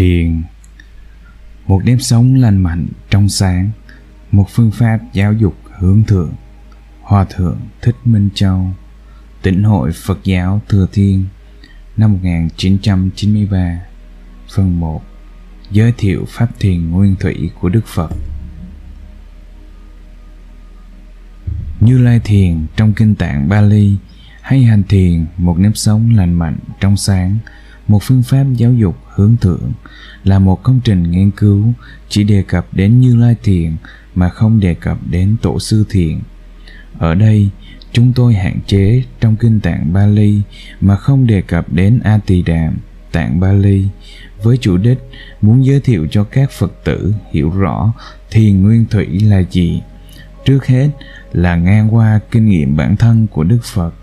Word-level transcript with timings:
thiền. 0.00 0.42
Một 1.66 1.80
nếp 1.84 2.00
sống 2.00 2.34
lành 2.34 2.62
mạnh 2.62 2.86
trong 3.10 3.28
sáng, 3.28 3.70
một 4.32 4.46
phương 4.50 4.70
pháp 4.70 4.98
giáo 5.12 5.32
dục 5.32 5.54
hướng 5.78 6.04
thượng. 6.04 6.32
Hòa 7.00 7.26
thượng 7.30 7.58
thích 7.82 7.96
minh 8.04 8.28
châu 8.34 8.66
tỉnh 9.42 9.62
hội 9.62 9.92
phật 9.92 10.18
giáo 10.24 10.62
thừa 10.68 10.86
thiên, 10.92 11.24
năm 11.96 12.12
1993 12.12 13.80
phần 14.54 14.80
1 14.80 15.02
giới 15.70 15.92
thiệu 15.98 16.24
pháp 16.28 16.48
thiền 16.60 16.90
nguyên 16.90 17.16
thủy 17.16 17.50
của 17.60 17.68
đức 17.68 17.86
phật. 17.86 18.10
Như 21.80 21.98
lai 21.98 22.20
thiền 22.24 22.66
trong 22.76 22.92
kinh 22.92 23.14
tạng 23.14 23.48
bali 23.48 23.96
hay 24.40 24.62
hành 24.62 24.82
thiền, 24.88 25.26
một 25.36 25.58
nếp 25.58 25.76
sống 25.76 26.16
lành 26.16 26.32
mạnh 26.32 26.58
trong 26.80 26.96
sáng, 26.96 27.36
một 27.88 28.02
phương 28.02 28.22
pháp 28.22 28.44
giáo 28.56 28.72
dục 28.72 28.96
hướng 29.20 29.36
thượng 29.36 29.72
là 30.24 30.38
một 30.38 30.62
công 30.62 30.80
trình 30.84 31.10
nghiên 31.10 31.30
cứu 31.30 31.72
chỉ 32.08 32.24
đề 32.24 32.42
cập 32.42 32.66
đến 32.72 33.00
như 33.00 33.16
lai 33.16 33.36
thiền 33.42 33.76
mà 34.14 34.28
không 34.28 34.60
đề 34.60 34.74
cập 34.74 34.98
đến 35.10 35.36
tổ 35.42 35.58
sư 35.58 35.84
thiền. 35.90 36.20
Ở 36.98 37.14
đây, 37.14 37.48
chúng 37.92 38.12
tôi 38.12 38.34
hạn 38.34 38.58
chế 38.66 39.02
trong 39.20 39.36
kinh 39.36 39.60
tạng 39.60 39.92
bali 39.92 40.40
mà 40.80 40.96
không 40.96 41.26
đề 41.26 41.42
cập 41.42 41.72
đến 41.72 42.00
a 42.04 42.18
tỳ 42.26 42.42
đàm, 42.42 42.78
tạng 43.12 43.40
bali, 43.40 43.88
với 44.42 44.56
chủ 44.56 44.76
đích 44.76 44.98
muốn 45.40 45.64
giới 45.64 45.80
thiệu 45.80 46.06
cho 46.10 46.24
các 46.24 46.50
phật 46.50 46.84
tử 46.84 47.14
hiểu 47.32 47.50
rõ 47.50 47.92
thiền 48.30 48.62
nguyên 48.62 48.84
thủy 48.90 49.20
là 49.20 49.42
gì. 49.50 49.82
Trước 50.44 50.66
hết 50.66 50.88
là 51.32 51.56
ngang 51.56 51.94
qua 51.94 52.20
kinh 52.30 52.48
nghiệm 52.48 52.76
bản 52.76 52.96
thân 52.96 53.26
của 53.26 53.44
đức 53.44 53.64
phật. 53.64 53.94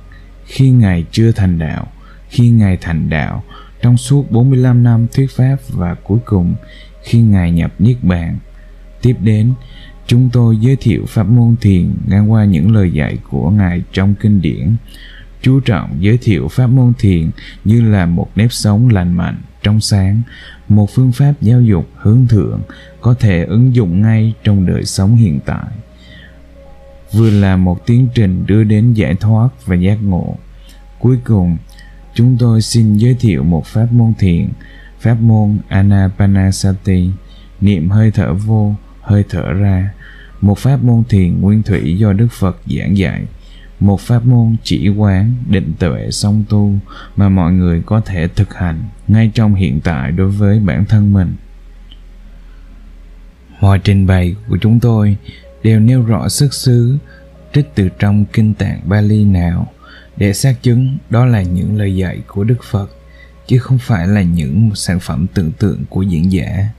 Khi 0.46 0.70
ngài 0.70 1.06
chưa 1.12 1.32
thành 1.32 1.60
đạo, 1.60 1.88
khi 2.30 2.50
ngài 2.50 2.78
thành 2.78 3.10
đạo 3.10 3.44
trong 3.88 3.98
suốt 3.98 4.32
45 4.32 4.84
năm 4.84 5.08
thuyết 5.14 5.32
pháp 5.32 5.58
và 5.70 5.94
cuối 5.94 6.20
cùng 6.26 6.56
khi 7.04 7.22
Ngài 7.22 7.52
nhập 7.52 7.74
Niết 7.80 7.98
Bàn. 8.04 8.38
Tiếp 9.02 9.16
đến, 9.22 9.54
chúng 10.08 10.30
tôi 10.34 10.58
giới 10.58 10.76
thiệu 10.76 11.06
pháp 11.08 11.24
môn 11.24 11.56
thiền 11.62 11.94
ngang 12.08 12.32
qua 12.32 12.46
những 12.46 12.76
lời 12.76 12.92
dạy 12.92 13.18
của 13.30 13.50
Ngài 13.50 13.84
trong 13.94 14.16
kinh 14.16 14.42
điển, 14.42 14.76
chú 15.42 15.60
trọng 15.60 15.98
giới 16.00 16.18
thiệu 16.18 16.48
pháp 16.48 16.68
môn 16.68 16.94
thiền 17.00 17.30
như 17.66 17.82
là 17.82 18.06
một 18.06 18.30
nếp 18.36 18.52
sống 18.52 18.90
lành 18.90 19.14
mạnh, 19.14 19.38
trong 19.64 19.80
sáng, 19.80 20.22
một 20.70 20.90
phương 20.92 21.12
pháp 21.12 21.34
giáo 21.42 21.62
dục 21.62 21.90
hướng 21.96 22.28
thượng 22.28 22.62
có 23.02 23.14
thể 23.14 23.44
ứng 23.44 23.76
dụng 23.76 24.02
ngay 24.02 24.34
trong 24.44 24.66
đời 24.66 24.86
sống 24.86 25.16
hiện 25.16 25.40
tại. 25.46 25.72
Vừa 27.14 27.30
là 27.30 27.58
một 27.58 27.86
tiến 27.86 28.08
trình 28.16 28.46
đưa 28.48 28.64
đến 28.64 28.94
giải 28.94 29.16
thoát 29.16 29.50
và 29.66 29.76
giác 29.76 29.98
ngộ. 30.04 30.36
Cuối 31.00 31.18
cùng, 31.24 31.58
chúng 32.18 32.38
tôi 32.40 32.62
xin 32.62 32.98
giới 32.98 33.16
thiệu 33.20 33.44
một 33.44 33.66
pháp 33.66 33.88
môn 33.92 34.14
thiền, 34.20 34.50
pháp 35.00 35.22
môn 35.22 35.58
Anapanasati, 35.68 37.10
niệm 37.62 37.90
hơi 37.90 38.12
thở 38.12 38.34
vô, 38.34 38.76
hơi 39.02 39.24
thở 39.30 39.54
ra, 39.54 39.94
một 40.42 40.58
pháp 40.58 40.84
môn 40.84 41.04
thiền 41.10 41.42
nguyên 41.42 41.64
thủy 41.64 41.98
do 41.98 42.14
Đức 42.14 42.28
Phật 42.32 42.58
giảng 42.66 42.98
dạy, 42.98 43.26
một 43.80 44.02
pháp 44.02 44.26
môn 44.26 44.56
chỉ 44.64 44.90
quán, 44.90 45.34
định 45.50 45.74
tuệ 45.80 46.12
song 46.12 46.44
tu 46.50 46.74
mà 47.16 47.30
mọi 47.30 47.54
người 47.54 47.82
có 47.86 48.02
thể 48.02 48.28
thực 48.28 48.54
hành 48.54 48.84
ngay 49.08 49.32
trong 49.34 49.56
hiện 49.56 49.80
tại 49.84 50.12
đối 50.12 50.30
với 50.30 50.60
bản 50.60 50.86
thân 50.86 51.14
mình. 51.14 51.36
Mọi 53.62 53.80
trình 53.80 54.08
bày 54.08 54.36
của 54.50 54.58
chúng 54.62 54.80
tôi 54.80 55.18
đều 55.64 55.80
nêu 55.80 56.02
rõ 56.02 56.30
xuất 56.30 56.54
xứ 56.54 56.98
trích 57.54 57.76
từ 57.76 57.90
trong 58.00 58.26
kinh 58.34 58.54
tạng 58.54 58.80
Bali 58.86 59.26
nào 59.26 59.68
để 60.18 60.34
xác 60.34 60.64
chứng 60.64 60.98
đó 61.10 61.26
là 61.26 61.42
những 61.42 61.78
lời 61.78 61.96
dạy 61.96 62.22
của 62.28 62.44
Đức 62.44 62.64
Phật, 62.64 62.92
chứ 63.48 63.58
không 63.58 63.78
phải 63.78 64.08
là 64.08 64.22
những 64.22 64.72
sản 64.76 65.00
phẩm 65.00 65.26
tưởng 65.34 65.52
tượng 65.52 65.84
của 65.90 66.02
diễn 66.02 66.32
giả. 66.32 66.70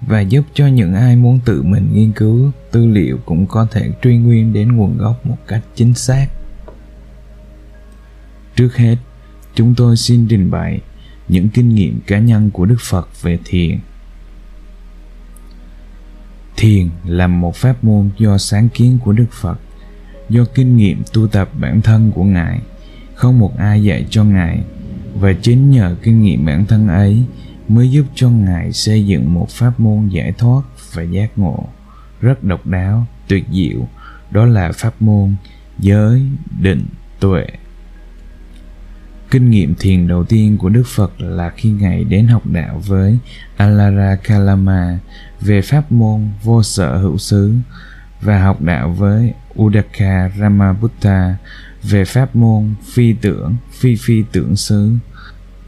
Và 0.00 0.20
giúp 0.20 0.44
cho 0.54 0.66
những 0.66 0.94
ai 0.94 1.16
muốn 1.16 1.40
tự 1.44 1.62
mình 1.62 1.90
nghiên 1.92 2.12
cứu, 2.12 2.50
tư 2.72 2.86
liệu 2.86 3.18
cũng 3.24 3.46
có 3.46 3.66
thể 3.70 3.90
truy 4.02 4.16
nguyên 4.16 4.52
đến 4.52 4.76
nguồn 4.76 4.98
gốc 4.98 5.26
một 5.26 5.38
cách 5.46 5.62
chính 5.74 5.94
xác. 5.94 6.26
Trước 8.56 8.76
hết, 8.76 8.96
chúng 9.54 9.74
tôi 9.74 9.96
xin 9.96 10.26
trình 10.28 10.50
bày 10.50 10.80
những 11.28 11.48
kinh 11.48 11.74
nghiệm 11.74 12.00
cá 12.06 12.18
nhân 12.18 12.50
của 12.50 12.66
đức 12.66 12.80
phật 12.80 13.22
về 13.22 13.38
thiền. 13.44 13.78
Thiền 16.56 16.88
là 17.04 17.26
một 17.26 17.56
pháp 17.56 17.84
môn 17.84 18.10
do 18.18 18.38
sáng 18.38 18.68
kiến 18.68 18.98
của 19.04 19.12
đức 19.12 19.26
phật, 19.32 19.58
do 20.28 20.44
kinh 20.54 20.76
nghiệm 20.76 21.02
tu 21.12 21.26
tập 21.26 21.50
bản 21.60 21.80
thân 21.80 22.12
của 22.12 22.24
ngài 22.24 22.60
không 23.24 23.38
một 23.38 23.56
ai 23.58 23.84
dạy 23.84 24.06
cho 24.10 24.24
ngài, 24.24 24.60
và 25.14 25.32
chính 25.32 25.70
nhờ 25.70 25.96
kinh 26.02 26.22
nghiệm 26.22 26.46
bản 26.46 26.66
thân 26.66 26.88
ấy 26.88 27.22
mới 27.68 27.90
giúp 27.90 28.06
cho 28.14 28.30
ngài 28.30 28.72
xây 28.72 29.06
dựng 29.06 29.34
một 29.34 29.50
pháp 29.50 29.80
môn 29.80 30.08
giải 30.08 30.32
thoát 30.38 30.62
và 30.94 31.02
giác 31.02 31.30
ngộ 31.36 31.66
rất 32.20 32.44
độc 32.44 32.66
đáo, 32.66 33.06
tuyệt 33.28 33.44
diệu. 33.52 33.88
Đó 34.30 34.44
là 34.44 34.72
pháp 34.72 35.02
môn 35.02 35.34
giới 35.78 36.22
định 36.60 36.86
tuệ. 37.20 37.46
Kinh 39.30 39.50
nghiệm 39.50 39.74
thiền 39.74 40.08
đầu 40.08 40.24
tiên 40.24 40.58
của 40.58 40.68
đức 40.68 40.86
phật 40.86 41.20
là 41.20 41.50
khi 41.50 41.70
ngài 41.70 42.04
đến 42.04 42.26
học 42.26 42.46
đạo 42.46 42.82
với 42.86 43.18
alara 43.56 44.16
kalama 44.16 44.98
về 45.40 45.62
pháp 45.62 45.92
môn 45.92 46.28
vô 46.42 46.62
sở 46.62 46.96
hữu 46.96 47.18
xứ 47.18 47.54
và 48.20 48.42
học 48.42 48.62
đạo 48.62 48.90
với 48.90 49.32
udaka 49.58 50.30
ramabutta 50.38 51.36
về 51.88 52.04
pháp 52.04 52.36
môn, 52.36 52.74
phi 52.92 53.12
tưởng, 53.12 53.56
phi 53.72 53.96
phi 53.96 54.22
tưởng 54.32 54.56
xứ. 54.56 54.92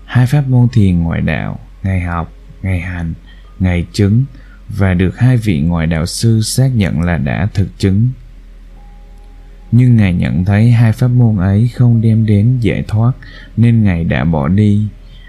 Hai 0.04 0.26
pháp 0.26 0.48
môn 0.48 0.68
thiền 0.72 0.98
ngoại 0.98 1.20
đạo, 1.20 1.58
ngày 1.82 2.00
học, 2.00 2.32
ngày 2.62 2.80
hành, 2.80 3.14
ngày 3.58 3.86
chứng, 3.92 4.24
và 4.68 4.94
được 4.94 5.18
hai 5.18 5.36
vị 5.36 5.60
ngoại 5.60 5.86
đạo 5.86 6.06
sư 6.06 6.40
xác 6.40 6.68
nhận 6.74 7.00
là 7.00 7.18
đã 7.18 7.48
thực 7.54 7.78
chứng. 7.78 8.08
Nhưng 9.72 9.96
ngài 9.96 10.14
nhận 10.14 10.44
thấy 10.44 10.70
hai 10.70 10.92
pháp 10.92 11.08
môn 11.08 11.36
ấy 11.36 11.70
không 11.74 12.00
đem 12.00 12.26
đến 12.26 12.58
giải 12.60 12.84
thoát, 12.88 13.12
nên 13.56 13.84
ngài 13.84 14.04
đã 14.04 14.24
bỏ 14.24 14.48
đi. 14.48 14.88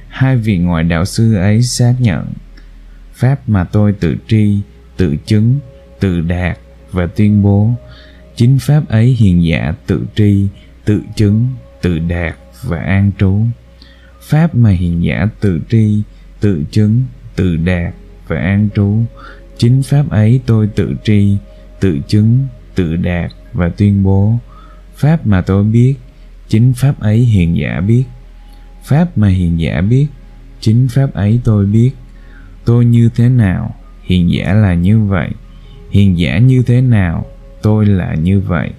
Hai 0.10 0.38
vị 0.38 0.58
ngoại 0.58 0.84
đạo 0.84 1.06
sư 1.06 1.36
ấy 1.36 1.62
xác 1.64 1.96
nhận, 2.00 2.34
pháp 3.14 3.50
mà 3.50 3.64
tôi 3.64 3.94
tự 3.94 4.16
tri, 4.28 4.60
tự 4.98 5.16
chứng, 5.26 5.60
tự 6.00 6.22
đạt 6.22 6.58
và 6.92 7.08
tuyên 7.08 7.44
bố, 7.44 7.72
chính 8.36 8.60
pháp 8.60 8.90
ấy 8.90 9.06
hiền 9.20 9.44
giả 9.46 9.74
tự 9.88 10.06
tri 10.16 10.48
tự 10.88 11.02
chứng, 11.16 11.48
tự 11.82 12.00
đạt 12.00 12.36
và 12.64 12.80
an 12.80 13.12
trú. 13.20 13.42
Pháp 14.22 14.56
mà 14.56 14.70
hiền 14.70 15.04
giả 15.04 15.28
tự 15.40 15.60
tri, 15.70 16.02
tự 16.40 16.64
chứng, 16.72 17.04
tự 17.36 17.56
đạt 17.56 17.94
và 18.28 18.38
an 18.38 18.70
trú. 18.76 18.98
Chính 19.58 19.84
pháp 19.84 20.10
ấy 20.10 20.42
tôi 20.46 20.68
tự 20.76 20.96
tri, 21.04 21.38
tự 21.80 22.00
chứng, 22.08 22.48
tự 22.76 22.96
đạt 22.96 23.32
và 23.54 23.70
tuyên 23.70 24.04
bố. 24.04 24.40
Pháp 24.96 25.28
mà 25.28 25.42
tôi 25.42 25.64
biết, 25.64 25.96
chính 26.48 26.74
pháp 26.74 27.00
ấy 27.00 27.18
hiền 27.18 27.58
giả 27.58 27.82
biết. 27.88 28.04
Pháp 28.84 29.18
mà 29.18 29.28
hiền 29.28 29.60
giả 29.60 29.82
biết, 29.82 30.08
chính 30.62 30.88
pháp 30.88 31.14
ấy 31.14 31.40
tôi 31.44 31.66
biết. 31.66 31.92
Tôi 32.66 32.86
như 32.86 33.10
thế 33.16 33.30
nào, 33.30 33.76
hiền 34.04 34.32
giả 34.32 34.54
là 34.54 34.74
như 34.74 35.00
vậy. 35.00 35.30
Hiền 35.92 36.18
giả 36.18 36.38
như 36.38 36.64
thế 36.68 36.82
nào, 36.82 37.26
tôi 37.62 37.86
là 37.86 38.16
như 38.16 38.40
vậy 38.40 38.72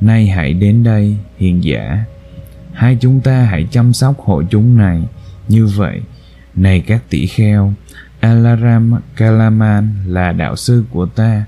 nay 0.00 0.26
hãy 0.26 0.52
đến 0.54 0.84
đây, 0.84 1.16
hiền 1.38 1.64
giả. 1.64 2.04
Hai 2.72 2.96
chúng 3.00 3.20
ta 3.20 3.44
hãy 3.44 3.68
chăm 3.70 3.92
sóc 3.92 4.20
hội 4.20 4.46
chúng 4.50 4.78
này 4.78 5.02
như 5.48 5.66
vậy. 5.66 6.00
Này 6.54 6.80
các 6.80 7.02
tỷ 7.10 7.26
kheo, 7.26 7.72
alaram 8.20 8.94
kalaman 9.16 9.88
là 10.06 10.32
đạo 10.32 10.56
sư 10.56 10.84
của 10.90 11.06
ta, 11.06 11.44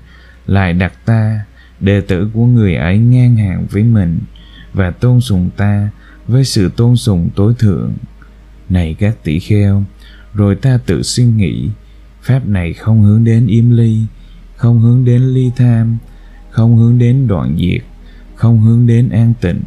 lại 0.47 0.73
đặt 0.73 0.93
ta, 1.05 1.39
đệ 1.79 2.01
tử 2.01 2.29
của 2.33 2.45
người 2.45 2.75
ấy 2.75 2.97
ngang 2.97 3.35
hàng 3.35 3.65
với 3.71 3.83
mình 3.83 4.19
và 4.73 4.91
tôn 4.91 5.21
sùng 5.21 5.49
ta 5.57 5.89
với 6.27 6.43
sự 6.43 6.71
tôn 6.77 6.95
sùng 6.95 7.29
tối 7.35 7.53
thượng. 7.59 7.93
Này 8.69 8.95
các 8.99 9.17
tỷ 9.23 9.39
kheo, 9.39 9.83
rồi 10.33 10.55
ta 10.55 10.79
tự 10.85 11.03
suy 11.03 11.25
nghĩ, 11.25 11.69
pháp 12.21 12.47
này 12.47 12.73
không 12.73 13.03
hướng 13.03 13.23
đến 13.23 13.47
im 13.47 13.77
ly 13.77 14.01
không 14.57 14.79
hướng 14.79 15.05
đến 15.05 15.21
ly 15.21 15.51
tham, 15.55 15.97
không 16.49 16.77
hướng 16.77 16.99
đến 16.99 17.27
đoạn 17.27 17.57
diệt 17.59 17.81
không 18.37 18.61
hướng 18.61 18.87
đến 18.87 19.09
an 19.09 19.33
tịnh, 19.41 19.61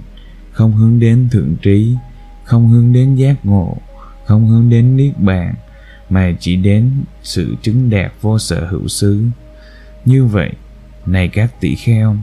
không 0.53 0.73
hướng 0.73 1.01
đến 1.01 1.29
thượng 1.33 1.57
trí, 1.63 1.95
không 2.45 2.69
hướng 2.69 2.93
đến 2.93 3.15
giác 3.15 3.47
ngộ, 3.47 3.77
không 4.27 4.49
hướng 4.49 4.71
đến 4.71 4.97
niết 4.97 5.19
bàn, 5.19 5.55
mà 6.11 6.33
chỉ 6.41 6.57
đến 6.57 6.91
sự 7.23 7.57
chứng 7.63 7.91
đạt 7.91 8.13
vô 8.21 8.39
sở 8.39 8.67
hữu 8.67 8.89
xứ. 8.89 9.25
Như 10.05 10.25
vậy, 10.25 10.51
này 11.07 11.29
các 11.29 11.61
tỷ 11.61 11.75
kheo, 11.75 12.17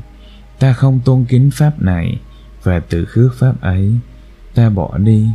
ta 0.60 0.74
không 0.74 1.00
tôn 1.06 1.26
kính 1.26 1.50
pháp 1.54 1.82
này 1.82 2.20
và 2.64 2.80
từ 2.80 3.06
khước 3.06 3.36
pháp 3.36 3.62
ấy. 3.62 3.94
Ta 4.56 4.70
bỏ 4.70 4.98
đi. 4.98 5.28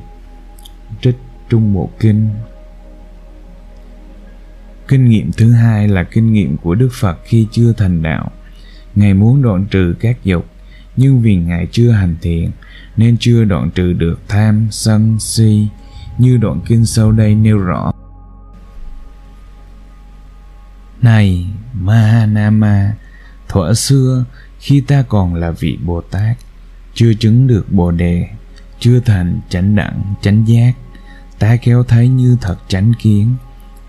Trích 1.03 1.17
trung 1.49 1.75
bộ 1.75 1.91
kinh. 2.00 2.29
Kinh 4.88 5.08
nghiệm 5.08 5.31
thứ 5.32 5.53
hai 5.53 5.88
là 5.88 6.05
kinh 6.05 6.32
nghiệm 6.32 6.56
của 6.56 6.75
đức 6.75 6.88
phật 6.93 7.19
khi 7.25 7.47
chưa 7.53 7.73
thành 7.73 8.03
đạo. 8.03 8.31
Ngài 8.94 9.15
muốn 9.15 9.43
đoạn 9.43 9.67
trừ 9.70 9.94
các 10.00 10.25
dục 10.25 10.47
nhưng 10.97 11.23
vì 11.23 11.37
ngài 11.37 11.67
chưa 11.73 11.91
hành 11.91 12.17
thiện 12.23 12.50
nên 12.97 13.17
chưa 13.21 13.44
đoạn 13.44 13.71
trừ 13.71 13.93
được 13.93 14.21
tham 14.29 14.69
sân 14.71 15.19
si 15.21 15.69
như 16.19 16.37
đoạn 16.37 16.61
kinh 16.67 16.87
sau 16.87 17.12
đây 17.12 17.35
nêu 17.35 17.59
rõ 17.59 17.93
Này 21.03 21.47
Mahanama, 21.73 22.93
thuở 23.49 23.75
xưa 23.75 24.25
khi 24.59 24.81
ta 24.81 25.03
còn 25.09 25.35
là 25.35 25.50
vị 25.50 25.79
Bồ 25.85 26.00
Tát, 26.00 26.37
chưa 26.94 27.15
chứng 27.15 27.47
được 27.47 27.73
Bồ 27.73 27.91
Đề, 27.91 28.29
chưa 28.79 29.00
thành 29.00 29.41
chánh 29.49 29.77
đẳng 29.77 30.15
chánh 30.23 30.44
giác, 30.49 30.73
ta 31.39 31.56
kéo 31.56 31.85
thấy 31.85 32.09
như 32.09 32.37
thật 32.41 32.56
chánh 32.69 32.93
kiến, 33.03 33.35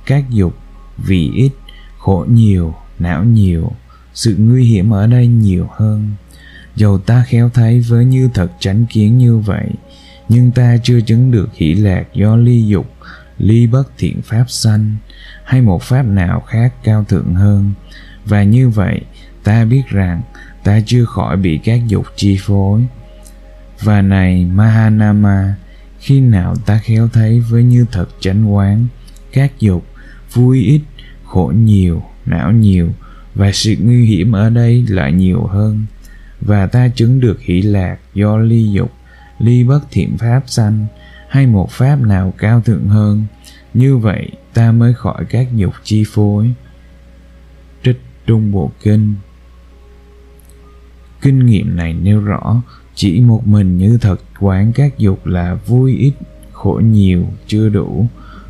các 0.05 0.29
dục, 0.29 0.57
vị 0.97 1.31
ít, 1.35 1.51
khổ 1.97 2.25
nhiều, 2.29 2.75
não 2.99 3.23
nhiều, 3.23 3.71
sự 4.13 4.35
nguy 4.39 4.63
hiểm 4.63 4.93
ở 4.93 5.07
đây 5.07 5.27
nhiều 5.27 5.67
hơn. 5.71 6.11
Dầu 6.75 6.97
ta 6.97 7.23
khéo 7.27 7.49
thấy 7.49 7.79
với 7.79 8.05
như 8.05 8.29
thật 8.33 8.51
chánh 8.59 8.85
kiến 8.85 9.17
như 9.17 9.37
vậy, 9.37 9.69
nhưng 10.29 10.51
ta 10.51 10.77
chưa 10.83 11.01
chứng 11.01 11.31
được 11.31 11.49
hỷ 11.53 11.73
lạc 11.73 12.03
do 12.13 12.35
ly 12.35 12.67
dục, 12.67 12.93
ly 13.37 13.67
bất 13.67 13.97
thiện 13.97 14.21
pháp 14.21 14.45
sanh, 14.47 14.95
hay 15.43 15.61
một 15.61 15.83
pháp 15.83 16.03
nào 16.03 16.39
khác 16.39 16.73
cao 16.83 17.03
thượng 17.03 17.33
hơn. 17.35 17.71
Và 18.25 18.43
như 18.43 18.69
vậy, 18.69 19.01
ta 19.43 19.65
biết 19.65 19.83
rằng 19.87 20.21
ta 20.63 20.79
chưa 20.85 21.05
khỏi 21.05 21.37
bị 21.37 21.59
các 21.63 21.81
dục 21.87 22.05
chi 22.15 22.37
phối. 22.41 22.81
Và 23.81 24.01
này 24.01 24.45
Mahanama, 24.45 25.55
khi 25.99 26.21
nào 26.21 26.55
ta 26.65 26.79
khéo 26.83 27.07
thấy 27.13 27.39
với 27.39 27.63
như 27.63 27.85
thật 27.91 28.05
chánh 28.19 28.53
quán, 28.53 28.87
các 29.33 29.59
dục, 29.59 29.85
vui 30.33 30.59
ít, 30.59 30.81
khổ 31.25 31.53
nhiều, 31.55 32.03
não 32.25 32.51
nhiều, 32.51 32.89
và 33.35 33.51
sự 33.51 33.75
nguy 33.79 34.05
hiểm 34.05 34.31
ở 34.31 34.49
đây 34.49 34.85
lại 34.89 35.11
nhiều 35.11 35.43
hơn 35.43 35.85
và 36.45 36.67
ta 36.67 36.87
chứng 36.87 37.19
được 37.19 37.41
hỷ 37.41 37.61
lạc 37.61 37.97
do 38.13 38.37
ly 38.37 38.71
dục, 38.71 38.91
ly 39.39 39.63
bất 39.63 39.79
thiện 39.91 40.17
pháp 40.17 40.43
sanh, 40.47 40.85
hay 41.29 41.47
một 41.47 41.71
pháp 41.71 41.95
nào 41.95 42.33
cao 42.37 42.61
thượng 42.61 42.87
hơn. 42.87 43.25
Như 43.73 43.97
vậy, 43.97 44.29
ta 44.53 44.71
mới 44.71 44.93
khỏi 44.93 45.25
các 45.29 45.47
dục 45.55 45.73
chi 45.83 46.03
phối. 46.07 46.53
Trích 47.83 48.01
trung 48.25 48.51
bộ 48.51 48.71
kinh. 48.83 49.13
Kinh 51.21 51.45
nghiệm 51.45 51.75
này 51.75 51.93
nêu 51.93 52.21
rõ, 52.21 52.61
chỉ 52.95 53.21
một 53.21 53.47
mình 53.47 53.77
như 53.77 53.97
thật 54.01 54.21
quán 54.39 54.71
các 54.73 54.97
dục 54.97 55.25
là 55.25 55.55
vui 55.55 55.95
ít, 55.97 56.13
khổ 56.51 56.81
nhiều, 56.83 57.25
chưa 57.47 57.69
đủ. 57.69 58.07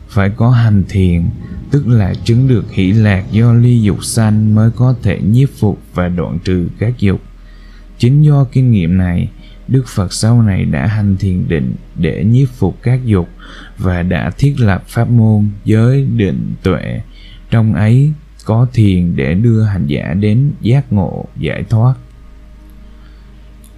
Phải 0.07 0.29
có 0.29 0.49
hành 0.49 0.83
thiền, 0.89 1.25
tức 1.71 1.87
là 1.87 2.13
chứng 2.23 2.47
được 2.47 2.71
hỷ 2.71 2.91
lạc 2.91 3.25
do 3.31 3.53
ly 3.53 3.81
dục 3.81 4.03
sanh 4.03 4.55
mới 4.55 4.71
có 4.71 4.95
thể 5.03 5.19
nhiếp 5.21 5.49
phục 5.59 5.81
và 5.93 6.07
đoạn 6.07 6.39
trừ 6.43 6.67
các 6.79 6.99
dục 6.99 7.21
chính 8.03 8.21
do 8.21 8.43
kinh 8.43 8.71
nghiệm 8.71 8.97
này, 8.97 9.29
đức 9.67 9.87
phật 9.87 10.13
sau 10.13 10.41
này 10.41 10.65
đã 10.65 10.87
hành 10.87 11.17
thiền 11.17 11.47
định 11.47 11.75
để 11.95 12.23
nhiếp 12.23 12.49
phục 12.49 12.77
các 12.83 13.05
dục 13.05 13.29
và 13.77 14.01
đã 14.01 14.31
thiết 14.37 14.59
lập 14.59 14.83
pháp 14.87 15.09
môn 15.09 15.49
giới 15.65 16.05
định 16.05 16.53
tuệ. 16.63 17.01
Trong 17.49 17.73
ấy, 17.73 18.11
có 18.45 18.67
thiền 18.73 19.15
để 19.15 19.33
đưa 19.33 19.63
hành 19.63 19.87
giả 19.87 20.13
đến 20.13 20.51
giác 20.61 20.93
ngộ, 20.93 21.25
giải 21.37 21.63
thoát. 21.69 21.93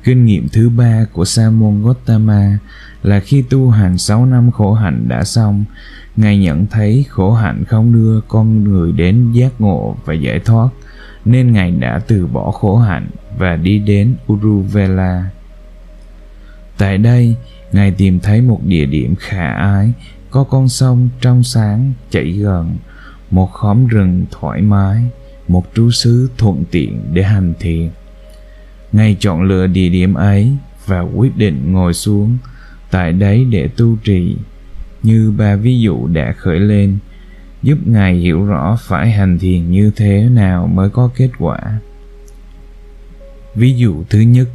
Kinh 0.03 0.25
nghiệm 0.25 0.47
thứ 0.49 0.69
ba 0.69 1.05
của 1.13 1.25
sa 1.25 1.49
môn 1.49 1.81
gotama 1.83 2.57
là 3.03 3.19
khi 3.19 3.41
tu 3.41 3.69
hành 3.69 3.97
6 3.97 4.25
năm 4.25 4.51
khổ 4.51 4.73
hạnh 4.73 5.05
đã 5.07 5.23
xong, 5.23 5.65
ngài 6.15 6.37
nhận 6.37 6.65
thấy 6.67 7.05
khổ 7.09 7.33
hạnh 7.33 7.63
không 7.67 7.93
đưa 7.93 8.21
con 8.27 8.63
người 8.63 8.91
đến 8.91 9.31
giác 9.31 9.61
ngộ 9.61 9.97
và 10.05 10.13
giải 10.13 10.39
thoát 10.39 10.69
nên 11.25 11.51
ngài 11.51 11.71
đã 11.71 12.01
từ 12.07 12.27
bỏ 12.27 12.51
khổ 12.51 12.77
hạnh 12.77 13.07
và 13.37 13.55
đi 13.55 13.79
đến 13.79 14.15
uruvela. 14.31 15.29
Tại 16.77 16.97
đây, 16.97 17.35
ngài 17.71 17.91
tìm 17.91 18.19
thấy 18.19 18.41
một 18.41 18.59
địa 18.65 18.85
điểm 18.85 19.15
khả 19.19 19.53
ái, 19.53 19.91
có 20.29 20.43
con 20.43 20.69
sông 20.69 21.09
trong 21.21 21.43
sáng 21.43 21.93
chảy 22.09 22.31
gần, 22.31 22.75
một 23.31 23.51
khóm 23.51 23.87
rừng 23.87 24.25
thoải 24.31 24.61
mái, 24.61 25.03
một 25.47 25.65
trú 25.73 25.91
xứ 25.91 26.29
thuận 26.37 26.63
tiện 26.71 27.01
để 27.13 27.23
hành 27.23 27.53
thiền 27.59 27.89
ngài 28.95 29.15
chọn 29.19 29.43
lựa 29.43 29.67
địa 29.67 29.89
điểm 29.89 30.13
ấy 30.13 30.51
và 30.85 30.99
quyết 31.01 31.37
định 31.37 31.71
ngồi 31.71 31.93
xuống 31.93 32.37
tại 32.91 33.11
đấy 33.11 33.45
để 33.49 33.67
tu 33.67 33.97
trì. 34.03 34.37
Như 35.03 35.33
ba 35.37 35.55
ví 35.55 35.79
dụ 35.79 36.07
đã 36.07 36.33
khởi 36.37 36.59
lên 36.59 36.97
giúp 37.65 37.77
ngài 37.85 38.13
hiểu 38.15 38.45
rõ 38.45 38.77
phải 38.81 39.11
hành 39.11 39.39
thiền 39.39 39.71
như 39.71 39.91
thế 39.95 40.29
nào 40.31 40.67
mới 40.67 40.89
có 40.89 41.09
kết 41.15 41.29
quả. 41.39 41.57
Ví 43.55 43.73
dụ 43.73 44.03
thứ 44.09 44.19
nhất, 44.19 44.47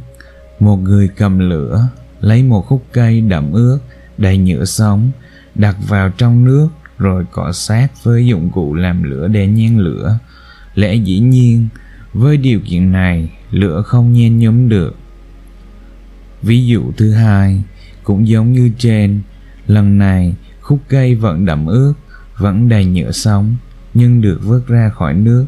một 0.59 0.77
người 0.77 1.07
cầm 1.07 1.39
lửa, 1.39 1.87
lấy 2.21 2.43
một 2.43 2.61
khúc 2.61 2.85
cây 2.91 3.21
đậm 3.21 3.51
ướt, 3.51 3.79
đầy 4.17 4.37
nhựa 4.37 4.65
sống, 4.65 5.11
đặt 5.55 5.75
vào 5.87 6.09
trong 6.09 6.45
nước, 6.45 6.67
rồi 6.97 7.25
cọ 7.31 7.51
sát 7.51 8.03
với 8.03 8.27
dụng 8.27 8.49
cụ 8.49 8.73
làm 8.73 9.03
lửa 9.03 9.27
để 9.27 9.47
nhen 9.47 9.77
lửa. 9.77 10.19
Lẽ 10.75 10.95
dĩ 10.95 11.19
nhiên, 11.19 11.67
với 12.13 12.37
điều 12.37 12.59
kiện 12.59 12.91
này, 12.91 13.29
lửa 13.49 13.81
không 13.81 14.13
nhen 14.13 14.39
nhóm 14.39 14.69
được. 14.69 14.95
Ví 16.41 16.65
dụ 16.65 16.91
thứ 16.97 17.11
hai, 17.11 17.63
cũng 18.03 18.27
giống 18.27 18.53
như 18.53 18.71
trên, 18.77 19.21
lần 19.67 19.97
này 19.97 20.35
khúc 20.61 20.79
cây 20.87 21.15
vẫn 21.15 21.45
đậm 21.45 21.65
ướt 21.65 21.93
vẫn 22.37 22.69
đầy 22.69 22.85
nhựa 22.85 23.11
sống, 23.11 23.55
nhưng 23.93 24.21
được 24.21 24.39
vớt 24.43 24.67
ra 24.67 24.89
khỏi 24.89 25.13
nước. 25.13 25.45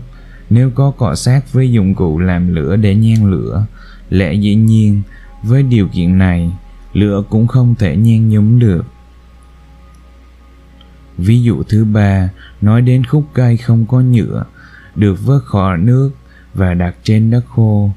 Nếu 0.50 0.72
có 0.76 0.92
cọ 0.92 1.16
sát 1.16 1.54
với 1.54 1.72
dụng 1.72 1.96
cụ 1.96 2.20
làm 2.20 2.56
lửa 2.56 2.76
để 2.76 2.96
nhen 2.96 3.32
lửa, 3.32 3.66
lẽ 4.10 4.34
dĩ 4.34 4.56
nhiên, 4.56 5.02
với 5.44 5.64
điều 5.64 5.88
kiện 5.88 6.18
này, 6.18 6.52
lửa 6.94 7.24
cũng 7.30 7.48
không 7.48 7.76
thể 7.80 7.96
nhen 7.96 8.30
nhúm 8.30 8.60
được. 8.60 8.86
Ví 11.18 11.44
dụ 11.44 11.64
thứ 11.64 11.86
ba, 11.86 12.30
nói 12.62 12.82
đến 12.82 13.04
khúc 13.04 13.26
cây 13.34 13.58
không 13.58 13.86
có 13.86 14.00
nhựa, 14.00 14.46
được 14.96 15.26
vớt 15.26 15.44
khỏi 15.44 15.78
nước 15.78 16.12
và 16.54 16.74
đặt 16.74 16.96
trên 17.04 17.32
đất 17.32 17.46
khô. 17.48 17.92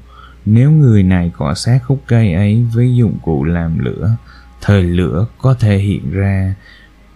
Nếu 0.45 0.71
người 0.71 1.03
này 1.03 1.31
cọ 1.37 1.53
sát 1.53 1.79
khúc 1.87 2.03
cây 2.07 2.33
ấy 2.33 2.65
với 2.73 2.95
dụng 2.95 3.17
cụ 3.23 3.43
làm 3.43 3.79
lửa, 3.79 4.15
thời 4.61 4.83
lửa 4.83 5.25
có 5.41 5.53
thể 5.53 5.77
hiện 5.77 6.11
ra 6.11 6.55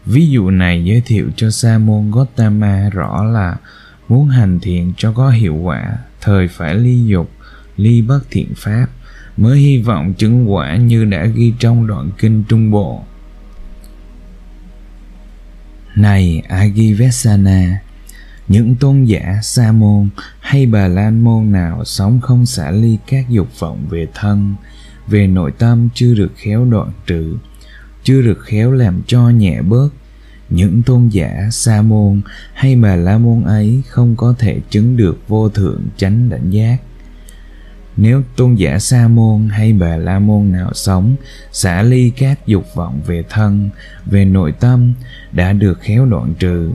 ví 0.06 0.30
dụ 0.30 0.50
này 0.50 0.84
giới 0.86 1.02
thiệu 1.02 1.30
cho 1.36 1.50
sa 1.50 1.78
môn 1.78 2.12
gotama 2.12 2.90
rõ 2.90 3.24
là 3.24 3.58
muốn 4.08 4.28
hành 4.28 4.60
thiện 4.60 4.94
cho 4.98 5.14
có 5.14 5.30
hiệu 5.30 5.56
quả, 5.56 5.98
thời 6.22 6.48
phải 6.48 6.76
ly 6.76 7.06
dục, 7.06 7.32
ly 7.78 8.02
bất 8.02 8.20
thiện 8.32 8.54
pháp, 8.56 8.88
mới 9.38 9.60
hy 9.60 9.82
vọng 9.82 10.14
chứng 10.14 10.52
quả 10.52 10.76
như 10.76 11.06
đã 11.06 11.26
ghi 11.26 11.54
trong 11.60 11.88
đoạn 11.88 12.10
kinh 12.18 12.44
trung 12.50 12.72
bộ. 12.72 13.04
Này 15.96 16.44
agivesana 16.50 17.82
những 18.48 18.76
tôn 18.76 19.04
giả 19.04 19.40
sa 19.44 19.72
môn 19.72 20.10
hay 20.40 20.66
bà 20.66 20.88
lan 20.88 21.24
môn 21.24 21.52
nào 21.52 21.86
sống 21.86 22.22
không 22.22 22.46
xả 22.46 22.72
ly 22.72 22.98
các 23.08 23.30
dục 23.30 23.60
vọng 23.60 23.88
về 23.90 24.08
thân, 24.14 24.56
về 25.08 25.28
nội 25.28 25.52
tâm 25.58 25.90
chưa 25.94 26.14
được 26.14 26.32
khéo 26.36 26.66
đoạn 26.66 26.92
trừ 27.08 27.38
chưa 28.04 28.22
được 28.22 28.40
khéo 28.44 28.72
làm 28.72 29.02
cho 29.08 29.30
nhẹ 29.30 29.62
bớt. 29.62 29.90
Những 30.50 30.82
tôn 30.84 31.08
giả 31.08 31.48
sa 31.52 31.82
môn 31.82 32.22
hay 32.54 32.76
bà 32.76 32.96
la 32.96 33.18
môn 33.18 33.44
ấy 33.44 33.82
không 33.88 34.16
có 34.16 34.36
thể 34.40 34.60
chứng 34.70 34.98
được 34.98 35.28
vô 35.28 35.50
thượng 35.50 35.82
chánh 35.98 36.30
đảnh 36.30 36.54
giác. 36.54 36.78
Nếu 37.98 38.24
tôn 38.36 38.56
giả 38.56 38.80
sa 38.80 39.08
môn 39.08 39.50
hay 39.50 39.74
bà 39.74 39.98
la 39.98 40.20
môn 40.20 40.52
nào 40.52 40.74
sống, 40.74 41.16
xả 41.52 41.82
ly 41.82 42.12
các 42.18 42.48
dục 42.48 42.66
vọng 42.76 43.02
về 43.08 43.24
thân, 43.30 43.70
về 44.06 44.26
nội 44.26 44.52
tâm 44.60 44.94
đã 45.32 45.54
được 45.54 45.80
khéo 45.82 46.06
đoạn 46.06 46.34
trừ, 46.40 46.72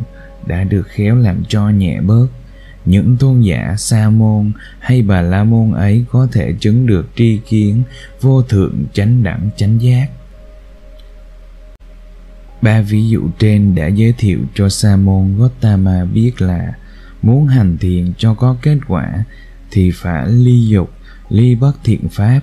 đã 0.47 0.65
được 0.65 0.89
khéo 0.89 1.17
làm 1.17 1.45
cho 1.49 1.69
nhẹ 1.71 2.01
bớt. 2.01 2.27
Những 2.85 3.17
tôn 3.17 3.41
giả 3.41 3.75
sa 3.79 4.11
môn 4.11 4.53
hay 4.79 5.03
bà 5.03 5.21
la 5.21 5.45
môn 5.45 5.73
ấy 5.73 6.05
có 6.11 6.29
thể 6.33 6.55
chứng 6.61 6.87
được 6.87 7.09
tri 7.17 7.41
kiến 7.49 7.83
vô 8.21 8.43
thượng 8.43 8.85
chánh 8.93 9.23
đẳng 9.23 9.51
chánh 9.57 9.83
giác 9.83 10.07
ba 12.63 12.81
ví 12.81 13.09
dụ 13.09 13.29
trên 13.39 13.75
đã 13.75 13.87
giới 13.87 14.13
thiệu 14.19 14.39
cho 14.55 14.69
sa 14.69 14.97
môn 14.97 15.37
gotama 15.39 16.05
biết 16.05 16.41
là 16.43 16.73
muốn 17.23 17.47
hành 17.47 17.79
thiền 17.79 18.13
cho 18.19 18.35
có 18.35 18.57
kết 18.63 18.79
quả 18.89 19.25
thì 19.71 19.91
phải 19.91 20.29
ly 20.29 20.67
dục, 20.67 20.91
ly 21.29 21.55
bất 21.55 21.73
thiện 21.85 22.09
pháp. 22.09 22.41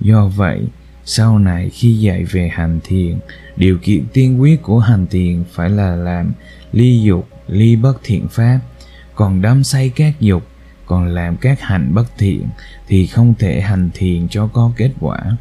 Do 0.00 0.28
vậy, 0.28 0.66
sau 1.04 1.38
này 1.38 1.70
khi 1.70 1.98
dạy 1.98 2.24
về 2.24 2.50
hành 2.52 2.80
thiền, 2.84 3.18
điều 3.56 3.78
kiện 3.82 4.04
tiên 4.12 4.40
quyết 4.40 4.62
của 4.62 4.78
hành 4.78 5.06
thiền 5.06 5.44
phải 5.52 5.70
là 5.70 5.96
làm 5.96 6.32
ly 6.72 7.02
dục, 7.02 7.28
ly 7.48 7.76
bất 7.76 8.00
thiện 8.04 8.28
pháp. 8.28 8.60
Còn 9.14 9.42
đắm 9.42 9.64
say 9.64 9.88
các 9.96 10.20
dục, 10.20 10.42
còn 10.86 11.06
làm 11.06 11.36
các 11.36 11.60
hành 11.60 11.94
bất 11.94 12.18
thiện 12.18 12.46
thì 12.88 13.06
không 13.06 13.34
thể 13.38 13.60
hành 13.60 13.90
thiền 13.94 14.28
cho 14.28 14.46
có 14.46 14.72
kết 14.76 14.90
quả 15.00 15.36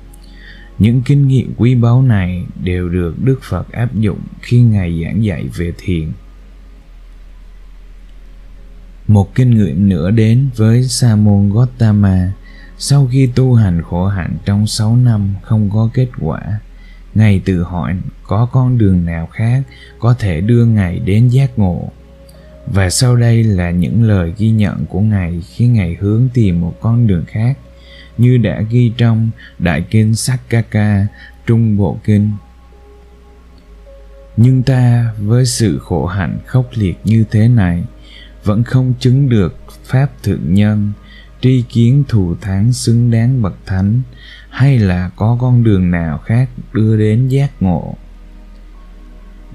những 0.79 1.01
kinh 1.01 1.27
nghiệm 1.27 1.53
quý 1.57 1.75
báu 1.75 2.01
này 2.01 2.45
đều 2.63 2.89
được 2.89 3.23
đức 3.23 3.39
phật 3.43 3.71
áp 3.71 3.95
dụng 3.95 4.19
khi 4.41 4.61
ngài 4.61 5.03
giảng 5.03 5.23
dạy 5.23 5.47
về 5.55 5.73
thiền. 5.77 6.11
Một 9.07 9.35
kinh 9.35 9.57
nghiệm 9.57 9.89
nữa 9.89 10.11
đến 10.11 10.49
với 10.55 10.83
sa 10.83 11.15
môn 11.15 11.49
gotama 11.49 12.31
sau 12.77 13.07
khi 13.11 13.29
tu 13.35 13.53
hành 13.53 13.81
khổ 13.81 14.07
hạnh 14.07 14.37
trong 14.45 14.67
6 14.67 14.95
năm 14.95 15.33
không 15.41 15.69
có 15.73 15.89
kết 15.93 16.07
quả, 16.19 16.41
ngài 17.15 17.41
tự 17.45 17.63
hỏi 17.63 17.95
có 18.23 18.45
con 18.51 18.77
đường 18.77 19.05
nào 19.05 19.27
khác 19.31 19.63
có 19.99 20.13
thể 20.19 20.41
đưa 20.41 20.65
ngài 20.65 20.99
đến 20.99 21.27
giác 21.27 21.59
ngộ? 21.59 21.89
Và 22.67 22.89
sau 22.89 23.15
đây 23.15 23.43
là 23.43 23.71
những 23.71 24.03
lời 24.03 24.33
ghi 24.37 24.51
nhận 24.51 24.85
của 24.85 24.99
ngài 24.99 25.41
khi 25.41 25.67
ngài 25.67 25.97
hướng 25.99 26.29
tìm 26.33 26.61
một 26.61 26.77
con 26.81 27.07
đường 27.07 27.23
khác 27.27 27.57
như 28.17 28.37
đã 28.37 28.61
ghi 28.69 28.91
trong 28.97 29.29
đại 29.59 29.81
kinh 29.89 30.15
Sakaka 30.15 31.07
Trung 31.45 31.77
Bộ 31.77 31.99
Kinh. 32.03 32.31
Nhưng 34.37 34.63
ta 34.63 35.13
với 35.19 35.45
sự 35.45 35.79
khổ 35.79 36.05
hạnh 36.05 36.37
khốc 36.45 36.69
liệt 36.73 36.97
như 37.03 37.23
thế 37.31 37.47
này, 37.47 37.83
vẫn 38.43 38.63
không 38.63 38.93
chứng 38.99 39.29
được 39.29 39.59
pháp 39.83 40.23
thượng 40.23 40.53
nhân 40.53 40.91
tri 41.41 41.63
kiến 41.69 42.03
thù 42.07 42.35
thắng 42.41 42.73
xứng 42.73 43.11
đáng 43.11 43.41
bậc 43.41 43.55
thánh, 43.65 44.01
hay 44.49 44.79
là 44.79 45.09
có 45.15 45.37
con 45.41 45.63
đường 45.63 45.91
nào 45.91 46.17
khác 46.17 46.49
đưa 46.73 46.97
đến 46.97 47.27
giác 47.27 47.51
ngộ 47.59 47.95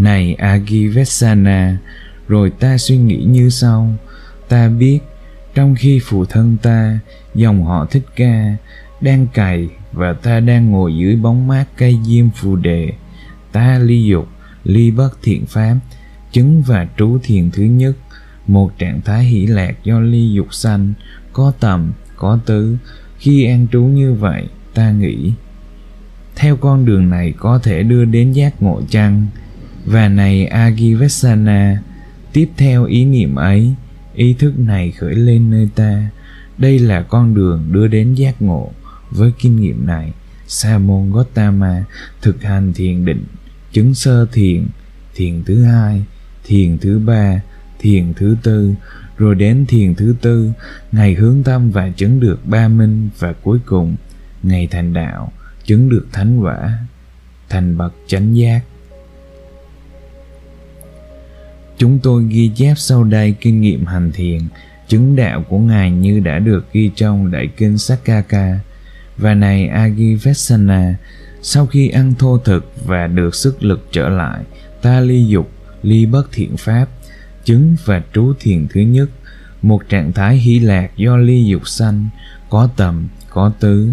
này 0.01 0.35
agivesana 0.35 1.79
rồi 2.29 2.51
ta 2.51 2.79
suy 2.79 2.97
nghĩ 2.97 3.25
như 3.25 3.51
sau 3.51 3.95
ta 4.49 4.69
biết 4.69 4.99
trong 5.55 5.75
khi 5.79 6.01
phụ 6.05 6.25
thân 6.25 6.57
ta 6.63 6.99
dòng 7.35 7.65
họ 7.65 7.87
thích 7.91 8.07
ca 8.17 8.57
đang 9.01 9.27
cày 9.27 9.69
và 9.93 10.13
ta 10.13 10.41
đang 10.41 10.71
ngồi 10.71 10.97
dưới 10.97 11.17
bóng 11.17 11.49
mát 11.49 11.65
cây 11.77 11.99
diêm 12.07 12.31
phù 12.31 12.57
đề. 12.57 12.93
Ta, 13.53 13.79
ly 13.79 14.05
dục, 14.05 14.29
ly 14.65 14.91
bất 14.91 15.23
thiện 15.23 15.47
pháp 15.47 15.77
chứng 16.33 16.63
và 16.63 16.89
trú 16.99 17.19
thiền 17.23 17.51
thứ 17.51 17.63
nhất, 17.63 17.93
một 18.47 18.79
trạng 18.79 19.01
thái 19.01 19.25
hỷ 19.25 19.47
lạc 19.47 19.75
do 19.85 20.01
ly 20.01 20.33
dục 20.33 20.55
sanh, 20.55 20.93
có 21.33 21.53
tầm, 21.61 21.93
có 22.17 22.39
tứ. 22.47 22.77
Khi 23.19 23.45
an 23.45 23.67
trú 23.73 23.83
như 23.83 24.13
vậy, 24.13 24.45
ta 24.75 24.91
nghĩ, 24.91 25.33
theo 26.37 26.57
con 26.57 26.85
đường 26.85 27.11
này 27.11 27.35
có 27.39 27.59
thể 27.59 27.83
đưa 27.83 28.05
đến 28.05 28.33
giác 28.33 28.63
ngộ 28.63 28.83
chăng? 28.89 29.27
Và 29.85 30.09
này 30.09 30.47
agivesana 30.47 31.83
tiếp 32.33 32.49
theo 32.57 32.85
ý 32.85 33.05
niệm 33.05 33.35
ấy, 33.35 33.75
ý 34.15 34.35
thức 34.39 34.59
này 34.59 34.91
khởi 34.91 35.15
lên 35.15 35.51
nơi 35.51 35.69
ta 35.75 36.11
đây 36.61 36.79
là 36.79 37.03
con 37.03 37.35
đường 37.35 37.69
đưa 37.71 37.87
đến 37.87 38.15
giác 38.15 38.43
ngộ. 38.43 38.73
Với 39.11 39.33
kinh 39.39 39.57
nghiệm 39.57 39.87
này, 39.87 40.13
sa 40.47 40.79
môn 40.79 41.13
gotama 41.13 41.85
thực 42.23 42.43
hành 42.43 42.73
thiền 42.73 43.05
định, 43.05 43.25
chứng 43.73 43.95
sơ 43.95 44.27
thiền 44.33 44.67
thiền 45.15 45.43
thứ 45.45 45.65
hai, 45.65 46.03
thiền 46.45 46.79
thứ 46.79 46.99
ba, 46.99 47.41
thiền 47.79 48.15
thứ 48.15 48.37
tư, 48.43 48.75
rồi 49.19 49.35
đến 49.35 49.67
thiền 49.69 49.95
thứ 49.95 50.15
tư. 50.21 50.51
Ngày 50.93 51.15
hướng 51.15 51.43
tâm 51.43 51.71
và 51.71 51.91
chứng 51.91 52.21
được 52.21 52.47
ba 52.47 52.69
minh 52.69 53.09
và 53.19 53.33
cuối 53.33 53.59
cùng 53.67 53.97
ngày 54.43 54.69
thành 54.71 54.93
đạo, 54.93 55.33
chứng 55.65 55.89
được 55.89 56.07
thánh 56.13 56.41
quả, 56.41 56.79
thành 57.49 57.79
bậc 57.79 57.95
chánh 58.07 58.37
giác. 58.37 58.61
Chúng 61.79 61.99
tôi 62.03 62.25
ghi 62.29 62.51
chép 62.55 62.75
sau 62.77 63.05
đây 63.05 63.35
kinh 63.41 63.61
nghiệm 63.61 63.87
hành 63.87 64.11
thiền 64.13 64.41
chứng 64.91 65.17
đạo 65.17 65.45
của 65.49 65.59
ngài 65.59 65.91
như 65.91 66.21
đã 66.21 66.39
được 66.39 66.73
ghi 66.73 66.91
trong 66.97 67.31
đại 67.31 67.49
kinh 67.57 67.79
Sakaka 67.79 68.61
và 69.17 69.35
này 69.35 69.69
Agivesana 69.69 70.95
sau 71.43 71.67
khi 71.67 71.89
ăn 71.89 72.15
thô 72.19 72.39
thực 72.39 72.73
và 72.87 73.07
được 73.07 73.35
sức 73.35 73.63
lực 73.63 73.89
trở 73.93 74.09
lại, 74.09 74.45
ta 74.83 75.01
ly 75.01 75.27
dục, 75.27 75.51
ly 75.83 76.07
bất 76.07 76.33
thiện 76.33 76.57
pháp, 76.57 76.87
chứng 77.45 77.77
và 77.85 78.03
trú 78.15 78.33
thiền 78.41 78.67
thứ 78.71 78.81
nhất, 78.81 79.11
một 79.63 79.89
trạng 79.89 80.13
thái 80.13 80.37
hỷ 80.37 80.59
lạc 80.59 80.91
do 80.97 81.17
ly 81.17 81.45
dục 81.45 81.69
sanh, 81.69 82.09
có 82.51 82.69
tầm, 82.77 83.09
có 83.31 83.53
tứ. 83.61 83.89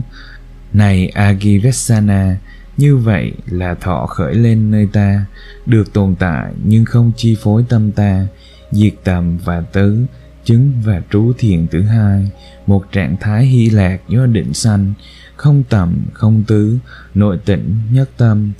Này 0.74 1.08
agivesana 1.08 2.38
như 2.78 2.98
vậy 2.98 3.34
là 3.46 3.74
thọ 3.74 4.06
khởi 4.06 4.36
lên 4.36 4.72
nơi 4.72 4.88
ta, 4.94 5.26
được 5.66 5.94
tồn 5.94 6.16
tại 6.16 6.54
nhưng 6.64 6.86
không 6.86 7.12
chi 7.16 7.38
phối 7.42 7.66
tâm 7.70 7.92
ta, 7.92 8.28
diệt 8.72 8.94
tầm 9.04 9.38
và 9.38 9.62
tứ 9.62 10.06
chứng 10.48 10.72
và 10.84 11.02
trú 11.12 11.34
thiền 11.38 11.68
thứ 11.68 11.82
hai, 11.82 12.32
một 12.68 12.92
trạng 12.92 13.18
thái 13.18 13.46
hy 13.46 13.70
lạc 13.70 14.02
do 14.10 14.26
định 14.26 14.54
sanh, 14.54 14.94
không 15.36 15.64
tầm, 15.70 16.06
không 16.14 16.44
tứ, 16.48 16.78
nội 17.16 17.40
tĩnh 17.46 17.76
nhất 17.92 18.10
tâm. 18.18 18.52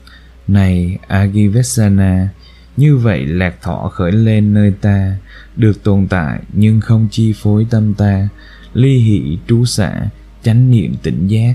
Này 0.48 0.98
agivesana 1.08 2.30
như 2.78 2.98
vậy 2.98 3.26
lạc 3.26 3.62
thọ 3.62 3.92
khởi 3.94 4.12
lên 4.12 4.54
nơi 4.54 4.74
ta, 4.82 5.18
được 5.56 5.84
tồn 5.84 6.08
tại 6.08 6.40
nhưng 6.54 6.82
không 6.82 7.08
chi 7.12 7.34
phối 7.34 7.68
tâm 7.70 7.94
ta, 7.94 8.30
ly 8.74 8.98
hỷ 8.98 9.38
trú 9.48 9.66
xả, 9.66 10.10
chánh 10.44 10.72
niệm 10.72 10.96
tỉnh 11.04 11.28
giác, 11.28 11.54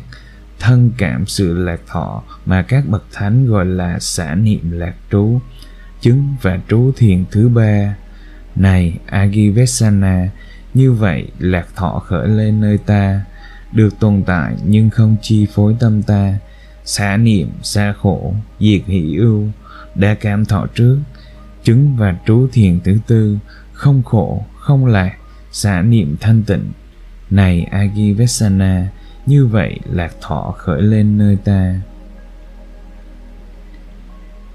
thân 0.59 0.91
cảm 0.99 1.27
sự 1.27 1.59
lạc 1.59 1.81
thọ 1.87 2.23
mà 2.47 2.62
các 2.62 2.89
bậc 2.89 3.05
thánh 3.12 3.47
gọi 3.47 3.67
là 3.67 3.99
xả 3.99 4.35
niệm 4.35 4.71
lạc 4.71 4.95
trú, 5.11 5.41
chứng 6.01 6.35
và 6.43 6.61
trú 6.69 6.93
thiền 6.97 7.25
thứ 7.31 7.49
ba 7.49 7.97
này, 8.56 8.94
agivesana, 9.06 10.28
như 10.75 10.92
vậy 10.92 11.28
lạc 11.38 11.68
thọ 11.76 12.02
khởi 12.06 12.28
lên 12.28 12.61
nơi 12.61 12.78
ta, 12.78 13.25
được 13.73 14.00
tồn 14.00 14.23
tại 14.26 14.54
nhưng 14.66 14.90
không 14.90 15.16
chi 15.23 15.47
phối 15.54 15.76
tâm 15.80 16.02
ta. 16.02 16.38
Xả 16.85 17.16
niệm 17.16 17.49
xa 17.62 17.94
khổ, 18.02 18.35
diệt 18.61 18.80
hỷ 18.87 19.16
ưu, 19.16 19.47
đã 19.94 20.14
cảm 20.14 20.44
thọ 20.44 20.66
trước. 20.75 20.99
Chứng 21.64 21.97
và 21.97 22.16
trú 22.26 22.49
thiền 22.52 22.80
thứ 22.80 22.99
tư, 23.06 23.38
không 23.73 24.02
khổ, 24.02 24.44
không 24.59 24.87
lạc, 24.87 25.16
xả 25.52 25.82
niệm 25.82 26.16
thanh 26.21 26.42
tịnh. 26.42 26.73
Này, 27.30 27.62
agivesana, 27.62 28.88
như 29.26 29.47
vậy 29.47 29.80
lạc 29.92 30.14
thọ 30.21 30.54
khởi 30.59 30.82
lên 30.82 31.18
nơi 31.18 31.37
ta. 31.44 31.80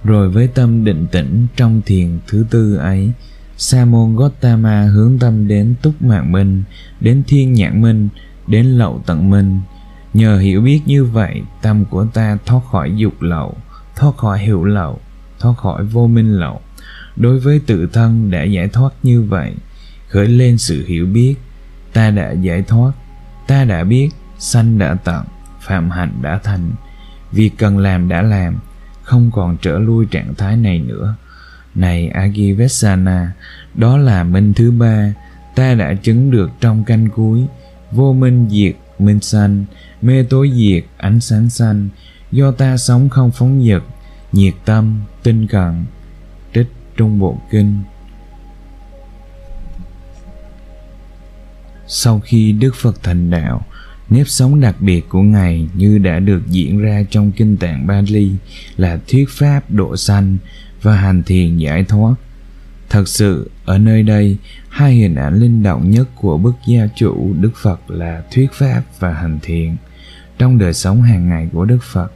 Rồi 0.04 0.30
với 0.30 0.48
tâm 0.48 0.84
định 0.84 1.08
tĩnh 1.12 1.48
trong 1.56 1.82
thiền 1.86 2.20
thứ 2.27 2.46
tư 2.50 2.75
ấy 2.75 3.12
sa 3.58 3.86
môn 3.86 4.16
gotama 4.16 4.84
hướng 4.84 5.20
tâm 5.20 5.48
đến 5.48 5.76
túc 5.82 6.02
mạng 6.02 6.32
minh 6.32 6.64
đến 7.00 7.24
thiên 7.28 7.54
nhãn 7.54 7.82
minh 7.82 8.10
đến 8.48 8.66
lậu 8.66 9.02
tận 9.06 9.30
minh 9.30 9.60
nhờ 10.18 10.40
hiểu 10.40 10.62
biết 10.62 10.82
như 10.86 11.06
vậy, 11.06 11.42
tâm 11.62 11.86
của 11.86 12.06
ta 12.14 12.38
thoát 12.46 12.62
khỏi 12.72 12.94
dục 12.96 13.22
lậu, 13.22 13.58
thoát 13.96 14.18
khỏi 14.18 14.40
hiểu 14.40 14.64
lậu, 14.64 15.00
thoát 15.40 15.58
khỏi 15.58 15.84
vô 15.84 16.08
minh 16.08 16.34
lậu. 16.34 16.62
Đối 17.16 17.40
với 17.40 17.62
tự 17.68 17.88
thân 17.94 18.32
đã 18.32 18.44
giải 18.44 18.68
thoát 18.68 18.94
như 19.04 19.24
vậy, 19.24 19.54
khởi 20.10 20.28
lên 20.28 20.58
sự 20.58 20.86
hiểu 20.88 21.06
biết, 21.06 21.36
ta 21.94 22.12
đã 22.12 22.32
giải 22.32 22.62
thoát, 22.62 22.92
ta 23.48 23.66
đã 23.66 23.84
biết 23.84 24.10
sanh 24.40 24.78
đã 24.78 24.94
tận, 25.04 25.26
phạm 25.62 25.90
hạnh 25.90 26.14
đã 26.22 26.40
thành. 26.44 26.72
Việc 27.32 27.52
cần 27.58 27.78
làm 27.78 28.10
đã 28.10 28.22
làm, 28.22 28.58
không 29.04 29.32
còn 29.32 29.58
trở 29.62 29.80
lui 29.80 30.06
trạng 30.06 30.36
thái 30.36 30.58
này 30.58 30.80
nữa 30.80 31.16
này 31.78 32.08
agivesana, 32.08 33.32
đó 33.76 33.98
là 33.98 34.24
minh 34.24 34.54
thứ 34.54 34.72
ba. 34.72 35.14
Ta 35.56 35.74
đã 35.74 35.94
chứng 35.94 36.32
được 36.32 36.50
trong 36.60 36.84
canh 36.84 37.10
cuối. 37.16 37.46
Vô 37.92 38.14
minh 38.14 38.48
diệt, 38.50 38.76
minh 39.00 39.20
sanh. 39.20 39.66
Mê 40.02 40.24
tối 40.24 40.52
diệt, 40.56 40.84
ánh 40.98 41.20
sáng 41.20 41.50
sanh. 41.50 41.90
Do 42.32 42.52
ta 42.52 42.78
sống 42.78 43.10
không 43.10 43.32
phóng 43.32 43.68
dật 43.68 43.84
nhiệt 44.32 44.54
tâm, 44.66 45.02
tinh 45.24 45.48
cần 45.48 45.86
trích 46.54 46.68
trung 46.98 47.20
bộ 47.20 47.38
kinh. 47.52 47.84
Sau 51.88 52.20
khi 52.20 52.52
đức 52.52 52.76
phật 52.76 53.04
thành 53.04 53.30
đạo, 53.30 53.66
nếp 54.10 54.28
sống 54.28 54.60
đặc 54.60 54.76
biệt 54.80 55.10
của 55.10 55.22
ngài 55.22 55.68
như 55.74 55.98
đã 55.98 56.20
được 56.20 56.42
diễn 56.48 56.80
ra 56.80 57.04
trong 57.10 57.32
kinh 57.32 57.58
tạng 57.58 57.88
bali 57.88 58.32
là 58.78 59.00
thuyết 59.08 59.26
pháp 59.30 59.72
độ 59.72 59.98
sanh 59.98 60.38
và 60.82 60.96
hành 60.96 61.24
thiền 61.24 61.58
giải 61.58 61.84
thoát. 61.84 62.16
Thật 62.90 63.08
sự, 63.08 63.52
ở 63.66 63.78
nơi 63.78 64.04
đây, 64.04 64.38
hai 64.70 64.94
hình 64.94 65.16
ảnh 65.16 65.40
linh 65.40 65.64
động 65.64 65.92
nhất 65.92 66.08
của 66.16 66.38
bức 66.38 66.56
gia 66.68 66.88
chủ 66.96 67.34
đức 67.40 67.52
phật 67.62 67.92
là 67.92 68.24
thuyết 68.32 68.52
pháp 68.54 68.82
và 69.00 69.14
hành 69.14 69.40
thiền 69.42 69.76
trong 70.38 70.58
đời 70.58 70.74
sống 70.74 71.02
hàng 71.02 71.30
ngày 71.30 71.50
của 71.54 71.66
đức 71.66 71.84
phật, 71.84 72.12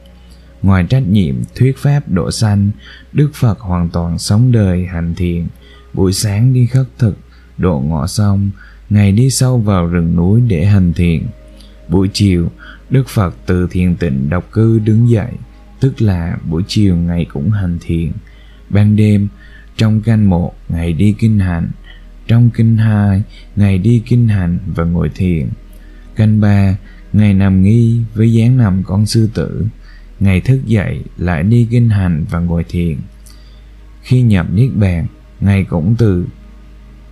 ngoài 0.62 0.86
trách 0.88 1.08
nhiệm 1.08 1.34
thuyết 1.54 1.78
pháp 1.78 2.08
độ 2.08 2.30
sanh, 2.30 2.70
đức 3.12 3.30
phật 3.34 3.60
hoàn 3.60 3.88
toàn 3.88 4.18
sống 4.18 4.52
đời 4.52 4.86
hành 4.86 5.14
thiền 5.14 5.46
buổi 5.92 6.12
sáng 6.12 6.52
đi 6.52 6.66
khất 6.66 6.86
thực, 6.98 7.18
độ 7.58 7.80
ngọ 7.80 8.06
xong, 8.06 8.50
ngày 8.90 9.12
đi 9.12 9.30
sâu 9.30 9.58
vào 9.58 9.86
rừng 9.86 10.16
núi 10.16 10.40
để 10.40 10.66
hành 10.66 10.92
thiền 10.92 11.22
buổi 11.88 12.08
chiều, 12.12 12.48
đức 12.90 13.08
phật 13.08 13.34
từ 13.46 13.68
thiền 13.70 13.96
tịnh 13.96 14.30
độc 14.30 14.52
cư 14.52 14.78
đứng 14.78 15.10
dậy, 15.10 15.32
tức 15.80 16.02
là 16.02 16.36
buổi 16.50 16.62
chiều 16.68 16.96
ngày 16.96 17.26
cũng 17.32 17.50
hành 17.50 17.78
thiền 17.80 18.12
ban 18.72 18.96
đêm, 18.96 19.28
trong 19.76 20.00
canh 20.00 20.30
một 20.30 20.54
ngày 20.68 20.92
đi 20.92 21.14
kinh 21.18 21.38
hành 21.38 21.70
trong 22.26 22.50
kinh 22.50 22.76
hai 22.76 23.22
ngày 23.56 23.78
đi 23.78 24.02
kinh 24.06 24.28
hành 24.28 24.58
và 24.66 24.84
ngồi 24.84 25.10
thiền. 25.14 25.48
Canh 26.16 26.40
ba 26.40 26.76
ngày 27.12 27.34
nằm 27.34 27.62
nghi 27.62 28.00
với 28.14 28.32
dáng 28.32 28.56
nằm 28.56 28.82
con 28.82 29.06
sư 29.06 29.28
tử. 29.34 29.66
Ngày 30.20 30.40
thức 30.40 30.60
dậy, 30.66 31.02
lại 31.16 31.42
đi 31.42 31.66
kinh 31.70 31.88
hành 31.88 32.24
và 32.30 32.38
ngồi 32.38 32.64
thiền. 32.64 32.96
Khi 34.02 34.22
nhập 34.22 34.46
niết 34.52 34.70
bàn 34.74 35.06
ngày 35.40 35.64
cũng 35.64 35.94
từ 35.98 36.26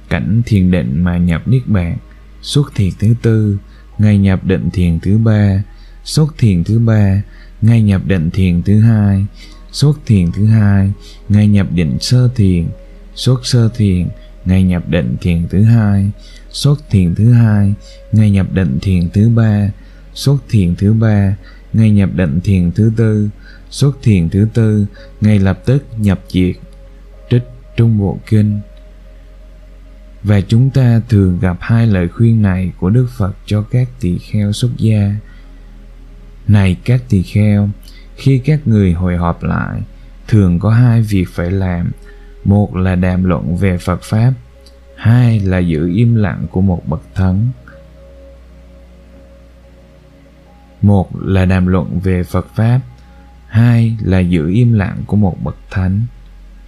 cảnh 0.08 0.42
thiền 0.46 0.70
định 0.70 1.04
mà 1.04 1.18
nhập 1.18 1.48
niết 1.48 1.62
bàn. 1.66 1.96
Xuất 2.42 2.74
thiền 2.74 2.90
thứ 2.98 3.14
tư 3.22 3.58
ngày 3.98 4.18
nhập 4.18 4.44
định 4.44 4.70
thiền 4.70 5.00
thứ 5.00 5.18
ba. 5.18 5.62
Xuất 6.04 6.38
thiền 6.38 6.64
thứ 6.64 6.78
ba 6.78 7.22
ngày 7.62 7.82
nhập 7.82 8.02
định 8.06 8.30
thiền 8.30 8.62
thứ 8.62 8.80
hai 8.80 9.26
xuất 9.72 9.98
thiền 10.06 10.32
thứ 10.32 10.46
hai, 10.46 10.92
ngày 11.28 11.48
nhập 11.48 11.66
định 11.72 11.98
sơ 12.00 12.28
thiền. 12.36 12.68
Xuất 13.14 13.46
sơ 13.46 13.68
thiền, 13.68 14.08
ngày 14.44 14.62
nhập 14.62 14.88
định 14.88 15.16
thiền 15.20 15.48
thứ 15.48 15.62
hai. 15.62 16.10
Xuất 16.50 16.90
thiền 16.90 17.14
thứ 17.14 17.32
hai, 17.32 17.74
ngày 18.12 18.30
nhập 18.30 18.46
định 18.52 18.78
thiền 18.82 19.10
thứ 19.10 19.28
ba. 19.28 19.70
Xuất 20.14 20.36
thiền 20.48 20.74
thứ 20.74 20.92
ba, 20.92 21.36
ngày 21.72 21.90
nhập 21.90 22.10
định 22.14 22.40
thiền 22.40 22.72
thứ 22.72 22.92
tư. 22.96 23.28
Xuất 23.70 24.02
thiền 24.02 24.28
thứ 24.28 24.48
tư 24.54 24.86
ngay 25.20 25.38
lập 25.38 25.62
tức 25.64 25.84
nhập 25.96 26.20
diệt. 26.28 26.56
Trích 27.30 27.42
trung 27.76 27.98
bộ 27.98 28.18
kinh. 28.26 28.60
Và 30.22 30.40
chúng 30.40 30.70
ta 30.70 31.00
thường 31.08 31.38
gặp 31.40 31.56
hai 31.60 31.86
lời 31.86 32.08
khuyên 32.08 32.42
này 32.42 32.72
của 32.78 32.90
đức 32.90 33.06
phật 33.16 33.36
cho 33.46 33.62
các 33.62 33.88
tỳ 34.00 34.18
kheo 34.18 34.52
xuất 34.52 34.70
gia. 34.76 35.14
Này 36.48 36.76
các 36.84 37.02
tỳ 37.08 37.22
kheo 37.22 37.68
khi 38.20 38.38
các 38.38 38.60
người 38.64 38.92
hội 38.92 39.16
họp 39.16 39.42
lại, 39.42 39.80
thường 40.28 40.58
có 40.58 40.70
hai 40.70 41.02
việc 41.02 41.24
phải 41.28 41.50
làm. 41.50 41.90
Một 42.44 42.76
là 42.76 42.94
đàm 42.94 43.24
luận 43.24 43.56
về 43.56 43.78
phật 43.78 44.02
pháp, 44.02 44.32
hai 44.96 45.40
là 45.40 45.58
giữ 45.58 45.88
im 45.94 46.16
lặng 46.16 46.46
của 46.50 46.60
một 46.60 46.88
bậc 46.88 47.02
thánh. 47.14 47.48
Một 50.82 51.10
là 51.22 51.44
đàm 51.44 51.66
luận 51.66 52.00
về 52.00 52.22
phật 52.22 52.46
pháp, 52.54 52.80
hai 53.48 53.96
là 54.04 54.18
giữ 54.18 54.50
im 54.50 54.72
lặng 54.72 55.02
của 55.06 55.16
một 55.16 55.36
bậc 55.44 55.56
thánh. 55.70 56.02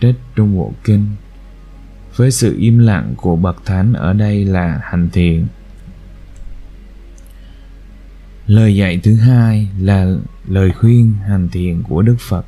Trích 0.00 0.16
trung 0.36 0.58
bộ 0.58 0.72
kinh. 0.84 1.06
Với 2.16 2.30
sự 2.30 2.56
im 2.58 2.78
lặng 2.78 3.14
của 3.16 3.36
bậc 3.36 3.56
thánh 3.64 3.92
ở 3.92 4.12
đây 4.12 4.44
là 4.44 4.80
hành 4.82 5.08
thiện 5.12 5.46
lời 8.52 8.76
dạy 8.76 9.00
thứ 9.02 9.16
hai 9.16 9.68
là 9.78 10.06
lời 10.48 10.72
khuyên 10.80 11.14
hành 11.28 11.48
thiền 11.48 11.82
của 11.82 12.02
đức 12.02 12.16
phật. 12.20 12.46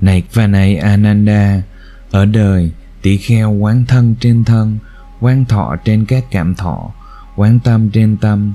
Này 0.00 0.22
và 0.32 0.46
này 0.46 0.76
ananda, 0.76 1.62
ở 2.10 2.24
đời 2.26 2.70
tỷ 3.02 3.16
kheo 3.16 3.50
quán 3.52 3.84
thân 3.84 4.14
trên 4.20 4.44
thân, 4.44 4.78
quán 5.20 5.44
thọ 5.44 5.76
trên 5.84 6.04
các 6.04 6.24
cảm 6.30 6.54
thọ, 6.54 6.90
quán 7.36 7.60
tâm 7.64 7.90
trên 7.90 8.16
tâm, 8.16 8.52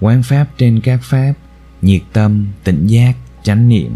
quán 0.00 0.22
pháp 0.22 0.46
trên 0.58 0.80
các 0.80 1.00
pháp, 1.02 1.32
nhiệt 1.82 2.02
tâm, 2.12 2.46
tỉnh 2.64 2.86
giác, 2.86 3.16
chánh 3.42 3.68
niệm, 3.68 3.92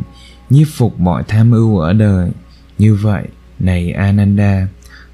nhiếp 0.50 0.66
phục 0.74 1.00
mọi 1.00 1.22
tham 1.28 1.50
ưu 1.50 1.78
ở 1.78 1.92
đời. 1.92 2.30
Như 2.78 2.94
vậy, 2.94 3.28
này 3.58 3.92
ananda, 3.92 4.68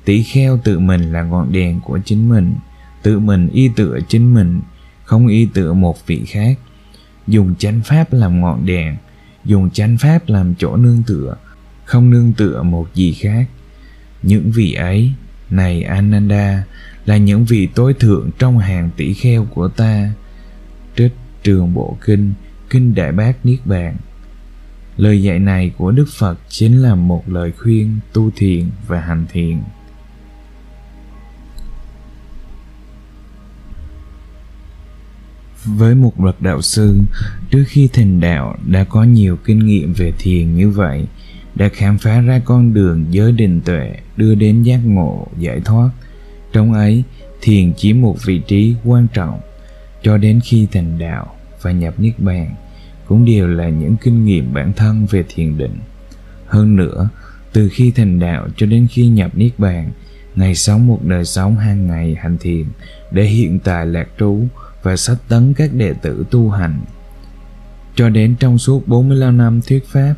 tỷ 0.05 0.23
kheo 0.23 0.59
tự 0.65 0.79
mình 0.79 1.13
là 1.13 1.23
ngọn 1.23 1.53
đèn 1.53 1.81
của 1.81 1.99
chính 2.05 2.29
mình, 2.29 2.55
tự 3.03 3.19
mình 3.19 3.49
y 3.49 3.69
tựa 3.77 3.99
chính 4.09 4.35
mình 4.35 4.61
không 5.11 5.27
y 5.27 5.47
tựa 5.47 5.73
một 5.73 6.07
vị 6.07 6.25
khác. 6.27 6.59
Dùng 7.27 7.55
chánh 7.59 7.81
pháp 7.85 8.13
làm 8.13 8.41
ngọn 8.41 8.67
đèn, 8.67 8.97
dùng 9.45 9.71
chánh 9.71 9.97
pháp 9.99 10.29
làm 10.29 10.55
chỗ 10.55 10.77
nương 10.77 11.03
tựa, 11.07 11.37
không 11.85 12.11
nương 12.11 12.33
tựa 12.33 12.63
một 12.63 12.95
gì 12.95 13.13
khác. 13.13 13.47
Những 14.23 14.51
vị 14.51 14.73
ấy, 14.73 15.13
này 15.51 15.83
ananda, 15.83 16.65
là 17.07 17.17
những 17.17 17.45
vị 17.45 17.69
tối 17.75 17.95
thượng 17.95 18.31
trong 18.39 18.59
hàng 18.59 18.91
tỷ 18.97 19.15
kheo 19.15 19.47
của 19.55 19.69
ta. 19.69 20.13
Trích 20.97 21.13
trường 21.43 21.75
bộ 21.75 21.97
kinh 22.05 22.33
kinh 22.71 22.95
đại 22.95 23.13
bác 23.13 23.47
niết 23.47 23.67
bàn. 23.67 23.97
Lời 24.97 25.23
dạy 25.23 25.39
này 25.39 25.73
của 25.77 25.91
đức 25.91 26.07
phật 26.19 26.39
chính 26.49 26.83
là 26.83 26.95
một 26.95 27.29
lời 27.29 27.53
khuyên 27.53 27.99
tu 28.13 28.31
thiền 28.37 28.71
và 28.87 29.01
hành 29.01 29.27
thiền. 29.33 29.59
Với 35.65 35.95
một 35.95 36.19
bậc 36.19 36.43
đạo 36.43 36.63
sư, 36.63 36.99
trước 37.51 37.65
khi 37.67 37.89
thành 37.93 38.21
đạo 38.21 38.57
đã 38.67 38.85
có 38.85 39.05
nhiều 39.05 39.37
kinh 39.45 39.67
nghiệm 39.67 39.93
về 39.93 40.13
thiền 40.19 40.55
như 40.55 40.71
vậy, 40.71 41.07
đã 41.55 41.69
khám 41.69 41.99
phá 41.99 42.21
ra 42.21 42.41
con 42.45 42.75
đường 42.75 43.05
giới 43.11 43.33
định 43.33 43.61
tuệ 43.61 43.93
đưa 44.17 44.35
đến 44.35 44.63
giác 44.63 44.81
ngộ, 44.85 45.27
giải 45.39 45.61
thoát. 45.65 45.91
Trong 46.53 46.73
ấy, 46.73 47.03
thiền 47.41 47.75
chiếm 47.75 48.01
một 48.01 48.17
vị 48.25 48.41
trí 48.47 48.75
quan 48.85 49.07
trọng 49.15 49.41
cho 50.03 50.17
đến 50.17 50.41
khi 50.45 50.67
thành 50.73 50.99
đạo 50.99 51.35
và 51.63 51.73
nhập 51.73 51.95
niết 52.01 52.19
bàn, 52.19 52.55
cũng 53.07 53.25
đều 53.25 53.49
là 53.49 53.69
những 53.69 53.97
kinh 53.97 54.25
nghiệm 54.25 54.55
bản 54.55 54.73
thân 54.73 55.07
về 55.11 55.25
thiền 55.29 55.59
định. 55.59 55.79
Hơn 56.47 56.77
nữa, 56.77 57.09
từ 57.53 57.69
khi 57.73 57.91
thành 57.91 58.19
đạo 58.19 58.49
cho 58.57 58.67
đến 58.67 58.87
khi 58.91 59.07
nhập 59.07 59.31
niết 59.35 59.59
bàn, 59.59 59.91
ngày 60.37 60.55
sống 60.55 60.87
một 60.87 61.05
đời 61.05 61.25
sống 61.25 61.57
hàng 61.57 61.87
ngày 61.87 62.17
hành 62.21 62.39
thiền 62.39 62.65
để 63.11 63.25
hiện 63.25 63.59
tại 63.59 63.87
lạc 63.87 64.09
trú 64.19 64.47
và 64.83 64.97
sách 64.97 65.19
tấn 65.29 65.55
các 65.55 65.75
đệ 65.75 65.93
tử 65.93 66.25
tu 66.31 66.51
hành. 66.51 66.81
Cho 67.95 68.09
đến 68.09 68.35
trong 68.41 68.59
suốt 68.59 68.89
45 68.89 69.37
năm 69.37 69.61
thuyết 69.69 69.87
pháp, 69.87 70.15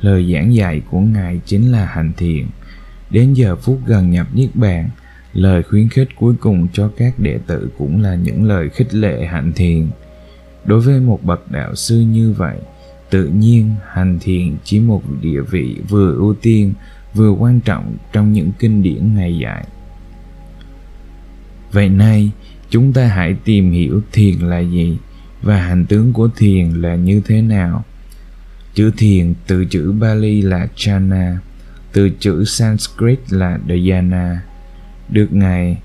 lời 0.00 0.32
giảng 0.32 0.54
dạy 0.54 0.82
của 0.90 1.00
Ngài 1.00 1.40
chính 1.46 1.72
là 1.72 1.84
hành 1.84 2.12
thiện. 2.16 2.46
Đến 3.10 3.34
giờ 3.34 3.56
phút 3.56 3.80
gần 3.86 4.10
nhập 4.10 4.26
Niết 4.34 4.50
Bàn, 4.54 4.90
lời 5.32 5.62
khuyến 5.62 5.88
khích 5.88 6.08
cuối 6.16 6.34
cùng 6.40 6.68
cho 6.72 6.90
các 6.96 7.18
đệ 7.18 7.38
tử 7.46 7.70
cũng 7.78 8.02
là 8.02 8.14
những 8.14 8.44
lời 8.44 8.68
khích 8.68 8.94
lệ 8.94 9.26
hành 9.26 9.52
thiện. 9.52 9.88
Đối 10.64 10.80
với 10.80 11.00
một 11.00 11.24
bậc 11.24 11.50
đạo 11.50 11.74
sư 11.74 12.00
như 12.00 12.32
vậy, 12.32 12.56
tự 13.10 13.26
nhiên 13.26 13.74
hành 13.88 14.18
thiện 14.20 14.56
chỉ 14.64 14.80
một 14.80 15.02
địa 15.20 15.40
vị 15.40 15.76
vừa 15.88 16.14
ưu 16.14 16.34
tiên 16.34 16.72
vừa 17.14 17.30
quan 17.30 17.60
trọng 17.60 17.96
trong 18.12 18.32
những 18.32 18.52
kinh 18.58 18.82
điển 18.82 19.14
ngày 19.14 19.38
dạy. 19.38 19.66
Vậy 21.72 21.88
nay, 21.88 22.30
chúng 22.76 22.92
ta 22.92 23.06
hãy 23.06 23.34
tìm 23.44 23.72
hiểu 23.72 24.02
thiền 24.12 24.38
là 24.38 24.58
gì 24.58 24.98
và 25.42 25.56
hành 25.56 25.86
tướng 25.86 26.12
của 26.12 26.28
thiền 26.36 26.70
là 26.70 26.94
như 26.94 27.22
thế 27.24 27.42
nào. 27.42 27.84
Chữ 28.74 28.90
thiền 28.96 29.34
từ 29.46 29.64
chữ 29.64 29.92
Bali 29.92 30.42
là 30.42 30.68
chana 30.74 31.38
từ 31.92 32.10
chữ 32.20 32.44
Sanskrit 32.44 33.18
là 33.32 33.58
dhyana. 33.66 34.42
Được 35.08 35.32
ngài 35.32 35.78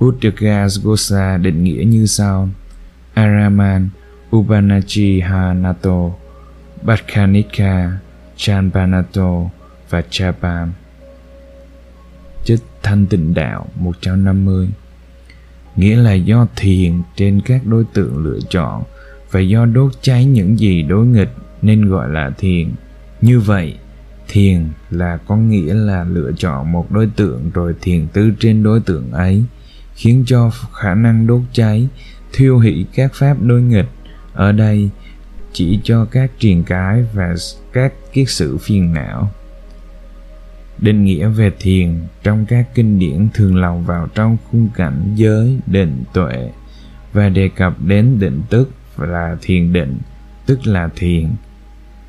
Buddhagasgosa 0.00 1.36
định 1.36 1.64
nghĩa 1.64 1.84
như 1.84 2.06
sau. 2.06 2.48
Araman 3.14 3.88
Upanachihanato 4.36 6.10
Bhattchanika 6.82 7.98
Chanpanato 8.36 9.50
và 9.90 10.02
Chapam 10.10 10.72
Chất 12.44 12.60
thanh 12.82 13.06
tịnh 13.06 13.34
đạo 13.34 13.66
150 13.74 14.68
nghĩa 15.76 15.96
là 15.96 16.12
do 16.12 16.46
thiền 16.56 17.02
trên 17.16 17.40
các 17.40 17.66
đối 17.66 17.84
tượng 17.94 18.24
lựa 18.24 18.38
chọn 18.48 18.82
và 19.30 19.40
do 19.40 19.64
đốt 19.64 19.92
cháy 20.02 20.24
những 20.24 20.58
gì 20.58 20.82
đối 20.82 21.06
nghịch 21.06 21.30
nên 21.62 21.88
gọi 21.88 22.10
là 22.10 22.30
thiền. 22.38 22.72
Như 23.20 23.40
vậy, 23.40 23.78
thiền 24.28 24.68
là 24.90 25.16
có 25.16 25.36
nghĩa 25.36 25.74
là 25.74 26.04
lựa 26.04 26.32
chọn 26.36 26.72
một 26.72 26.90
đối 26.90 27.06
tượng 27.16 27.50
rồi 27.54 27.74
thiền 27.80 28.06
tư 28.06 28.32
trên 28.38 28.62
đối 28.62 28.80
tượng 28.80 29.12
ấy, 29.12 29.44
khiến 29.94 30.24
cho 30.26 30.50
khả 30.72 30.94
năng 30.94 31.26
đốt 31.26 31.40
cháy, 31.52 31.88
thiêu 32.32 32.58
hủy 32.58 32.86
các 32.94 33.14
pháp 33.14 33.36
đối 33.42 33.62
nghịch. 33.62 33.88
Ở 34.32 34.52
đây, 34.52 34.90
chỉ 35.52 35.80
cho 35.84 36.04
các 36.04 36.30
triền 36.38 36.64
cái 36.64 37.04
và 37.14 37.34
các 37.72 37.92
kiết 38.12 38.30
sử 38.30 38.58
phiền 38.58 38.94
não 38.94 39.30
định 40.78 41.04
nghĩa 41.04 41.28
về 41.28 41.50
thiền 41.60 42.00
trong 42.22 42.46
các 42.46 42.74
kinh 42.74 42.98
điển 42.98 43.28
thường 43.34 43.56
lòng 43.56 43.84
vào 43.84 44.08
trong 44.14 44.36
khung 44.50 44.68
cảnh 44.74 45.12
giới 45.14 45.58
định 45.66 46.04
tuệ 46.12 46.50
và 47.12 47.28
đề 47.28 47.48
cập 47.48 47.82
đến 47.82 48.18
định 48.18 48.40
tức 48.50 48.70
là 48.96 49.36
thiền 49.42 49.72
định, 49.72 49.98
tức 50.46 50.66
là 50.66 50.88
thiền. 50.96 51.28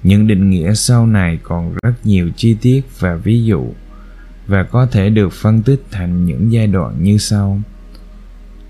Những 0.03 0.27
định 0.27 0.49
nghĩa 0.49 0.73
sau 0.73 1.07
này 1.07 1.39
còn 1.43 1.75
rất 1.83 1.93
nhiều 2.03 2.29
chi 2.35 2.57
tiết 2.61 2.81
và 2.99 3.15
ví 3.15 3.43
dụ 3.43 3.73
và 4.47 4.63
có 4.63 4.85
thể 4.85 5.09
được 5.09 5.33
phân 5.33 5.61
tích 5.61 5.83
thành 5.91 6.25
những 6.25 6.51
giai 6.51 6.67
đoạn 6.67 7.03
như 7.03 7.17
sau. 7.17 7.61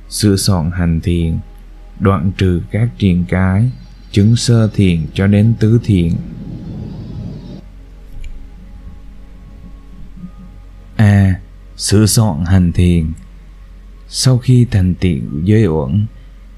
Sửa 0.10 0.36
soạn 0.36 0.72
hành 0.72 1.00
thiền, 1.02 1.38
đoạn 2.00 2.32
trừ 2.38 2.62
các 2.72 2.90
triền 2.98 3.26
cái, 3.30 3.72
chứng 4.12 4.36
sơ 4.36 4.68
thiền 4.68 5.00
cho 5.14 5.28
đến 5.28 5.54
tứ 5.60 5.80
thiền. 5.84 6.12
A. 10.96 11.36
Sửa 11.78 12.06
soạn 12.06 12.46
hành 12.46 12.72
thiền 12.72 13.06
Sau 14.08 14.38
khi 14.38 14.66
thành 14.72 14.94
tựu 14.96 15.20
giới 15.44 15.68
uẩn, 15.68 16.06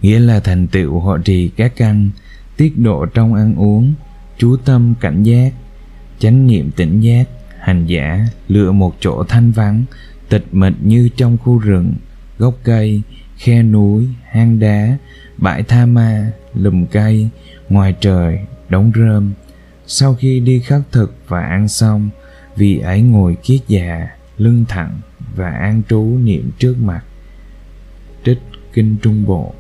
Nghĩa 0.02 0.20
là 0.20 0.40
thành 0.40 0.68
tựu 0.68 1.00
họ 1.00 1.18
trì 1.18 1.50
các 1.50 1.74
căn, 1.76 2.10
Tiết 2.58 2.80
độ 2.80 3.06
trong 3.06 3.34
ăn 3.34 3.56
uống, 3.56 3.94
Chú 4.38 4.58
tâm 4.66 4.94
cảnh 5.00 5.24
giác, 5.24 5.54
Chánh 6.20 6.48
niệm 6.48 6.72
tỉnh 6.72 7.02
giác, 7.02 7.24
Hành 7.60 7.86
giả, 7.86 8.26
lựa 8.48 8.72
một 8.72 8.96
chỗ 9.00 9.24
thanh 9.24 9.52
vắng, 9.52 9.84
Tịch 10.30 10.46
mịch 10.52 10.74
như 10.82 11.10
trong 11.18 11.38
khu 11.38 11.58
rừng, 11.58 11.94
Gốc 12.38 12.58
cây, 12.64 13.02
Khe 13.38 13.64
núi, 13.64 14.08
Hang 14.24 14.60
đá, 14.60 14.98
Bãi 15.38 15.64
tha 15.64 15.86
ma, 15.86 16.32
Lùm 16.54 16.86
cây, 16.86 17.30
Ngoài 17.70 17.96
trời, 18.02 18.40
Đống 18.70 18.92
rơm 18.96 19.34
Sau 19.88 20.16
khi 20.16 20.40
đi 20.40 20.60
khắc 20.60 20.82
thực 20.92 21.16
và 21.28 21.42
ăn 21.42 21.68
xong 21.68 22.10
Vị 22.56 22.80
ấy 22.80 23.02
ngồi 23.02 23.36
kiết 23.44 23.62
già 23.68 24.08
lưng 24.38 24.66
thẳng 24.68 25.00
và 25.36 25.50
an 25.52 25.82
trú 25.90 26.18
niệm 26.24 26.52
trước 26.60 26.76
mặt. 26.78 27.02
Trích 28.26 28.40
kinh 28.74 28.96
trung 29.02 29.26
bộ. 29.26 29.54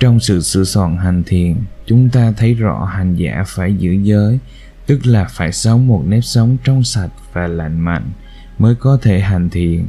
Trong 0.00 0.20
sự 0.20 0.42
sửa 0.42 0.64
soạn 0.64 0.96
hành 0.96 1.22
thiền, 1.26 1.56
chúng 1.86 2.08
ta 2.08 2.32
thấy 2.36 2.54
rõ 2.54 2.84
hành 2.84 3.14
giả 3.14 3.44
phải 3.46 3.74
giữ 3.74 3.92
giới, 3.92 4.38
tức 4.86 5.06
là 5.06 5.24
phải 5.24 5.52
sống 5.52 5.86
một 5.86 6.04
nếp 6.06 6.24
sống 6.24 6.56
trong 6.64 6.84
sạch 6.84 7.10
và 7.32 7.46
lành 7.46 7.80
mạnh 7.80 8.10
mới 8.58 8.74
có 8.74 8.98
thể 9.02 9.20
hành 9.20 9.50
thiền. 9.50 9.86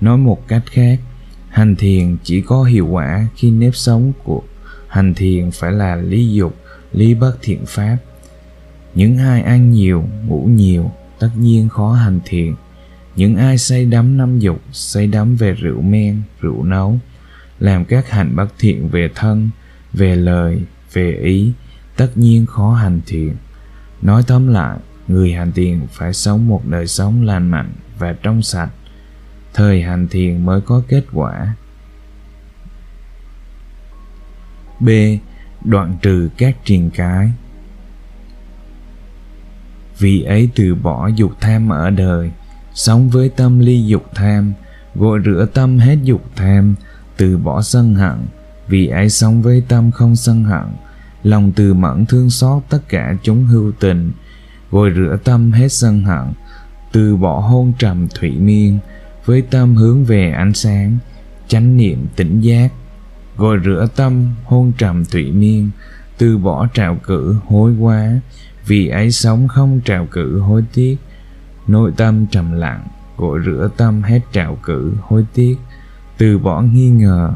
Nói 0.00 0.18
một 0.18 0.48
cách 0.48 0.62
khác, 0.66 0.98
hành 1.48 1.76
thiền 1.76 2.16
chỉ 2.22 2.40
có 2.40 2.64
hiệu 2.64 2.86
quả 2.86 3.26
khi 3.36 3.50
nếp 3.50 3.76
sống 3.76 4.12
của 4.24 4.42
hành 4.88 5.14
thiền 5.14 5.50
phải 5.50 5.72
là 5.72 5.96
lý 5.96 6.32
dục, 6.32 6.56
lý 6.92 7.14
bất 7.14 7.36
thiện 7.42 7.66
pháp. 7.66 7.96
Những 8.94 9.18
ai 9.18 9.42
ăn 9.42 9.70
nhiều, 9.70 10.04
ngủ 10.26 10.48
nhiều 10.50 10.90
tất 11.18 11.30
nhiên 11.36 11.68
khó 11.68 11.92
hành 11.92 12.20
thiện. 12.24 12.56
Những 13.16 13.36
ai 13.36 13.58
say 13.58 13.84
đắm 13.84 14.16
năm 14.16 14.38
dục, 14.38 14.60
say 14.72 15.06
đắm 15.06 15.36
về 15.36 15.52
rượu 15.52 15.82
men, 15.82 16.22
rượu 16.40 16.62
nấu, 16.62 16.98
làm 17.58 17.84
các 17.84 18.10
hành 18.10 18.36
bất 18.36 18.48
thiện 18.58 18.88
về 18.88 19.10
thân, 19.14 19.50
về 19.92 20.16
lời, 20.16 20.62
về 20.92 21.12
ý, 21.12 21.52
tất 21.96 22.10
nhiên 22.14 22.46
khó 22.46 22.74
hành 22.74 23.00
thiện. 23.06 23.36
Nói 24.02 24.22
tóm 24.26 24.48
lại, 24.48 24.78
người 25.08 25.32
hành 25.32 25.52
thiện 25.52 25.86
phải 25.92 26.14
sống 26.14 26.48
một 26.48 26.66
đời 26.66 26.86
sống 26.86 27.22
lành 27.22 27.50
mạnh 27.50 27.72
và 27.98 28.12
trong 28.22 28.42
sạch. 28.42 28.70
Thời 29.54 29.82
hành 29.82 30.08
thiện 30.08 30.46
mới 30.46 30.60
có 30.60 30.82
kết 30.88 31.04
quả. 31.12 31.54
B. 34.80 34.88
Đoạn 35.64 35.96
trừ 36.02 36.28
các 36.36 36.56
triền 36.64 36.90
cái 36.90 37.30
vì 39.98 40.22
ấy 40.22 40.48
từ 40.54 40.74
bỏ 40.74 41.08
dục 41.08 41.32
tham 41.40 41.68
ở 41.68 41.90
đời, 41.90 42.30
sống 42.74 43.08
với 43.08 43.28
tâm 43.28 43.58
ly 43.58 43.86
dục 43.86 44.04
tham, 44.14 44.52
gội 44.94 45.20
rửa 45.24 45.46
tâm 45.54 45.78
hết 45.78 45.98
dục 46.02 46.24
tham, 46.36 46.74
từ 47.16 47.38
bỏ 47.38 47.62
sân 47.62 47.94
hận. 47.94 48.18
Vì 48.68 48.86
ấy 48.86 49.10
sống 49.10 49.42
với 49.42 49.62
tâm 49.68 49.90
không 49.90 50.16
sân 50.16 50.44
hận, 50.44 50.66
lòng 51.22 51.52
từ 51.56 51.74
mẫn 51.74 52.06
thương 52.06 52.30
xót 52.30 52.62
tất 52.68 52.88
cả 52.88 53.14
chúng 53.22 53.44
hưu 53.44 53.72
tình, 53.72 54.12
gội 54.70 54.92
rửa 54.96 55.16
tâm 55.24 55.52
hết 55.52 55.72
sân 55.72 56.04
hận, 56.04 56.32
từ 56.92 57.16
bỏ 57.16 57.40
hôn 57.40 57.72
trầm 57.78 58.08
thủy 58.14 58.30
miên, 58.30 58.78
với 59.24 59.42
tâm 59.42 59.76
hướng 59.76 60.04
về 60.04 60.30
ánh 60.30 60.54
sáng, 60.54 60.98
chánh 61.48 61.76
niệm 61.76 62.06
tỉnh 62.16 62.40
giác. 62.40 62.72
Gội 63.36 63.58
rửa 63.64 63.88
tâm 63.96 64.34
hôn 64.44 64.72
trầm 64.78 65.04
thủy 65.04 65.32
miên, 65.32 65.70
từ 66.18 66.38
bỏ 66.38 66.66
trào 66.74 66.98
cử 67.06 67.36
hối 67.46 67.74
quá 67.78 68.20
vì 68.68 68.88
ấy 68.88 69.10
sống 69.10 69.48
không 69.48 69.80
trào 69.84 70.06
cử 70.06 70.38
hối 70.38 70.64
tiếc, 70.74 70.96
nội 71.66 71.92
tâm 71.96 72.26
trầm 72.26 72.52
lặng 72.52 72.86
gội 73.16 73.40
rửa 73.44 73.70
tâm 73.76 74.02
hết 74.02 74.20
trào 74.32 74.58
cử 74.62 74.92
hối 75.00 75.26
tiếc. 75.34 75.56
Từ 76.18 76.38
bỏ 76.38 76.62
nghi 76.62 76.90
ngờ, 76.90 77.32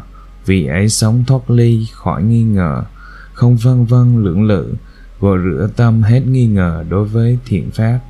vì 0.47 0.67
ấy 0.67 0.89
sống 0.89 1.25
thoát 1.27 1.51
ly 1.51 1.87
khỏi 1.93 2.23
nghi 2.23 2.43
ngờ, 2.43 2.85
không 3.33 3.57
vân 3.57 3.85
vân 3.85 4.25
lưỡng 4.25 4.43
lự 4.43 4.75
gội 5.21 5.39
rửa 5.45 5.69
tâm 5.77 6.03
hết 6.03 6.21
nghi 6.27 6.47
ngờ 6.47 6.85
đối 6.89 7.05
với 7.05 7.39
thiện 7.47 7.71
pháp. 7.71 8.01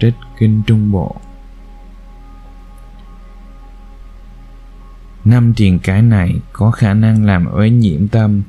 Trích 0.00 0.14
kinh 0.38 0.62
trung 0.66 0.92
bộ. 0.92 1.16
Năm 5.24 5.54
triền 5.54 5.78
cái 5.78 6.02
này 6.02 6.40
có 6.52 6.70
khả 6.70 6.94
năng 6.94 7.24
làm 7.24 7.46
uế 7.46 7.70
nhiễm 7.70 8.08
tâm 8.08 8.42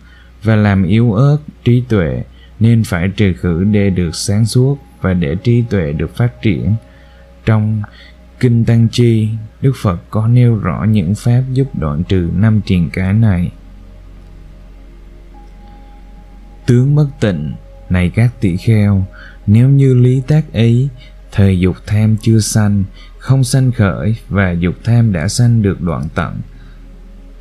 và 0.43 0.55
làm 0.55 0.83
yếu 0.83 1.13
ớt 1.13 1.37
trí 1.63 1.83
tuệ 1.89 2.23
nên 2.59 2.83
phải 2.83 3.09
trừ 3.09 3.33
khử 3.33 3.63
để 3.63 3.89
được 3.89 4.15
sáng 4.15 4.45
suốt 4.45 4.77
và 5.01 5.13
để 5.13 5.35
trí 5.35 5.61
tuệ 5.69 5.93
được 5.93 6.15
phát 6.15 6.41
triển. 6.41 6.75
Trong 7.45 7.81
kinh 8.39 8.65
tăng 8.65 8.87
chi, 8.91 9.29
đức 9.61 9.73
phật 9.81 9.99
có 10.09 10.27
nêu 10.27 10.55
rõ 10.55 10.83
những 10.83 11.15
pháp 11.15 11.43
giúp 11.53 11.67
đoạn 11.79 12.03
trừ 12.03 12.29
năm 12.35 12.61
triền 12.65 12.89
cái 12.93 13.13
này. 13.13 13.51
Tướng 16.65 16.95
bất 16.95 17.07
tịnh, 17.19 17.53
này 17.89 18.09
các 18.09 18.31
tỷ 18.41 18.57
kheo, 18.57 19.05
nếu 19.47 19.69
như 19.69 19.93
lý 19.93 20.21
tác 20.27 20.53
ấy 20.53 20.89
thời 21.31 21.59
dục 21.59 21.75
tham 21.85 22.17
chưa 22.21 22.39
sanh, 22.39 22.83
không 23.17 23.43
sanh 23.43 23.71
khởi 23.71 24.15
và 24.29 24.51
dục 24.51 24.75
tham 24.83 25.11
đã 25.11 25.27
sanh 25.27 25.61
được 25.61 25.81
đoạn 25.81 26.07
tận, 26.15 26.41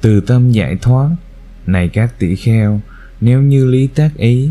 từ 0.00 0.20
tâm 0.20 0.52
giải 0.52 0.76
thoát, 0.82 1.10
này 1.66 1.88
các 1.88 2.18
tỷ 2.18 2.36
kheo, 2.36 2.80
nếu 3.20 3.42
như 3.42 3.64
lý 3.64 3.86
tác 3.86 4.16
ý 4.16 4.50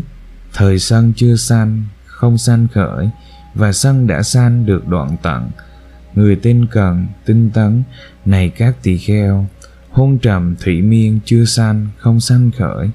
thời 0.56 0.78
sân 0.78 1.12
chưa 1.16 1.36
san, 1.36 1.84
không 2.04 2.38
san 2.38 2.68
khởi, 2.74 3.10
và 3.54 3.72
sân 3.72 4.06
đã 4.06 4.22
san 4.22 4.66
được 4.66 4.88
đoạn 4.88 5.16
tận. 5.22 5.50
Người 6.14 6.36
tên 6.36 6.66
cần 6.70 7.06
tinh 7.24 7.50
tấn, 7.50 7.82
này 8.24 8.50
các 8.50 8.76
tỳ 8.82 8.98
kheo, 8.98 9.46
hôn 9.90 10.18
trầm 10.18 10.56
thủy 10.60 10.82
miên 10.82 11.20
chưa 11.24 11.44
san, 11.44 11.86
không 11.98 12.20
san 12.20 12.50
khởi. 12.50 12.90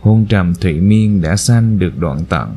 Hôn 0.00 0.26
trầm 0.26 0.54
thủy 0.54 0.80
miên 0.80 1.22
đã 1.22 1.36
san 1.36 1.78
được 1.78 1.98
đoạn 1.98 2.24
tận. 2.28 2.56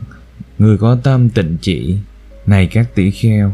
Người 0.57 0.77
có 0.77 0.97
tâm 1.03 1.29
tịnh 1.29 1.57
chỉ, 1.61 1.97
này 2.45 2.67
các 2.67 2.95
tỷ 2.95 3.11
kheo, 3.11 3.53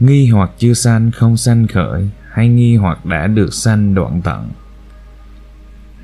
nghi 0.00 0.28
hoặc 0.28 0.50
chưa 0.58 0.74
sanh 0.74 1.10
không 1.10 1.36
sanh 1.36 1.66
khởi, 1.66 2.08
hay 2.30 2.48
nghi 2.48 2.76
hoặc 2.76 3.06
đã 3.06 3.26
được 3.26 3.54
sanh 3.54 3.94
đoạn 3.94 4.22
tận. 4.22 4.48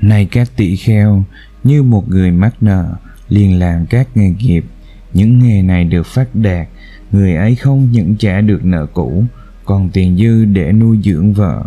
Này 0.01 0.29
các 0.31 0.49
tỷ 0.57 0.77
kheo, 0.77 1.25
như 1.65 1.83
một 1.83 2.09
người 2.09 2.31
mắc 2.31 2.55
nợ 2.61 2.95
liền 3.29 3.59
làm 3.59 3.87
các 3.87 4.09
nghề 4.15 4.31
nghiệp. 4.31 4.65
Những 5.15 5.39
nghề 5.39 5.63
này 5.63 5.85
được 5.85 6.07
phát 6.07 6.35
đạt, 6.35 6.69
người 7.13 7.35
ấy 7.35 7.55
không 7.55 7.89
những 7.93 8.17
trả 8.17 8.41
được 8.41 8.65
nợ 8.65 8.87
cũ, 8.87 9.25
còn 9.65 9.91
tiền 9.91 10.17
dư 10.17 10.45
để 10.45 10.73
nuôi 10.73 10.99
dưỡng 11.05 11.33
vợ. 11.33 11.65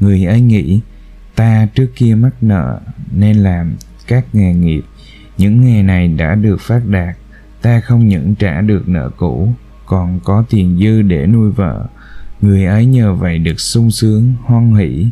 Người 0.00 0.24
ấy 0.24 0.40
nghĩ, 0.40 0.80
ta 1.34 1.68
trước 1.74 1.86
kia 1.96 2.14
mắc 2.14 2.42
nợ 2.42 2.80
nên 3.12 3.36
làm 3.36 3.76
các 4.06 4.24
nghề 4.32 4.54
nghiệp. 4.54 4.84
Những 5.38 5.60
nghề 5.60 5.82
này 5.82 6.08
đã 6.08 6.34
được 6.34 6.60
phát 6.60 6.86
đạt, 6.86 7.16
ta 7.62 7.80
không 7.80 8.08
những 8.08 8.34
trả 8.34 8.60
được 8.60 8.88
nợ 8.88 9.10
cũ, 9.16 9.52
còn 9.86 10.20
có 10.24 10.44
tiền 10.50 10.78
dư 10.80 11.02
để 11.02 11.26
nuôi 11.26 11.50
vợ. 11.50 11.86
Người 12.40 12.64
ấy 12.64 12.86
nhờ 12.86 13.14
vậy 13.14 13.38
được 13.38 13.60
sung 13.60 13.90
sướng, 13.90 14.32
hoan 14.44 14.74
hỷ. 14.74 15.06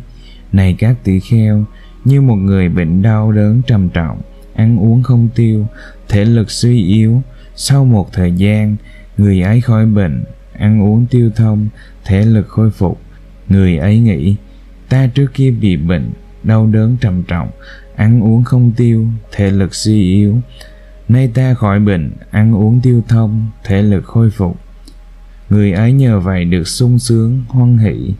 Này 0.53 0.75
các 0.79 0.95
tỷ 1.03 1.19
kheo, 1.19 1.65
như 2.05 2.21
một 2.21 2.35
người 2.35 2.69
bệnh 2.69 3.01
đau 3.01 3.31
đớn 3.31 3.61
trầm 3.67 3.89
trọng 3.89 4.21
ăn 4.59 4.79
uống 4.79 5.03
không 5.03 5.29
tiêu, 5.35 5.65
thể 6.09 6.25
lực 6.25 6.51
suy 6.51 6.83
yếu. 6.83 7.21
Sau 7.55 7.85
một 7.85 8.13
thời 8.13 8.31
gian, 8.31 8.75
người 9.17 9.41
ấy 9.41 9.61
khỏi 9.61 9.85
bệnh, 9.85 10.23
ăn 10.53 10.81
uống 10.81 11.05
tiêu 11.05 11.31
thông, 11.35 11.67
thể 12.05 12.25
lực 12.25 12.47
khôi 12.47 12.71
phục. 12.71 13.01
Người 13.49 13.77
ấy 13.77 13.99
nghĩ, 13.99 14.35
ta 14.89 15.07
trước 15.07 15.33
kia 15.33 15.51
bị 15.51 15.77
bệnh, 15.77 16.09
đau 16.43 16.67
đớn 16.67 16.97
trầm 17.01 17.23
trọng, 17.23 17.49
ăn 17.95 18.23
uống 18.23 18.43
không 18.43 18.71
tiêu, 18.77 19.07
thể 19.31 19.51
lực 19.51 19.75
suy 19.75 20.13
yếu. 20.13 20.35
Nay 21.09 21.31
ta 21.33 21.53
khỏi 21.53 21.79
bệnh, 21.79 22.11
ăn 22.31 22.55
uống 22.55 22.81
tiêu 22.81 23.03
thông, 23.07 23.47
thể 23.63 23.81
lực 23.81 24.05
khôi 24.05 24.29
phục. 24.29 24.57
Người 25.49 25.71
ấy 25.71 25.93
nhờ 25.93 26.19
vậy 26.19 26.45
được 26.45 26.67
sung 26.67 26.99
sướng, 26.99 27.43
hoan 27.47 27.77
hỷ. 27.77 28.13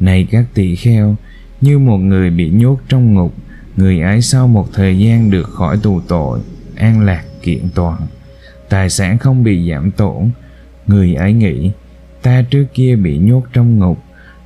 Này 0.00 0.26
các 0.30 0.44
tỳ 0.54 0.76
kheo, 0.76 1.16
như 1.60 1.78
một 1.78 1.98
người 1.98 2.30
bị 2.30 2.50
nhốt 2.50 2.80
trong 2.88 3.14
ngục 3.14 3.34
người 3.78 4.00
ấy 4.00 4.22
sau 4.22 4.48
một 4.48 4.68
thời 4.72 4.98
gian 4.98 5.30
được 5.30 5.50
khỏi 5.50 5.78
tù 5.82 6.00
tội, 6.08 6.40
an 6.76 7.00
lạc 7.00 7.24
kiện 7.42 7.68
toàn. 7.74 8.00
Tài 8.68 8.90
sản 8.90 9.18
không 9.18 9.44
bị 9.44 9.70
giảm 9.70 9.90
tổn. 9.90 10.30
Người 10.86 11.14
ấy 11.14 11.32
nghĩ, 11.32 11.70
ta 12.22 12.42
trước 12.50 12.66
kia 12.74 12.96
bị 12.96 13.18
nhốt 13.18 13.42
trong 13.52 13.78
ngục, 13.78 13.98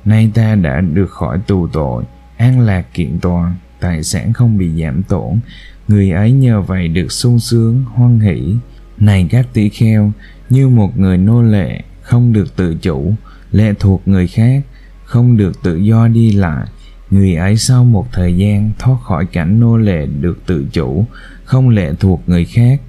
nay 0.05 0.31
ta 0.33 0.55
đã 0.55 0.81
được 0.81 1.11
khỏi 1.11 1.39
tù 1.47 1.67
tội, 1.67 2.03
an 2.37 2.59
lạc 2.59 2.93
kiện 2.93 3.19
toàn, 3.21 3.55
tài 3.79 4.03
sản 4.03 4.33
không 4.33 4.57
bị 4.57 4.81
giảm 4.81 5.03
tổn. 5.03 5.39
Người 5.87 6.11
ấy 6.11 6.31
nhờ 6.31 6.61
vậy 6.61 6.87
được 6.87 7.11
sung 7.11 7.39
sướng, 7.39 7.83
hoan 7.93 8.19
hỷ. 8.19 8.55
Này 8.97 9.27
các 9.29 9.47
tỷ 9.53 9.69
kheo, 9.69 10.11
như 10.49 10.69
một 10.69 10.97
người 10.97 11.17
nô 11.17 11.41
lệ, 11.41 11.81
không 12.01 12.33
được 12.33 12.55
tự 12.55 12.75
chủ, 12.81 13.13
lệ 13.51 13.73
thuộc 13.79 14.07
người 14.07 14.27
khác, 14.27 14.61
không 15.03 15.37
được 15.37 15.63
tự 15.63 15.77
do 15.77 16.07
đi 16.07 16.31
lại 16.31 16.67
người 17.13 17.35
ấy 17.35 17.57
sau 17.57 17.83
một 17.83 18.11
thời 18.11 18.37
gian 18.37 18.71
thoát 18.79 19.01
khỏi 19.03 19.25
cảnh 19.25 19.59
nô 19.59 19.77
lệ 19.77 20.05
được 20.05 20.45
tự 20.45 20.65
chủ, 20.71 21.05
không 21.43 21.69
lệ 21.69 21.91
thuộc 21.99 22.21
người 22.27 22.45
khác. 22.45 22.81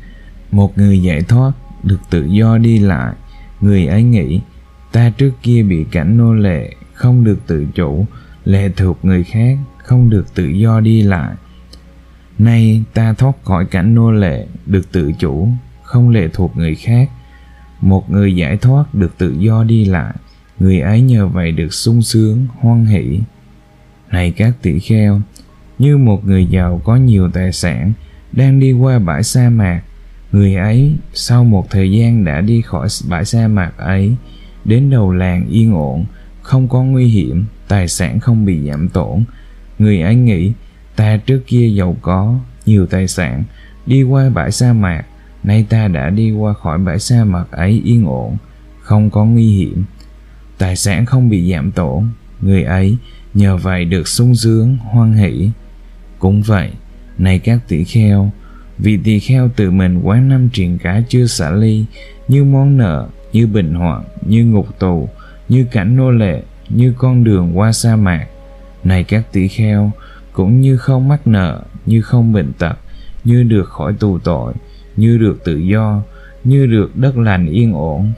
Một 0.50 0.78
người 0.78 1.02
giải 1.02 1.22
thoát 1.22 1.52
được 1.82 2.00
tự 2.10 2.24
do 2.24 2.58
đi 2.58 2.78
lại. 2.78 3.14
Người 3.60 3.86
ấy 3.86 4.02
nghĩ, 4.02 4.40
ta 4.92 5.10
trước 5.10 5.32
kia 5.42 5.62
bị 5.62 5.84
cảnh 5.90 6.16
nô 6.16 6.34
lệ 6.34 6.74
không 6.92 7.24
được 7.24 7.38
tự 7.46 7.66
chủ, 7.74 8.06
lệ 8.44 8.68
thuộc 8.76 9.04
người 9.04 9.24
khác, 9.24 9.58
không 9.78 10.10
được 10.10 10.34
tự 10.34 10.46
do 10.46 10.80
đi 10.80 11.02
lại. 11.02 11.34
Nay 12.38 12.82
ta 12.94 13.12
thoát 13.12 13.44
khỏi 13.44 13.66
cảnh 13.66 13.94
nô 13.94 14.12
lệ 14.12 14.46
được 14.66 14.92
tự 14.92 15.12
chủ, 15.12 15.48
không 15.82 16.08
lệ 16.08 16.28
thuộc 16.32 16.56
người 16.56 16.74
khác. 16.74 17.10
Một 17.80 18.10
người 18.10 18.36
giải 18.36 18.56
thoát 18.56 18.94
được 18.94 19.18
tự 19.18 19.36
do 19.38 19.64
đi 19.64 19.84
lại. 19.84 20.14
Người 20.58 20.80
ấy 20.80 21.00
nhờ 21.00 21.26
vậy 21.26 21.52
được 21.52 21.74
sung 21.74 22.02
sướng, 22.02 22.46
hoan 22.60 22.86
hỷ 22.86 23.20
này 24.14 24.30
các 24.30 24.52
tỷ 24.62 24.78
kheo, 24.78 25.20
như 25.78 25.96
một 25.96 26.26
người 26.26 26.46
giàu 26.46 26.80
có 26.84 26.96
nhiều 26.96 27.30
tài 27.30 27.52
sản 27.52 27.92
đang 28.32 28.60
đi 28.60 28.72
qua 28.72 28.98
bãi 28.98 29.22
sa 29.22 29.50
mạc. 29.50 29.82
Người 30.32 30.54
ấy 30.54 30.96
sau 31.12 31.44
một 31.44 31.70
thời 31.70 31.90
gian 31.90 32.24
đã 32.24 32.40
đi 32.40 32.62
khỏi 32.62 32.88
bãi 33.08 33.24
sa 33.24 33.48
mạc 33.48 33.78
ấy, 33.78 34.14
đến 34.64 34.90
đầu 34.90 35.12
làng 35.12 35.46
yên 35.48 35.74
ổn, 35.74 36.04
không 36.42 36.68
có 36.68 36.82
nguy 36.82 37.06
hiểm, 37.06 37.44
tài 37.68 37.88
sản 37.88 38.20
không 38.20 38.44
bị 38.44 38.68
giảm 38.68 38.88
tổn. 38.88 39.24
Người 39.78 40.00
ấy 40.00 40.14
nghĩ, 40.14 40.52
ta 40.96 41.16
trước 41.16 41.42
kia 41.46 41.68
giàu 41.68 41.96
có, 42.02 42.38
nhiều 42.66 42.86
tài 42.86 43.08
sản, 43.08 43.44
đi 43.86 44.02
qua 44.02 44.30
bãi 44.30 44.52
sa 44.52 44.72
mạc, 44.72 45.04
nay 45.44 45.66
ta 45.68 45.88
đã 45.88 46.10
đi 46.10 46.32
qua 46.32 46.52
khỏi 46.52 46.78
bãi 46.78 46.98
sa 46.98 47.24
mạc 47.24 47.50
ấy 47.50 47.82
yên 47.84 48.06
ổn, 48.06 48.36
không 48.80 49.10
có 49.10 49.24
nguy 49.24 49.56
hiểm, 49.56 49.84
tài 50.58 50.76
sản 50.76 51.06
không 51.06 51.28
bị 51.28 51.52
giảm 51.52 51.70
tổn. 51.70 52.08
Người 52.40 52.62
ấy 52.62 52.96
nhờ 53.34 53.56
vậy 53.56 53.84
được 53.84 54.08
sung 54.08 54.34
sướng, 54.34 54.76
hoan 54.76 55.12
hỷ. 55.12 55.50
Cũng 56.18 56.42
vậy, 56.42 56.70
này 57.18 57.38
các 57.38 57.58
tỷ 57.68 57.84
kheo, 57.84 58.30
vì 58.78 58.96
tỳ 58.96 59.20
kheo 59.20 59.50
tự 59.56 59.70
mình 59.70 60.00
quán 60.02 60.28
năm 60.28 60.48
triền 60.52 60.78
cái 60.78 61.04
chưa 61.08 61.26
xả 61.26 61.50
ly, 61.50 61.84
như 62.28 62.44
món 62.44 62.78
nợ, 62.78 63.08
như 63.32 63.46
bệnh 63.46 63.74
hoạn, 63.74 64.04
như 64.26 64.44
ngục 64.44 64.78
tù, 64.78 65.08
như 65.48 65.66
cảnh 65.72 65.96
nô 65.96 66.10
lệ, 66.10 66.42
như 66.68 66.94
con 66.98 67.24
đường 67.24 67.58
qua 67.58 67.72
sa 67.72 67.96
mạc. 67.96 68.26
Này 68.84 69.04
các 69.04 69.32
tỷ 69.32 69.48
kheo, 69.48 69.90
cũng 70.32 70.60
như 70.60 70.76
không 70.76 71.08
mắc 71.08 71.26
nợ, 71.26 71.62
như 71.86 72.02
không 72.02 72.32
bệnh 72.32 72.52
tật, 72.52 72.78
như 73.24 73.42
được 73.42 73.68
khỏi 73.68 73.92
tù 73.92 74.18
tội, 74.18 74.54
như 74.96 75.18
được 75.18 75.44
tự 75.44 75.56
do, 75.58 76.02
như 76.44 76.66
được 76.66 76.96
đất 76.96 77.16
lành 77.16 77.46
yên 77.46 77.72
ổn. 77.72 78.12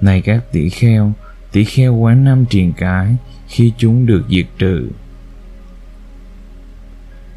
Này 0.00 0.20
các 0.20 0.52
tỷ 0.52 0.68
kheo 0.68 1.12
tỷ 1.52 1.64
kheo 1.64 1.94
quán 1.94 2.24
năm 2.24 2.44
triền 2.50 2.72
cái 2.72 3.16
khi 3.50 3.72
chúng 3.78 4.06
được 4.06 4.22
diệt 4.28 4.46
trừ. 4.58 4.88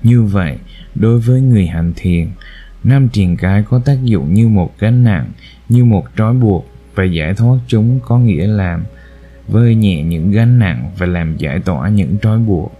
Như 0.04 0.24
vậy, 0.24 0.58
đối 0.96 1.20
với 1.20 1.42
người 1.42 1.68
hành 1.68 1.94
thiền 1.96 2.28
năm 2.84 3.10
triền 3.10 3.38
cái 3.38 3.64
có 3.70 3.80
tác 3.80 4.04
dụng 4.04 4.34
như 4.34 4.48
một 4.48 4.80
gánh 4.80 5.04
nặng, 5.04 5.32
như 5.70 5.86
một 5.86 6.06
trói 6.18 6.34
buộc 6.34 6.70
và 6.96 7.04
giải 7.04 7.34
thoát 7.34 7.58
chúng 7.68 8.00
có 8.00 8.20
nghĩa 8.20 8.48
là 8.48 8.80
vơi 9.48 9.76
nhẹ 9.76 10.04
những 10.04 10.32
gánh 10.32 10.60
nặng 10.60 10.92
và 10.98 11.06
làm 11.06 11.38
giải 11.38 11.60
tỏa 11.60 11.90
những 11.90 12.18
trói 12.22 12.40
buộc. 12.40 12.74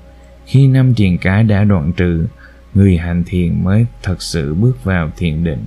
Khi 0.46 0.68
năm 0.68 0.94
triền 0.94 1.18
cái 1.18 1.44
đã 1.44 1.64
đoạn 1.64 1.94
trừ, 1.94 2.28
người 2.74 2.98
hành 2.98 3.24
thiền 3.24 3.64
mới 3.64 3.86
thật 4.04 4.22
sự 4.22 4.54
bước 4.54 4.84
vào 4.84 5.12
thiền 5.18 5.44
định. 5.44 5.66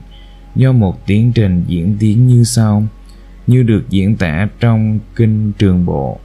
Do 0.54 0.72
một 0.72 1.06
tiến 1.06 1.32
trình 1.32 1.64
diễn 1.66 1.96
tiến 2.00 2.26
như 2.26 2.44
sau. 2.44 2.86
Như 3.46 3.62
được 3.62 3.90
diễn 3.90 4.16
tả 4.16 4.48
trong 4.60 4.98
kinh 5.16 5.52
trường 5.52 5.86
bộ 5.86 6.20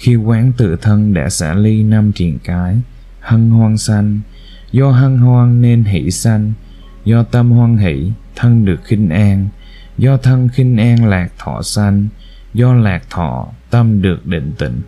khi 0.00 0.16
quán 0.16 0.52
tự 0.56 0.76
thân 0.76 1.14
đã 1.14 1.28
xả 1.28 1.54
ly 1.54 1.82
năm 1.82 2.12
triền 2.12 2.38
cái, 2.44 2.76
hân 3.20 3.50
hoan 3.50 3.78
sanh. 3.78 4.20
Do 4.72 4.90
hân 4.90 5.18
hoan 5.18 5.62
nên 5.62 5.84
hỷ 5.84 6.10
sanh. 6.10 6.52
Do 7.04 7.22
tâm 7.22 7.50
hoan 7.50 7.76
hỷ, 7.76 8.12
thân 8.36 8.64
được 8.64 8.84
khinh 8.84 9.08
an. 9.08 9.48
Do 9.98 10.16
thân 10.16 10.48
khinh 10.48 10.76
an 10.76 11.04
lạc 11.04 11.28
thọ 11.38 11.62
sanh. 11.62 12.08
Do 12.54 12.74
lạc 12.74 13.02
thọ, 13.10 13.48
tâm 13.70 14.02
được 14.02 14.26
định 14.26 14.52
tĩnh 14.58 14.80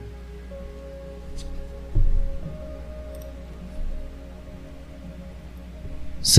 C. 6.23 6.39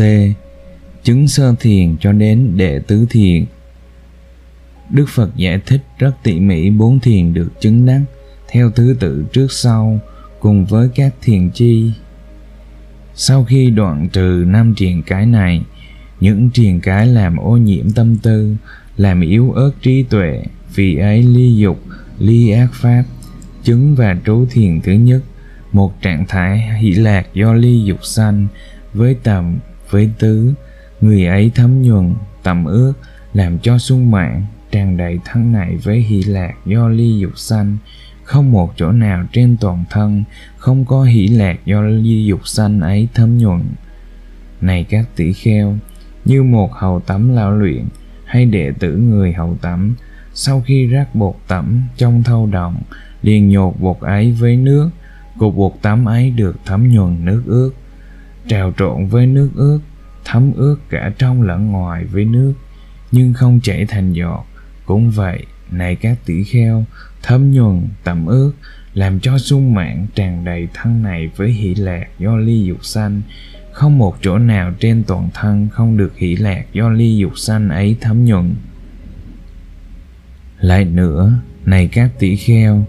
Chứng 1.03 1.27
sơ 1.27 1.55
thiền 1.59 1.97
cho 1.99 2.11
đến 2.11 2.57
đệ 2.57 2.79
tứ 2.79 3.05
thiền. 3.09 3.45
Đức 4.89 5.05
Phật 5.09 5.35
giải 5.35 5.59
thích 5.65 5.81
rất 5.97 6.11
tỉ 6.23 6.39
mỉ 6.39 6.69
bốn 6.69 6.99
thiền 6.99 7.33
được 7.33 7.49
chứng 7.61 7.85
đắc 7.85 8.01
theo 8.53 8.71
thứ 8.71 8.95
tự 8.99 9.25
trước 9.33 9.51
sau 9.51 9.99
cùng 10.39 10.65
với 10.65 10.89
các 10.95 11.13
thiền 11.21 11.49
chi. 11.49 11.91
Sau 13.15 13.43
khi 13.43 13.69
đoạn 13.69 14.09
trừ 14.09 14.43
năm 14.47 14.73
triền 14.77 15.03
cái 15.03 15.25
này, 15.25 15.61
những 16.19 16.49
triền 16.49 16.79
cái 16.79 17.07
làm 17.07 17.37
ô 17.37 17.57
nhiễm 17.57 17.91
tâm 17.91 18.17
tư, 18.17 18.55
làm 18.97 19.21
yếu 19.21 19.51
ớt 19.51 19.71
trí 19.81 20.03
tuệ, 20.03 20.43
vì 20.75 20.97
ấy 20.97 21.23
ly 21.23 21.55
dục, 21.55 21.79
ly 22.19 22.49
ác 22.49 22.69
pháp, 22.73 23.03
chứng 23.63 23.95
và 23.95 24.17
trú 24.25 24.45
thiền 24.51 24.81
thứ 24.81 24.91
nhất, 24.91 25.21
một 25.71 26.01
trạng 26.01 26.25
thái 26.27 26.79
hỷ 26.79 26.91
lạc 26.91 27.27
do 27.33 27.53
ly 27.53 27.83
dục 27.83 28.05
sanh 28.05 28.47
với 28.93 29.15
tầm 29.23 29.57
với 29.89 30.09
tứ 30.19 30.53
người 31.01 31.25
ấy 31.25 31.51
thấm 31.55 31.81
nhuần 31.81 32.13
tầm 32.43 32.65
ước 32.65 32.93
làm 33.33 33.59
cho 33.59 33.77
sung 33.77 34.11
mạng 34.11 34.45
tràn 34.71 34.97
đầy 34.97 35.19
thân 35.25 35.51
này 35.51 35.77
với 35.83 35.99
hỷ 35.99 36.23
lạc 36.23 36.53
do 36.65 36.89
ly 36.89 37.17
dục 37.19 37.37
sanh 37.37 37.77
không 38.23 38.51
một 38.51 38.73
chỗ 38.77 38.91
nào 38.91 39.25
trên 39.31 39.57
toàn 39.57 39.83
thân 39.89 40.23
không 40.57 40.85
có 40.85 41.03
hỷ 41.03 41.27
lạc 41.27 41.65
do 41.65 41.83
di 42.03 42.25
dục 42.25 42.47
sanh 42.47 42.79
ấy 42.79 43.07
thấm 43.13 43.37
nhuần 43.37 43.61
này 44.61 44.83
các 44.89 45.05
tỷ 45.15 45.33
kheo 45.33 45.77
như 46.25 46.43
một 46.43 46.73
hầu 46.73 46.99
tắm 46.99 47.35
lão 47.35 47.51
luyện 47.51 47.85
hay 48.25 48.45
đệ 48.45 48.71
tử 48.79 48.97
người 48.97 49.33
hầu 49.33 49.57
tắm 49.61 49.95
sau 50.33 50.61
khi 50.61 50.87
rác 50.87 51.15
bột 51.15 51.35
tắm 51.47 51.83
trong 51.97 52.23
thâu 52.23 52.47
động, 52.51 52.81
liền 53.21 53.49
nhột 53.49 53.79
bột 53.79 53.99
ấy 53.99 54.31
với 54.31 54.57
nước 54.57 54.89
cục 55.37 55.55
bột 55.55 55.73
tắm 55.81 56.05
ấy 56.05 56.29
được 56.29 56.55
thấm 56.65 56.93
nhuần 56.93 57.25
nước 57.25 57.43
ướt. 57.45 57.71
Trào 58.47 58.73
trộn 58.77 59.07
với 59.07 59.25
nước 59.27 59.49
ướt 59.55 59.79
thấm 60.25 60.53
ướt 60.53 60.77
cả 60.89 61.11
trong 61.17 61.41
lẫn 61.41 61.71
ngoài 61.71 62.05
với 62.05 62.25
nước 62.25 62.53
nhưng 63.11 63.33
không 63.33 63.59
chảy 63.63 63.85
thành 63.85 64.13
giọt. 64.13 64.45
Cũng 64.85 65.11
vậy 65.11 65.45
này 65.71 65.95
các 65.95 66.17
tỷ 66.25 66.43
kheo 66.43 66.85
thấm 67.23 67.51
nhuần 67.51 67.87
tẩm 68.03 68.25
ướt, 68.25 68.53
làm 68.93 69.19
cho 69.19 69.37
sung 69.37 69.73
mạng 69.73 70.07
tràn 70.15 70.45
đầy 70.45 70.67
thân 70.73 71.03
này 71.03 71.29
với 71.35 71.51
hỷ 71.51 71.75
lạc 71.75 72.07
do 72.19 72.37
ly 72.37 72.63
dục 72.63 72.85
sanh. 72.85 73.21
Không 73.71 73.97
một 73.97 74.17
chỗ 74.21 74.37
nào 74.37 74.73
trên 74.79 75.03
toàn 75.03 75.29
thân 75.33 75.69
không 75.71 75.97
được 75.97 76.17
hỷ 76.17 76.35
lạc 76.35 76.65
do 76.73 76.89
ly 76.89 77.17
dục 77.17 77.37
sanh 77.37 77.69
ấy 77.69 77.95
thấm 78.01 78.25
nhuận 78.25 78.55
lại 80.59 80.85
nữa, 80.85 81.33
này 81.65 81.87
các 81.87 82.09
tỷ 82.19 82.35
kheo 82.35 82.85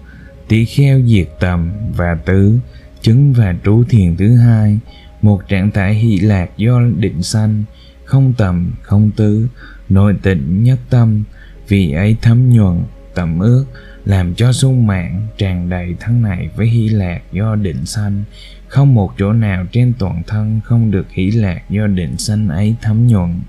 tỷ 0.48 0.64
kheo 0.64 1.00
diệt 1.06 1.28
tầm 1.40 1.70
và 1.96 2.14
tứ, 2.26 2.58
chứng 3.02 3.32
và 3.32 3.54
trú 3.64 3.84
thiền 3.88 4.16
thứ 4.16 4.36
hai, 4.36 4.78
một 5.22 5.48
trạng 5.48 5.70
thái 5.70 5.94
hỷ 5.94 6.18
lạc 6.18 6.50
do 6.56 6.80
định 6.96 7.22
sanh, 7.22 7.64
không 8.04 8.32
tầm, 8.38 8.72
không 8.82 9.10
tứ, 9.16 9.48
nội 9.88 10.16
tịnh 10.22 10.64
nhất 10.64 10.78
tâm, 10.90 11.24
vì 11.68 11.92
ấy 11.92 12.16
thấm 12.22 12.50
nhuần 12.52 12.82
tầm 13.14 13.38
ước 13.38 13.64
làm 14.04 14.34
cho 14.34 14.52
sung 14.52 14.86
mạng 14.86 15.26
tràn 15.38 15.68
đầy 15.68 15.94
thân 16.00 16.22
này 16.22 16.48
với 16.56 16.66
hỷ 16.66 16.88
lạc 16.88 17.20
do 17.32 17.56
định 17.56 17.86
sanh. 17.86 18.22
Không 18.68 18.94
một 18.94 19.12
chỗ 19.18 19.32
nào 19.32 19.66
trên 19.72 19.92
toàn 19.98 20.22
thân 20.26 20.60
không 20.64 20.90
được 20.90 21.10
hỷ 21.10 21.30
lạc 21.30 21.62
do 21.70 21.86
định 21.86 22.18
sanh 22.18 22.48
ấy 22.48 22.74
thấm 22.82 23.06
nhuận. 23.06 23.40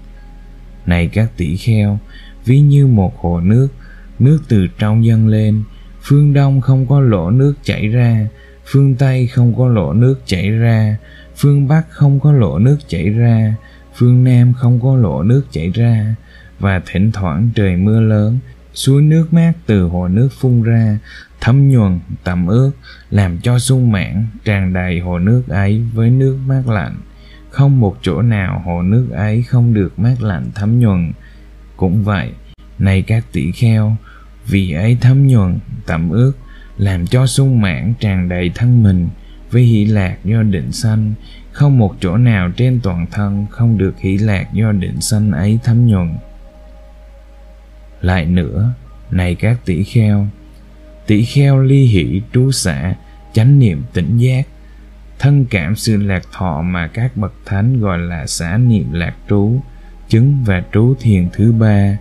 này 0.86 1.08
các 1.08 1.30
tỷ 1.38 1.58
kheo, 1.58 2.00
ví 2.46 2.60
như 2.60 2.88
một 2.88 3.18
hồ 3.18 3.40
nước 3.40 3.68
nước 4.20 4.40
từ 4.48 4.68
trong 4.80 5.06
dâng 5.06 5.28
lên. 5.28 5.64
Phương 6.02 6.34
đông 6.34 6.62
không 6.62 6.88
có 6.88 7.00
lỗ 7.00 7.30
nước 7.30 7.54
chảy 7.64 7.88
ra, 7.88 8.28
phương 8.66 8.96
tây 8.96 9.28
không 9.28 9.56
có 9.56 9.68
lỗ 9.68 9.94
nước 9.94 10.22
chảy 10.26 10.50
ra, 10.50 10.98
phương 11.36 11.68
bắc 11.68 11.84
không 11.90 12.20
có 12.20 12.32
lỗ 12.32 12.60
nước 12.60 12.78
chảy 12.88 13.10
ra, 13.10 13.56
phương 13.96 14.24
nam 14.24 14.54
không 14.54 14.80
có 14.82 14.98
lỗ 14.98 15.24
nước 15.24 15.44
chảy 15.52 15.70
ra. 15.70 16.16
Và 16.60 16.82
thỉnh 16.86 17.12
thoảng 17.12 17.50
trời 17.56 17.76
mưa 17.76 18.00
lớn 18.00 18.40
suối 18.76 19.02
nước 19.02 19.34
mát 19.34 19.54
từ 19.66 19.84
hồ 19.84 20.08
nước 20.08 20.30
phun 20.40 20.62
ra, 20.62 20.98
thấm 21.42 21.70
nhuần, 21.70 22.00
tẩm 22.24 22.48
ướt, 22.48 22.72
làm 23.10 23.38
cho 23.38 23.60
sung 23.60 23.92
mãn, 23.92 24.28
tràn 24.44 24.74
đầy 24.74 25.00
hồ 25.00 25.20
nước 25.20 25.44
ấy 25.48 25.84
với 25.94 26.10
nước 26.10 26.38
mát 26.48 26.68
lạnh. 26.68 26.96
Không 27.50 27.80
một 27.80 27.98
chỗ 28.02 28.22
nào 28.22 28.62
hồ 28.66 28.82
nước 28.82 29.08
ấy 29.12 29.44
không 29.44 29.74
được 29.74 30.00
mát 30.00 30.22
lạnh 30.22 30.50
thấm 30.56 30.80
nhuần. 30.80 31.14
Cũng 31.78 32.04
vậy, 32.04 32.32
này 32.80 33.02
các 33.02 33.24
tỷ 33.32 33.52
kheo, 33.52 33.96
vì 34.48 34.72
ấy 34.72 34.98
thấm 35.02 35.28
nhuần, 35.28 35.60
tẩm 35.86 36.10
ướt, 36.10 36.34
làm 36.78 37.08
cho 37.08 37.28
sung 37.28 37.62
mãn, 37.62 37.94
tràn 38.00 38.30
đầy 38.30 38.52
thân 38.56 38.84
mình, 38.84 39.08
với 39.52 39.64
hỷ 39.64 39.86
lạc 39.86 40.18
do 40.24 40.44
định 40.44 40.72
sanh, 40.72 41.14
không 41.52 41.78
một 41.78 41.96
chỗ 42.00 42.18
nào 42.18 42.52
trên 42.58 42.80
toàn 42.84 43.06
thân 43.12 43.46
không 43.50 43.78
được 43.78 44.00
hỷ 44.00 44.18
lạc 44.18 44.54
do 44.54 44.72
định 44.72 45.02
sanh 45.02 45.32
ấy 45.32 45.60
thấm 45.64 45.88
nhuần 45.88 46.18
lại 48.06 48.26
nữa, 48.26 48.74
này 49.12 49.36
các 49.36 49.66
tỷ 49.66 49.84
kheo 49.84 50.28
tỷ 51.08 51.26
kheo 51.26 51.60
ly 51.60 51.86
hỷ 51.86 52.22
trú 52.34 52.52
xả, 52.52 52.94
chánh 53.34 53.60
niệm 53.60 53.84
tỉnh 53.94 54.18
giác, 54.18 54.48
thân 55.20 55.46
cảm 55.46 55.76
sự 55.76 55.98
lạc 55.98 56.24
thọ 56.32 56.62
mà 56.62 56.88
các 56.88 57.18
bậc 57.18 57.34
thánh 57.46 57.80
gọi 57.80 58.00
là 58.00 58.28
xả 58.28 58.58
niệm 58.58 58.92
lạc 58.92 59.16
trú, 59.30 59.60
chứng 60.10 60.44
và 60.46 60.64
trú 60.74 60.96
thiền 61.00 61.30
thứ 61.34 61.52
ba. 61.52 61.98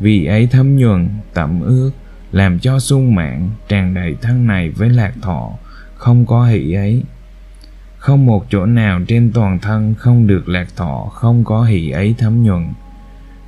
Vì 0.00 0.24
ấy 0.24 0.46
thấm 0.46 0.76
nhuần, 0.76 1.08
tẩm 1.34 1.60
ước, 1.60 1.90
làm 2.32 2.58
cho 2.58 2.78
sung 2.78 3.14
mạng 3.14 3.50
tràn 3.68 3.94
đầy 3.94 4.16
thân 4.22 4.46
này 4.46 4.70
với 4.70 4.88
lạc 4.88 5.14
thọ, 5.22 5.50
không 5.94 6.26
có 6.26 6.46
hỷ 6.46 6.72
ấy. 6.72 7.02
Không 7.98 8.26
một 8.26 8.46
chỗ 8.50 8.66
nào 8.66 9.00
trên 9.08 9.32
toàn 9.34 9.58
thân 9.58 9.94
không 9.94 10.26
được 10.26 10.48
lạc 10.48 10.76
thọ, 10.76 11.08
không 11.12 11.44
có 11.44 11.64
hỷ 11.64 11.90
ấy 11.90 12.14
thấm 12.18 12.42
nhuần. 12.42 12.68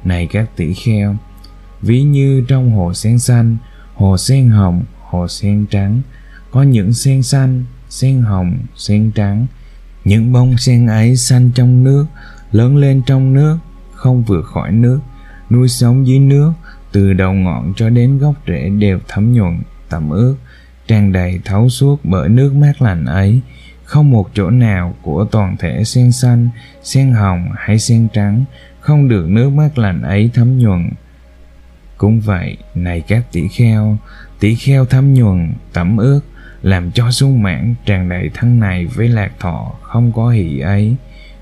Này 0.05 0.29
các 0.33 0.57
tỷ 0.57 0.75
kheo 0.75 1.17
ví 1.83 2.03
như 2.03 2.45
trong 2.49 2.71
hồ 2.71 2.95
sen 2.95 3.19
xanh, 3.19 3.57
hồ 3.95 4.17
sen 4.17 4.49
hồng, 4.49 4.83
hồ 5.01 5.29
sen 5.29 5.67
trắng. 5.71 6.01
Có 6.51 6.63
những 6.63 6.93
sen 6.93 7.23
xanh, 7.23 7.65
sen 7.89 8.23
hồng, 8.23 8.59
sen 8.77 9.11
trắng. 9.15 9.47
Những 10.05 10.33
bông 10.33 10.59
sen 10.59 10.87
ấy 10.87 11.17
xanh 11.17 11.51
trong 11.55 11.85
nước, 11.85 12.07
lớn 12.53 12.77
lên 12.77 13.03
trong 13.07 13.35
nước, 13.35 13.59
không 13.93 14.23
vượt 14.23 14.43
khỏi 14.43 14.73
nước. 14.73 15.01
Nuôi 15.51 15.69
sống 15.69 16.07
dưới 16.07 16.19
nước, 16.19 16.53
từ 16.93 17.13
đầu 17.13 17.33
ngọn 17.33 17.73
cho 17.77 17.91
đến 17.91 18.19
gốc 18.19 18.35
rễ 18.47 18.69
đều 18.69 18.99
thấm 19.09 19.33
nhuận, 19.33 19.63
tẩm 19.89 20.11
ướt, 20.11 20.37
tràn 20.87 21.13
đầy 21.13 21.41
thấu 21.45 21.69
suốt 21.69 22.01
bởi 22.05 22.29
nước 22.29 22.55
mát 22.55 22.83
lành 22.83 23.05
ấy. 23.05 23.41
Không 23.85 24.11
một 24.11 24.31
chỗ 24.35 24.51
nào 24.51 24.95
của 25.03 25.25
toàn 25.25 25.57
thể 25.59 25.85
sen 25.85 26.13
xanh, 26.13 26.49
sen 26.83 27.13
hồng 27.13 27.49
hay 27.57 27.79
sen 27.79 28.09
trắng 28.13 28.45
không 28.81 29.09
được 29.09 29.27
nước 29.29 29.51
mát 29.51 29.79
lành 29.79 30.03
ấy 30.03 30.31
thấm 30.35 30.59
nhuận 30.59 30.91
cũng 32.01 32.21
vậy, 32.21 32.57
này 32.75 33.01
các 33.01 33.33
tỷ 33.33 33.49
kheo 33.49 33.97
tỷ 34.39 34.55
kheo 34.55 34.85
thấm 34.85 35.15
nhuần, 35.15 35.53
tẩm 35.73 35.97
ướt, 35.97 36.21
làm 36.63 36.93
cho 36.93 37.11
sung 37.11 37.43
mãn 37.43 37.75
tràn 37.87 38.09
đầy 38.09 38.31
thân 38.35 38.61
này 38.61 38.87
với 38.87 39.09
lạc 39.09 39.33
thọ, 39.41 39.73
không 39.83 40.13
có 40.13 40.29
hỷ 40.29 40.59
ấy. 40.59 40.97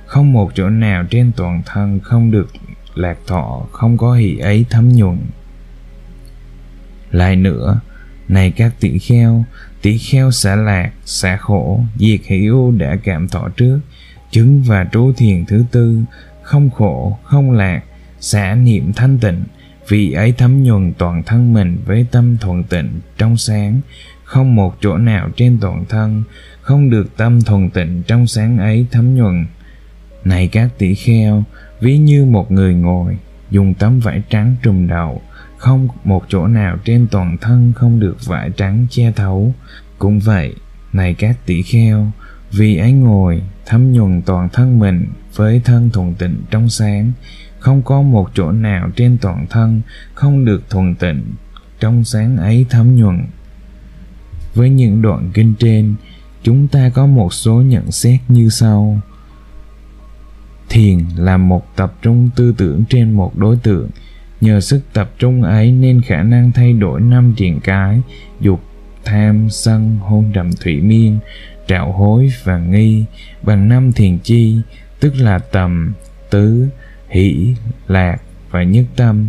Không 0.07 0.33
một 0.33 0.51
chỗ 0.55 0.69
nào 0.69 1.05
trên 1.11 1.33
toàn 1.37 1.63
thân 1.67 2.01
không 2.03 2.31
được 2.31 2.53
lạc 2.95 3.19
thọ, 3.27 3.67
không 3.73 3.97
có 3.97 4.15
hỷ 4.15 4.39
ấy 4.39 4.65
thấm 4.71 4.93
nhuần. 4.93 5.19
Lại 7.11 7.37
nữa, 7.37 7.81
này 8.29 8.51
các 8.51 8.73
tỷ 8.81 8.99
kheo 8.99 9.45
tỷ 9.83 9.99
kheo 9.99 10.31
xả 10.31 10.57
lạc, 10.57 10.91
xả 11.05 11.37
khổ, 11.37 11.81
diệt 11.99 12.21
hỷ 12.25 12.47
ưu 12.47 12.73
đã 12.73 12.97
cảm 13.05 13.29
thọ 13.29 13.49
trước. 13.57 13.81
Chứng 14.31 14.63
và 14.63 14.87
trú 14.93 15.13
thiền 15.17 15.45
thứ 15.47 15.65
tư, 15.71 16.03
không 16.43 16.71
khổ, 16.71 17.19
không 17.25 17.51
lạc, 17.51 17.83
xả 18.21 18.55
niệm 18.55 18.93
thanh 18.93 19.19
tịnh 19.19 19.45
vì 19.89 20.13
ấy 20.13 20.33
thấm 20.33 20.63
nhuần 20.63 20.93
toàn 20.99 21.23
thân 21.23 21.53
mình 21.53 21.79
với 21.87 22.07
tâm 22.11 22.37
thuần 22.41 22.65
tịnh 22.65 23.01
trong 23.19 23.37
sáng. 23.37 23.81
Không 24.25 24.55
một 24.55 24.77
chỗ 24.81 24.99
nào 24.99 25.29
trên 25.37 25.59
toàn 25.61 25.85
thân, 25.89 26.23
không 26.61 26.91
được 26.91 27.17
tâm 27.17 27.43
thuần 27.43 27.71
tịnh 27.71 28.03
trong 28.03 28.27
sáng 28.27 28.59
ấy 28.59 28.87
thấm 28.91 29.15
nhuần. 29.15 29.47
Này 30.25 30.49
các 30.49 30.69
tỷ 30.79 30.95
kheo, 30.95 31.45
ví 31.81 31.99
như 31.99 32.25
một 32.25 32.51
người 32.51 32.75
ngồi, 32.75 33.17
dùng 33.51 33.75
tấm 33.75 34.01
vải 34.01 34.23
trắng 34.31 34.57
trùm 34.63 34.87
đầu, 34.87 35.23
không 35.57 35.89
một 36.05 36.25
chỗ 36.29 36.47
nào 36.47 36.77
trên 36.85 37.07
toàn 37.11 37.39
thân 37.39 37.73
không 37.77 38.01
được 38.01 38.27
vải 38.27 38.51
trắng 38.57 38.87
che 38.91 39.13
thấu. 39.13 39.55
Cũng 39.99 40.19
vậy, 40.19 40.55
này 40.93 41.15
các 41.15 41.37
tỷ 41.47 41.63
kheo, 41.63 42.11
vì 42.53 42.77
ấy 42.77 42.93
ngồi, 42.93 43.43
thấm 43.67 43.93
nhuần 43.93 44.23
toàn 44.23 44.49
thân 44.49 44.79
mình 44.79 45.07
với 45.35 45.61
thân 45.65 45.91
thuần 45.91 46.15
tịnh 46.15 46.43
trong 46.51 46.69
sáng 46.69 47.13
không 47.59 47.83
có 47.83 48.03
một 48.03 48.31
chỗ 48.35 48.53
nào 48.53 48.91
trên 48.97 49.19
toàn 49.21 49.47
thân 49.51 49.81
không 50.15 50.45
được 50.45 50.71
thuần 50.71 50.95
tịnh 50.95 51.23
trong 51.81 52.05
sáng 52.05 52.37
ấy 52.37 52.67
thấm 52.71 52.97
nhuần. 52.97 53.27
Với 54.55 54.71
những 54.71 55.03
đoạn 55.03 55.31
kinh 55.35 55.55
trên, 55.59 55.95
chúng 56.43 56.69
ta 56.69 56.91
có 56.95 57.07
một 57.07 57.33
số 57.33 57.55
nhận 57.55 57.93
xét 57.93 58.21
như 58.29 58.49
sau. 58.49 59.01
Thiền 60.69 60.99
là 61.17 61.37
một 61.37 61.77
tập 61.77 61.95
trung 62.03 62.31
tư 62.37 62.55
tưởng 62.59 62.85
trên 62.89 63.13
một 63.13 63.39
đối 63.39 63.57
tượng. 63.57 63.89
Nhờ 64.41 64.61
sức 64.61 64.81
tập 64.93 65.11
trung 65.19 65.43
ấy 65.43 65.73
nên 65.73 66.03
khả 66.03 66.23
năng 66.23 66.53
thay 66.53 66.73
đổi 66.73 67.01
năm 67.01 67.35
triền 67.37 67.61
cái, 67.61 68.01
dục, 68.41 68.61
tham, 69.05 69.51
sân, 69.51 69.99
hôn 70.01 70.25
trầm 70.35 70.51
thủy, 70.53 70.81
miên, 70.81 71.19
trạo 71.67 71.93
hối 71.93 72.33
và 72.45 72.59
nghi 72.59 73.05
bằng 73.43 73.69
năm 73.69 73.93
thiền 73.93 74.19
chi, 74.19 74.57
tức 75.01 75.15
là 75.17 75.39
tầm, 75.39 75.93
tứ 76.31 76.69
hỷ, 77.09 77.55
lạc 77.89 78.17
và 78.51 78.63
nhất 78.63 78.85
tâm. 78.97 79.29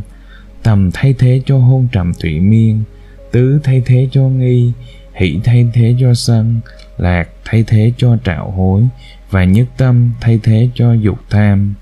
Tầm 0.64 0.90
thay 0.94 1.14
thế 1.14 1.42
cho 1.46 1.58
hôn 1.58 1.88
trầm 1.92 2.12
thủy 2.22 2.40
miên, 2.40 2.84
tứ 3.32 3.60
thay 3.64 3.82
thế 3.86 4.08
cho 4.12 4.22
nghi, 4.22 4.72
hỷ 5.14 5.40
thay 5.44 5.68
thế 5.74 5.96
cho 6.00 6.14
sân, 6.14 6.60
lạc 6.98 7.30
thay 7.46 7.64
thế 7.68 7.92
cho 7.98 8.18
trạo 8.26 8.52
hối, 8.52 8.84
và 9.32 9.44
nhất 9.44 9.68
tâm 9.78 10.12
thay 10.22 10.40
thế 10.44 10.70
cho 10.74 10.94
dục 10.94 11.20
tham. 11.30 11.74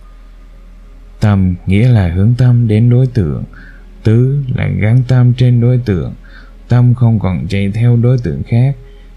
Tâm 1.20 1.56
nghĩa 1.66 1.88
là 1.88 2.12
hướng 2.12 2.34
tâm 2.38 2.68
đến 2.68 2.90
đối 2.90 3.08
tượng, 3.08 3.44
tứ 4.04 4.44
là 4.56 4.68
gắn 4.68 5.02
tâm 5.08 5.34
trên 5.34 5.62
đối 5.62 5.78
tượng. 5.78 6.14
Tâm 6.68 6.94
không 6.94 7.20
còn 7.20 7.48
chạy 7.48 7.72
theo 7.72 7.98
đối 7.98 8.18
tượng 8.18 8.44
khác, 8.44 8.76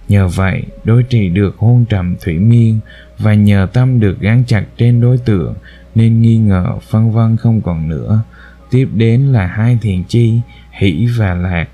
nhờ 0.08 0.28
vậy 0.28 0.62
đối 0.84 1.02
trì 1.02 1.28
được 1.28 1.56
hôn 1.58 1.84
trầm 1.88 2.16
thủy 2.24 2.38
miên, 2.38 2.78
và 3.18 3.34
nhờ 3.34 3.66
tâm 3.72 4.00
được 4.00 4.20
gắn 4.20 4.44
chặt 4.46 4.64
trên 4.76 5.00
đối 5.00 5.18
tượng 5.18 5.54
nên 5.94 6.22
nghi 6.22 6.38
ngờ 6.38 6.78
phân 6.90 7.12
vân 7.12 7.36
không 7.36 7.60
còn 7.60 7.88
nữa. 7.88 8.22
Tiếp 8.70 8.88
đến 8.94 9.20
là 9.32 9.46
hai 9.46 9.78
thiền 9.82 10.04
chi, 10.04 10.40
hỷ 10.70 11.08
và 11.18 11.34
lạc. 11.34 11.68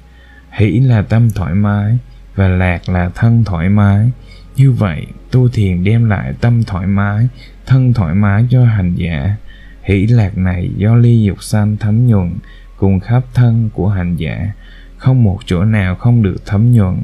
Hỷ 0.50 0.81
là 0.81 1.02
tâm 1.02 1.31
thoải 1.31 1.55
mái 1.55 1.98
và 2.35 2.48
lạc 2.48 2.88
là 2.88 3.11
thân 3.14 3.44
thoải 3.44 3.68
mái. 3.68 4.11
Như 4.57 4.72
vậy, 4.72 5.07
tu 5.31 5.48
thiền 5.48 5.85
đem 5.85 6.09
lại 6.09 6.33
tâm 6.40 6.64
thoải 6.64 6.87
mái, 6.87 7.29
thân 7.66 7.92
thoải 7.92 8.14
mái 8.14 8.46
cho 8.50 8.64
hành 8.64 8.94
giả. 8.94 9.37
Hỷ 9.83 10.07
lạc 10.07 10.38
này 10.38 10.70
do 10.76 10.94
ly 10.94 11.22
dục 11.22 11.42
sanh 11.42 11.76
thấm 11.76 12.07
nhuần 12.07 12.31
cùng 12.76 13.00
khắp 13.00 13.22
thân 13.35 13.70
của 13.74 13.88
hành 13.88 14.16
giả. 14.16 14.52
Không 14.96 15.24
một 15.24 15.38
chỗ 15.46 15.64
nào 15.64 15.94
không 15.94 16.22
được 16.22 16.37
thấm 16.46 16.72
nhuần 16.72 16.96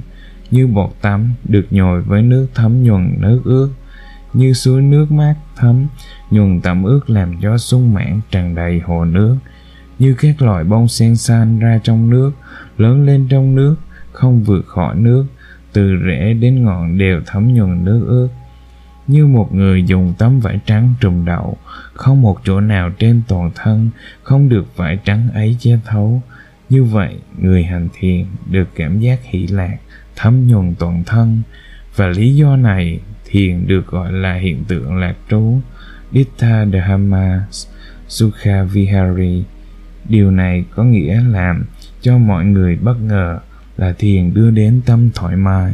như 0.51 0.67
bọt 0.67 0.91
tắm 1.01 1.31
được 1.45 1.67
nhồi 1.71 2.03
với 2.03 2.23
nước 2.23 2.47
thấm 2.55 2.85
nhuần 2.85 3.15
nước 3.21 3.41
ướt 3.45 3.71
như 4.33 4.53
suối 4.53 4.83
nước 4.83 5.13
mát 5.13 5.35
thấm, 5.57 5.87
nhuần 6.31 6.61
tẩm 6.61 6.83
ướt 6.83 7.11
làm 7.11 7.41
cho 7.41 7.59
sung 7.59 7.95
mãn 7.95 8.21
tràn 8.31 8.55
đầy 8.55 8.81
hồ 8.81 9.05
nước. 9.05 9.37
Như 9.99 10.15
các 10.19 10.43
loài 10.43 10.65
bông 10.65 10.89
sen 10.89 11.17
san 11.17 11.59
ra 11.59 11.81
trong 11.83 12.11
nước, 12.11 12.33
lớn 12.79 13.07
lên 13.07 13.27
trong 13.31 13.55
nước, 13.55 13.77
không 14.13 14.45
vượt 14.45 14.67
khỏi 14.67 14.97
nước, 14.97 15.27
từ 15.73 15.97
rễ 16.07 16.35
đến 16.35 16.65
ngọn 16.65 16.99
đều 16.99 17.21
thấm 17.27 17.55
nhuần 17.55 17.85
nước 17.85 18.05
ướt. 18.07 18.29
Như 19.07 19.27
một 19.27 19.55
người 19.55 19.85
dùng 19.85 20.15
tấm 20.19 20.41
vải 20.41 20.61
trắng 20.67 20.95
trùm 21.01 21.25
đầu 21.25 21.57
không 21.95 22.23
một 22.23 22.41
chỗ 22.45 22.61
nào 22.61 22.91
trên 22.99 23.23
toàn 23.29 23.51
thân 23.55 23.91
không 24.23 24.49
được 24.49 24.77
vải 24.77 24.99
trắng 25.05 25.29
ấy 25.35 25.57
che 25.61 25.79
thấu. 25.87 26.23
Như 26.71 26.85
vậy, 26.85 27.17
người 27.39 27.65
hành 27.65 27.89
thiền 27.93 28.27
được 28.51 28.69
cảm 28.75 29.01
giác 29.01 29.21
hỷ 29.25 29.47
lạc, 29.47 29.77
thấm 30.17 30.47
nhuần 30.47 30.75
toàn 30.75 31.05
thân. 31.05 31.43
Và 31.97 32.07
lý 32.07 32.35
do 32.35 32.57
này 32.57 33.01
thiền 33.33 33.67
được 33.67 33.87
gọi 33.87 34.13
là 34.13 34.35
hiện 34.35 34.65
tượng 34.65 34.97
lạc 34.97 35.15
trú. 35.31 35.61
Ditta 36.13 36.67
Dhamma 36.73 37.47
Sukha 38.09 38.63
Vihari. 38.63 39.45
Điều 40.09 40.31
này 40.31 40.65
có 40.75 40.85
nghĩa 40.85 41.23
làm 41.29 41.65
cho 42.01 42.19
mọi 42.19 42.45
người 42.45 42.77
bất 42.77 43.01
ngờ 43.01 43.39
là 43.77 43.93
thiền 43.93 44.35
đưa 44.35 44.51
đến 44.51 44.81
tâm 44.87 45.11
thoải 45.15 45.37
mái, 45.37 45.73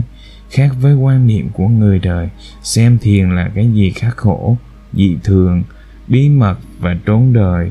khác 0.51 0.71
với 0.81 0.95
quan 0.95 1.27
niệm 1.27 1.49
của 1.53 1.69
người 1.69 1.99
đời, 1.99 2.29
xem 2.63 2.99
thiền 2.99 3.31
là 3.31 3.51
cái 3.55 3.71
gì 3.73 3.91
khắc 3.91 4.17
khổ, 4.17 4.57
dị 4.93 5.17
thường, 5.25 5.63
bí 6.09 6.29
mật 6.29 6.59
và 6.81 6.97
trốn 7.05 7.33
đời. 7.33 7.71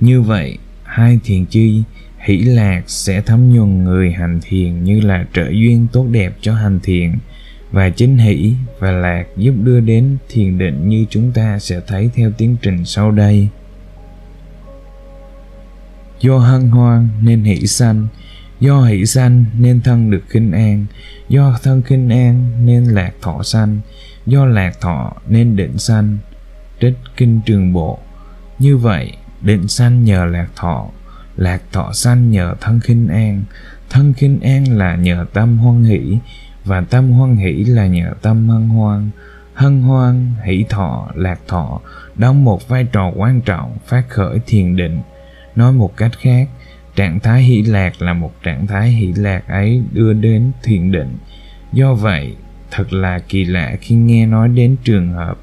Như 0.00 0.22
vậy, 0.22 0.58
hai 0.84 1.20
thiền 1.24 1.44
chi, 1.44 1.82
hỷ 2.18 2.38
lạc 2.38 2.82
sẽ 2.86 3.20
thấm 3.20 3.54
nhuần 3.54 3.84
người 3.84 4.12
hành 4.12 4.40
thiền 4.42 4.84
như 4.84 5.00
là 5.00 5.26
trợ 5.34 5.48
duyên 5.50 5.86
tốt 5.92 6.06
đẹp 6.10 6.36
cho 6.40 6.54
hành 6.54 6.80
thiền 6.82 7.12
và 7.74 7.90
chính 7.90 8.18
hỷ 8.18 8.54
và 8.78 8.90
lạc 8.90 9.24
giúp 9.36 9.54
đưa 9.62 9.80
đến 9.80 10.16
thiền 10.28 10.58
định 10.58 10.88
như 10.88 11.04
chúng 11.10 11.32
ta 11.32 11.58
sẽ 11.58 11.80
thấy 11.86 12.10
theo 12.14 12.30
tiến 12.38 12.56
trình 12.62 12.84
sau 12.84 13.10
đây. 13.10 13.48
Do 16.20 16.38
hân 16.38 16.70
hoan 16.70 17.08
nên 17.22 17.44
hỷ 17.44 17.66
sanh, 17.66 18.06
do 18.60 18.82
hỷ 18.82 19.06
sanh 19.06 19.44
nên 19.58 19.80
thân 19.80 20.10
được 20.10 20.22
khinh 20.28 20.52
an, 20.52 20.86
do 21.28 21.58
thân 21.62 21.82
khinh 21.82 22.08
an 22.08 22.66
nên 22.66 22.84
lạc 22.84 23.12
thọ 23.22 23.42
sanh, 23.42 23.80
do 24.26 24.44
lạc 24.44 24.80
thọ 24.80 25.12
nên 25.28 25.56
định 25.56 25.78
sanh. 25.78 26.18
Trích 26.80 26.98
kinh 27.16 27.40
trường 27.46 27.72
bộ. 27.72 27.98
Như 28.58 28.76
vậy, 28.76 29.12
định 29.40 29.68
sanh 29.68 30.04
nhờ 30.04 30.24
lạc 30.24 30.48
thọ 30.56 30.88
lạc 31.36 31.62
thọ 31.72 31.92
sanh 31.92 32.30
nhờ 32.30 32.54
thân 32.60 32.80
khinh 32.80 33.08
an, 33.08 33.42
thân 33.90 34.12
khinh 34.12 34.40
an 34.40 34.78
là 34.78 34.96
nhờ 34.96 35.26
tâm 35.32 35.58
hoan 35.58 35.84
hỷ 35.84 36.18
và 36.64 36.80
tâm 36.80 37.10
hoan 37.10 37.36
hỷ 37.36 37.52
là 37.52 37.86
nhờ 37.86 38.14
tâm 38.22 38.48
hân 38.48 38.68
hoan 38.68 39.10
hân 39.54 39.82
hoan, 39.82 40.32
hỷ 40.44 40.64
thọ, 40.68 41.08
lạc 41.14 41.40
thọ 41.48 41.80
đóng 42.16 42.44
một 42.44 42.68
vai 42.68 42.84
trò 42.92 43.12
quan 43.16 43.40
trọng 43.40 43.76
phát 43.86 44.04
khởi 44.08 44.38
thiền 44.46 44.76
định. 44.76 45.00
Nói 45.56 45.72
một 45.72 45.96
cách 45.96 46.12
khác, 46.20 46.48
trạng 46.96 47.20
thái 47.20 47.42
hỷ 47.42 47.62
lạc 47.62 48.02
là 48.02 48.12
một 48.12 48.32
trạng 48.42 48.66
thái 48.66 48.88
hỷ 48.88 49.12
lạc 49.12 49.48
ấy 49.48 49.82
đưa 49.92 50.12
đến 50.12 50.52
thiền 50.62 50.92
định. 50.92 51.16
Do 51.72 51.94
vậy, 51.94 52.36
thật 52.70 52.92
là 52.92 53.18
kỳ 53.18 53.44
lạ 53.44 53.76
khi 53.80 53.94
nghe 53.94 54.26
nói 54.26 54.48
đến 54.48 54.76
trường 54.84 55.12
hợp 55.12 55.38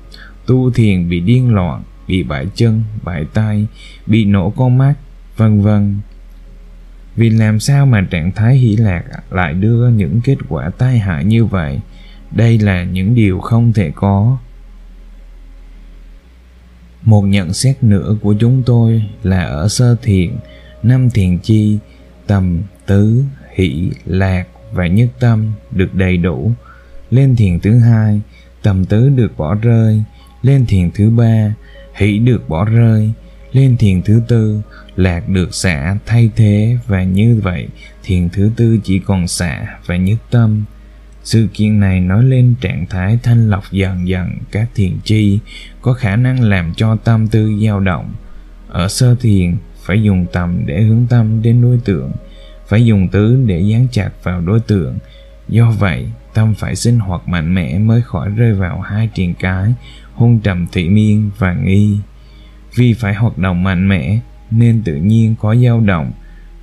tu 0.47 0.71
thiền 0.71 1.09
bị 1.09 1.19
điên 1.19 1.53
loạn, 1.53 1.83
bị 2.07 2.23
bại 2.23 2.47
chân, 2.55 2.83
bại 3.03 3.25
tay, 3.33 3.67
bị 4.07 4.25
nổ 4.25 4.49
con 4.49 4.77
mắt, 4.77 4.93
vân 5.37 5.61
vân 5.61 5.99
vì 7.15 7.29
làm 7.29 7.59
sao 7.59 7.85
mà 7.85 8.07
trạng 8.11 8.31
thái 8.31 8.55
hỷ 8.55 8.75
lạc 8.75 9.03
lại 9.31 9.53
đưa 9.53 9.89
những 9.89 10.21
kết 10.23 10.37
quả 10.49 10.69
tai 10.69 10.99
hại 10.99 11.25
như 11.25 11.45
vậy? 11.45 11.79
Đây 12.31 12.59
là 12.59 12.83
những 12.83 13.15
điều 13.15 13.39
không 13.39 13.73
thể 13.73 13.91
có. 13.95 14.37
Một 17.03 17.21
nhận 17.21 17.53
xét 17.53 17.83
nữa 17.83 18.15
của 18.21 18.35
chúng 18.39 18.63
tôi 18.65 19.03
là 19.23 19.43
ở 19.43 19.67
sơ 19.67 19.95
thiền 20.01 20.31
năm 20.83 21.09
thiền 21.09 21.37
chi, 21.37 21.77
tầm 22.27 22.61
tứ, 22.85 23.23
hỷ, 23.55 23.91
lạc 24.05 24.45
và 24.73 24.87
nhất 24.87 25.09
tâm 25.19 25.51
được 25.71 25.95
đầy 25.95 26.17
đủ. 26.17 26.51
Lên 27.09 27.35
thiền 27.35 27.59
thứ 27.59 27.79
hai, 27.79 28.21
tầm 28.63 28.85
tứ 28.85 29.09
được 29.09 29.37
bỏ 29.37 29.55
rơi. 29.55 30.03
Lên 30.41 30.65
thiền 30.65 30.91
thứ 30.91 31.09
ba, 31.09 31.55
hỷ 31.95 32.19
được 32.19 32.49
bỏ 32.49 32.65
rơi 32.65 33.11
lên 33.53 33.77
thiền 33.77 34.01
thứ 34.01 34.21
tư 34.27 34.61
lạc 34.95 35.29
được 35.29 35.55
xả 35.55 35.97
thay 36.05 36.31
thế 36.35 36.77
và 36.87 37.03
như 37.03 37.39
vậy, 37.43 37.67
thiền 38.03 38.29
thứ 38.29 38.51
tư 38.55 38.79
chỉ 38.83 38.99
còn 38.99 39.27
xả 39.27 39.79
và 39.85 39.97
nhất 39.97 40.17
tâm. 40.31 40.63
Sự 41.23 41.47
kiện 41.53 41.79
này 41.79 41.99
nói 41.99 42.23
lên 42.23 42.55
trạng 42.61 42.85
thái 42.89 43.19
thanh 43.23 43.49
lọc 43.49 43.71
dần 43.71 44.07
dần 44.07 44.31
các 44.51 44.67
thiền 44.75 44.91
chi 45.03 45.39
có 45.81 45.93
khả 45.93 46.15
năng 46.15 46.41
làm 46.41 46.73
cho 46.73 46.95
tâm 46.95 47.27
tư 47.27 47.51
dao 47.65 47.79
động. 47.79 48.13
Ở 48.67 48.87
sơ 48.87 49.15
thiền, 49.15 49.55
phải 49.83 50.03
dùng 50.03 50.25
tầm 50.33 50.63
để 50.65 50.81
hướng 50.81 51.05
tâm 51.09 51.41
đến 51.41 51.61
đối 51.61 51.77
tượng, 51.85 52.11
phải 52.67 52.85
dùng 52.85 53.07
tứ 53.07 53.43
để 53.45 53.59
dán 53.59 53.87
chặt 53.91 54.09
vào 54.23 54.41
đối 54.41 54.59
tượng. 54.59 54.97
Do 55.49 55.71
vậy, 55.71 56.07
tâm 56.33 56.53
phải 56.55 56.75
sinh 56.75 56.99
hoạt 56.99 57.27
mạnh 57.27 57.55
mẽ 57.55 57.79
mới 57.79 58.01
khỏi 58.01 58.29
rơi 58.29 58.53
vào 58.53 58.81
hai 58.81 59.09
triền 59.15 59.33
cái, 59.39 59.73
hôn 60.13 60.39
trầm 60.39 60.67
thị 60.71 60.89
miên 60.89 61.29
và 61.37 61.53
nghi 61.53 61.97
vì 62.75 62.93
phải 62.93 63.13
hoạt 63.13 63.37
động 63.37 63.63
mạnh 63.63 63.87
mẽ, 63.87 64.19
nên 64.51 64.81
tự 64.81 64.95
nhiên 64.95 65.35
có 65.39 65.55
dao 65.55 65.79
động. 65.79 66.11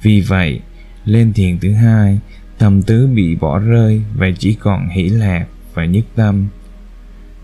Vì 0.02 0.20
vậy, 0.20 0.60
lên 1.04 1.32
thiền 1.32 1.58
thứ 1.58 1.72
hai, 1.72 2.18
tâm 2.58 2.82
tứ 2.82 3.06
bị 3.06 3.36
bỏ 3.36 3.58
rơi 3.58 4.02
và 4.14 4.26
chỉ 4.38 4.54
còn 4.54 4.88
hỷ 4.88 5.02
lạc 5.02 5.46
và 5.74 5.84
nhất 5.84 6.04
tâm. 6.14 6.46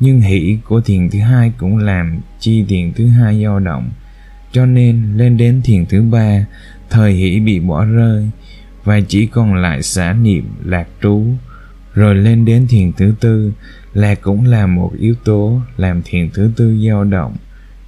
Nhưng 0.01 0.21
hỷ 0.21 0.59
của 0.69 0.81
thiền 0.81 1.11
thứ 1.11 1.19
hai 1.19 1.53
cũng 1.59 1.79
làm 1.79 2.21
chi 2.41 2.65
thiền 2.69 2.93
thứ 2.93 3.09
hai 3.09 3.43
dao 3.43 3.61
động. 3.61 3.91
Cho 4.53 4.67
nên, 4.67 5.17
lên 5.17 5.37
đến 5.37 5.61
thiền 5.65 5.87
thứ 5.87 6.03
ba, 6.03 6.47
thời 6.91 7.13
hỷ 7.13 7.41
bị 7.41 7.61
bỏ 7.61 7.85
rơi 7.85 8.31
và 8.85 9.01
chỉ 9.09 9.27
còn 9.27 9.55
lại 9.55 9.83
xả 9.83 10.13
niệm 10.13 10.45
lạc 10.65 10.87
trú. 11.03 11.25
Rồi 11.95 12.15
lên 12.15 12.45
đến 12.45 12.67
thiền 12.69 12.93
thứ 12.93 13.15
tư 13.21 13.53
là 13.95 14.15
cũng 14.15 14.45
là 14.45 14.67
một 14.67 14.93
yếu 14.99 15.15
tố 15.25 15.61
làm 15.77 16.03
thiền 16.05 16.31
thứ 16.31 16.51
tư 16.57 16.79
dao 16.89 17.05
động 17.05 17.37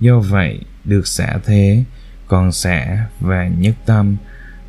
do 0.01 0.18
vậy, 0.18 0.61
được 0.84 1.07
xả 1.07 1.38
thế, 1.44 1.84
còn 2.28 2.53
xả 2.53 3.07
và 3.20 3.49
nhất 3.49 3.74
tâm, 3.86 4.16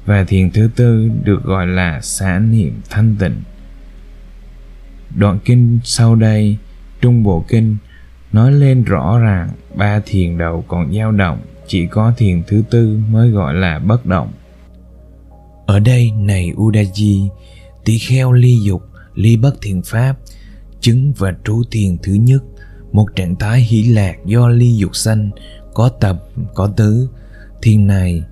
và 0.06 0.24
thiền 0.24 0.52
thứ 0.52 0.70
tư 0.76 1.10
được 1.24 1.44
gọi 1.44 1.68
là 1.68 2.02
xả 2.02 2.40
niệm 2.40 2.82
thanh 2.90 3.16
tịnh. 3.20 3.42
Đoạn 5.16 5.40
kinh 5.46 5.80
sau 5.84 6.16
đây, 6.16 6.58
trung 7.02 7.24
bộ 7.24 7.46
kinh 7.48 7.78
nói 8.32 8.52
lên 8.52 8.84
rõ 8.84 9.20
ràng 9.20 9.50
ba 9.76 10.00
thiền 10.06 10.38
đầu 10.38 10.66
còn 10.68 10.94
dao 10.94 11.12
động, 11.12 11.42
chỉ 11.68 11.88
có 11.88 12.14
thiền 12.18 12.44
thứ 12.48 12.64
tư 12.70 13.00
mới 13.10 13.30
gọi 13.30 13.54
là 13.54 13.80
bất 13.80 14.06
động. 14.06 14.32
Ở 15.66 15.80
đây 15.80 16.12
này 16.12 16.54
udaji 16.56 17.30
tỷ 17.86 17.98
kheo 17.98 18.32
ly 18.32 18.58
dục, 18.64 18.84
ly 19.16 19.38
bất 19.38 19.62
thiền 19.62 19.82
pháp, 19.82 20.16
chứng 20.82 21.14
và 21.18 21.34
trú 21.46 21.64
thiền 21.72 21.98
thứ 22.04 22.14
nhất 22.14 22.44
một 22.92 23.08
trạng 23.16 23.36
thái 23.36 23.62
hỷ 23.62 23.84
lạc 23.84 24.16
do 24.26 24.48
ly 24.48 24.76
dục 24.76 24.96
sanh 24.96 25.30
có 25.74 25.90
tập, 25.90 26.24
có 26.54 26.68
tứ. 26.68 27.10
Thiên 27.62 27.88
này 27.88 28.24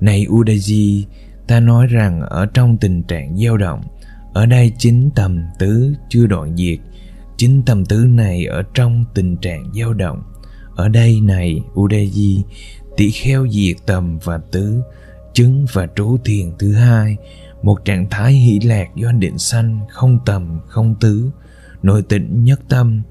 này 0.00 0.26
udaji, 0.28 1.02
ta 1.46 1.60
nói 1.60 1.86
rằng 1.86 2.20
ở 2.20 2.46
trong 2.46 2.76
tình 2.76 3.02
trạng 3.02 3.36
dao 3.38 3.56
động, 3.56 3.82
ở 4.32 4.46
đây 4.46 4.72
chính 4.78 5.10
tầm 5.14 5.42
tứ 5.58 5.94
chưa 6.08 6.26
đoạn 6.26 6.56
diệt. 6.56 6.78
Chính 7.36 7.62
tầm 7.62 7.84
tứ 7.84 7.96
này 7.96 8.44
ở 8.44 8.62
trong 8.74 9.04
tình 9.14 9.36
trạng 9.36 9.72
dao 9.74 9.94
động. 9.94 10.22
Ở 10.76 10.88
đây 10.88 11.20
này, 11.20 11.60
udaji, 11.74 12.42
tỷ 12.96 13.10
kheo 13.10 13.48
diệt 13.48 13.76
tầm 13.86 14.18
và 14.24 14.38
tứ, 14.52 14.82
chứng 15.32 15.66
và 15.72 15.86
trú 15.96 16.18
thiền 16.24 16.52
thứ 16.58 16.72
hai. 16.72 17.16
Một 17.62 17.84
trạng 17.84 18.10
thái 18.10 18.32
hỷ 18.32 18.60
lạc 18.60 18.88
do 18.96 19.12
định 19.12 19.38
sanh, 19.38 19.80
không 19.90 20.18
tầm, 20.26 20.60
không 20.66 20.94
tứ. 21.00 21.30
Nội 21.82 22.02
tịnh 22.02 22.44
nhất 22.44 22.60
tâm 22.68 23.02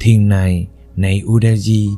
thiền 0.00 0.28
này 0.28 0.66
này 0.96 1.22
udaji 1.24 1.88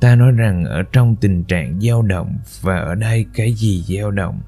ta 0.00 0.16
nói 0.16 0.32
rằng 0.32 0.64
ở 0.64 0.82
trong 0.92 1.16
tình 1.16 1.44
trạng 1.44 1.80
dao 1.80 2.02
động 2.02 2.38
và 2.60 2.76
ở 2.78 2.94
đây 2.94 3.26
cái 3.34 3.52
gì 3.52 3.84
dao 3.88 4.10
động? 4.10 4.40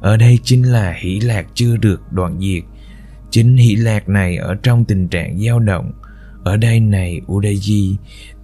Ở 0.00 0.16
đây 0.16 0.38
chính 0.42 0.62
là 0.62 0.92
hỷ 0.92 1.20
lạc 1.20 1.46
chưa 1.54 1.76
được 1.76 2.12
đoạn 2.12 2.40
diệt. 2.40 2.62
Chính 3.30 3.56
hỷ 3.56 3.76
lạc 3.76 4.08
này 4.08 4.36
ở 4.36 4.54
trong 4.62 4.84
tình 4.84 5.08
trạng 5.08 5.38
dao 5.40 5.60
động. 5.60 5.92
Ở 6.44 6.56
đây 6.56 6.80
này 6.80 7.20
udaji 7.26 7.94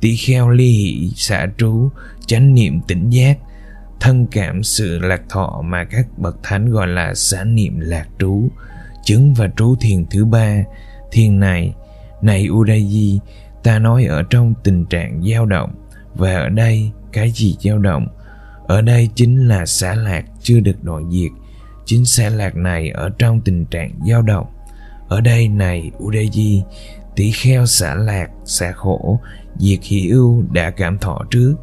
tỷ 0.00 0.16
kheo 0.16 0.48
ly 0.48 0.72
hỷ 0.72 1.10
xả 1.16 1.46
trú 1.58 1.90
chánh 2.26 2.54
niệm 2.54 2.80
tỉnh 2.88 3.10
giác 3.10 3.38
thân 4.00 4.26
cảm 4.30 4.62
sự 4.62 4.98
lạc 4.98 5.22
thọ 5.28 5.62
mà 5.64 5.84
các 5.84 6.18
bậc 6.18 6.36
thánh 6.42 6.70
gọi 6.70 6.86
là 6.86 7.14
xả 7.14 7.44
niệm 7.44 7.80
lạc 7.80 8.08
trú 8.18 8.48
chứng 9.04 9.34
và 9.34 9.48
trú 9.56 9.76
thiền 9.80 10.06
thứ 10.10 10.24
ba 10.24 10.56
thiền 11.12 11.40
này 11.40 11.74
này 12.22 12.48
Udaji, 12.48 13.18
ta 13.62 13.78
nói 13.78 14.04
ở 14.04 14.22
trong 14.22 14.54
tình 14.64 14.86
trạng 14.86 15.22
dao 15.22 15.46
động, 15.46 15.70
và 16.14 16.36
ở 16.36 16.48
đây 16.48 16.90
cái 17.12 17.30
gì 17.30 17.56
dao 17.60 17.78
động? 17.78 18.06
Ở 18.66 18.82
đây 18.82 19.08
chính 19.14 19.48
là 19.48 19.66
xả 19.66 19.94
lạc 19.94 20.24
chưa 20.42 20.60
được 20.60 20.84
đoạn 20.84 21.10
diệt. 21.10 21.30
Chính 21.84 22.04
xả 22.04 22.28
lạc 22.28 22.56
này 22.56 22.90
ở 22.90 23.10
trong 23.18 23.40
tình 23.40 23.64
trạng 23.64 23.90
dao 24.08 24.22
động. 24.22 24.46
Ở 25.08 25.20
đây 25.20 25.48
này, 25.48 25.90
udayi, 26.02 26.62
tỷ 27.16 27.30
kheo 27.30 27.66
xả 27.66 27.94
lạc 27.94 28.30
xả 28.44 28.72
khổ, 28.72 29.20
diệt 29.58 29.78
hỷ 29.82 30.08
ưu 30.08 30.44
đã 30.52 30.70
cảm 30.70 30.98
thọ 30.98 31.24
trước. 31.30 31.54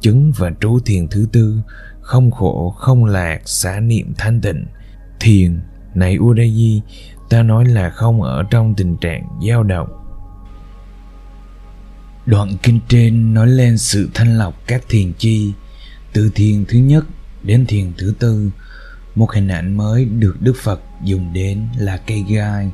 Chứng 0.00 0.32
và 0.36 0.50
trú 0.60 0.78
thiền 0.86 1.08
thứ 1.08 1.26
tư, 1.32 1.56
không 2.00 2.30
khổ, 2.30 2.70
không 2.70 3.04
lạc 3.04 3.40
xả 3.44 3.80
niệm 3.80 4.14
thanh 4.18 4.40
tịnh. 4.40 4.66
Thiền, 5.20 5.60
này 5.94 6.18
udayi, 6.18 6.82
ta 7.30 7.42
nói 7.42 7.64
là 7.64 7.90
không 7.90 8.22
ở 8.22 8.42
trong 8.50 8.74
tình 8.74 8.96
trạng 8.96 9.22
dao 9.48 9.62
động 9.62 9.88
đoạn 12.26 12.56
kinh 12.62 12.80
trên 12.88 13.34
nói 13.34 13.46
lên 13.46 13.78
sự 13.78 14.10
thanh 14.14 14.38
lọc 14.38 14.66
các 14.66 14.82
thiền 14.88 15.12
chi, 15.12 15.52
từ 16.12 16.30
thiền 16.34 16.64
thứ 16.68 16.78
nhất 16.78 17.04
đến 17.42 17.66
thiền 17.66 17.92
thứ 17.98 18.14
tư. 18.18 18.50
Một 19.14 19.32
hình 19.32 19.48
ảnh 19.48 19.76
mới 19.76 20.04
được 20.04 20.36
đức 20.40 20.56
phật 20.62 20.80
dùng 21.04 21.32
đến 21.32 21.66
là 21.78 21.96
cây 21.96 22.24
gai, 22.28 22.70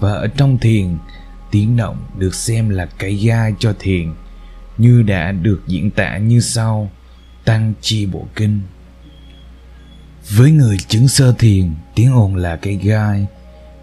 và 0.00 0.12
ở 0.12 0.26
trong 0.26 0.58
thiền, 0.58 0.96
tiếng 1.50 1.76
động 1.76 2.06
được 2.18 2.34
xem 2.34 2.68
là 2.68 2.86
cây 2.86 3.14
gai 3.14 3.52
cho 3.58 3.74
thiền, 3.78 4.12
như 4.78 5.02
đã 5.02 5.32
được 5.32 5.62
diễn 5.66 5.90
tả 5.90 6.18
như 6.18 6.40
sau. 6.40 6.90
Tăng 7.44 7.74
chi 7.80 8.06
bộ 8.06 8.26
kinh. 8.34 8.60
Với 10.36 10.50
người 10.50 10.76
chứng 10.88 11.08
sơ 11.08 11.34
thiền, 11.38 11.70
tiếng 11.94 12.12
ồn 12.12 12.36
là 12.36 12.56
cây 12.56 12.74
gai. 12.74 13.26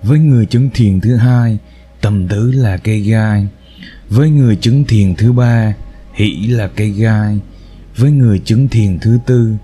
Với 0.03 0.19
người 0.19 0.45
chứng 0.45 0.69
thiền 0.73 1.01
thứ 1.01 1.15
hai 1.15 1.57
tầm 2.01 2.27
tứ 2.27 2.51
là 2.51 2.77
cây 2.77 2.99
gai 2.99 3.47
với 4.13 4.29
người 4.29 4.55
chứng 4.55 4.85
thiền 4.85 5.15
thứ 5.15 5.31
ba, 5.31 5.73
hỷ 6.13 6.47
là 6.47 6.67
cây 6.67 6.89
gai. 6.89 7.39
Với 7.97 8.11
người 8.11 8.39
chứng 8.39 8.67
thiền 8.67 8.99
thứ 8.99 9.19
tư, 9.25 9.55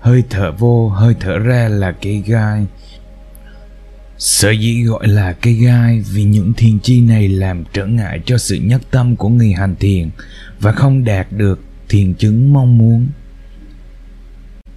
hơi 0.00 0.22
thở 0.30 0.52
vô, 0.52 0.88
hơi 0.88 1.14
thở 1.20 1.38
ra 1.38 1.68
là 1.68 1.92
cây 1.92 2.22
gai. 2.26 2.66
Sở 4.18 4.50
dĩ 4.50 4.82
gọi 4.82 5.08
là 5.08 5.32
cây 5.32 5.54
gai 5.54 6.04
vì 6.12 6.24
những 6.24 6.52
thiền 6.52 6.78
chi 6.78 7.00
này 7.00 7.28
làm 7.28 7.64
trở 7.72 7.86
ngại 7.86 8.20
cho 8.26 8.38
sự 8.38 8.56
nhất 8.56 8.82
tâm 8.90 9.16
của 9.16 9.28
người 9.28 9.52
hành 9.52 9.76
thiền 9.76 10.10
và 10.60 10.72
không 10.72 11.04
đạt 11.04 11.32
được 11.32 11.60
thiền 11.88 12.14
chứng 12.14 12.52
mong 12.52 12.78
muốn. 12.78 13.06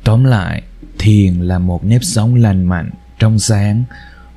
Tóm 0.03 0.23
lại, 0.23 0.63
thiền 0.99 1.34
là 1.34 1.59
một 1.59 1.86
nếp 1.86 2.03
sống 2.03 2.36
lành 2.36 2.63
mạnh, 2.63 2.89
trong 3.19 3.39
sáng, 3.39 3.84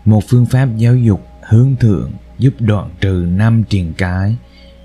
một 0.05 0.23
phương 0.29 0.47
pháp 0.47 0.69
giáo 0.77 0.97
dục 0.97 1.27
hướng 1.43 1.77
thượng 1.77 2.13
giúp 2.39 2.55
đoạn 2.61 2.91
trừ 3.01 3.27
năm 3.29 3.65
triền 3.69 3.93
cái 3.97 4.37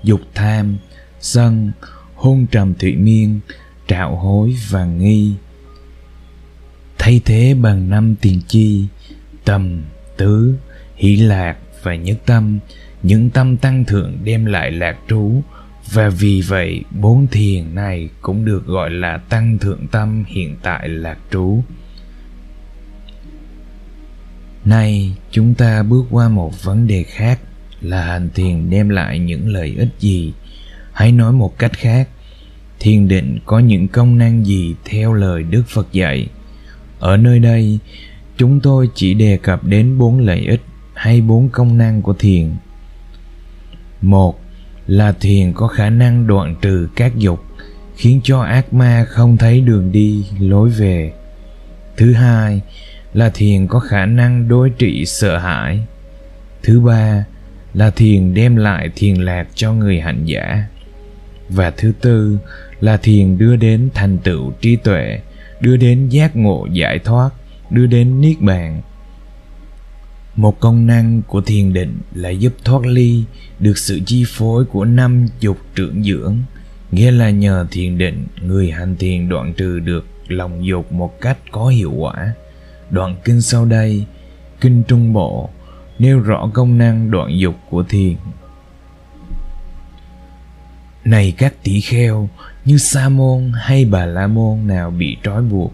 dục 0.02 0.20
tham, 0.34 0.76
sân, 1.20 1.72
hôn 2.14 2.46
trầm 2.50 2.74
thụy 2.74 2.96
miên 2.96 3.40
trạo 3.88 4.16
hối 4.16 4.56
và 4.70 4.84
nghi. 4.84 5.34
Thay 6.98 7.20
thế 7.24 7.54
bằng 7.54 7.90
năm 7.90 8.14
tiền 8.20 8.40
chi, 8.48 8.86
tầm, 9.44 9.82
tứ, 10.16 10.54
hỷ 10.96 11.16
lạc 11.16 11.56
và 11.82 11.94
nhất 11.94 12.18
tâm. 12.26 12.58
Những 13.02 13.30
tâm 13.30 13.56
tăng 13.56 13.84
thượng 13.84 14.18
đem 14.24 14.44
lại 14.44 14.70
lạc 14.70 14.96
trú 15.08 15.42
và 15.92 16.08
vì 16.08 16.40
vậy 16.40 16.84
bốn 17.00 17.26
thiền 17.26 17.74
này 17.74 18.08
cũng 18.20 18.44
được 18.44 18.66
gọi 18.66 18.90
là 18.90 19.16
tăng 19.16 19.58
thượng 19.58 19.86
tâm 19.86 20.24
hiện 20.26 20.56
tại 20.62 20.88
lạc 20.88 21.18
trú. 21.30 21.62
Nay, 24.64 25.16
chúng 25.30 25.54
ta 25.54 25.82
bước 25.82 26.04
qua 26.10 26.28
một 26.28 26.64
vấn 26.64 26.86
đề 26.86 27.02
khác 27.02 27.40
là 27.80 28.02
hành 28.02 28.28
thiền 28.34 28.70
đem 28.70 28.88
lại 28.88 29.18
những 29.18 29.48
lợi 29.48 29.74
ích 29.78 29.88
gì? 29.98 30.32
Hãy 30.92 31.12
nói 31.12 31.32
một 31.32 31.58
cách 31.58 31.72
khác, 31.72 32.08
thiền 32.80 33.08
định 33.08 33.38
có 33.44 33.58
những 33.58 33.88
công 33.88 34.18
năng 34.18 34.46
gì 34.46 34.74
theo 34.84 35.12
lời 35.12 35.42
đức 35.42 35.62
phật 35.68 35.92
dạy? 35.92 36.26
Ở 36.98 37.16
nơi 37.16 37.38
đây, 37.38 37.78
chúng 38.36 38.60
tôi 38.60 38.88
chỉ 38.94 39.14
đề 39.14 39.36
cập 39.36 39.64
đến 39.64 39.98
bốn 39.98 40.20
lợi 40.20 40.40
ích 40.40 40.60
hay 40.94 41.20
bốn 41.20 41.48
công 41.48 41.78
năng 41.78 42.02
của 42.02 42.12
thiền. 42.12 42.50
Một 44.02 44.40
là 44.86 45.12
thiền 45.12 45.52
có 45.52 45.68
khả 45.68 45.90
năng 45.90 46.26
đoạn 46.26 46.54
trừ 46.62 46.88
các 46.96 47.16
dục, 47.16 47.44
khiến 47.96 48.20
cho 48.24 48.40
ác 48.40 48.72
ma 48.72 49.04
không 49.08 49.36
thấy 49.36 49.60
đường 49.60 49.92
đi, 49.92 50.26
lối 50.38 50.70
về. 50.70 51.12
Thứ 51.96 52.12
hai 52.12 52.60
là 53.14 53.30
thiền 53.34 53.66
có 53.66 53.80
khả 53.80 54.06
năng 54.06 54.48
đối 54.48 54.70
trị 54.70 55.04
sợ 55.06 55.38
hãi. 55.38 55.80
Thứ 56.62 56.80
ba 56.80 57.24
là 57.74 57.90
thiền 57.90 58.34
đem 58.34 58.56
lại 58.56 58.90
thiền 58.96 59.14
lạc 59.14 59.48
cho 59.54 59.72
người 59.72 60.00
hạnh 60.00 60.22
giả 60.24 60.64
và 61.48 61.70
thứ 61.70 61.92
tư 62.00 62.38
là 62.80 62.96
thiền 62.96 63.38
đưa 63.38 63.56
đến 63.56 63.88
thành 63.94 64.18
tựu 64.18 64.52
trí 64.60 64.76
tuệ 64.76 65.20
đưa 65.60 65.76
đến 65.76 66.08
giác 66.08 66.36
ngộ 66.36 66.66
giải 66.72 66.98
thoát 66.98 67.30
đưa 67.70 67.86
đến 67.86 68.20
niết 68.20 68.40
bàn 68.40 68.82
một 70.36 70.60
công 70.60 70.86
năng 70.86 71.22
của 71.22 71.40
thiền 71.40 71.72
định 71.72 71.98
là 72.14 72.30
giúp 72.30 72.52
thoát 72.64 72.86
ly 72.86 73.24
được 73.58 73.78
sự 73.78 74.00
chi 74.06 74.24
phối 74.28 74.64
của 74.64 74.84
năm 74.84 75.26
dục 75.40 75.58
trưởng 75.74 76.02
dưỡng 76.02 76.36
nghĩa 76.92 77.10
là 77.10 77.30
nhờ 77.30 77.66
thiền 77.70 77.98
định 77.98 78.26
người 78.42 78.70
hành 78.70 78.96
thiền 78.96 79.28
đoạn 79.28 79.52
trừ 79.52 79.78
được 79.78 80.06
lòng 80.28 80.66
dục 80.66 80.92
một 80.92 81.20
cách 81.20 81.38
có 81.50 81.66
hiệu 81.66 81.92
quả. 81.92 82.32
Đoạn 82.90 83.16
kinh 83.24 83.40
sau 83.40 83.64
đây, 83.64 84.04
kinh 84.60 84.82
Trung 84.88 85.12
Bộ, 85.12 85.50
nêu 86.00 86.20
rõ 86.20 86.50
công 86.54 86.78
năng 86.78 87.10
đoạn 87.10 87.38
dục 87.38 87.54
của 87.70 87.82
thiền. 87.82 88.16
Này 91.04 91.34
các 91.38 91.54
tỷ 91.62 91.80
kheo, 91.80 92.28
như 92.64 92.78
Sa 92.78 93.08
môn 93.08 93.52
hay 93.54 93.84
Bà 93.84 94.06
La 94.06 94.26
môn 94.26 94.66
nào 94.66 94.90
bị 94.90 95.16
trói 95.22 95.42
buộc, 95.42 95.72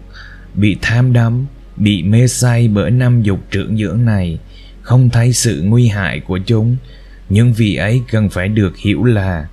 bị 0.53 0.77
tham 0.81 1.13
đắm, 1.13 1.45
bị 1.75 2.03
mê 2.03 2.27
say 2.27 2.67
bởi 2.67 2.91
năm 2.91 3.21
dục 3.21 3.39
trưởng 3.51 3.77
dưỡng 3.77 4.05
này, 4.05 4.39
không 4.81 5.09
thấy 5.09 5.33
sự 5.33 5.61
nguy 5.65 5.87
hại 5.87 6.19
của 6.19 6.39
chúng, 6.45 6.75
nhưng 7.29 7.53
vì 7.53 7.75
ấy 7.75 8.01
cần 8.11 8.29
phải 8.29 8.47
được 8.47 8.77
hiểu 8.77 9.03
là 9.03 9.47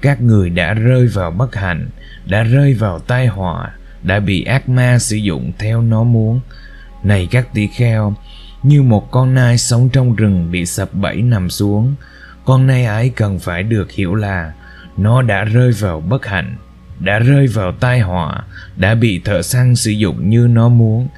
các 0.00 0.20
người 0.20 0.50
đã 0.50 0.74
rơi 0.74 1.06
vào 1.06 1.30
bất 1.30 1.54
hạnh, 1.54 1.88
đã 2.26 2.42
rơi 2.42 2.74
vào 2.74 2.98
tai 2.98 3.26
họa, 3.26 3.70
đã 4.02 4.20
bị 4.20 4.44
ác 4.44 4.68
ma 4.68 4.98
sử 4.98 5.16
dụng 5.16 5.52
theo 5.58 5.82
nó 5.82 6.04
muốn. 6.04 6.40
Này 7.04 7.28
các 7.30 7.54
tỷ 7.54 7.66
kheo, 7.66 8.14
như 8.62 8.82
một 8.82 9.10
con 9.10 9.34
nai 9.34 9.58
sống 9.58 9.88
trong 9.88 10.16
rừng 10.16 10.50
bị 10.50 10.66
sập 10.66 10.94
bẫy 10.94 11.16
nằm 11.22 11.50
xuống, 11.50 11.94
con 12.44 12.66
nai 12.66 12.84
ấy 12.84 13.08
cần 13.16 13.38
phải 13.38 13.62
được 13.62 13.92
hiểu 13.92 14.14
là 14.14 14.52
nó 14.96 15.22
đã 15.22 15.44
rơi 15.44 15.72
vào 15.72 16.00
bất 16.00 16.26
hạnh, 16.26 16.56
đã 17.00 17.18
rơi 17.18 17.46
vào 17.46 17.72
tai 17.72 18.00
họa, 18.00 18.42
đã 18.76 18.94
bị 18.94 19.20
thợ 19.24 19.42
săn 19.42 19.76
sử 19.76 19.90
dụng 19.90 20.30
như 20.30 20.48
nó 20.50 20.68
muốn. 20.68 21.08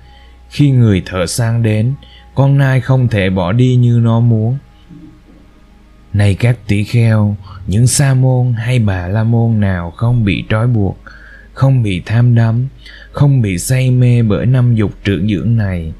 Khi 0.50 0.70
người 0.70 1.02
thợ 1.06 1.26
săn 1.26 1.62
đến, 1.62 1.94
con 2.34 2.58
nai 2.58 2.80
không 2.80 3.08
thể 3.08 3.30
bỏ 3.30 3.52
đi 3.52 3.76
như 3.76 4.00
nó 4.02 4.20
muốn. 4.20 4.58
Này 6.12 6.34
các 6.34 6.58
tỷ 6.66 6.84
kheo, 6.84 7.36
những 7.66 7.86
sa 7.86 8.14
môn 8.14 8.52
hay 8.52 8.78
bà 8.78 9.08
la 9.08 9.24
môn 9.24 9.60
nào 9.60 9.90
không 9.90 10.24
bị 10.24 10.44
trói 10.48 10.66
buộc, 10.66 10.98
không 11.52 11.82
bị 11.82 12.02
tham 12.06 12.34
đắm, 12.34 12.68
không 13.12 13.42
bị 13.42 13.58
say 13.58 13.90
mê 13.90 14.22
bởi 14.22 14.46
năm 14.46 14.74
dục 14.74 14.92
trưởng 15.04 15.28
dưỡng 15.28 15.56
này, 15.56 15.92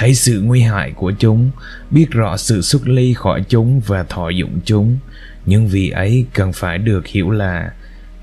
thấy 0.00 0.14
sự 0.14 0.40
nguy 0.40 0.60
hại 0.60 0.92
của 0.92 1.12
chúng, 1.18 1.50
biết 1.90 2.10
rõ 2.10 2.36
sự 2.36 2.62
xuất 2.62 2.88
ly 2.88 3.14
khỏi 3.14 3.44
chúng 3.48 3.80
và 3.80 4.02
thọ 4.02 4.28
dụng 4.28 4.60
chúng, 4.64 4.98
nhưng 5.46 5.68
vì 5.68 5.90
ấy 5.90 6.26
cần 6.34 6.52
phải 6.52 6.78
được 6.78 7.06
hiểu 7.06 7.30
là 7.30 7.72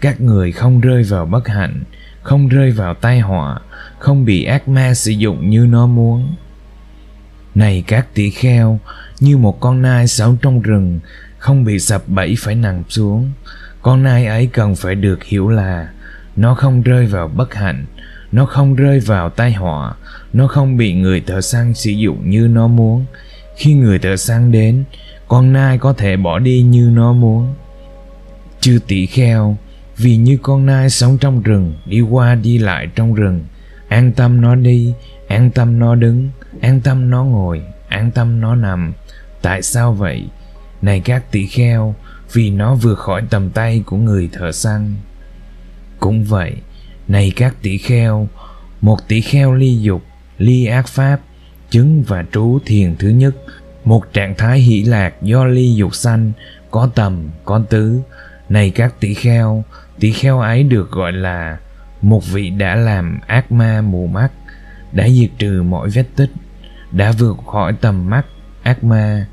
các 0.01 0.21
người 0.21 0.51
không 0.51 0.81
rơi 0.81 1.03
vào 1.03 1.25
bất 1.25 1.47
hạnh, 1.47 1.83
không 2.21 2.47
rơi 2.47 2.71
vào 2.71 2.93
tai 2.93 3.19
họa, 3.19 3.59
không 3.99 4.25
bị 4.25 4.43
ác 4.43 4.67
ma 4.67 4.93
sử 4.93 5.11
dụng 5.11 5.49
như 5.49 5.65
nó 5.69 5.87
muốn. 5.87 6.35
Này 7.55 7.83
các 7.87 8.13
tỷ 8.13 8.29
kheo, 8.29 8.79
như 9.19 9.37
một 9.37 9.59
con 9.59 9.81
nai 9.81 10.07
sống 10.07 10.37
trong 10.41 10.61
rừng, 10.61 10.99
không 11.37 11.63
bị 11.63 11.79
sập 11.79 12.07
bẫy 12.07 12.35
phải 12.39 12.55
nằm 12.55 12.83
xuống. 12.89 13.31
Con 13.81 14.03
nai 14.03 14.25
ấy 14.25 14.49
cần 14.53 14.75
phải 14.75 14.95
được 14.95 15.23
hiểu 15.23 15.49
là 15.49 15.89
nó 16.35 16.55
không 16.55 16.81
rơi 16.81 17.05
vào 17.05 17.27
bất 17.27 17.53
hạnh, 17.53 17.85
nó 18.31 18.45
không 18.45 18.75
rơi 18.75 18.99
vào 18.99 19.29
tai 19.29 19.53
họa, 19.53 19.93
nó 20.33 20.47
không 20.47 20.77
bị 20.77 20.93
người 20.93 21.21
thợ 21.21 21.41
săn 21.41 21.73
sử 21.73 21.91
dụng 21.91 22.29
như 22.29 22.47
nó 22.47 22.67
muốn. 22.67 23.05
Khi 23.55 23.73
người 23.73 23.99
thợ 23.99 24.15
săn 24.15 24.51
đến, 24.51 24.83
con 25.27 25.53
nai 25.53 25.77
có 25.77 25.93
thể 25.93 26.17
bỏ 26.17 26.39
đi 26.39 26.61
như 26.61 26.89
nó 26.93 27.13
muốn. 27.13 27.53
Chư 28.61 28.79
tỷ 28.87 29.05
kheo, 29.05 29.57
vì 29.97 30.17
như 30.17 30.37
con 30.41 30.65
nai 30.65 30.89
sống 30.89 31.17
trong 31.17 31.41
rừng, 31.41 31.73
đi 31.85 32.01
qua 32.01 32.35
đi 32.35 32.57
lại 32.57 32.87
trong 32.95 33.13
rừng, 33.13 33.43
an 33.87 34.11
tâm 34.11 34.41
nó 34.41 34.55
đi, 34.55 34.93
an 35.27 35.51
tâm 35.51 35.79
nó 35.79 35.95
đứng, 35.95 36.29
an 36.61 36.81
tâm 36.81 37.09
nó 37.09 37.23
ngồi, 37.23 37.61
an 37.89 38.11
tâm 38.11 38.41
nó 38.41 38.55
nằm. 38.55 38.93
Tại 39.41 39.61
sao 39.61 39.93
vậy? 39.93 40.27
Này 40.81 40.99
các 40.99 41.31
tỷ 41.31 41.45
kheo, 41.45 41.95
vì 42.33 42.49
nó 42.49 42.75
vượt 42.75 42.95
khỏi 42.95 43.21
tầm 43.29 43.49
tay 43.49 43.83
của 43.85 43.97
người 43.97 44.29
thợ 44.33 44.51
săn. 44.51 44.95
Cũng 45.99 46.23
vậy, 46.23 46.53
này 47.07 47.33
các 47.35 47.55
tỷ 47.61 47.77
kheo, 47.77 48.27
một 48.81 49.07
tỷ 49.07 49.21
kheo 49.21 49.53
ly 49.53 49.77
dục, 49.77 50.03
ly 50.37 50.65
ác 50.65 50.87
pháp, 50.87 51.19
chứng 51.69 52.03
và 52.07 52.25
trú 52.33 52.59
thiền 52.65 52.95
thứ 52.95 53.09
nhất, 53.09 53.35
một 53.85 54.13
trạng 54.13 54.35
thái 54.37 54.59
hỷ 54.59 54.83
lạc 54.83 55.13
do 55.21 55.45
ly 55.45 55.73
dục 55.73 55.95
sanh, 55.95 56.31
có 56.71 56.89
tầm, 56.95 57.29
có 57.45 57.61
tứ. 57.69 57.99
Này 58.49 58.69
các 58.69 58.99
tỷ 58.99 59.13
kheo, 59.13 59.63
tỷ 59.99 60.11
kheo 60.11 60.39
ấy 60.39 60.63
được 60.63 60.91
gọi 60.91 61.11
là 61.11 61.57
một 62.01 62.25
vị 62.31 62.49
đã 62.49 62.75
làm 62.75 63.19
ác 63.27 63.51
ma 63.51 63.81
mù 63.81 64.07
mắt, 64.07 64.29
đã 64.91 65.09
diệt 65.09 65.29
trừ 65.37 65.63
mọi 65.63 65.89
vết 65.89 66.05
tích, 66.15 66.31
đã 66.91 67.11
vượt 67.11 67.37
khỏi 67.51 67.73
tầm 67.81 68.09
mắt 68.09 68.25
ác 68.63 68.83
ma. 68.83 69.25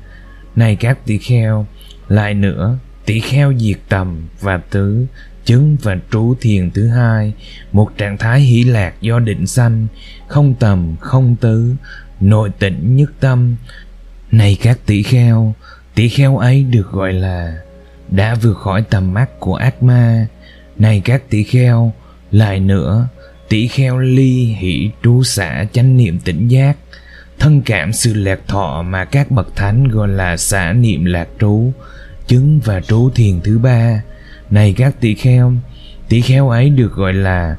Này 0.55 0.75
các 0.75 1.05
tỷ 1.05 1.17
kheo, 1.17 1.65
lại 2.07 2.33
nữa, 2.33 2.77
tỷ 3.05 3.19
kheo 3.19 3.53
diệt 3.57 3.77
tầm 3.89 4.27
và 4.41 4.57
tứ, 4.57 5.05
chứng 5.45 5.77
và 5.81 5.97
trú 6.11 6.35
thiền 6.41 6.71
thứ 6.71 6.87
hai, 6.87 7.33
một 7.71 7.97
trạng 7.97 8.17
thái 8.17 8.39
hỷ 8.41 8.63
lạc 8.63 8.93
do 9.01 9.19
định 9.19 9.47
sanh, 9.47 9.87
không 10.27 10.55
tầm, 10.59 10.95
không 10.99 11.35
tứ, 11.35 11.75
nội 12.19 12.51
tịnh 12.59 12.95
nhất 12.95 13.11
tâm. 13.19 13.55
Này 14.31 14.57
các 14.61 14.79
tỷ 14.85 15.03
kheo, 15.03 15.53
tỷ 15.95 16.09
kheo 16.09 16.37
ấy 16.37 16.63
được 16.63 16.91
gọi 16.91 17.13
là 17.13 17.61
đã 18.09 18.35
vượt 18.35 18.57
khỏi 18.57 18.83
tầm 18.89 19.13
mắt 19.13 19.39
của 19.39 19.55
ác 19.55 19.83
ma. 19.83 20.27
Này 20.77 21.01
các 21.05 21.29
tỷ 21.29 21.43
kheo, 21.43 21.93
lại 22.31 22.59
nữa, 22.59 23.07
tỷ 23.49 23.67
kheo 23.67 23.97
ly 23.97 24.55
hỷ 24.59 24.91
trú 25.03 25.23
xả 25.23 25.65
chánh 25.73 25.97
niệm 25.97 26.19
tỉnh 26.19 26.47
giác, 26.47 26.77
thân 27.39 27.61
cảm 27.61 27.93
sự 27.93 28.13
lạc 28.13 28.39
thọ 28.47 28.81
mà 28.81 29.05
các 29.05 29.31
bậc 29.31 29.55
thánh 29.55 29.87
gọi 29.87 30.07
là 30.07 30.37
xả 30.37 30.73
niệm 30.73 31.05
lạc 31.05 31.27
trú, 31.39 31.71
chứng 32.27 32.59
và 32.63 32.81
trú 32.81 33.09
thiền 33.09 33.41
thứ 33.41 33.57
ba 33.57 34.01
này 34.49 34.73
các 34.77 34.95
tỷ 35.01 35.15
kheo 35.15 35.53
tỷ 36.09 36.21
kheo 36.21 36.49
ấy 36.49 36.69
được 36.69 36.93
gọi 36.93 37.13
là 37.13 37.55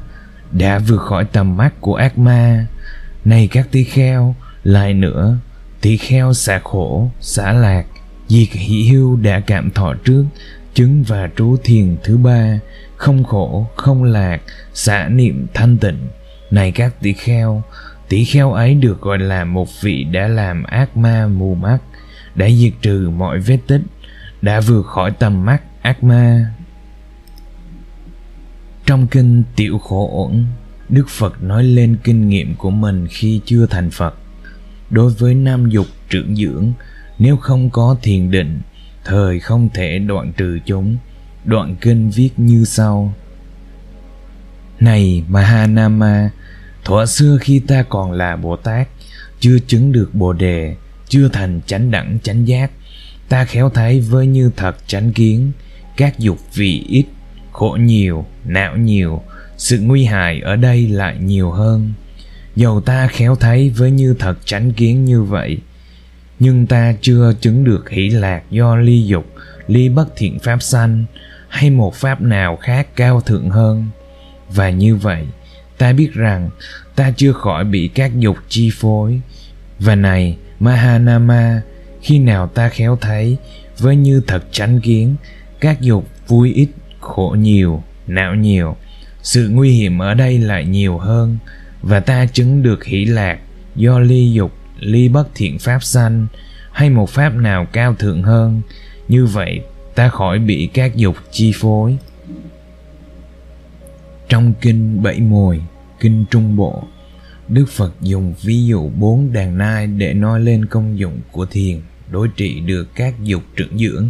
đã 0.51 0.79
vượt 0.79 1.01
khỏi 1.01 1.25
tầm 1.25 1.57
mắt 1.57 1.73
của 1.81 1.95
ác 1.95 2.17
ma. 2.17 2.65
Này 3.25 3.47
các 3.47 3.67
tỷ 3.71 3.83
kheo, 3.83 4.35
lại 4.63 4.93
nữa 4.93 5.37
tỷ 5.81 5.97
kheo 5.97 6.33
xả 6.33 6.59
khổ, 6.63 7.11
xả 7.21 7.53
lạc, 7.53 7.85
diệt 8.27 8.47
hỷ 8.51 8.89
hưu 8.91 9.15
đã 9.15 9.39
cảm 9.39 9.71
thọ 9.71 9.93
trước, 10.05 10.25
chứng 10.73 11.03
và 11.07 11.29
trú 11.37 11.57
thiền 11.63 11.97
thứ 12.03 12.17
ba, 12.17 12.59
không 12.95 13.23
khổ, 13.23 13.67
không 13.75 14.03
lạc, 14.03 14.41
xả 14.73 15.07
niệm 15.07 15.47
thanh 15.53 15.77
tịnh. 15.77 16.07
Này 16.51 16.71
các 16.71 17.01
tỷ 17.01 17.13
kheo 17.13 17.63
tỷ 18.09 18.23
kheo 18.23 18.51
ấy 18.53 18.75
được 18.75 19.01
gọi 19.01 19.19
là 19.19 19.45
một 19.45 19.67
vị 19.81 20.03
đã 20.03 20.27
làm 20.27 20.63
ác 20.63 20.97
ma 20.97 21.27
mù 21.27 21.55
mắt, 21.55 21.77
đã 22.35 22.49
diệt 22.49 22.73
trừ 22.81 23.09
mọi 23.17 23.39
vết 23.39 23.59
tích, 23.67 23.81
đã 24.41 24.59
vượt 24.59 24.83
khỏi 24.83 25.11
tầm 25.11 25.45
mắt 25.45 25.61
ác 25.81 26.03
ma 26.03 26.53
trong 28.87 29.07
kinh 29.07 29.43
Tiểu 29.55 29.77
Khổ 29.77 30.09
Ổn, 30.13 30.45
Đức 30.89 31.09
Phật 31.09 31.43
nói 31.43 31.63
lên 31.63 31.97
kinh 32.03 32.29
nghiệm 32.29 32.55
của 32.55 32.69
mình 32.69 33.07
khi 33.09 33.41
chưa 33.45 33.65
thành 33.65 33.91
Phật. 33.91 34.15
Đối 34.89 35.11
với 35.11 35.35
nam 35.35 35.69
dục 35.69 35.87
trưởng 36.09 36.35
dưỡng, 36.35 36.71
nếu 37.19 37.37
không 37.37 37.69
có 37.69 37.97
thiền 38.01 38.31
định, 38.31 38.61
thời 39.05 39.39
không 39.39 39.69
thể 39.73 39.99
đoạn 39.99 40.33
trừ 40.37 40.59
chúng. 40.65 40.97
Đoạn 41.45 41.75
kinh 41.81 42.09
viết 42.09 42.29
như 42.37 42.65
sau. 42.65 43.13
Này 44.79 45.23
Mahanama, 45.27 46.29
thuở 46.83 47.05
xưa 47.05 47.37
khi 47.41 47.59
ta 47.59 47.83
còn 47.89 48.11
là 48.11 48.35
Bồ 48.35 48.55
Tát, 48.55 48.87
chưa 49.39 49.59
chứng 49.67 49.91
được 49.91 50.09
Bồ 50.13 50.33
Đề, 50.33 50.75
chưa 51.07 51.29
thành 51.29 51.61
chánh 51.65 51.91
đẳng 51.91 52.17
chánh 52.23 52.47
giác, 52.47 52.71
ta 53.29 53.45
khéo 53.45 53.69
thấy 53.69 53.99
với 53.99 54.27
như 54.27 54.51
thật 54.55 54.75
chánh 54.87 55.13
kiến, 55.13 55.51
các 55.97 56.19
dục 56.19 56.37
vị 56.53 56.85
ít 56.89 57.05
khổ 57.57 57.77
nhiều, 57.79 58.25
não 58.45 58.77
nhiều, 58.77 59.21
sự 59.57 59.79
nguy 59.79 60.05
hại 60.05 60.41
ở 60.41 60.55
đây 60.55 60.87
lại 60.87 61.17
nhiều 61.21 61.51
hơn. 61.51 61.93
Dầu 62.55 62.81
ta 62.81 63.07
khéo 63.07 63.35
thấy 63.35 63.69
với 63.69 63.91
như 63.91 64.15
thật 64.19 64.37
chánh 64.45 64.71
kiến 64.71 65.05
như 65.05 65.23
vậy, 65.23 65.57
nhưng 66.39 66.67
ta 66.67 66.93
chưa 67.01 67.33
chứng 67.41 67.63
được 67.63 67.89
hỷ 67.89 68.09
lạc 68.09 68.41
do 68.49 68.75
ly 68.75 69.05
dục, 69.05 69.25
ly 69.67 69.89
bất 69.89 70.07
thiện 70.15 70.39
pháp 70.39 70.61
sanh, 70.61 71.05
hay 71.47 71.69
một 71.69 71.95
pháp 71.95 72.21
nào 72.21 72.57
khác 72.57 72.87
cao 72.95 73.21
thượng 73.21 73.49
hơn. 73.49 73.85
Và 74.49 74.69
như 74.69 74.95
vậy, 74.95 75.25
ta 75.77 75.93
biết 75.93 76.13
rằng 76.13 76.49
ta 76.95 77.11
chưa 77.17 77.31
khỏi 77.31 77.63
bị 77.63 77.87
các 77.87 78.19
dục 78.19 78.37
chi 78.49 78.69
phối. 78.73 79.21
Và 79.79 79.95
này, 79.95 80.37
mahanama, 80.59 81.61
khi 82.01 82.19
nào 82.19 82.47
ta 82.47 82.69
khéo 82.69 82.97
thấy 83.01 83.37
với 83.79 83.95
như 83.95 84.21
thật 84.27 84.43
chánh 84.51 84.81
kiến, 84.81 85.15
các 85.59 85.81
dục 85.81 86.07
vui 86.27 86.53
ít 86.53 86.67
khổ 86.99 87.35
nhiều, 87.39 87.83
não 88.07 88.35
nhiều. 88.35 88.75
Sự 89.23 89.49
nguy 89.49 89.71
hiểm 89.71 89.99
ở 89.99 90.13
đây 90.13 90.39
lại 90.39 90.65
nhiều 90.65 90.97
hơn, 90.97 91.37
và 91.81 91.99
ta 91.99 92.25
chứng 92.25 92.63
được 92.63 92.85
hỷ 92.85 93.05
lạc 93.05 93.39
do 93.75 93.99
ly 93.99 94.31
dục, 94.31 94.51
ly 94.79 95.09
bất 95.09 95.29
thiện 95.35 95.59
pháp 95.59 95.83
sanh, 95.83 96.27
hay 96.71 96.89
một 96.89 97.09
pháp 97.09 97.35
nào 97.35 97.65
cao 97.65 97.95
thượng 97.95 98.23
hơn. 98.23 98.61
Như 99.07 99.25
vậy, 99.25 99.61
ta 99.95 100.09
khỏi 100.09 100.39
bị 100.39 100.69
các 100.73 100.95
dục 100.95 101.15
chi 101.31 101.51
phối. 101.55 101.97
Trong 104.29 104.53
kinh 104.61 105.03
bảy 105.03 105.19
mùi, 105.19 105.59
kinh 105.99 106.25
trung 106.31 106.55
bộ, 106.55 106.83
đức 107.47 107.65
phật 107.69 107.93
dùng 108.01 108.33
ví 108.41 108.65
dụ 108.65 108.89
bốn 108.89 109.33
đàn 109.33 109.57
nai 109.57 109.87
để 109.87 110.13
nói 110.13 110.39
lên 110.39 110.65
công 110.65 110.99
dụng 110.99 111.19
của 111.31 111.45
thiền, 111.45 111.81
đối 112.11 112.27
trị 112.27 112.59
được 112.59 112.95
các 112.95 113.13
dục 113.23 113.43
trưởng 113.55 113.77
dưỡng 113.77 114.09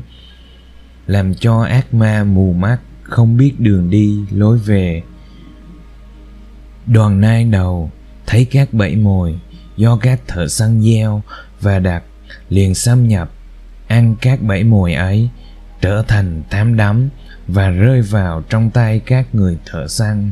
làm 1.07 1.35
cho 1.35 1.61
ác 1.61 1.93
ma 1.93 2.23
mù 2.23 2.53
mắt, 2.53 2.77
không 3.03 3.37
biết 3.37 3.53
đường 3.59 3.89
đi, 3.89 4.25
lối 4.31 4.57
về. 4.57 5.03
Đoàn 6.85 7.21
nai 7.21 7.43
đầu, 7.43 7.91
thấy 8.25 8.45
các 8.51 8.73
bẫy 8.73 8.95
mồi, 8.95 9.39
do 9.77 9.97
các 9.97 10.21
thợ 10.27 10.47
săn 10.47 10.81
gieo 10.81 11.21
và 11.61 11.79
đặt, 11.79 12.03
liền 12.49 12.75
xâm 12.75 13.07
nhập. 13.07 13.31
Ăn 13.87 14.15
các 14.21 14.41
bẫy 14.41 14.63
mồi 14.63 14.93
ấy, 14.93 15.29
trở 15.81 16.03
thành 16.07 16.43
tám 16.49 16.77
đắm 16.77 17.09
và 17.47 17.69
rơi 17.69 18.01
vào 18.01 18.43
trong 18.49 18.69
tay 18.69 18.99
các 18.99 19.35
người 19.35 19.57
thợ 19.65 19.87
săn. 19.87 20.31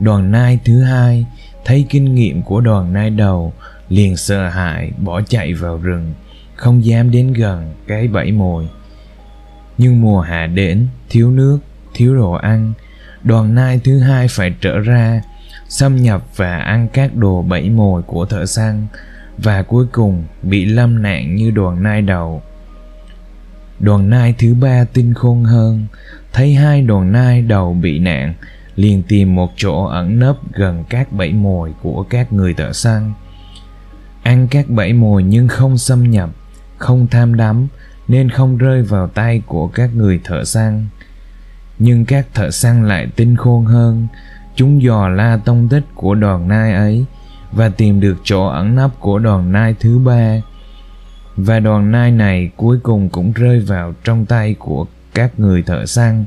Đoàn 0.00 0.30
nai 0.30 0.58
thứ 0.64 0.82
hai, 0.82 1.26
thấy 1.64 1.86
kinh 1.88 2.14
nghiệm 2.14 2.42
của 2.42 2.60
đoàn 2.60 2.92
nai 2.92 3.10
đầu, 3.10 3.52
liền 3.88 4.16
sợ 4.16 4.48
hãi, 4.48 4.92
bỏ 4.98 5.20
chạy 5.22 5.54
vào 5.54 5.78
rừng, 5.78 6.14
không 6.56 6.84
dám 6.84 7.10
đến 7.10 7.32
gần 7.32 7.74
cái 7.86 8.08
bẫy 8.08 8.32
mồi 8.32 8.68
nhưng 9.80 10.00
mùa 10.00 10.20
hạ 10.20 10.46
đến, 10.46 10.86
thiếu 11.08 11.30
nước, 11.30 11.58
thiếu 11.94 12.16
đồ 12.16 12.32
ăn. 12.32 12.72
Đoàn 13.22 13.54
nai 13.54 13.80
thứ 13.84 13.98
hai 13.98 14.28
phải 14.28 14.54
trở 14.60 14.78
ra, 14.78 15.22
xâm 15.68 15.96
nhập 15.96 16.24
và 16.36 16.58
ăn 16.58 16.88
các 16.92 17.16
đồ 17.16 17.42
bẫy 17.42 17.70
mồi 17.70 18.02
của 18.02 18.24
thợ 18.24 18.46
săn, 18.46 18.86
và 19.38 19.62
cuối 19.62 19.86
cùng 19.92 20.24
bị 20.42 20.64
lâm 20.64 21.02
nạn 21.02 21.34
như 21.34 21.50
đoàn 21.50 21.82
nai 21.82 22.02
đầu. 22.02 22.42
Đoàn 23.78 24.10
nai 24.10 24.34
thứ 24.38 24.54
ba 24.54 24.84
tinh 24.84 25.14
khôn 25.14 25.44
hơn, 25.44 25.86
thấy 26.32 26.54
hai 26.54 26.82
đoàn 26.82 27.12
nai 27.12 27.42
đầu 27.42 27.74
bị 27.74 27.98
nạn, 27.98 28.34
liền 28.76 29.02
tìm 29.02 29.34
một 29.34 29.52
chỗ 29.56 29.84
ẩn 29.84 30.18
nấp 30.18 30.36
gần 30.52 30.84
các 30.88 31.12
bẫy 31.12 31.32
mồi 31.32 31.72
của 31.82 32.02
các 32.10 32.32
người 32.32 32.54
thợ 32.54 32.72
săn. 32.72 33.12
Ăn 34.22 34.48
các 34.50 34.70
bẫy 34.70 34.92
mồi 34.92 35.22
nhưng 35.22 35.48
không 35.48 35.78
xâm 35.78 36.10
nhập, 36.10 36.30
không 36.78 37.06
tham 37.06 37.36
đắm 37.36 37.68
nên 38.10 38.30
không 38.30 38.58
rơi 38.58 38.82
vào 38.82 39.08
tay 39.08 39.42
của 39.46 39.68
các 39.68 39.90
người 39.94 40.20
thợ 40.24 40.44
săn. 40.44 40.86
Nhưng 41.78 42.04
các 42.04 42.26
thợ 42.34 42.50
săn 42.50 42.88
lại 42.88 43.08
tinh 43.16 43.36
khôn 43.36 43.64
hơn, 43.64 44.06
chúng 44.54 44.82
dò 44.82 45.08
la 45.08 45.38
tông 45.44 45.68
tích 45.68 45.84
của 45.94 46.14
đoàn 46.14 46.48
nai 46.48 46.74
ấy 46.74 47.04
và 47.52 47.68
tìm 47.68 48.00
được 48.00 48.16
chỗ 48.24 48.46
ẩn 48.46 48.74
nấp 48.74 49.00
của 49.00 49.18
đoàn 49.18 49.52
nai 49.52 49.74
thứ 49.80 49.98
ba. 49.98 50.36
Và 51.36 51.60
đoàn 51.60 51.90
nai 51.90 52.10
này 52.10 52.50
cuối 52.56 52.78
cùng 52.82 53.08
cũng 53.08 53.32
rơi 53.32 53.60
vào 53.60 53.94
trong 54.04 54.26
tay 54.26 54.54
của 54.58 54.86
các 55.14 55.40
người 55.40 55.62
thợ 55.62 55.86
săn. 55.86 56.24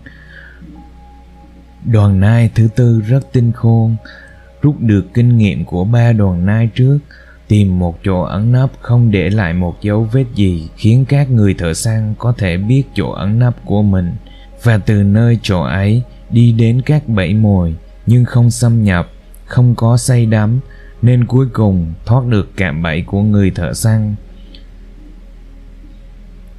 Đoàn 1.85 2.19
nai 2.19 2.51
thứ 2.55 2.67
tư 2.75 3.01
rất 3.07 3.33
tinh 3.33 3.51
khôn, 3.51 3.95
rút 4.61 4.75
được 4.79 5.05
kinh 5.13 5.37
nghiệm 5.37 5.65
của 5.65 5.83
ba 5.83 6.11
đoàn 6.11 6.45
nai 6.45 6.69
trước 6.75 6.97
tìm 7.47 7.79
một 7.79 7.99
chỗ 8.03 8.21
ẩn 8.21 8.51
nấp 8.51 8.71
không 8.81 9.11
để 9.11 9.29
lại 9.29 9.53
một 9.53 9.81
dấu 9.81 10.03
vết 10.11 10.25
gì 10.35 10.69
khiến 10.77 11.05
các 11.05 11.31
người 11.31 11.53
thợ 11.53 11.73
săn 11.73 12.13
có 12.17 12.33
thể 12.37 12.57
biết 12.57 12.83
chỗ 12.93 13.11
ẩn 13.11 13.39
nấp 13.39 13.65
của 13.65 13.81
mình. 13.81 14.13
Và 14.63 14.77
từ 14.77 15.03
nơi 15.03 15.39
chỗ 15.41 15.61
ấy 15.61 16.03
đi 16.29 16.51
đến 16.51 16.81
các 16.81 17.07
bẫy 17.07 17.33
mồi, 17.33 17.75
nhưng 18.05 18.25
không 18.25 18.51
xâm 18.51 18.83
nhập, 18.83 19.09
không 19.45 19.75
có 19.75 19.97
say 19.97 20.25
đắm, 20.25 20.59
nên 21.01 21.25
cuối 21.25 21.47
cùng 21.53 21.93
thoát 22.05 22.25
được 22.27 22.51
cạm 22.57 22.83
bẫy 22.83 23.01
của 23.01 23.21
người 23.21 23.51
thợ 23.51 23.73
săn. 23.73 24.15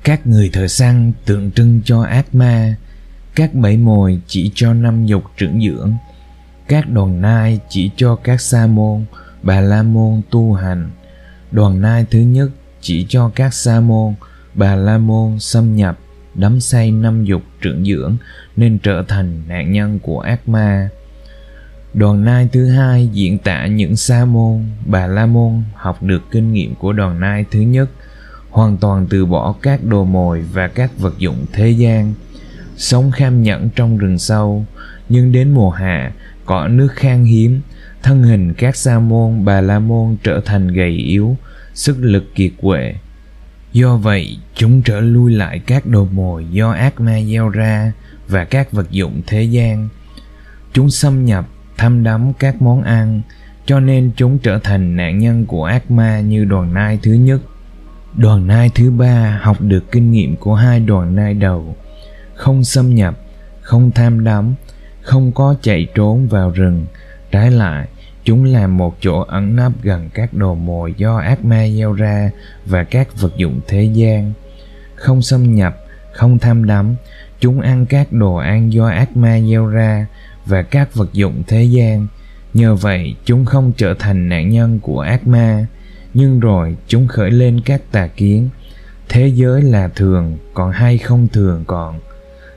Các 0.05 0.27
người 0.27 0.51
thợ 0.53 0.69
săn 0.69 1.13
tượng 1.25 1.51
trưng 1.51 1.81
cho 1.85 2.03
ác 2.03 2.35
ma. 2.35 2.77
Các 3.35 3.55
bẫy 3.55 3.77
mồi 3.77 4.21
chỉ 4.27 4.51
cho 4.55 4.75
năm 4.75 5.07
dục 5.07 5.25
trưởng 5.37 5.61
dưỡng. 5.61 5.93
Các 6.69 6.91
đoàn 6.91 7.21
nai 7.21 7.61
chỉ 7.69 7.91
cho 7.97 8.17
các 8.17 8.41
sa 8.41 8.67
môn 8.67 9.05
bà 9.45 9.61
la 9.61 9.83
môn 9.83 10.23
tu 10.31 10.53
hành. 10.53 10.91
Đoàn 11.53 11.81
nai 11.81 12.07
thứ 12.11 12.19
nhất 12.19 12.51
chỉ 12.81 13.07
cho 13.09 13.31
các 13.35 13.55
sa 13.55 13.81
môn. 13.81 14.15
Bà 14.55 14.77
la 14.77 14.99
môn 14.99 15.39
xâm 15.41 15.77
nhập, 15.77 15.99
đắm 16.35 16.61
say 16.61 16.91
năm 16.91 17.25
dục 17.25 17.43
trưởng 17.61 17.85
dưỡng, 17.85 18.17
nên 18.57 18.79
trở 18.79 19.05
thành 19.09 19.43
nạn 19.49 19.73
nhân 19.73 19.99
của 19.99 20.21
ác 20.21 20.49
ma. 20.49 20.89
Đoàn 21.95 22.25
nai 22.25 22.49
thứ 22.53 22.69
hai 22.69 23.09
diễn 23.13 23.39
tả 23.39 23.67
những 23.67 23.97
sa 23.97 24.25
môn. 24.25 24.65
Bà 24.87 25.07
la 25.07 25.27
môn 25.27 25.63
học 25.75 26.03
được 26.03 26.23
kinh 26.31 26.53
nghiệm 26.53 26.75
của 26.75 26.93
đoàn 26.93 27.21
nai 27.21 27.45
thứ 27.51 27.61
nhất, 27.61 27.91
hoàn 28.51 28.77
toàn 28.77 29.07
từ 29.11 29.27
bỏ 29.27 29.55
các 29.63 29.85
đồ 29.85 30.05
mồi 30.05 30.41
và 30.53 30.69
các 30.69 30.99
vật 30.99 31.19
dụng 31.19 31.47
thế 31.53 31.71
gian. 31.71 32.15
Sống 32.77 33.11
kham 33.11 33.43
nhẫn 33.43 33.69
trong 33.77 33.99
rừng 33.99 34.19
sâu, 34.19 34.65
nhưng 35.09 35.33
đến 35.33 35.51
mùa 35.51 35.71
hạ 35.71 36.13
có 36.47 36.69
nước 36.69 36.89
khan 36.95 37.25
hiếm 37.25 37.61
thân 38.05 38.23
hình 38.23 38.55
các 38.55 38.77
sa 38.77 38.99
môn, 38.99 39.45
bà 39.45 39.61
la 39.61 39.79
môn 39.79 40.17
trở 40.23 40.41
thành 40.45 40.69
gầy 40.69 40.91
yếu, 40.91 41.37
sức 41.75 41.97
lực 42.01 42.35
kiệt 42.35 42.53
quệ. 42.63 42.95
Do 43.73 43.97
vậy, 43.97 44.39
chúng 44.55 44.83
trở 44.83 45.01
lui 45.01 45.33
lại 45.33 45.59
các 45.59 45.87
đồ 45.87 46.09
mồi 46.13 46.47
do 46.51 46.71
ác 46.71 47.01
ma 47.01 47.21
gieo 47.23 47.49
ra 47.49 47.93
và 48.29 48.45
các 48.45 48.73
vật 48.73 48.91
dụng 48.91 49.23
thế 49.27 49.43
gian. 49.43 49.89
Chúng 50.73 50.91
xâm 50.91 51.25
nhập, 51.25 51.49
thăm 51.77 52.05
đắm 52.05 52.33
các 52.39 52.63
món 52.63 52.83
ăn, 52.83 53.21
cho 53.67 53.81
nên 53.81 54.11
chúng 54.17 54.39
trở 54.39 54.59
thành 54.59 54.97
nạn 54.97 55.19
nhân 55.19 55.47
của 55.47 55.65
ác 55.65 55.91
ma 55.91 56.21
như 56.21 56.45
đoàn 56.45 56.75
nai 56.75 56.99
thứ 57.03 57.13
nhất. 57.13 57.41
Đoàn 58.17 58.47
nai 58.47 58.71
thứ 58.75 58.91
ba 58.91 59.41
học 59.43 59.57
được 59.61 59.93
kinh 59.93 60.13
nghiệm 60.13 60.37
của 60.37 60.55
hai 60.55 60.81
đoàn 60.81 61.17
nai 61.17 61.35
đầu. 61.35 61.77
Không 62.35 62.65
xâm 62.65 62.95
nhập, 62.95 63.19
không 63.61 63.91
tham 63.91 64.25
đắm, 64.25 64.55
không 65.03 65.33
có 65.33 65.55
chạy 65.63 65.87
trốn 65.95 66.29
vào 66.29 66.51
rừng, 66.51 66.87
trái 67.31 67.51
lại 67.51 67.89
chúng 68.25 68.45
là 68.45 68.67
một 68.67 68.97
chỗ 69.01 69.21
ẩn 69.21 69.57
nấp 69.57 69.73
gần 69.83 70.11
các 70.15 70.35
đồ 70.35 70.55
mồi 70.55 70.95
do 70.97 71.17
ác 71.17 71.45
ma 71.45 71.69
gieo 71.69 71.93
ra 71.93 72.31
và 72.67 72.85
các 72.85 73.21
vật 73.21 73.37
dụng 73.37 73.61
thế 73.69 73.83
gian. 73.83 74.33
Không 74.95 75.23
xâm 75.23 75.55
nhập, 75.55 75.77
không 76.13 76.39
tham 76.39 76.67
đắm, 76.67 76.95
chúng 77.41 77.61
ăn 77.61 77.87
các 77.87 78.13
đồ 78.13 78.35
ăn 78.35 78.73
do 78.73 78.87
ác 78.89 79.17
ma 79.17 79.41
gieo 79.41 79.67
ra 79.67 80.07
và 80.47 80.63
các 80.63 80.95
vật 80.95 81.13
dụng 81.13 81.43
thế 81.47 81.63
gian. 81.63 82.07
Nhờ 82.55 82.75
vậy, 82.75 83.15
chúng 83.25 83.45
không 83.45 83.73
trở 83.77 83.95
thành 83.95 84.29
nạn 84.29 84.49
nhân 84.49 84.79
của 84.81 85.01
ác 85.01 85.27
ma, 85.27 85.67
nhưng 86.15 86.41
rồi 86.41 86.77
chúng 86.89 87.09
khởi 87.09 87.31
lên 87.31 87.61
các 87.65 87.83
tà 87.93 88.07
kiến. 88.07 88.49
Thế 89.09 89.27
giới 89.27 89.63
là 89.63 89.89
thường, 89.89 90.39
còn 90.55 90.73
hay 90.73 90.99
không 90.99 91.29
thường 91.29 91.65
còn. 91.67 92.01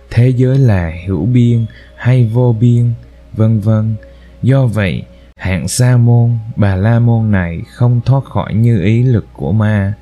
Thế 0.10 0.30
giới 0.30 0.58
là 0.58 0.94
hữu 1.08 1.26
biên 1.26 1.66
hay 1.96 2.30
vô 2.34 2.56
biên, 2.60 2.92
vân 3.34 3.60
vân. 3.60 3.96
Do 4.42 4.66
vậy 4.66 5.04
hạng 5.48 5.68
sa 5.68 5.98
môn, 5.98 6.38
bà 6.56 6.76
la 6.76 7.00
môn 7.00 7.32
này 7.32 7.62
không 7.74 8.02
thoát 8.06 8.24
khỏi 8.24 8.54
như 8.54 8.82
ý 8.82 9.04
lực 9.04 9.28
của 9.34 9.52
ma. 9.52 9.94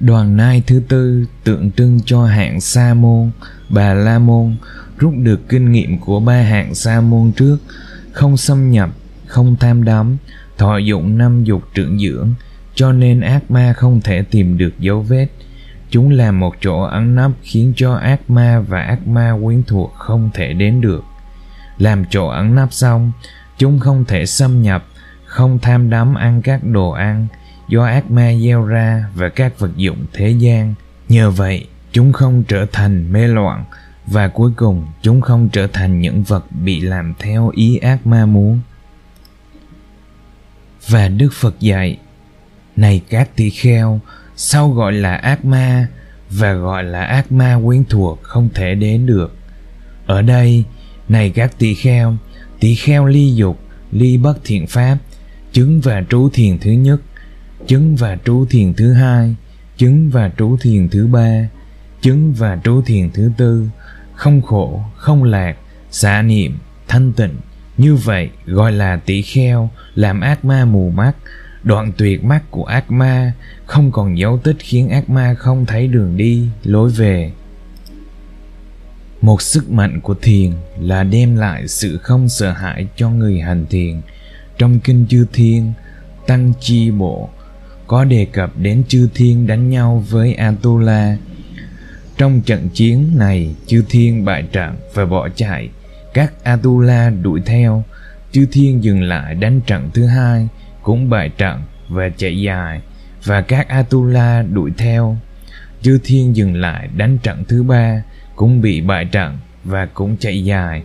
Đoàn 0.00 0.36
nai 0.36 0.62
thứ 0.66 0.82
tư 0.88 1.24
tượng 1.44 1.70
trưng 1.70 2.00
cho 2.04 2.24
hạng 2.24 2.60
sa 2.60 2.94
môn, 2.94 3.30
bà 3.68 3.94
la 3.94 4.18
môn, 4.18 4.56
rút 4.98 5.14
được 5.16 5.48
kinh 5.48 5.72
nghiệm 5.72 5.98
của 5.98 6.20
ba 6.20 6.42
hạng 6.42 6.74
sa 6.74 7.00
môn 7.00 7.32
trước, 7.32 7.58
không 8.12 8.36
xâm 8.36 8.70
nhập, 8.70 8.90
không 9.26 9.56
tham 9.60 9.84
đắm, 9.84 10.16
thọ 10.58 10.76
dụng 10.76 11.18
năm 11.18 11.44
dục 11.44 11.62
trưởng 11.74 11.98
dưỡng, 11.98 12.34
cho 12.74 12.92
nên 12.92 13.20
ác 13.20 13.50
ma 13.50 13.72
không 13.72 14.00
thể 14.00 14.22
tìm 14.22 14.58
được 14.58 14.78
dấu 14.78 15.02
vết. 15.02 15.26
Chúng 15.90 16.10
làm 16.10 16.40
một 16.40 16.54
chỗ 16.60 16.82
ẩn 16.82 17.14
nấp 17.14 17.30
khiến 17.42 17.72
cho 17.76 17.94
ác 17.94 18.30
ma 18.30 18.60
và 18.60 18.82
ác 18.82 19.08
ma 19.08 19.32
quyến 19.44 19.62
thuộc 19.62 19.94
không 19.94 20.30
thể 20.34 20.52
đến 20.52 20.80
được. 20.80 21.04
Làm 21.78 22.04
chỗ 22.10 22.26
ẩn 22.26 22.54
nấp 22.54 22.72
xong 22.72 23.12
chúng 23.58 23.78
không 23.78 24.04
thể 24.04 24.26
xâm 24.26 24.62
nhập, 24.62 24.84
không 25.24 25.58
tham 25.58 25.90
đắm 25.90 26.14
ăn 26.14 26.42
các 26.42 26.64
đồ 26.64 26.90
ăn 26.90 27.26
do 27.68 27.84
ác 27.84 28.10
ma 28.10 28.32
gieo 28.42 28.64
ra 28.64 29.04
và 29.14 29.28
các 29.28 29.58
vật 29.58 29.76
dụng 29.76 30.06
thế 30.12 30.30
gian. 30.30 30.74
Nhờ 31.08 31.30
vậy, 31.30 31.66
chúng 31.92 32.12
không 32.12 32.42
trở 32.42 32.66
thành 32.72 33.12
mê 33.12 33.26
loạn 33.28 33.64
và 34.06 34.28
cuối 34.28 34.52
cùng 34.56 34.86
chúng 35.02 35.20
không 35.20 35.48
trở 35.48 35.66
thành 35.66 36.00
những 36.00 36.22
vật 36.22 36.44
bị 36.52 36.80
làm 36.80 37.14
theo 37.18 37.48
ý 37.48 37.76
ác 37.76 38.06
ma 38.06 38.26
muốn. 38.26 38.60
Và 40.88 41.08
đức 41.08 41.32
phật 41.32 41.60
dạy, 41.60 41.98
này 42.76 43.02
các 43.08 43.36
tỳ 43.36 43.50
kheo 43.50 44.00
sau 44.36 44.70
gọi 44.70 44.92
là 44.92 45.14
ác 45.14 45.44
ma 45.44 45.86
và 46.30 46.52
gọi 46.52 46.84
là 46.84 47.04
ác 47.04 47.32
ma 47.32 47.58
quyến 47.64 47.84
thuộc 47.84 48.22
không 48.22 48.48
thể 48.54 48.74
đến 48.74 49.06
được? 49.06 49.36
Ở 50.06 50.22
đây, 50.22 50.64
này 51.08 51.30
các 51.30 51.58
tỳ 51.58 51.74
kheo 51.74 52.16
tỳ 52.60 52.74
kheo 52.74 53.06
ly 53.06 53.34
dục, 53.34 53.60
ly 53.92 54.16
bất 54.16 54.38
thiện 54.44 54.66
pháp, 54.66 54.98
chứng 55.52 55.80
và 55.80 56.04
trú 56.10 56.28
thiền 56.32 56.58
thứ 56.58 56.70
nhất, 56.70 57.00
chứng 57.66 57.96
và 57.96 58.18
trú 58.24 58.46
thiền 58.50 58.74
thứ 58.74 58.92
hai, 58.92 59.34
chứng 59.76 60.10
và 60.10 60.30
trú 60.38 60.56
thiền 60.60 60.88
thứ 60.88 61.06
ba, 61.06 61.48
chứng 62.02 62.32
và 62.32 62.58
trú 62.64 62.82
thiền 62.82 63.10
thứ 63.10 63.30
tư. 63.36 63.68
Không 64.14 64.42
khổ, 64.42 64.82
không 64.96 65.24
lạc, 65.24 65.56
xả 65.90 66.22
niệm, 66.22 66.58
thanh 66.88 67.12
tịnh. 67.12 67.34
Như 67.76 67.94
vậy 67.94 68.30
gọi 68.46 68.72
là 68.72 68.96
tỷ 68.96 69.22
kheo, 69.22 69.70
làm 69.94 70.20
ác 70.20 70.44
ma 70.44 70.64
mù 70.64 70.90
mắt, 70.90 71.12
đoạn 71.62 71.92
tuyệt 71.96 72.24
mắt 72.24 72.50
của 72.50 72.64
ác 72.64 72.90
ma, 72.90 73.32
không 73.66 73.92
còn 73.92 74.18
dấu 74.18 74.38
tích 74.38 74.56
khiến 74.58 74.88
ác 74.88 75.10
ma 75.10 75.34
không 75.34 75.66
thấy 75.66 75.86
đường 75.86 76.16
đi, 76.16 76.48
lối 76.64 76.90
về 76.90 77.32
một 79.20 79.42
sức 79.42 79.70
mạnh 79.70 80.00
của 80.00 80.14
thiền 80.22 80.52
là 80.80 81.02
đem 81.02 81.36
lại 81.36 81.68
sự 81.68 81.98
không 81.98 82.28
sợ 82.28 82.52
hãi 82.52 82.86
cho 82.96 83.10
người 83.10 83.40
hành 83.40 83.66
thiền. 83.66 84.00
Trong 84.58 84.80
kinh 84.80 85.06
chư 85.08 85.26
thiên, 85.32 85.72
tăng 86.26 86.52
chi 86.60 86.90
bộ 86.90 87.28
có 87.86 88.04
đề 88.04 88.24
cập 88.32 88.58
đến 88.58 88.82
chư 88.88 89.08
thiên 89.14 89.46
đánh 89.46 89.70
nhau 89.70 90.04
với 90.08 90.34
atula. 90.34 91.16
Trong 92.16 92.40
trận 92.40 92.68
chiến 92.68 93.18
này, 93.18 93.54
chư 93.66 93.84
thiên 93.88 94.24
bại 94.24 94.42
trận 94.52 94.76
và 94.94 95.04
bỏ 95.04 95.28
chạy. 95.28 95.68
Các 96.14 96.44
atula 96.44 97.10
đuổi 97.10 97.40
theo, 97.46 97.84
chư 98.32 98.46
thiên 98.52 98.84
dừng 98.84 99.02
lại 99.02 99.34
đánh 99.34 99.60
trận 99.60 99.90
thứ 99.94 100.06
hai, 100.06 100.48
cũng 100.82 101.10
bại 101.10 101.28
trận 101.28 101.62
và 101.88 102.08
chạy 102.16 102.40
dài, 102.40 102.80
và 103.24 103.40
các 103.40 103.68
Atula 103.68 104.42
đuổi 104.42 104.70
theo. 104.78 105.16
Chư 105.82 105.98
thiên 106.04 106.36
dừng 106.36 106.54
lại 106.54 106.88
đánh 106.96 107.18
trận 107.18 107.44
thứ 107.48 107.62
ba 107.62 108.02
cũng 108.38 108.60
bị 108.60 108.80
bại 108.80 109.04
trận 109.04 109.38
và 109.64 109.86
cũng 109.86 110.16
chạy 110.16 110.44
dài. 110.44 110.82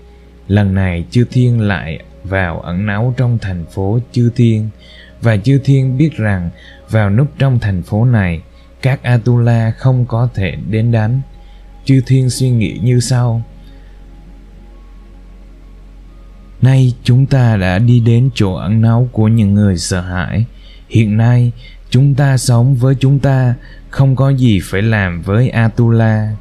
Lần 0.47 0.73
này 0.73 1.05
chư 1.11 1.25
thiên 1.31 1.61
lại 1.61 1.99
vào 2.23 2.59
ẩn 2.59 2.85
náu 2.85 3.13
trong 3.17 3.37
thành 3.41 3.65
phố 3.65 3.99
chư 4.11 4.31
thiên. 4.35 4.69
Và 5.21 5.37
chư 5.37 5.59
thiên 5.63 5.97
biết 5.97 6.17
rằng 6.17 6.49
vào 6.89 7.09
núp 7.09 7.27
trong 7.37 7.59
thành 7.59 7.83
phố 7.83 8.05
này, 8.05 8.41
các 8.81 9.03
Atula 9.03 9.71
không 9.77 10.05
có 10.05 10.29
thể 10.33 10.55
đến 10.69 10.91
đánh. 10.91 11.21
Chư 11.85 12.01
thiên 12.05 12.29
suy 12.29 12.49
nghĩ 12.49 12.79
như 12.83 12.99
sau. 12.99 13.43
Nay 16.61 16.93
chúng 17.03 17.25
ta 17.25 17.57
đã 17.57 17.79
đi 17.79 17.99
đến 17.99 18.29
chỗ 18.35 18.53
ẩn 18.53 18.81
náu 18.81 19.09
của 19.11 19.27
những 19.27 19.53
người 19.53 19.77
sợ 19.77 20.01
hãi. 20.01 20.45
Hiện 20.89 21.17
nay, 21.17 21.51
chúng 21.89 22.15
ta 22.15 22.37
sống 22.37 22.75
với 22.75 22.95
chúng 22.99 23.19
ta, 23.19 23.55
không 23.89 24.15
có 24.15 24.29
gì 24.29 24.59
phải 24.63 24.81
làm 24.81 25.21
với 25.21 25.49
atula 25.49 26.35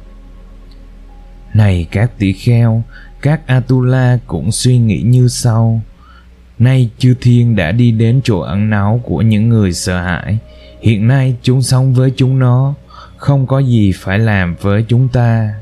này 1.53 1.87
các 1.91 2.11
tỷ 2.17 2.33
kheo, 2.33 2.83
các 3.21 3.47
atula 3.47 4.19
cũng 4.27 4.51
suy 4.51 4.77
nghĩ 4.77 5.01
như 5.01 5.27
sau. 5.27 5.81
Nay 6.59 6.89
chư 6.97 7.15
thiên 7.21 7.55
đã 7.55 7.71
đi 7.71 7.91
đến 7.91 8.21
chỗ 8.23 8.39
ẩn 8.39 8.69
náu 8.69 9.01
của 9.03 9.21
những 9.21 9.49
người 9.49 9.73
sợ 9.73 10.01
hãi. 10.01 10.37
Hiện 10.81 11.07
nay 11.07 11.35
chúng 11.41 11.61
sống 11.61 11.93
với 11.93 12.11
chúng 12.15 12.39
nó, 12.39 12.73
không 13.17 13.47
có 13.47 13.59
gì 13.59 13.91
phải 13.95 14.19
làm 14.19 14.55
với 14.61 14.85
chúng 14.87 15.09
ta. 15.09 15.53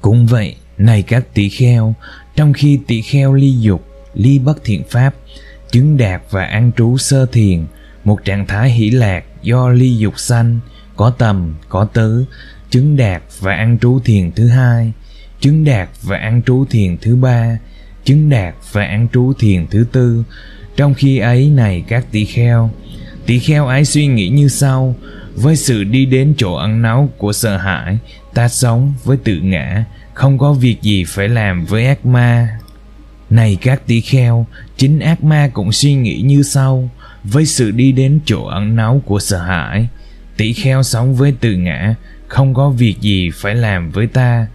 Cũng 0.00 0.26
vậy, 0.26 0.56
này 0.78 1.02
các 1.02 1.34
tỷ 1.34 1.48
kheo, 1.48 1.94
trong 2.36 2.52
khi 2.52 2.80
tỷ 2.86 3.02
kheo 3.02 3.34
ly 3.34 3.52
dục, 3.60 3.86
ly 4.14 4.38
bất 4.38 4.64
thiện 4.64 4.82
pháp, 4.90 5.14
chứng 5.70 5.96
đạt 5.96 6.22
và 6.30 6.44
an 6.44 6.70
trú 6.76 6.96
sơ 6.96 7.26
thiền, 7.26 7.64
một 8.04 8.24
trạng 8.24 8.46
thái 8.46 8.70
hỷ 8.70 8.90
lạc 8.90 9.24
do 9.42 9.68
ly 9.68 9.96
dục 9.96 10.18
sanh, 10.18 10.58
có 10.96 11.10
tầm, 11.10 11.54
có 11.68 11.84
tứ 11.84 12.24
chứng 12.70 12.96
đạt 12.96 13.22
và 13.40 13.54
an 13.54 13.78
trú 13.78 14.00
thiền 14.04 14.32
thứ 14.32 14.48
hai, 14.48 14.92
chứng 15.40 15.64
đạt 15.64 15.88
và 16.02 16.16
an 16.16 16.42
trú 16.46 16.64
thiền 16.70 16.96
thứ 16.98 17.16
ba, 17.16 17.58
chứng 18.04 18.30
đạt 18.30 18.54
và 18.72 18.84
an 18.84 19.08
trú 19.12 19.32
thiền 19.38 19.66
thứ 19.66 19.86
tư. 19.92 20.24
Trong 20.76 20.94
khi 20.94 21.18
ấy 21.18 21.50
này 21.50 21.84
các 21.88 22.04
tỷ 22.12 22.24
kheo 22.24 22.70
tỷ 23.26 23.38
kheo 23.38 23.66
ấy 23.66 23.84
suy 23.84 24.06
nghĩ 24.06 24.28
như 24.28 24.48
sau, 24.48 24.94
với 25.34 25.56
sự 25.56 25.84
đi 25.84 26.06
đến 26.06 26.34
chỗ 26.36 26.54
ăn 26.54 26.82
náu 26.82 27.10
của 27.18 27.32
sợ 27.32 27.56
hãi, 27.56 27.98
ta 28.34 28.48
sống 28.48 28.94
với 29.04 29.16
tự 29.24 29.40
ngã, 29.40 29.84
không 30.14 30.38
có 30.38 30.52
việc 30.52 30.82
gì 30.82 31.04
phải 31.04 31.28
làm 31.28 31.64
với 31.64 31.86
ác 31.86 32.06
ma. 32.06 32.58
Này 33.30 33.58
các 33.62 33.86
tỷ 33.86 34.00
kheo, 34.00 34.46
chính 34.76 35.00
ác 35.00 35.24
ma 35.24 35.50
cũng 35.52 35.72
suy 35.72 35.94
nghĩ 35.94 36.20
như 36.20 36.42
sau, 36.42 36.90
với 37.24 37.46
sự 37.46 37.70
đi 37.70 37.92
đến 37.92 38.20
chỗ 38.24 38.44
ẩn 38.44 38.76
náu 38.76 39.02
của 39.06 39.20
sợ 39.20 39.38
hãi 39.38 39.88
tỷ 40.38 40.52
kheo 40.52 40.82
sống 40.82 41.14
với 41.14 41.34
tự 41.40 41.52
ngã 41.52 41.94
không 42.28 42.54
có 42.54 42.70
việc 42.70 43.00
gì 43.00 43.30
phải 43.34 43.54
làm 43.54 43.90
với 43.90 44.06
ta 44.06 44.46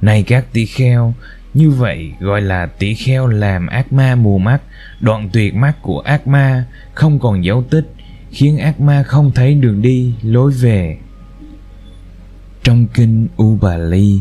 này 0.00 0.22
các 0.22 0.52
tỷ 0.52 0.66
kheo, 0.66 1.14
như 1.54 1.70
vậy 1.70 2.12
gọi 2.20 2.42
là 2.42 2.66
tỷ 2.66 2.94
kheo 2.94 3.26
làm 3.26 3.66
ác 3.66 3.92
ma 3.92 4.14
mù 4.14 4.38
mắt, 4.38 4.62
đoạn 5.00 5.30
tuyệt 5.32 5.54
mắt 5.54 5.82
của 5.82 6.00
ác 6.00 6.26
ma, 6.26 6.64
không 6.94 7.18
còn 7.18 7.44
dấu 7.44 7.62
tích, 7.62 7.94
khiến 8.30 8.58
ác 8.58 8.80
ma 8.80 9.02
không 9.02 9.30
thấy 9.34 9.54
đường 9.54 9.82
đi, 9.82 10.14
lối 10.22 10.52
về 10.52 10.98
trong 12.62 12.86
kinh 12.94 13.28
Ubali, 13.42 14.20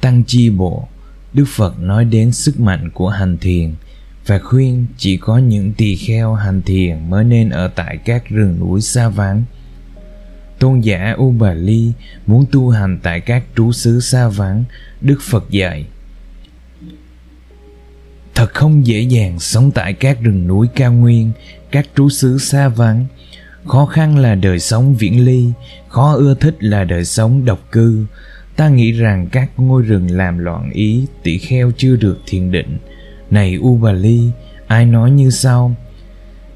Tăng 0.00 0.24
Chi 0.24 0.50
Bộ, 0.50 0.88
Đức 1.32 1.44
Phật 1.48 1.80
nói 1.80 2.04
đến 2.04 2.32
sức 2.32 2.60
mạnh 2.60 2.90
của 2.90 3.08
hành 3.08 3.38
thiền 3.38 3.74
và 4.26 4.38
khuyên 4.38 4.86
chỉ 4.96 5.16
có 5.16 5.38
những 5.38 5.72
tỳ 5.72 5.96
kheo 5.96 6.34
hành 6.34 6.62
thiền 6.62 7.10
mới 7.10 7.24
nên 7.24 7.50
ở 7.50 7.68
tại 7.68 7.96
các 7.96 8.28
rừng 8.28 8.60
núi 8.60 8.80
xa 8.80 9.08
vắng. 9.08 9.42
Tôn 10.62 10.80
giả 10.80 11.14
Ubali 11.18 11.92
muốn 12.26 12.44
tu 12.52 12.70
hành 12.70 12.98
tại 13.02 13.20
các 13.20 13.44
trú 13.56 13.72
xứ 13.72 14.00
xa 14.00 14.28
vắng, 14.28 14.64
Đức 15.00 15.18
Phật 15.30 15.50
dạy. 15.50 15.86
Thật 18.34 18.54
không 18.54 18.86
dễ 18.86 19.00
dàng 19.00 19.40
sống 19.40 19.70
tại 19.70 19.92
các 19.92 20.20
rừng 20.20 20.46
núi 20.46 20.68
cao 20.74 20.92
nguyên, 20.92 21.32
các 21.70 21.86
trú 21.96 22.08
xứ 22.08 22.38
xa 22.38 22.68
vắng. 22.68 23.06
Khó 23.66 23.86
khăn 23.86 24.18
là 24.18 24.34
đời 24.34 24.60
sống 24.60 24.94
viễn 24.96 25.24
ly, 25.24 25.50
khó 25.88 26.14
ưa 26.14 26.34
thích 26.34 26.56
là 26.60 26.84
đời 26.84 27.04
sống 27.04 27.44
độc 27.44 27.72
cư. 27.72 28.06
Ta 28.56 28.68
nghĩ 28.68 28.92
rằng 28.92 29.26
các 29.32 29.50
ngôi 29.56 29.82
rừng 29.82 30.10
làm 30.10 30.38
loạn 30.38 30.70
ý 30.70 31.06
tỷ 31.22 31.38
kheo 31.38 31.72
chưa 31.76 31.96
được 31.96 32.18
thiền 32.26 32.52
định– 32.52 32.78
này 33.32 33.58
Ubali, 33.58 34.30
ai 34.66 34.86
nói 34.86 35.10
như 35.10 35.30
sau? 35.30 35.74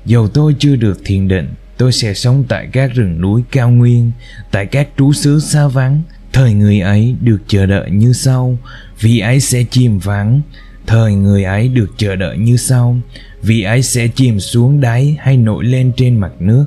Dầu 0.05 0.29
tôi 0.29 0.55
chưa 0.59 0.77
được 0.77 1.01
thiền 1.05 1.29
định, 1.29 1.49
tôi 1.79 1.93
sẽ 1.93 2.15
sống 2.15 2.45
tại 2.49 2.69
các 2.73 2.95
rừng 2.95 3.21
núi 3.21 3.43
cao 3.51 3.71
nguyên, 3.71 4.13
tại 4.51 4.67
các 4.67 4.89
trú 4.99 5.13
xứ 5.13 5.41
xa 5.41 5.69
vắng. 5.69 6.03
Thời 6.33 6.55
người 6.55 6.81
ấy 6.81 7.17
được 7.21 7.39
chờ 7.47 7.67
đợi 7.67 7.91
như 7.91 8.13
sau, 8.13 8.59
vì 9.01 9.19
ấy 9.19 9.41
sẽ 9.41 9.65
chìm 9.71 9.99
vắng. 9.99 10.41
Thời 10.87 11.15
người 11.15 11.45
ấy 11.45 11.69
được 11.69 11.91
chờ 11.97 12.17
đợi 12.17 12.39
như 12.39 12.57
sau, 12.57 12.97
vì 13.43 13.63
ấy 13.63 13.83
sẽ 13.83 14.09
chìm 14.09 14.41
xuống 14.41 14.81
đáy 14.81 15.17
hay 15.21 15.37
nổi 15.37 15.65
lên 15.65 15.93
trên 15.97 16.21
mặt 16.21 16.33
nước. 16.39 16.67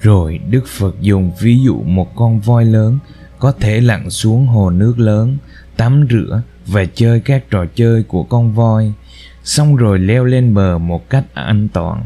Rồi 0.00 0.40
Đức 0.50 0.66
Phật 0.66 1.00
dùng 1.00 1.32
ví 1.40 1.58
dụ 1.64 1.82
một 1.82 2.16
con 2.16 2.40
voi 2.40 2.64
lớn 2.64 2.98
có 3.38 3.52
thể 3.60 3.80
lặn 3.80 4.10
xuống 4.10 4.46
hồ 4.46 4.70
nước 4.70 4.98
lớn, 4.98 5.36
tắm 5.76 6.06
rửa 6.10 6.42
và 6.66 6.84
chơi 6.94 7.20
các 7.20 7.44
trò 7.50 7.64
chơi 7.74 8.02
của 8.02 8.22
con 8.22 8.52
voi 8.52 8.92
xong 9.44 9.76
rồi 9.76 9.98
leo 9.98 10.24
lên 10.24 10.54
bờ 10.54 10.78
một 10.78 11.10
cách 11.10 11.24
an 11.34 11.68
toàn 11.72 12.04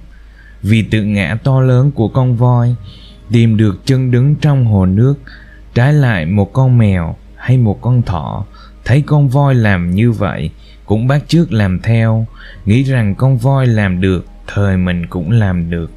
vì 0.62 0.82
tự 0.82 1.02
ngã 1.02 1.36
to 1.44 1.60
lớn 1.60 1.90
của 1.90 2.08
con 2.08 2.36
voi, 2.36 2.74
tìm 3.32 3.56
được 3.56 3.86
chân 3.86 4.10
đứng 4.10 4.34
trong 4.34 4.64
hồ 4.64 4.86
nước, 4.86 5.14
trái 5.74 5.92
lại 5.92 6.26
một 6.26 6.52
con 6.52 6.78
mèo 6.78 7.16
hay 7.36 7.58
một 7.58 7.78
con 7.80 8.02
thỏ. 8.02 8.46
Thấy 8.84 9.02
con 9.06 9.28
voi 9.28 9.54
làm 9.54 9.90
như 9.90 10.12
vậy, 10.12 10.50
cũng 10.84 11.06
bắt 11.06 11.22
chước 11.28 11.52
làm 11.52 11.80
theo. 11.80 12.26
Nghĩ 12.64 12.82
rằng 12.82 13.14
con 13.14 13.36
voi 13.36 13.66
làm 13.66 14.00
được, 14.00 14.26
thời 14.46 14.76
mình 14.76 15.06
cũng 15.06 15.30
làm 15.30 15.70
được. 15.70 15.90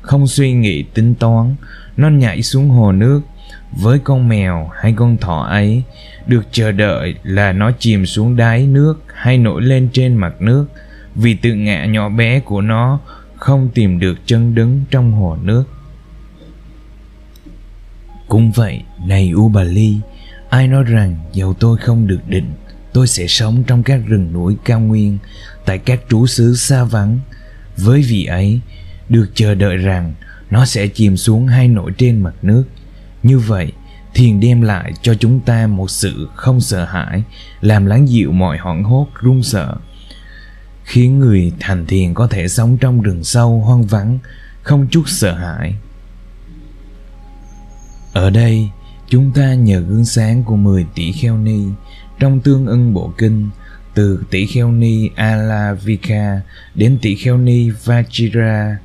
Không 0.00 0.26
suy 0.26 0.52
nghĩ 0.52 0.82
tính 0.82 1.14
toán, 1.14 1.54
nó 1.96 2.08
nhảy 2.08 2.42
xuống 2.42 2.68
hồ 2.68 2.92
nước. 2.92 3.20
Với 3.72 3.98
con 3.98 4.28
mèo 4.28 4.70
hay 4.80 4.94
con 4.96 5.16
thỏ 5.16 5.46
ấy, 5.50 5.82
được 6.26 6.42
chờ 6.50 6.72
đợi 6.72 7.14
là 7.22 7.52
nó 7.52 7.70
chìm 7.78 8.06
xuống 8.06 8.36
đáy 8.36 8.66
nước 8.66 9.04
hay 9.14 9.38
nổi 9.38 9.62
lên 9.62 9.88
trên 9.92 10.14
mặt 10.14 10.34
nước. 10.40 10.66
Vì 11.14 11.34
tự 11.34 11.54
ngã 11.54 11.84
nhỏ 11.84 12.08
bé 12.08 12.40
của 12.40 12.60
nó 12.60 13.00
không 13.36 13.68
tìm 13.74 13.98
được 13.98 14.26
chân 14.26 14.54
đứng 14.54 14.84
trong 14.90 15.12
hồ 15.12 15.36
nước. 15.42 15.64
Cũng 18.28 18.52
vậy, 18.52 18.82
này 19.06 19.32
ubali, 19.34 19.96
ai 20.50 20.68
nói 20.68 20.84
rằng 20.84 21.16
dầu 21.32 21.54
tôi 21.54 21.78
không 21.78 22.06
được 22.06 22.20
định, 22.28 22.52
tôi 22.92 23.06
sẽ 23.06 23.26
sống 23.26 23.62
trong 23.66 23.82
các 23.82 24.00
rừng 24.06 24.32
núi 24.32 24.56
cao 24.64 24.80
nguyên, 24.80 25.18
tại 25.64 25.78
các 25.78 26.00
trú 26.08 26.26
xứ 26.26 26.54
xa 26.54 26.84
vắng. 26.84 27.18
Với 27.76 28.02
vị 28.02 28.24
ấy, 28.24 28.60
được 29.08 29.30
chờ 29.34 29.54
đợi 29.54 29.76
rằng 29.76 30.14
nó 30.50 30.66
sẽ 30.66 30.88
chìm 30.88 31.16
xuống 31.16 31.46
hay 31.46 31.68
nổi 31.68 31.92
trên 31.98 32.20
mặt 32.20 32.34
nước. 32.42 32.64
Như 33.22 33.38
vậy, 33.38 33.72
thiền 34.14 34.40
đem 34.40 34.62
lại 34.62 34.92
cho 35.02 35.14
chúng 35.14 35.40
ta 35.40 35.66
một 35.66 35.90
sự 35.90 36.28
không 36.34 36.60
sợ 36.60 36.84
hãi, 36.84 37.22
làm 37.60 37.86
lắng 37.86 38.08
dịu 38.08 38.32
mọi 38.32 38.58
hoảng 38.58 38.84
hốt, 38.84 39.08
run 39.20 39.42
sợ 39.42 39.76
khiến 40.86 41.18
người 41.18 41.52
thành 41.60 41.86
thiền 41.86 42.14
có 42.14 42.26
thể 42.26 42.48
sống 42.48 42.78
trong 42.78 43.02
rừng 43.02 43.24
sâu, 43.24 43.60
hoang 43.60 43.84
vắng, 43.84 44.18
không 44.62 44.86
chút 44.90 45.02
sợ 45.06 45.32
hãi 45.34 45.74
ở 48.12 48.30
đây, 48.30 48.68
chúng 49.08 49.32
ta 49.32 49.54
nhờ 49.54 49.80
gương 49.80 50.04
sáng 50.04 50.44
của 50.44 50.56
10 50.56 50.86
tỷ 50.94 51.12
kheo 51.12 51.38
ni 51.38 51.64
trong 52.18 52.40
tương 52.40 52.66
ưng 52.66 52.94
bộ 52.94 53.12
kinh, 53.18 53.48
từ 53.94 54.24
tỷ 54.30 54.46
kheo 54.46 54.72
ni 54.72 55.10
Alavika 55.14 56.40
đến 56.74 56.98
tỷ 57.02 57.14
kheo 57.14 57.38
ni 57.38 57.70
Vajira 57.70 58.76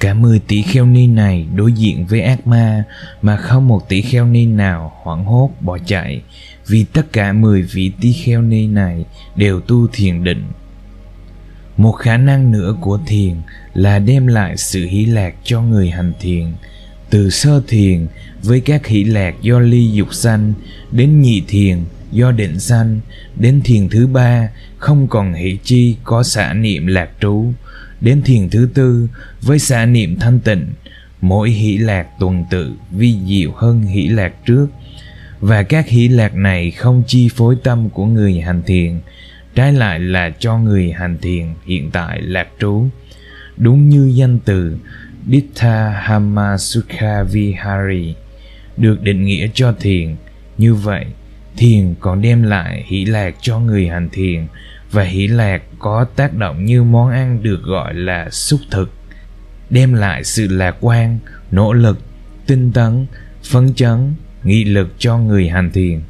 Cả 0.00 0.14
10 0.14 0.38
tỷ 0.38 0.62
kheo 0.62 0.86
ni 0.86 1.06
này 1.06 1.46
đối 1.54 1.72
diện 1.72 2.06
với 2.06 2.20
ác 2.20 2.46
ma 2.46 2.84
mà 3.22 3.36
không 3.36 3.68
một 3.68 3.88
tỷ 3.88 4.02
kheo 4.02 4.26
ni 4.26 4.46
nào 4.46 4.92
hoảng 5.02 5.24
hốt 5.24 5.50
bỏ 5.60 5.78
chạy, 5.86 6.22
vì 6.66 6.84
tất 6.84 7.12
cả 7.12 7.32
10 7.32 7.62
vị 7.62 7.92
tỷ 8.00 8.12
kheo 8.12 8.42
ni 8.42 8.66
này 8.66 9.04
đều 9.36 9.60
tu 9.60 9.86
thiền 9.92 10.24
định. 10.24 10.44
Một 11.76 11.92
khả 11.92 12.16
năng 12.16 12.52
nữa 12.52 12.76
của 12.80 12.98
thiền 13.06 13.34
là 13.74 13.98
đem 13.98 14.26
lại 14.26 14.56
sự 14.56 14.86
hỷ 14.86 15.04
lạc 15.04 15.34
cho 15.44 15.62
người 15.62 15.90
hành 15.90 16.12
thiền. 16.20 16.46
Từ 17.10 17.30
sơ 17.30 17.62
thiền 17.68 18.06
với 18.42 18.60
các 18.60 18.86
hỷ 18.86 19.04
lạc 19.04 19.34
do 19.42 19.58
ly 19.58 19.90
dục 19.90 20.14
sanh, 20.14 20.52
đến 20.92 21.20
nhị 21.20 21.42
thiền 21.48 21.78
do 22.12 22.30
định 22.32 22.60
sanh, 22.60 23.00
đến 23.36 23.60
thiền 23.64 23.88
thứ 23.88 24.06
ba 24.06 24.48
không 24.78 25.08
còn 25.08 25.34
hỷ 25.34 25.58
chi 25.64 25.96
có 26.04 26.22
xả 26.22 26.52
niệm 26.52 26.86
lạc 26.86 27.10
trú, 27.20 27.52
đến 28.00 28.22
thiền 28.22 28.50
thứ 28.50 28.68
tư 28.74 29.08
với 29.42 29.58
xả 29.58 29.86
niệm 29.86 30.16
thanh 30.20 30.40
tịnh, 30.40 30.66
mỗi 31.20 31.50
hỷ 31.50 31.78
lạc 31.78 32.06
tuần 32.20 32.44
tự 32.50 32.72
vi 32.90 33.14
diệu 33.28 33.52
hơn 33.56 33.82
hỷ 33.82 34.08
lạc 34.08 34.32
trước 34.46 34.66
và 35.40 35.62
các 35.62 35.88
hỷ 35.88 36.08
lạc 36.08 36.34
này 36.34 36.70
không 36.70 37.02
chi 37.06 37.28
phối 37.28 37.56
tâm 37.62 37.90
của 37.90 38.06
người 38.06 38.40
hành 38.40 38.62
thiền 38.66 39.00
trái 39.54 39.72
lại 39.72 39.98
là 39.98 40.30
cho 40.38 40.58
người 40.58 40.92
hành 40.92 41.18
thiền 41.22 41.46
hiện 41.66 41.90
tại 41.90 42.22
lạc 42.22 42.48
trú. 42.60 42.86
Đúng 43.56 43.88
như 43.88 44.12
danh 44.14 44.38
từ 44.44 44.78
Ditta 45.28 45.90
Hamasukha 45.90 47.22
Vihari 47.22 48.14
được 48.76 49.02
định 49.02 49.24
nghĩa 49.24 49.48
cho 49.54 49.74
thiền, 49.80 50.16
như 50.58 50.74
vậy, 50.74 51.06
thiền 51.56 51.94
còn 52.00 52.22
đem 52.22 52.42
lại 52.42 52.84
hỷ 52.86 53.04
lạc 53.04 53.34
cho 53.40 53.58
người 53.58 53.88
hành 53.88 54.08
thiền 54.12 54.46
và 54.90 55.02
hỷ 55.02 55.26
lạc 55.26 55.62
có 55.78 56.04
tác 56.04 56.36
động 56.36 56.64
như 56.64 56.82
món 56.82 57.10
ăn 57.10 57.42
được 57.42 57.62
gọi 57.62 57.94
là 57.94 58.30
xúc 58.30 58.60
thực, 58.70 58.90
đem 59.70 59.94
lại 59.94 60.24
sự 60.24 60.48
lạc 60.48 60.76
quan, 60.80 61.18
nỗ 61.50 61.72
lực, 61.72 61.98
tinh 62.46 62.72
tấn, 62.72 63.06
phấn 63.44 63.74
chấn, 63.74 64.14
nghị 64.44 64.64
lực 64.64 64.94
cho 64.98 65.18
người 65.18 65.48
hành 65.48 65.70
thiền 65.72 66.00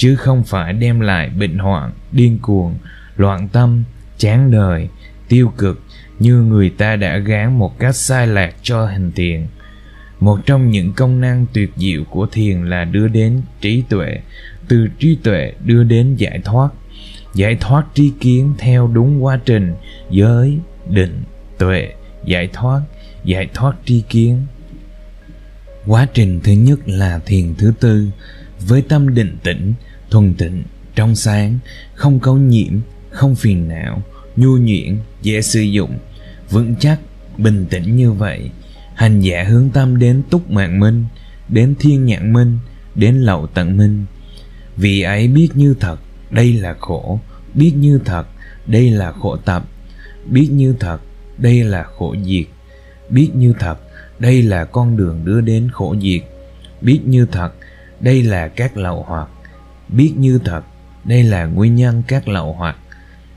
chứ 0.00 0.16
không 0.16 0.44
phải 0.44 0.72
đem 0.72 1.00
lại 1.00 1.28
bệnh 1.28 1.58
hoạn, 1.58 1.90
điên 2.12 2.38
cuồng, 2.42 2.74
loạn 3.16 3.48
tâm, 3.48 3.84
chán 4.18 4.50
đời, 4.50 4.88
tiêu 5.28 5.52
cực 5.58 5.82
như 6.18 6.34
người 6.34 6.70
ta 6.70 6.96
đã 6.96 7.18
gán 7.18 7.58
một 7.58 7.78
cách 7.78 7.96
sai 7.96 8.26
lạc 8.26 8.54
cho 8.62 8.86
hình 8.86 9.12
thiền 9.12 9.46
một 10.20 10.46
trong 10.46 10.70
những 10.70 10.92
công 10.92 11.20
năng 11.20 11.46
tuyệt 11.52 11.70
diệu 11.76 12.04
của 12.04 12.26
thiền 12.26 12.64
là 12.64 12.84
đưa 12.84 13.08
đến 13.08 13.42
trí 13.60 13.82
tuệ, 13.88 14.20
từ 14.68 14.88
trí 14.98 15.18
tuệ 15.22 15.52
đưa 15.64 15.84
đến 15.84 16.16
giải 16.16 16.40
thoát. 16.44 16.68
Giải 17.34 17.56
thoát 17.60 17.86
tri 17.94 18.12
kiến 18.20 18.54
theo 18.58 18.86
đúng 18.86 19.24
quá 19.24 19.40
trình 19.44 19.74
giới 20.10 20.58
định 20.90 21.22
tuệ, 21.58 21.94
giải 22.24 22.48
thoát 22.52 22.80
giải 23.24 23.48
thoát 23.54 23.76
tri 23.84 24.00
kiến. 24.08 24.46
Quá 25.86 26.06
trình 26.14 26.40
thứ 26.44 26.52
nhất 26.52 26.78
là 26.86 27.20
thiền 27.26 27.54
thứ 27.58 27.72
tư, 27.80 28.08
với 28.68 28.82
tâm 28.82 29.14
định 29.14 29.36
tĩnh 29.42 29.74
thuần 30.10 30.34
tịnh, 30.34 30.62
trong 30.94 31.16
sáng, 31.16 31.58
không 31.94 32.20
cấu 32.20 32.36
nhiễm, 32.36 32.72
không 33.10 33.34
phiền 33.34 33.68
não, 33.68 34.02
nhu 34.36 34.56
nhuyễn, 34.56 34.98
dễ 35.22 35.42
sử 35.42 35.60
dụng, 35.60 35.98
vững 36.50 36.74
chắc, 36.80 37.00
bình 37.38 37.66
tĩnh 37.70 37.96
như 37.96 38.12
vậy. 38.12 38.50
Hành 38.94 39.20
giả 39.20 39.44
hướng 39.44 39.70
tâm 39.70 39.98
đến 39.98 40.22
túc 40.30 40.50
mạng 40.50 40.80
minh, 40.80 41.04
đến 41.48 41.74
thiên 41.78 42.04
nhãn 42.04 42.32
minh, 42.32 42.58
đến 42.94 43.14
lậu 43.14 43.46
tận 43.46 43.76
minh. 43.76 44.04
Vì 44.76 45.02
ấy 45.02 45.28
biết 45.28 45.48
như 45.54 45.74
thật, 45.80 45.96
đây 46.30 46.52
là 46.52 46.74
khổ. 46.80 47.20
Biết 47.54 47.72
như 47.76 48.00
thật, 48.04 48.26
đây 48.66 48.90
là 48.90 49.12
khổ 49.12 49.36
tập. 49.36 49.64
Biết 50.26 50.48
như 50.52 50.74
thật, 50.80 50.98
đây 51.38 51.64
là 51.64 51.82
khổ 51.82 52.14
diệt. 52.24 52.46
Biết 53.10 53.30
như 53.34 53.54
thật, 53.58 53.76
đây 54.18 54.42
là 54.42 54.64
con 54.64 54.96
đường 54.96 55.24
đưa 55.24 55.40
đến 55.40 55.68
khổ 55.72 55.94
diệt. 56.02 56.22
Biết 56.80 57.00
như 57.04 57.26
thật, 57.26 57.50
đây 58.00 58.22
là 58.22 58.48
các 58.48 58.76
lậu 58.76 59.04
hoặc 59.08 59.28
biết 59.92 60.12
như 60.16 60.38
thật, 60.44 60.62
đây 61.04 61.22
là 61.22 61.44
nguyên 61.44 61.74
nhân 61.74 62.02
các 62.08 62.28
lậu 62.28 62.52
hoặc. 62.52 62.76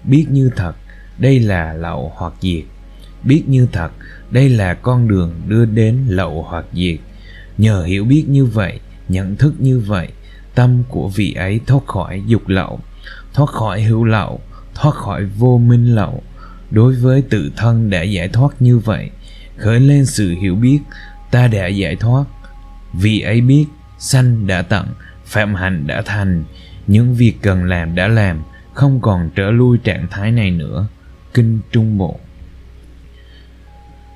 Biết 0.03 0.25
như 0.29 0.49
thật, 0.55 0.75
đây 1.17 1.39
là 1.39 1.73
lậu 1.73 2.11
hoặc 2.15 2.33
diệt. 2.41 2.63
Biết 3.23 3.43
như 3.47 3.67
thật, 3.71 3.89
đây 4.31 4.49
là 4.49 4.73
con 4.73 5.07
đường 5.07 5.33
đưa 5.47 5.65
đến 5.65 6.05
lậu 6.07 6.43
hoặc 6.49 6.65
diệt. 6.73 6.99
Nhờ 7.57 7.83
hiểu 7.83 8.05
biết 8.05 8.25
như 8.27 8.45
vậy, 8.45 8.79
nhận 9.09 9.35
thức 9.35 9.53
như 9.59 9.79
vậy, 9.79 10.09
tâm 10.55 10.83
của 10.89 11.07
vị 11.07 11.33
ấy 11.33 11.59
thoát 11.67 11.87
khỏi 11.87 12.23
dục 12.27 12.47
lậu, 12.47 12.79
thoát 13.33 13.49
khỏi 13.49 13.81
hữu 13.81 14.03
lậu, 14.03 14.39
thoát 14.75 14.95
khỏi 14.95 15.25
vô 15.25 15.57
minh 15.57 15.95
lậu. 15.95 16.23
Đối 16.71 16.95
với 16.95 17.21
tự 17.21 17.51
thân 17.57 17.89
đã 17.89 18.01
giải 18.01 18.27
thoát 18.27 18.61
như 18.61 18.79
vậy, 18.79 19.09
khởi 19.57 19.79
lên 19.79 20.05
sự 20.05 20.35
hiểu 20.41 20.55
biết, 20.55 20.79
ta 21.31 21.47
đã 21.47 21.67
giải 21.67 21.95
thoát. 21.95 22.23
Vì 22.93 23.19
ấy 23.19 23.41
biết, 23.41 23.65
sanh 23.99 24.47
đã 24.47 24.61
tận 24.61 24.87
phạm 25.33 25.55
hạnh 25.55 25.87
đã 25.87 26.01
thành. 26.05 26.43
Những 26.87 27.15
việc 27.15 27.33
cần 27.41 27.63
làm 27.63 27.95
đã 27.95 28.07
làm, 28.07 28.43
không 28.73 29.01
còn 29.01 29.29
trở 29.35 29.51
lui 29.51 29.77
trạng 29.77 30.07
thái 30.11 30.31
này 30.31 30.51
nữa. 30.51 30.87
Kinh 31.33 31.59
trung 31.71 31.97
bộ. 31.97 32.19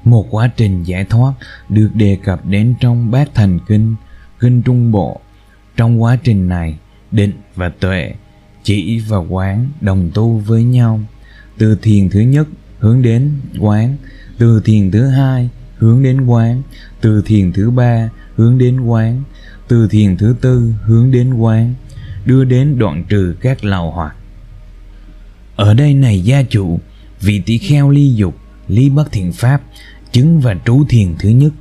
Một 0.04 0.28
quá 0.32 0.50
trình 0.58 0.84
giải 0.84 1.06
thoát 1.06 1.34
được 1.70 1.90
đề 1.94 2.18
cập 2.24 2.46
đến 2.46 2.76
trong 2.80 3.12
bát 3.12 3.30
thành 3.34 3.60
kinh 3.68 3.96
kinh 4.40 4.62
trung 4.62 4.92
bộ. 4.92 5.22
Trong 5.76 6.02
quá 6.02 6.18
trình 6.24 6.48
này, 6.50 6.78
định 7.12 7.32
và 7.56 7.70
tuệ, 7.70 8.14
chỉ 8.64 9.00
và 9.08 9.18
quán 9.18 9.70
đồng 9.82 10.12
tu 10.14 10.38
với 10.38 10.64
nhau. 10.64 11.00
Từ 11.58 11.78
thiền 11.82 12.10
thứ 12.10 12.20
nhất 12.20 12.48
hướng 12.80 13.02
đến 13.02 13.32
quán, 13.60 13.96
từ 14.38 14.62
thiền 14.66 14.92
thứ 14.92 15.08
hai 15.08 15.50
hướng 15.78 16.04
đến 16.04 16.26
quán, 16.26 16.62
từ 17.02 17.22
thiền 17.26 17.54
thứ 17.54 17.72
ba 17.72 18.10
hướng 18.36 18.58
đến 18.58 18.80
quán 18.80 19.24
từ 19.68 19.88
thiền 19.88 20.18
thứ 20.18 20.36
tư 20.42 20.74
hướng 20.84 21.12
đến 21.12 21.34
quán, 21.34 21.74
đưa 22.26 22.44
đến 22.44 22.78
đoạn 22.78 23.04
trừ 23.10 23.36
các 23.42 23.64
lầu 23.64 23.92
hoạt. 23.92 24.16
ở 25.56 25.74
đây 25.74 25.94
này 25.94 26.22
gia 26.22 26.44
chủ, 26.44 26.80
vị 27.22 27.42
tỷ 27.46 27.58
kheo 27.58 27.90
ly 27.90 28.14
dục, 28.14 28.38
ly 28.68 28.90
bất 28.90 29.12
thiện 29.12 29.32
pháp, 29.32 29.62
chứng 30.12 30.40
và 30.40 30.56
trú 30.66 30.86
thiền 30.90 31.16
thứ 31.20 31.30
nhất, 31.30 31.54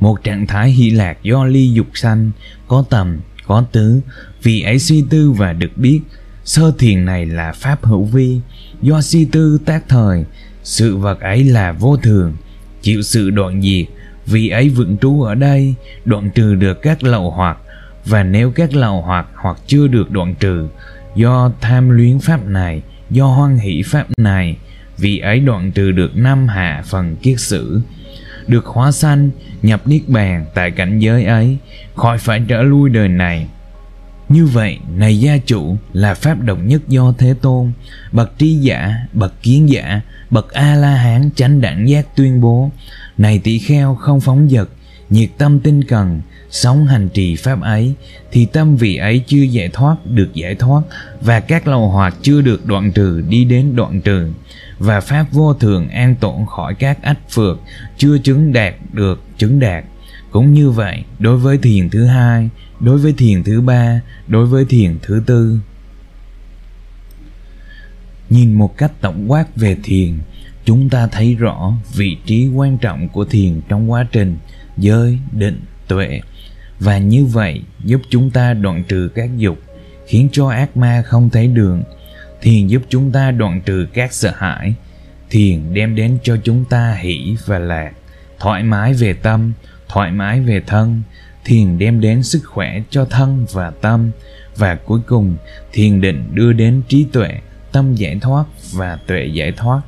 một 0.00 0.24
trạng 0.24 0.46
thái 0.46 0.70
hy 0.70 0.90
lạc 0.90 1.18
do 1.22 1.44
ly 1.44 1.72
dục 1.72 1.86
sanh, 1.94 2.30
có 2.68 2.84
tầm, 2.90 3.20
có 3.46 3.64
tứ 3.72 4.00
vì 4.42 4.62
ấy 4.62 4.78
suy 4.78 5.04
tư 5.10 5.30
và 5.30 5.52
được 5.52 5.76
biết, 5.76 6.00
sơ 6.44 6.72
thiền 6.78 7.04
này 7.04 7.26
là 7.26 7.52
pháp 7.52 7.84
hữu 7.84 8.04
vi 8.04 8.40
do 8.82 9.00
suy 9.00 9.24
tư 9.24 9.58
tác 9.64 9.88
thời, 9.88 10.24
sự 10.62 10.96
vật 10.96 11.20
ấy 11.20 11.44
là 11.44 11.72
vô 11.72 11.96
thường, 11.96 12.36
chịu 12.82 13.02
sự 13.02 13.30
đoạn 13.30 13.62
diệt 13.62 13.86
vì 14.26 14.48
ấy 14.48 14.68
vững 14.68 14.96
trú 14.98 15.22
ở 15.22 15.34
đây, 15.34 15.74
đoạn 16.04 16.30
trừ 16.30 16.54
được 16.54 16.82
các 16.82 17.02
lậu 17.02 17.30
hoặc, 17.30 17.58
và 18.04 18.22
nếu 18.22 18.50
các 18.50 18.74
lậu 18.74 19.02
hoặc 19.02 19.26
hoặc 19.34 19.56
chưa 19.66 19.86
được 19.86 20.10
đoạn 20.10 20.34
trừ, 20.34 20.68
do 21.16 21.50
tham 21.60 21.90
luyến 21.90 22.18
pháp 22.18 22.46
này, 22.46 22.82
do 23.10 23.26
hoan 23.26 23.56
hỷ 23.56 23.82
pháp 23.86 24.06
này, 24.16 24.56
vì 24.98 25.18
ấy 25.18 25.40
đoạn 25.40 25.72
trừ 25.72 25.90
được 25.90 26.16
năm 26.16 26.48
hạ 26.48 26.82
phần 26.86 27.16
kiết 27.16 27.40
sử, 27.40 27.80
được 28.46 28.66
hóa 28.66 28.92
sanh, 28.92 29.30
nhập 29.62 29.82
niết 29.86 30.08
bàn 30.08 30.46
tại 30.54 30.70
cảnh 30.70 30.98
giới 30.98 31.24
ấy, 31.24 31.58
khỏi 31.94 32.18
phải 32.18 32.42
trở 32.48 32.62
lui 32.62 32.90
đời 32.90 33.08
này. 33.08 33.48
Như 34.28 34.46
vậy, 34.46 34.78
này 34.96 35.20
gia 35.20 35.38
chủ 35.38 35.76
là 35.92 36.14
pháp 36.14 36.40
độc 36.40 36.58
nhất 36.64 36.82
do 36.88 37.14
thế 37.18 37.34
tôn, 37.42 37.72
bậc 38.12 38.38
trí 38.38 38.54
giả, 38.54 38.94
bậc 39.12 39.42
kiến 39.42 39.68
giả, 39.68 40.00
bậc 40.30 40.52
a 40.52 40.74
la 40.74 40.94
hán 40.94 41.30
chánh 41.36 41.60
đẳng 41.60 41.88
giác 41.88 42.06
tuyên 42.16 42.40
bố 42.40 42.70
này 43.18 43.38
tỷ 43.38 43.58
kheo 43.58 43.94
không 43.94 44.20
phóng 44.20 44.48
dật 44.50 44.68
nhiệt 45.10 45.30
tâm 45.38 45.60
tinh 45.60 45.84
cần, 45.84 46.20
sống 46.50 46.86
hành 46.86 47.08
trì 47.08 47.36
pháp 47.36 47.62
ấy, 47.62 47.94
thì 48.32 48.46
tâm 48.46 48.76
vị 48.76 48.96
ấy 48.96 49.24
chưa 49.26 49.42
giải 49.42 49.68
thoát, 49.72 49.96
được 50.06 50.34
giải 50.34 50.54
thoát, 50.54 50.82
và 51.20 51.40
các 51.40 51.68
lầu 51.68 51.88
hoạt 51.88 52.14
chưa 52.22 52.40
được 52.40 52.66
đoạn 52.66 52.92
trừ, 52.92 53.22
đi 53.28 53.44
đến 53.44 53.76
đoạn 53.76 54.00
trừ. 54.00 54.32
Và 54.78 55.00
pháp 55.00 55.32
vô 55.32 55.54
thường 55.54 55.88
an 55.88 56.14
tổn 56.20 56.34
khỏi 56.48 56.74
các 56.74 57.02
ách 57.02 57.30
phược, 57.30 57.60
chưa 57.98 58.18
chứng 58.18 58.52
đạt 58.52 58.74
được 58.92 59.22
chứng 59.38 59.60
đạt. 59.60 59.84
Cũng 60.30 60.54
như 60.54 60.70
vậy, 60.70 61.04
đối 61.18 61.36
với 61.36 61.58
thiền 61.58 61.90
thứ 61.90 62.04
hai, 62.04 62.48
đối 62.80 62.98
với 62.98 63.12
thiền 63.12 63.44
thứ 63.44 63.60
ba, 63.60 64.00
đối 64.28 64.46
với 64.46 64.64
thiền 64.64 64.98
thứ 65.02 65.22
tư. 65.26 65.58
Nhìn 68.30 68.52
một 68.52 68.78
cách 68.78 68.92
tổng 69.00 69.30
quát 69.32 69.56
về 69.56 69.76
thiền 69.82 70.18
chúng 70.64 70.88
ta 70.88 71.06
thấy 71.06 71.34
rõ 71.34 71.72
vị 71.94 72.16
trí 72.26 72.48
quan 72.48 72.78
trọng 72.78 73.08
của 73.08 73.24
thiền 73.24 73.60
trong 73.68 73.90
quá 73.90 74.06
trình 74.12 74.36
giới, 74.76 75.18
định, 75.32 75.60
tuệ. 75.88 76.20
Và 76.80 76.98
như 76.98 77.24
vậy 77.24 77.62
giúp 77.84 78.00
chúng 78.10 78.30
ta 78.30 78.54
đoạn 78.54 78.84
trừ 78.84 79.10
các 79.14 79.36
dục, 79.36 79.58
khiến 80.06 80.28
cho 80.32 80.48
ác 80.48 80.76
ma 80.76 81.02
không 81.02 81.30
thấy 81.30 81.46
đường. 81.46 81.82
Thiền 82.42 82.66
giúp 82.66 82.82
chúng 82.88 83.12
ta 83.12 83.30
đoạn 83.30 83.60
trừ 83.60 83.86
các 83.94 84.12
sợ 84.12 84.32
hãi. 84.36 84.74
Thiền 85.30 85.74
đem 85.74 85.94
đến 85.94 86.18
cho 86.22 86.36
chúng 86.44 86.64
ta 86.64 86.94
hỷ 86.94 87.36
và 87.46 87.58
lạc, 87.58 87.92
thoải 88.38 88.62
mái 88.62 88.94
về 88.94 89.12
tâm, 89.12 89.52
thoải 89.88 90.12
mái 90.12 90.40
về 90.40 90.60
thân. 90.66 91.02
Thiền 91.44 91.78
đem 91.78 92.00
đến 92.00 92.22
sức 92.22 92.40
khỏe 92.44 92.82
cho 92.90 93.04
thân 93.04 93.46
và 93.52 93.70
tâm. 93.70 94.10
Và 94.56 94.74
cuối 94.74 95.00
cùng, 95.06 95.36
thiền 95.72 96.00
định 96.00 96.24
đưa 96.34 96.52
đến 96.52 96.82
trí 96.88 97.06
tuệ, 97.12 97.28
tâm 97.72 97.94
giải 97.94 98.18
thoát 98.20 98.44
và 98.72 98.96
tuệ 99.06 99.24
giải 99.24 99.52
thoát 99.52 99.80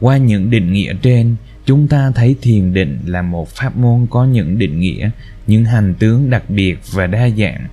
qua 0.00 0.16
những 0.16 0.50
định 0.50 0.72
nghĩa 0.72 0.94
trên, 1.02 1.36
chúng 1.66 1.88
ta 1.88 2.12
thấy 2.14 2.36
thiền 2.42 2.74
định 2.74 2.98
là 3.06 3.22
một 3.22 3.48
pháp 3.48 3.76
môn 3.76 4.06
có 4.10 4.24
những 4.24 4.58
định 4.58 4.80
nghĩa, 4.80 5.10
những 5.46 5.64
hành 5.64 5.94
tướng 5.94 6.30
đặc 6.30 6.50
biệt 6.50 6.78
và 6.92 7.06
đa 7.06 7.28
dạng. 7.28 7.66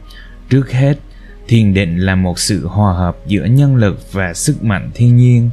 Trước 0.49 0.71
hết, 0.71 0.99
thiền 1.47 1.73
định 1.73 1.97
là 1.97 2.15
một 2.15 2.39
sự 2.39 2.67
hòa 2.67 2.93
hợp 2.93 3.17
giữa 3.27 3.45
nhân 3.45 3.75
lực 3.75 4.13
và 4.13 4.33
sức 4.33 4.63
mạnh 4.63 4.89
thiên 4.93 5.17
nhiên. 5.17 5.49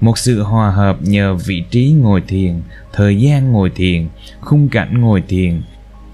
Một 0.00 0.18
sự 0.18 0.42
hòa 0.42 0.70
hợp 0.70 0.98
nhờ 1.02 1.34
vị 1.34 1.64
trí 1.70 1.92
ngồi 1.92 2.22
thiền, 2.28 2.60
thời 2.92 3.20
gian 3.20 3.52
ngồi 3.52 3.70
thiền, 3.74 4.08
khung 4.40 4.68
cảnh 4.68 5.00
ngồi 5.00 5.22
thiền. 5.28 5.62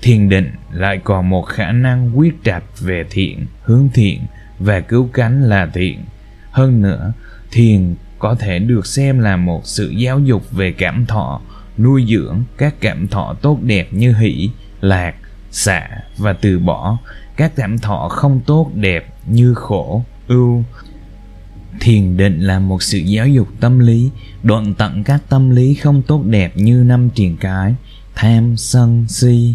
Thiền 0.02 0.28
định 0.28 0.50
lại 0.72 1.00
còn 1.04 1.30
một 1.30 1.42
khả 1.42 1.72
năng 1.72 2.18
quyết 2.18 2.34
trạch 2.44 2.80
về 2.80 3.04
thiện, 3.10 3.46
hướng 3.62 3.88
thiện 3.94 4.20
và 4.58 4.80
cứu 4.80 5.08
cánh 5.12 5.42
là 5.42 5.66
thiện. 5.74 5.98
Hơn 6.50 6.82
nữa, 6.82 7.12
thiền 7.50 7.94
có 8.20 8.34
thể 8.34 8.58
được 8.58 8.86
xem 8.86 9.18
là 9.18 9.36
một 9.36 9.66
sự 9.66 9.90
giáo 9.90 10.18
dục 10.18 10.50
về 10.50 10.72
cảm 10.72 11.06
thọ, 11.06 11.40
nuôi 11.78 12.06
dưỡng 12.08 12.42
các 12.58 12.74
cảm 12.80 13.08
thọ 13.08 13.34
tốt 13.42 13.58
đẹp 13.62 13.88
như 13.92 14.14
hỷ, 14.14 14.50
lạc 14.80 15.14
xả 15.50 15.88
và 16.18 16.32
từ 16.32 16.58
bỏ. 16.58 16.98
Các 17.36 17.52
cảm 17.56 17.78
thọ 17.78 18.08
không 18.08 18.40
tốt 18.46 18.70
đẹp 18.74 19.14
như 19.26 19.54
khổ, 19.54 20.04
ưu. 20.28 20.64
Thiền 21.80 22.16
định 22.16 22.40
là 22.40 22.58
một 22.58 22.82
sự 22.82 22.98
giáo 22.98 23.28
dục 23.28 23.48
tâm 23.60 23.78
lý, 23.78 24.10
đoạn 24.42 24.74
tận 24.74 25.04
các 25.04 25.22
tâm 25.28 25.50
lý 25.50 25.74
không 25.74 26.02
tốt 26.02 26.24
đẹp 26.24 26.52
như 26.56 26.84
năm 26.86 27.10
triền 27.14 27.36
cái, 27.36 27.74
tham, 28.14 28.56
sân, 28.56 29.04
si. 29.08 29.54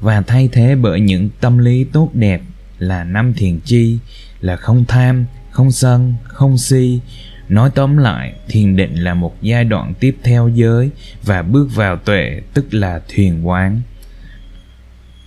Và 0.00 0.20
thay 0.20 0.48
thế 0.52 0.74
bởi 0.74 1.00
những 1.00 1.30
tâm 1.40 1.58
lý 1.58 1.84
tốt 1.84 2.10
đẹp 2.14 2.42
là 2.78 3.04
năm 3.04 3.34
thiền 3.34 3.60
chi, 3.60 3.98
là 4.40 4.56
không 4.56 4.84
tham, 4.84 5.24
không 5.50 5.72
sân, 5.72 6.14
không 6.24 6.58
si 6.58 7.00
nói 7.48 7.70
tóm 7.74 7.96
lại 7.96 8.34
thiền 8.48 8.76
định 8.76 8.94
là 8.94 9.14
một 9.14 9.42
giai 9.42 9.64
đoạn 9.64 9.94
tiếp 10.00 10.16
theo 10.22 10.48
giới 10.48 10.90
và 11.22 11.42
bước 11.42 11.68
vào 11.74 11.96
tuệ 11.96 12.40
tức 12.54 12.74
là 12.74 13.00
thuyền 13.08 13.48
quán 13.48 13.80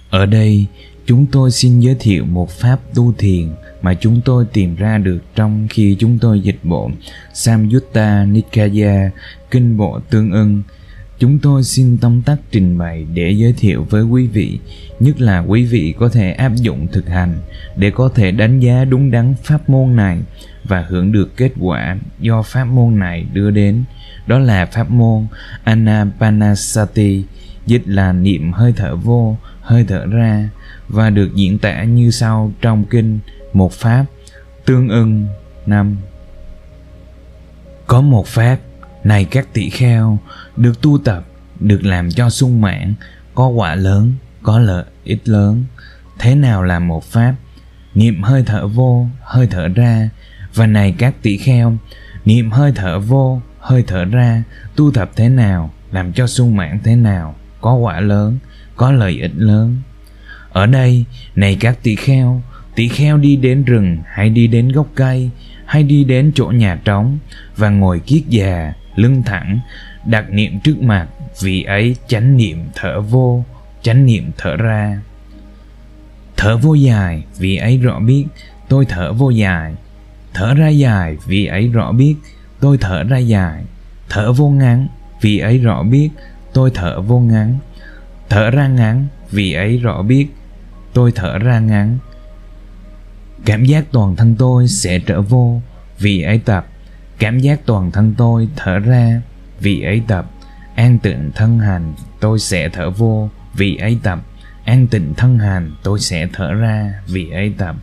ở 0.09 0.25
đây 0.25 0.65
chúng 1.05 1.25
tôi 1.31 1.51
xin 1.51 1.79
giới 1.79 1.95
thiệu 1.99 2.25
một 2.25 2.49
pháp 2.49 2.79
tu 2.95 3.13
thiền 3.13 3.49
mà 3.81 3.93
chúng 3.93 4.21
tôi 4.25 4.45
tìm 4.53 4.75
ra 4.75 4.97
được 4.97 5.19
trong 5.35 5.67
khi 5.69 5.95
chúng 5.99 6.19
tôi 6.19 6.39
dịch 6.39 6.59
bộ 6.63 6.91
Samyutta 7.33 8.25
Nikaya, 8.25 9.09
kinh 9.51 9.77
bộ 9.77 9.99
tương 10.09 10.31
ưng. 10.31 10.61
Chúng 11.19 11.39
tôi 11.39 11.63
xin 11.63 11.97
tóm 11.97 12.21
tắt 12.21 12.37
trình 12.51 12.77
bày 12.77 13.05
để 13.13 13.31
giới 13.31 13.53
thiệu 13.53 13.87
với 13.89 14.03
quý 14.03 14.27
vị, 14.27 14.59
nhất 14.99 15.21
là 15.21 15.39
quý 15.39 15.65
vị 15.65 15.93
có 15.99 16.09
thể 16.09 16.31
áp 16.31 16.55
dụng 16.55 16.87
thực 16.91 17.09
hành 17.09 17.37
để 17.75 17.91
có 17.91 18.09
thể 18.15 18.31
đánh 18.31 18.59
giá 18.59 18.85
đúng 18.85 19.11
đắn 19.11 19.35
pháp 19.43 19.69
môn 19.69 19.95
này 19.95 20.19
và 20.63 20.85
hưởng 20.89 21.11
được 21.11 21.37
kết 21.37 21.51
quả 21.59 21.97
do 22.19 22.41
pháp 22.41 22.65
môn 22.65 22.99
này 22.99 23.25
đưa 23.33 23.51
đến. 23.51 23.83
Đó 24.27 24.39
là 24.39 24.65
pháp 24.65 24.91
môn 24.91 25.27
Anapanasati, 25.63 27.23
dịch 27.65 27.83
là 27.85 28.13
niệm 28.13 28.51
hơi 28.51 28.73
thở 28.75 28.95
vô, 28.95 29.37
hơi 29.61 29.85
thở 29.87 30.05
ra 30.05 30.49
và 30.87 31.09
được 31.09 31.35
diễn 31.35 31.59
tả 31.59 31.83
như 31.83 32.11
sau 32.11 32.51
trong 32.61 32.83
kinh 32.89 33.19
một 33.53 33.73
pháp 33.73 34.05
tương 34.65 34.89
ưng 34.89 35.27
năm 35.65 35.97
có 37.87 38.01
một 38.01 38.27
pháp 38.27 38.57
này 39.03 39.25
các 39.25 39.53
tỷ 39.53 39.69
kheo, 39.69 40.19
được 40.57 40.81
tu 40.81 40.97
tập, 40.97 41.25
được 41.59 41.85
làm 41.85 42.11
cho 42.11 42.29
sung 42.29 42.61
mãn, 42.61 42.93
có 43.35 43.47
quả 43.47 43.75
lớn, 43.75 44.13
có 44.43 44.59
lợi 44.59 44.85
ích 45.03 45.21
lớn. 45.25 45.63
Thế 46.19 46.35
nào 46.35 46.63
là 46.63 46.79
một 46.79 47.03
pháp? 47.03 47.35
Niệm 47.95 48.23
hơi 48.23 48.43
thở 48.45 48.67
vô, 48.67 49.07
hơi 49.21 49.47
thở 49.47 49.67
ra. 49.67 50.09
Và 50.53 50.67
này 50.67 50.95
các 50.97 51.13
tỷ 51.21 51.37
kheo, 51.37 51.77
niệm 52.25 52.51
hơi 52.51 52.71
thở 52.75 52.99
vô, 52.99 53.41
hơi 53.59 53.83
thở 53.87 54.05
ra, 54.05 54.43
tu 54.75 54.91
tập 54.91 55.11
thế 55.15 55.29
nào, 55.29 55.73
làm 55.91 56.13
cho 56.13 56.27
sung 56.27 56.55
mãn 56.55 56.79
thế 56.83 56.95
nào, 56.95 57.35
có 57.61 57.73
quả 57.73 57.99
lớn, 57.99 58.37
có 58.75 58.91
lợi 58.91 59.21
ích 59.21 59.31
lớn. 59.35 59.81
Ở 60.51 60.65
đây, 60.65 61.05
này 61.35 61.57
các 61.59 61.83
tỷ 61.83 61.95
kheo 61.95 62.41
tỷ 62.79 62.87
kheo 62.87 63.17
đi 63.17 63.35
đến 63.35 63.63
rừng, 63.63 63.97
hay 64.05 64.29
đi 64.29 64.47
đến 64.47 64.71
gốc 64.71 64.87
cây, 64.95 65.29
hay 65.65 65.83
đi 65.83 66.03
đến 66.03 66.31
chỗ 66.35 66.45
nhà 66.45 66.79
trống, 66.85 67.17
và 67.57 67.69
ngồi 67.69 67.99
kiết 67.99 68.23
già 68.29 68.73
lưng 68.99 69.23
thẳng, 69.23 69.59
đặt 70.05 70.25
niệm 70.29 70.59
trước 70.59 70.81
mặt, 70.81 71.07
vì 71.41 71.63
ấy 71.63 71.95
chánh 72.07 72.37
niệm 72.37 72.65
thở 72.75 73.01
vô, 73.01 73.43
chánh 73.81 74.05
niệm 74.05 74.31
thở 74.37 74.55
ra. 74.55 75.01
Thở 76.37 76.57
vô 76.57 76.73
dài, 76.73 77.23
vì 77.37 77.57
ấy 77.57 77.77
rõ 77.77 77.99
biết, 77.99 78.25
tôi 78.67 78.85
thở 78.85 79.13
vô 79.13 79.29
dài. 79.29 79.75
Thở 80.33 80.53
ra 80.53 80.67
dài, 80.67 81.17
vì 81.25 81.45
ấy 81.45 81.67
rõ 81.67 81.91
biết, 81.91 82.15
tôi 82.59 82.77
thở 82.77 83.03
ra 83.03 83.17
dài. 83.17 83.63
Thở 84.09 84.31
vô 84.31 84.49
ngắn, 84.49 84.87
vì 85.21 85.39
ấy 85.39 85.57
rõ 85.57 85.83
biết, 85.83 86.09
tôi 86.53 86.71
thở 86.73 87.01
vô 87.01 87.19
ngắn. 87.19 87.59
Thở 88.29 88.51
ra 88.51 88.67
ngắn, 88.67 89.07
vì 89.31 89.53
ấy 89.53 89.77
rõ 89.77 90.01
biết, 90.01 90.27
tôi 90.93 91.11
thở 91.15 91.37
ra 91.37 91.59
ngắn. 91.59 91.97
Cảm 93.45 93.65
giác 93.65 93.85
toàn 93.91 94.15
thân 94.15 94.35
tôi 94.39 94.67
sẽ 94.67 94.99
trở 94.99 95.21
vô, 95.21 95.61
vì 95.99 96.21
ấy 96.21 96.39
tập 96.45 96.67
cảm 97.19 97.39
giác 97.39 97.59
toàn 97.65 97.91
thân 97.91 98.13
tôi 98.17 98.47
thở 98.55 98.79
ra, 98.79 99.21
vì 99.59 99.81
ấy 99.83 100.01
tập. 100.07 100.25
An 100.75 100.99
tịnh 100.99 101.31
thân 101.35 101.59
hành 101.59 101.93
tôi 102.19 102.39
sẽ 102.39 102.69
thở 102.69 102.89
vô, 102.89 103.29
vì 103.53 103.77
ấy 103.77 103.99
tập. 104.03 104.19
An 104.65 104.87
tịnh 104.87 105.13
thân 105.13 105.39
hành 105.39 105.71
tôi 105.83 105.99
sẽ 105.99 106.27
thở 106.33 106.53
ra, 106.53 106.93
vì 107.07 107.29
ấy 107.31 107.53
tập. 107.57 107.75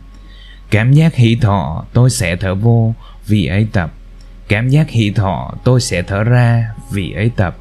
Cảm 0.71 0.93
giác 0.93 1.15
hỷ 1.15 1.35
thọ, 1.35 1.85
tôi 1.93 2.09
sẽ 2.09 2.35
thở 2.35 2.55
vô, 2.55 2.93
vì 3.27 3.45
ấy 3.45 3.67
tập. 3.73 3.91
Cảm 4.47 4.69
giác 4.69 4.89
hỷ 4.89 5.11
thọ, 5.11 5.53
tôi 5.63 5.81
sẽ 5.81 6.01
thở 6.01 6.23
ra, 6.23 6.69
vì 6.91 7.11
ấy 7.11 7.31
tập. 7.35 7.57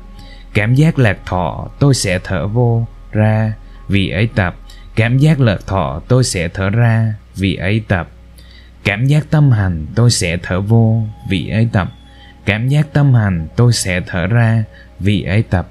Cảm 0.55 0.75
giác 0.75 0.99
lạc 0.99 1.19
thọ, 1.27 1.69
tôi 1.79 1.95
sẽ 1.95 2.19
thở 2.25 2.47
vô, 2.47 2.87
ra, 3.13 3.53
vì 3.89 4.11
ấy 4.11 4.29
tập. 4.35 4.57
Cảm 4.95 5.19
giác 5.19 5.41
lạc 5.41 5.67
thọ, 5.67 6.03
tôi 6.09 6.25
sẽ 6.25 6.49
thở 6.49 6.71
ra, 6.71 7.15
vì 7.37 7.55
ấy 7.57 7.83
tập 7.89 8.09
cảm 8.87 9.07
giác 9.07 9.27
tâm 9.31 9.51
hành 9.51 9.87
tôi 9.95 10.11
sẽ 10.11 10.37
thở 10.43 10.61
vô 10.61 11.03
vì 11.29 11.49
ấy 11.49 11.69
tập. 11.73 11.93
Cảm 12.45 12.69
giác 12.69 12.93
tâm 12.93 13.15
hành 13.15 13.49
tôi 13.57 13.73
sẽ 13.73 14.01
thở 14.01 14.27
ra 14.27 14.65
vì 15.01 15.23
ấy 15.23 15.43
tập. 15.43 15.69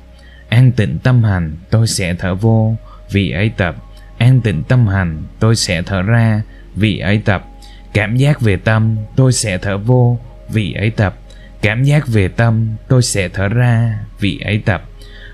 An 0.49 0.72
tịnh 0.72 0.99
tâm 0.99 1.24
hành 1.24 1.55
tôi 1.70 1.88
sẽ 1.88 2.13
thở 2.13 2.36
vô 2.36 2.76
vì 3.11 3.32
ấy 3.32 3.49
tập. 3.57 3.76
An 4.18 4.41
tịnh 4.41 4.63
tâm 4.63 4.88
hành 4.88 5.24
tôi 5.39 5.55
sẽ 5.55 5.82
thở 5.82 6.01
ra 6.01 6.41
vì 6.76 6.99
ấy 6.99 7.22
tập. 7.26 7.45
Cảm 7.93 8.18
giác 8.18 8.41
về 8.41 8.57
tâm 8.57 8.97
tôi 9.16 9.34
sẽ 9.34 9.57
thở 9.57 9.78
vô 9.78 10.20
vì 10.49 10.74
ấy 10.74 10.89
tập. 10.89 11.18
Cảm 11.61 11.84
giác 11.84 12.07
về 12.07 12.28
tâm 12.28 12.68
tôi 12.88 13.01
sẽ 13.01 13.30
thở 13.30 13.47
ra 13.47 13.99
vì 14.20 14.39
ấy 14.39 14.61
tập. 14.66 14.84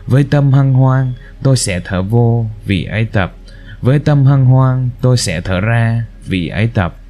Với 0.05 0.23
tâm 0.23 0.51
hân 0.51 0.73
hoan 0.73 1.13
tôi 1.43 1.57
sẽ 1.57 1.79
thở 1.79 2.01
vô 2.01 2.45
vì 2.65 2.85
ấy 2.85 3.05
tập. 3.05 3.33
Với 3.81 3.99
tâm 3.99 4.25
hân 4.25 4.45
hoan 4.45 4.89
tôi 5.01 5.17
sẽ 5.17 5.41
thở 5.41 5.59
ra 5.59 6.05
vì 6.25 6.47
ấy 6.47 6.69
tập 6.73 7.00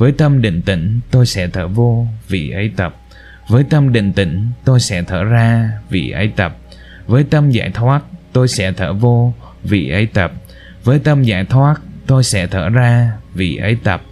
với 0.00 0.12
tâm 0.12 0.42
định 0.42 0.62
tĩnh, 0.62 1.00
tôi 1.10 1.26
sẽ 1.26 1.48
thở 1.48 1.68
vô 1.68 2.06
vì 2.28 2.50
ấy 2.50 2.72
tập. 2.76 2.96
Với 3.48 3.64
tâm 3.64 3.92
định 3.92 4.12
tĩnh, 4.12 4.46
tôi 4.64 4.80
sẽ 4.80 5.02
thở 5.02 5.24
ra 5.24 5.70
vì 5.90 6.10
ấy 6.10 6.32
tập. 6.36 6.56
Với 7.06 7.24
tâm 7.24 7.50
giải 7.50 7.70
thoát, 7.70 8.02
tôi 8.32 8.48
sẽ 8.48 8.72
thở 8.72 8.92
vô 8.92 9.34
vì 9.62 9.90
ấy 9.90 10.06
tập. 10.06 10.32
Với 10.84 10.98
tâm 10.98 11.22
giải 11.22 11.44
thoát, 11.44 11.80
tôi 12.06 12.24
sẽ 12.24 12.46
thở 12.46 12.68
ra 12.68 13.12
vì 13.34 13.56
ấy 13.56 13.76
tập. 13.84 14.02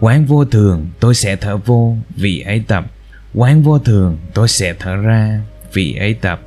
Quán 0.00 0.24
vô 0.24 0.44
thường, 0.44 0.88
tôi 1.00 1.14
sẽ 1.14 1.36
thở 1.36 1.56
vô 1.56 1.96
vì 2.16 2.40
ấy 2.40 2.64
tập. 2.68 2.84
Quán 3.34 3.62
vô 3.62 3.78
thường, 3.78 4.18
tôi 4.34 4.48
sẽ 4.48 4.74
thở 4.78 4.96
ra 4.96 5.40
vì 5.72 5.94
ấy 5.94 6.14
tập. 6.14 6.40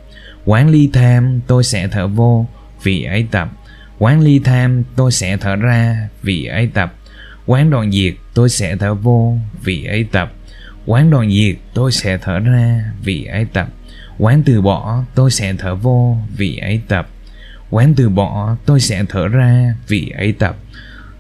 Quán 0.46 0.70
ly 0.70 0.90
tham, 0.94 1.42
tôi 1.48 1.64
sẽ 1.64 1.88
thở 1.88 2.08
vô 2.08 2.48
vì 2.84 3.04
ấy 3.04 3.28
tập. 3.32 3.50
Quán 4.00 4.22
ly 4.22 4.40
tham, 4.40 4.84
tôi 4.96 5.12
sẽ 5.12 5.38
thở 5.38 5.56
ra 5.56 6.10
vì 6.22 6.46
ấy 6.46 6.70
tập 6.74 6.94
quán 7.46 7.70
đoàn 7.70 7.92
diệt, 7.92 8.14
tôi 8.34 8.50
sẽ 8.50 8.76
thở 8.76 8.94
vô 8.94 9.38
vì 9.64 9.86
ấy 9.86 10.04
tập. 10.12 10.34
Quán 10.86 11.10
đoàn 11.10 11.32
diệt, 11.32 11.56
tôi 11.74 11.92
sẽ 11.92 12.18
thở 12.18 12.40
ra 12.40 12.92
vì 13.04 13.26
ấy 13.26 13.46
tập. 13.46 13.68
Quán 14.18 14.44
từ 14.46 14.62
bỏ, 14.62 15.04
tôi 15.16 15.32
sẽ 15.32 15.54
thở 15.54 15.76
vô 15.76 16.18
vì 16.38 16.58
ấy 16.58 16.82
tập. 16.88 17.10
Quán 17.70 17.94
từ 17.98 18.10
bỏ, 18.10 18.56
tôi 18.66 18.80
sẽ 18.80 19.04
thở 19.10 19.28
ra 19.28 19.76
vì 19.88 20.10
ấy 20.10 20.32
tập. 20.32 20.58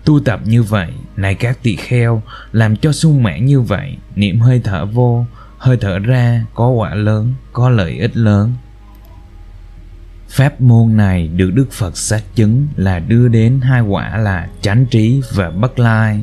Tu 0.05 0.19
tập 0.19 0.39
như 0.45 0.63
vậy, 0.63 0.89
này 1.15 1.35
các 1.35 1.63
tỳ 1.63 1.75
kheo, 1.75 2.21
làm 2.51 2.75
cho 2.75 2.91
sung 2.91 3.23
mãn 3.23 3.45
như 3.45 3.61
vậy, 3.61 3.97
niệm 4.15 4.39
hơi 4.39 4.61
thở 4.63 4.85
vô, 4.85 5.25
hơi 5.57 5.77
thở 5.77 5.99
ra 5.99 6.45
có 6.53 6.67
quả 6.67 6.95
lớn, 6.95 7.33
có 7.53 7.69
lợi 7.69 7.97
ích 7.99 8.17
lớn. 8.17 8.53
Pháp 10.33 10.61
môn 10.61 10.97
này 10.97 11.27
được 11.27 11.51
Đức 11.53 11.71
Phật 11.71 11.97
xác 11.97 12.21
chứng 12.35 12.67
là 12.75 12.99
đưa 12.99 13.27
đến 13.27 13.59
hai 13.63 13.81
quả 13.81 14.17
là 14.17 14.47
chánh 14.61 14.85
trí 14.85 15.21
và 15.33 15.49
bất 15.49 15.79
lai. 15.79 16.21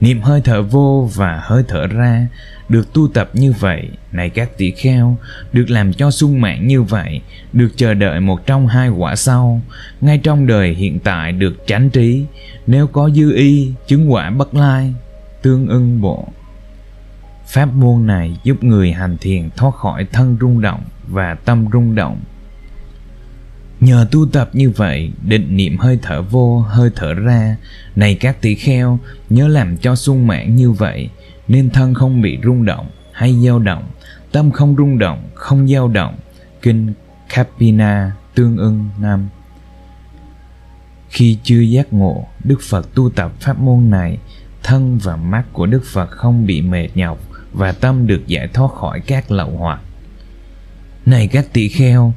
Niệm 0.00 0.20
hơi 0.20 0.40
thở 0.44 0.62
vô 0.62 1.10
và 1.14 1.40
hơi 1.42 1.62
thở 1.68 1.86
ra 1.86 2.26
được 2.68 2.92
tu 2.92 3.08
tập 3.08 3.30
như 3.32 3.52
vậy, 3.52 3.88
này 4.12 4.30
các 4.30 4.58
tỷ 4.58 4.70
kheo, 4.70 5.16
được 5.52 5.70
làm 5.70 5.92
cho 5.92 6.10
sung 6.10 6.40
mãn 6.40 6.66
như 6.66 6.82
vậy, 6.82 7.20
được 7.52 7.68
chờ 7.76 7.94
đợi 7.94 8.20
một 8.20 8.46
trong 8.46 8.66
hai 8.66 8.88
quả 8.88 9.16
sau, 9.16 9.60
ngay 10.00 10.18
trong 10.18 10.46
đời 10.46 10.74
hiện 10.74 10.98
tại 10.98 11.32
được 11.32 11.56
chánh 11.66 11.90
trí, 11.90 12.24
nếu 12.66 12.86
có 12.86 13.10
dư 13.10 13.34
y, 13.34 13.72
chứng 13.86 14.12
quả 14.12 14.30
bất 14.30 14.54
lai, 14.54 14.94
tương 15.42 15.66
ưng 15.66 16.00
bộ. 16.00 16.28
Pháp 17.46 17.74
môn 17.74 18.06
này 18.06 18.36
giúp 18.44 18.64
người 18.64 18.92
hành 18.92 19.16
thiền 19.20 19.50
thoát 19.56 19.74
khỏi 19.74 20.06
thân 20.12 20.36
rung 20.40 20.60
động 20.60 20.80
và 21.08 21.34
tâm 21.34 21.66
rung 21.72 21.94
động 21.94 22.20
Nhờ 23.80 24.06
tu 24.10 24.26
tập 24.26 24.50
như 24.52 24.70
vậy, 24.70 25.12
định 25.22 25.56
niệm 25.56 25.78
hơi 25.78 25.98
thở 26.02 26.22
vô, 26.22 26.58
hơi 26.60 26.90
thở 26.96 27.14
ra. 27.14 27.56
Này 27.96 28.14
các 28.14 28.40
tỳ 28.40 28.54
kheo, 28.54 28.98
nhớ 29.30 29.48
làm 29.48 29.76
cho 29.76 29.94
sung 29.94 30.26
mãn 30.26 30.56
như 30.56 30.70
vậy, 30.70 31.10
nên 31.48 31.70
thân 31.70 31.94
không 31.94 32.22
bị 32.22 32.38
rung 32.44 32.64
động 32.64 32.90
hay 33.12 33.34
dao 33.44 33.58
động, 33.58 33.84
tâm 34.32 34.50
không 34.50 34.76
rung 34.76 34.98
động, 34.98 35.28
không 35.34 35.68
dao 35.68 35.88
động. 35.88 36.16
Kinh 36.62 36.92
Kapina 37.28 38.12
tương 38.34 38.56
ưng 38.56 38.88
năm 39.00 39.28
Khi 41.08 41.38
chưa 41.42 41.60
giác 41.60 41.92
ngộ, 41.92 42.26
Đức 42.44 42.58
Phật 42.62 42.94
tu 42.94 43.10
tập 43.10 43.32
pháp 43.40 43.58
môn 43.58 43.90
này, 43.90 44.18
thân 44.62 44.98
và 44.98 45.16
mắt 45.16 45.44
của 45.52 45.66
Đức 45.66 45.82
Phật 45.84 46.10
không 46.10 46.46
bị 46.46 46.62
mệt 46.62 46.88
nhọc 46.94 47.18
và 47.52 47.72
tâm 47.72 48.06
được 48.06 48.26
giải 48.26 48.48
thoát 48.48 48.72
khỏi 48.72 49.00
các 49.00 49.30
lậu 49.30 49.50
hoặc. 49.50 49.80
Này 51.06 51.28
các 51.28 51.46
tỳ 51.52 51.68
kheo, 51.68 52.12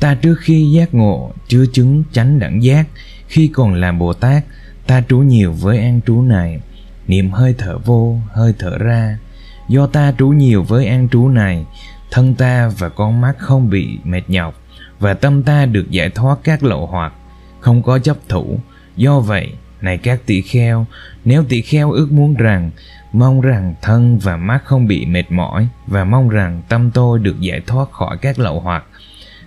ta 0.00 0.14
trước 0.14 0.34
khi 0.40 0.70
giác 0.70 0.94
ngộ 0.94 1.32
chưa 1.48 1.66
chứng 1.72 2.04
chánh 2.12 2.38
đẳng 2.38 2.62
giác, 2.62 2.86
khi 3.28 3.48
còn 3.48 3.74
là 3.74 3.92
bồ 3.92 4.12
tát, 4.12 4.44
ta 4.86 5.02
trú 5.08 5.18
nhiều 5.18 5.52
với 5.52 5.78
an 5.78 6.00
trú 6.06 6.22
này. 6.22 6.60
Niệm 7.06 7.30
hơi 7.30 7.54
thở 7.58 7.78
vô, 7.78 8.18
hơi 8.32 8.54
thở 8.58 8.78
ra. 8.78 9.18
Do 9.68 9.86
ta 9.86 10.14
trú 10.18 10.28
nhiều 10.28 10.62
với 10.62 10.86
an 10.86 11.08
trú 11.08 11.28
này, 11.28 11.66
thân 12.10 12.34
ta 12.34 12.70
và 12.78 12.88
con 12.88 13.20
mắt 13.20 13.34
không 13.38 13.70
bị 13.70 13.98
mệt 14.04 14.22
nhọc, 14.28 14.60
và 14.98 15.14
tâm 15.14 15.42
ta 15.42 15.66
được 15.66 15.90
giải 15.90 16.10
thoát 16.10 16.38
các 16.44 16.62
lậu 16.62 16.86
hoặc, 16.86 17.12
không 17.60 17.82
có 17.82 17.98
chấp 17.98 18.16
thủ. 18.28 18.58
Do 18.96 19.20
vậy, 19.20 19.52
này 19.80 19.98
các 19.98 20.20
tỷ 20.26 20.42
kheo, 20.42 20.86
nếu 21.24 21.44
tỷ 21.48 21.60
kheo 21.60 21.92
ước 21.92 22.12
muốn 22.12 22.34
rằng, 22.34 22.70
mong 23.12 23.40
rằng 23.40 23.74
thân 23.82 24.18
và 24.18 24.36
mắt 24.36 24.64
không 24.64 24.86
bị 24.86 25.06
mệt 25.06 25.32
mỏi, 25.32 25.68
và 25.86 26.04
mong 26.04 26.28
rằng 26.28 26.62
tâm 26.68 26.90
tôi 26.90 27.18
được 27.18 27.40
giải 27.40 27.60
thoát 27.66 27.92
khỏi 27.92 28.16
các 28.22 28.38
lậu 28.38 28.60
hoặc 28.60 28.84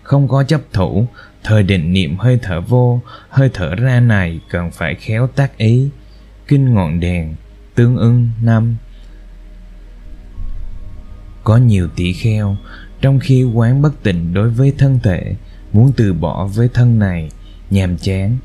không 0.07 0.27
có 0.27 0.43
chấp 0.43 0.61
thủ. 0.73 1.07
Thời 1.43 1.63
định 1.63 1.93
niệm 1.93 2.17
hơi 2.17 2.39
thở 2.41 2.61
vô, 2.61 3.01
hơi 3.29 3.49
thở 3.53 3.75
ra 3.75 3.99
này 3.99 4.39
cần 4.49 4.71
phải 4.71 4.95
khéo 4.95 5.27
tác 5.27 5.57
ý. 5.57 5.89
Kinh 6.47 6.73
ngọn 6.73 6.99
đèn, 6.99 7.35
tương 7.75 7.97
ưng, 7.97 8.29
năm. 8.41 8.75
Có 11.43 11.57
nhiều 11.57 11.87
tỷ 11.95 12.13
kheo, 12.13 12.55
trong 13.01 13.19
khi 13.19 13.43
quán 13.43 13.81
bất 13.81 14.03
tịnh 14.03 14.33
đối 14.33 14.49
với 14.49 14.73
thân 14.77 14.99
thể, 15.03 15.35
muốn 15.73 15.91
từ 15.97 16.13
bỏ 16.13 16.47
với 16.47 16.69
thân 16.73 16.99
này, 16.99 17.29
nhàm 17.69 17.97
chán, 17.97 18.37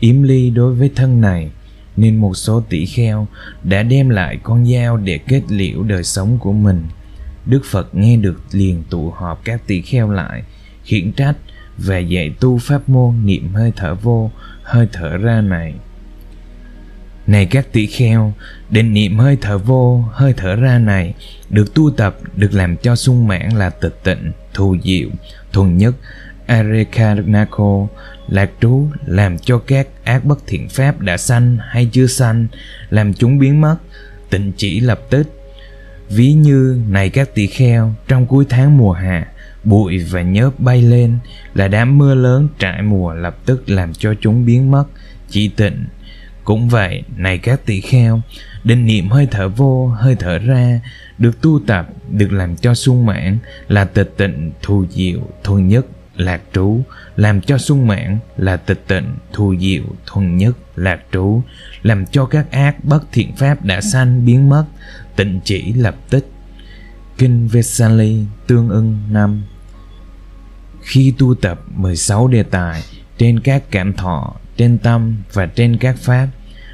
yếm 0.00 0.22
ly 0.22 0.50
đối 0.50 0.74
với 0.74 0.90
thân 0.96 1.20
này, 1.20 1.50
nên 1.96 2.16
một 2.16 2.34
số 2.34 2.60
tỷ 2.68 2.86
kheo 2.86 3.26
đã 3.62 3.82
đem 3.82 4.08
lại 4.08 4.38
con 4.42 4.66
dao 4.66 4.96
để 4.96 5.18
kết 5.18 5.42
liễu 5.48 5.82
đời 5.82 6.04
sống 6.04 6.38
của 6.38 6.52
mình. 6.52 6.84
Đức 7.46 7.60
phật 7.64 7.94
nghe 7.94 8.16
được 8.16 8.40
liền 8.52 8.82
tụ 8.90 9.10
họp 9.10 9.44
các 9.44 9.66
tỷ 9.66 9.82
kheo 9.82 10.10
lại 10.10 10.42
khiển 10.86 11.12
trách, 11.12 11.36
và 11.78 11.98
dạy 11.98 12.34
tu 12.40 12.58
pháp 12.58 12.88
môn, 12.88 13.14
niệm 13.24 13.54
hơi 13.54 13.72
thở 13.76 13.94
vô, 13.94 14.30
hơi 14.62 14.88
thở 14.92 15.16
ra 15.16 15.40
này. 15.40 15.74
Này 17.26 17.46
các 17.46 17.72
tỷ 17.72 17.86
kheo, 17.86 18.32
định 18.70 18.92
niệm 18.92 19.18
hơi 19.18 19.38
thở 19.40 19.58
vô, 19.58 20.04
hơi 20.12 20.34
thở 20.36 20.56
ra 20.56 20.78
này 20.78 21.14
được 21.50 21.74
tu 21.74 21.90
tập, 21.90 22.16
được 22.36 22.54
làm 22.54 22.76
cho 22.76 22.96
sung 22.96 23.28
mãn 23.28 23.48
là 23.48 23.70
tịch 23.70 24.00
tịnh, 24.04 24.32
thù 24.54 24.76
diệu, 24.84 25.08
thuần 25.52 25.78
nhất 25.78 25.94
arekanako 26.46 27.86
lạc 28.28 28.50
trú, 28.60 28.88
làm 29.06 29.38
cho 29.38 29.58
các 29.58 29.88
ác 30.04 30.24
bất 30.24 30.38
thiện 30.46 30.68
pháp 30.68 31.00
đã 31.00 31.16
sanh 31.16 31.58
hay 31.60 31.88
chưa 31.92 32.06
sanh, 32.06 32.46
làm 32.90 33.14
chúng 33.14 33.38
biến 33.38 33.60
mất, 33.60 33.76
tịnh 34.30 34.52
chỉ 34.56 34.80
lập 34.80 35.00
tức. 35.10 35.26
Ví 36.08 36.32
như, 36.32 36.80
này 36.88 37.10
các 37.10 37.34
tỷ 37.34 37.46
kheo, 37.46 37.94
trong 38.08 38.26
cuối 38.26 38.44
tháng 38.48 38.78
mùa 38.78 38.92
hạ 38.92 39.26
bụi 39.66 39.98
và 39.98 40.22
nhớp 40.22 40.60
bay 40.60 40.82
lên, 40.82 41.18
là 41.54 41.68
đám 41.68 41.98
mưa 41.98 42.14
lớn 42.14 42.48
trải 42.58 42.82
mùa 42.82 43.14
lập 43.14 43.36
tức 43.46 43.70
làm 43.70 43.94
cho 43.94 44.14
chúng 44.20 44.46
biến 44.46 44.70
mất. 44.70 44.84
Chỉ 45.28 45.48
tịnh. 45.48 45.84
Cũng 46.44 46.68
vậy, 46.68 47.02
này 47.16 47.38
các 47.38 47.66
tỷ 47.66 47.80
kheo, 47.80 48.20
định 48.64 48.86
niệm 48.86 49.08
hơi 49.08 49.28
thở 49.30 49.48
vô, 49.48 49.88
hơi 49.88 50.16
thở 50.18 50.38
ra, 50.38 50.80
được 51.18 51.40
tu 51.40 51.60
tập, 51.66 51.88
được 52.10 52.32
làm 52.32 52.56
cho 52.56 52.74
sung 52.74 53.06
mãn, 53.06 53.38
là 53.68 53.84
tịch 53.84 54.14
tịnh, 54.16 54.52
thù 54.62 54.86
diệu, 54.90 55.20
thuần 55.44 55.68
nhất, 55.68 55.86
lạc 56.16 56.40
trú. 56.52 56.80
Làm 57.16 57.40
cho 57.40 57.58
sung 57.58 57.86
mãn, 57.86 58.18
là 58.36 58.56
tịch 58.56 58.84
tịnh, 58.88 59.04
thù 59.32 59.54
diệu, 59.60 59.82
thuần 60.06 60.36
nhất, 60.36 60.56
lạc 60.76 61.00
trú. 61.12 61.42
Làm 61.82 62.06
cho 62.06 62.26
các 62.26 62.50
ác 62.50 62.84
bất 62.84 63.12
thiện 63.12 63.36
pháp 63.36 63.64
đã 63.64 63.80
sanh 63.80 64.26
biến 64.26 64.48
mất, 64.48 64.64
tịnh 65.16 65.40
chỉ 65.44 65.72
lập 65.72 65.96
tức. 66.10 66.26
Kinh 67.18 67.48
Vesali 67.48 68.24
tương 68.46 68.68
ưng 68.68 68.98
năm 69.10 69.42
khi 70.86 71.14
tu 71.18 71.34
tập 71.34 71.60
16 71.74 72.28
đề 72.28 72.42
tài 72.42 72.82
trên 73.18 73.40
các 73.40 73.62
cảm 73.70 73.92
thọ 73.92 74.34
trên 74.56 74.78
tâm 74.78 75.16
và 75.32 75.46
trên 75.46 75.76
các 75.76 75.96
pháp 75.98 76.28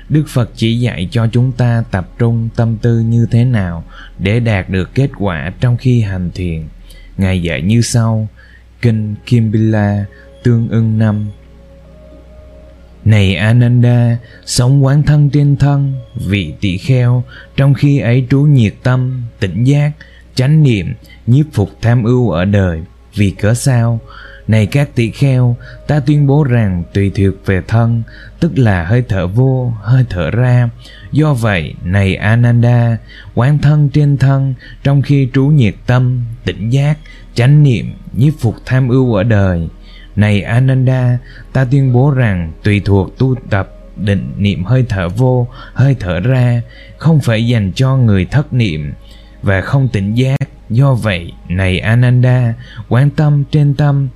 đức 0.09 0.25
phật 0.29 0.51
chỉ 0.57 0.81
dạy 0.81 1.09
cho 1.11 1.27
chúng 1.33 1.53
ta 1.53 1.85
tập 1.91 2.09
trung 2.19 2.49
tâm 2.57 2.77
tư 2.77 3.01
như 3.01 3.27
thế 3.31 3.45
nào 3.45 3.85
để 4.19 4.41
đạt 4.41 4.69
được 4.69 4.95
kết 4.95 5.11
quả 5.19 5.53
trong 5.61 5.77
khi 5.77 6.01
hành 6.01 6.31
thiền 6.35 6.65
ngài 7.17 7.43
dạy 7.43 7.63
như 7.63 7.81
sau 7.81 8.29
kinh 8.83 9.15
kimbila 9.27 10.05
tương 10.43 10.69
ưng 10.69 10.99
năm 10.99 11.31
này 13.05 13.35
Ananda, 13.35 14.19
sống 14.47 14.85
quán 14.85 15.03
thân 15.03 15.31
trên 15.31 15.57
thân, 15.57 15.95
vị 16.27 16.55
tỳ 16.61 16.79
kheo, 16.79 17.25
trong 17.57 17.75
khi 17.75 17.99
ấy 17.99 18.27
trú 18.31 18.41
nhiệt 18.41 18.75
tâm, 18.83 19.23
tỉnh 19.41 19.65
giác, 19.65 19.93
chánh 20.35 20.63
niệm, 20.63 20.95
nhiếp 21.27 21.47
phục 21.53 21.71
tham 21.83 22.05
ưu 22.05 22.31
ở 22.31 22.45
đời. 22.45 22.83
Vì 23.15 23.31
cớ 23.31 23.55
sao? 23.55 24.01
Này 24.49 24.67
các 24.67 24.95
tỷ 24.95 25.11
kheo, 25.11 25.57
ta 25.87 26.01
tuyên 26.01 26.27
bố 26.27 26.45
rằng 26.45 26.83
tùy 26.95 27.13
thuộc 27.15 27.47
về 27.47 27.63
thân, 27.69 28.03
tức 28.41 28.59
là 28.59 28.85
hơi 28.85 29.03
thở 29.09 29.27
vô, 29.27 29.73
hơi 29.83 30.05
thở 30.11 30.31
ra. 30.31 30.69
Do 31.13 31.35
vậy, 31.35 31.75
này 31.85 32.17
Ananda, 32.17 32.99
quán 33.35 33.59
thân 33.59 33.89
trên 33.89 34.17
thân, 34.17 34.55
trong 34.83 35.03
khi 35.03 35.29
trú 35.35 35.45
nhiệt 35.45 35.75
tâm, 35.87 36.25
tỉnh 36.45 36.71
giác, 36.71 36.99
chánh 37.35 37.63
niệm, 37.63 37.93
nhiếp 38.13 38.35
phục 38.39 38.57
tham 38.67 38.89
ưu 38.89 39.15
ở 39.15 39.23
đời. 39.23 39.69
Này 40.17 40.43
Ananda, 40.43 41.19
ta 41.53 41.65
tuyên 41.65 41.93
bố 41.93 42.11
rằng 42.11 42.53
tùy 42.63 42.81
thuộc 42.85 43.19
tu 43.19 43.35
tập 43.51 43.69
định 43.97 44.33
niệm 44.37 44.65
hơi 44.65 44.85
thở 44.89 45.09
vô, 45.09 45.49
hơi 45.75 45.97
thở 46.01 46.21
ra, 46.21 46.63
không 46.99 47.21
phải 47.21 47.47
dành 47.47 47.73
cho 47.75 47.97
người 47.97 48.25
thất 48.25 48.53
niệm 48.53 48.93
và 49.43 49.61
không 49.61 49.89
tỉnh 49.89 50.15
giác 50.15 50.42
do 50.73 50.95
vậy, 50.95 51.33
này 51.49 51.79
ananda, 51.79 52.55
quan 52.89 53.11
tâm 53.11 53.45
trên 53.51 53.75
tâm, 53.75 54.09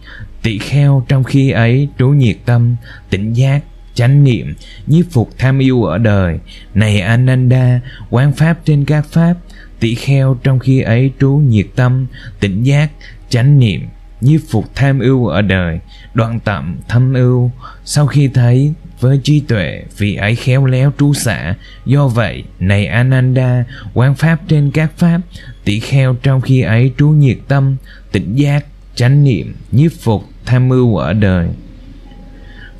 tỳ 0.42 0.58
kheo 0.58 1.04
trong 1.08 1.24
khi 1.24 1.50
ấy 1.50 1.88
trú 1.98 2.08
nhiệt 2.08 2.36
tâm, 2.44 2.76
tỉnh 3.10 3.32
giác, 3.32 3.64
chánh 3.94 4.24
niệm, 4.24 4.54
nhiếp 4.86 5.04
phục 5.10 5.30
tham 5.38 5.58
yêu 5.58 5.84
ở 5.84 5.98
đời. 5.98 6.38
Này 6.74 7.00
ananda 7.00 7.80
quán 8.10 8.32
pháp 8.32 8.58
trên 8.64 8.84
các 8.84 9.06
pháp 9.06 9.34
tỷ 9.80 9.94
kheo 9.94 10.38
trong 10.42 10.58
khi 10.58 10.80
ấy 10.80 11.12
trú 11.20 11.30
nhiệt 11.30 11.66
tâm, 11.76 12.06
tỉnh 12.40 12.62
giác, 12.62 12.90
chánh 13.28 13.58
niệm, 13.58 13.80
nhiếp 14.20 14.40
phục 14.50 14.74
tham 14.74 14.98
ưu 14.98 15.26
ở 15.26 15.42
đời. 15.42 15.80
Đoạn 16.14 16.40
tạm 16.40 16.76
thâm 16.88 17.14
ưu, 17.14 17.50
sau 17.84 18.06
khi 18.06 18.28
thấy 18.28 18.72
với 19.00 19.20
trí 19.24 19.40
tuệ 19.40 19.82
vì 19.98 20.14
ấy 20.14 20.34
khéo 20.34 20.64
léo 20.64 20.92
trú 20.98 21.14
xả. 21.14 21.54
Do 21.84 22.08
vậy, 22.08 22.44
này 22.60 22.86
ananda, 22.86 23.64
quán 23.94 24.14
pháp 24.14 24.40
trên 24.48 24.70
các 24.70 24.92
pháp 24.96 25.20
tỷ 25.64 25.80
kheo 25.80 26.16
trong 26.22 26.40
khi 26.40 26.60
ấy 26.60 26.92
trú 26.98 27.08
nhiệt 27.08 27.38
tâm, 27.48 27.76
tỉnh 28.12 28.34
giác, 28.34 28.64
chánh 28.94 29.24
niệm, 29.24 29.54
nhiếp 29.72 29.92
phục, 30.00 30.24
tham 30.46 30.68
mưu 30.68 30.96
ở 30.96 31.12
đời 31.12 31.48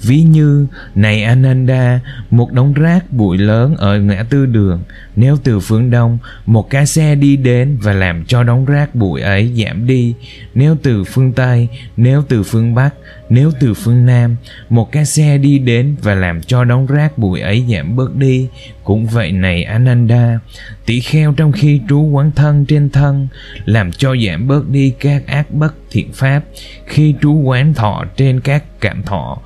ví 0.06 0.22
như, 0.22 0.66
này 0.94 1.22
Ananda, 1.22 2.00
một 2.30 2.52
đống 2.52 2.72
rác 2.72 3.12
bụi 3.12 3.38
lớn 3.38 3.76
ở 3.76 3.98
ngã 3.98 4.24
tư 4.30 4.46
đường. 4.46 4.82
Nếu 5.16 5.36
từ 5.44 5.60
phương 5.60 5.90
đông, 5.90 6.18
một 6.46 6.70
cái 6.70 6.86
xe 6.86 7.14
đi 7.14 7.36
đến 7.36 7.78
và 7.82 7.92
làm 7.92 8.24
cho 8.24 8.42
đống 8.42 8.64
rác 8.64 8.94
bụi 8.94 9.20
ấy 9.20 9.64
giảm 9.64 9.86
đi. 9.86 10.14
Nếu 10.54 10.76
từ 10.82 11.04
phương 11.04 11.32
tây, 11.32 11.68
nếu 11.96 12.22
từ 12.28 12.42
phương 12.42 12.74
bắc, 12.74 12.94
nếu 13.28 13.52
từ 13.60 13.74
phương 13.74 14.06
nam, 14.06 14.36
một 14.68 14.92
cái 14.92 15.06
xe 15.06 15.38
đi 15.38 15.58
đến 15.58 15.96
và 16.02 16.14
làm 16.14 16.42
cho 16.42 16.64
đống 16.64 16.86
rác 16.86 17.18
bụi 17.18 17.40
ấy 17.40 17.64
giảm 17.72 17.96
bớt 17.96 18.16
đi. 18.16 18.48
Cũng 18.84 19.06
vậy 19.06 19.32
này 19.32 19.62
Ananda, 19.62 20.38
tỷ 20.86 21.00
kheo 21.00 21.32
trong 21.32 21.52
khi 21.52 21.80
trú 21.88 22.02
quán 22.02 22.30
thân 22.36 22.64
trên 22.66 22.90
thân, 22.90 23.28
làm 23.64 23.92
cho 23.92 24.14
giảm 24.26 24.48
bớt 24.48 24.68
đi 24.68 24.94
các 25.00 25.26
ác 25.26 25.50
bất 25.50 25.74
thiện 25.90 26.12
pháp. 26.12 26.44
Khi 26.86 27.14
trú 27.22 27.40
quán 27.40 27.74
thọ 27.74 28.04
trên 28.16 28.40
các 28.40 28.80
cảm 28.80 29.02
thọ 29.02 29.38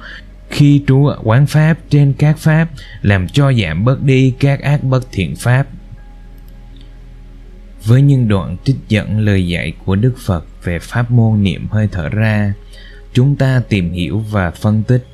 khi 0.51 0.83
trú 0.87 1.11
quán 1.23 1.47
pháp 1.47 1.79
trên 1.91 2.13
các 2.19 2.39
pháp, 2.39 2.69
làm 3.03 3.29
cho 3.29 3.53
giảm 3.53 3.85
bớt 3.85 4.03
đi 4.03 4.35
các 4.39 4.63
ác 4.63 4.85
bất 4.85 5.13
thiện 5.13 5.37
pháp 5.37 5.67
với 7.85 8.03
những 8.03 8.29
đoạn 8.29 8.57
trích 8.65 8.77
dẫn 8.89 9.19
lời 9.19 9.49
dạy 9.49 9.73
của 9.85 9.97
đức 9.97 10.15
phật 10.27 10.45
về 10.65 10.79
pháp 10.79 11.11
môn 11.11 11.43
niệm 11.43 11.67
hơi 11.71 11.89
thở 11.93 12.09
ra, 12.09 12.53
chúng 13.13 13.37
ta 13.37 13.63
tìm 13.69 13.93
hiểu 13.93 14.19
và 14.19 14.51
phân 14.51 14.83
tích, 14.83 15.07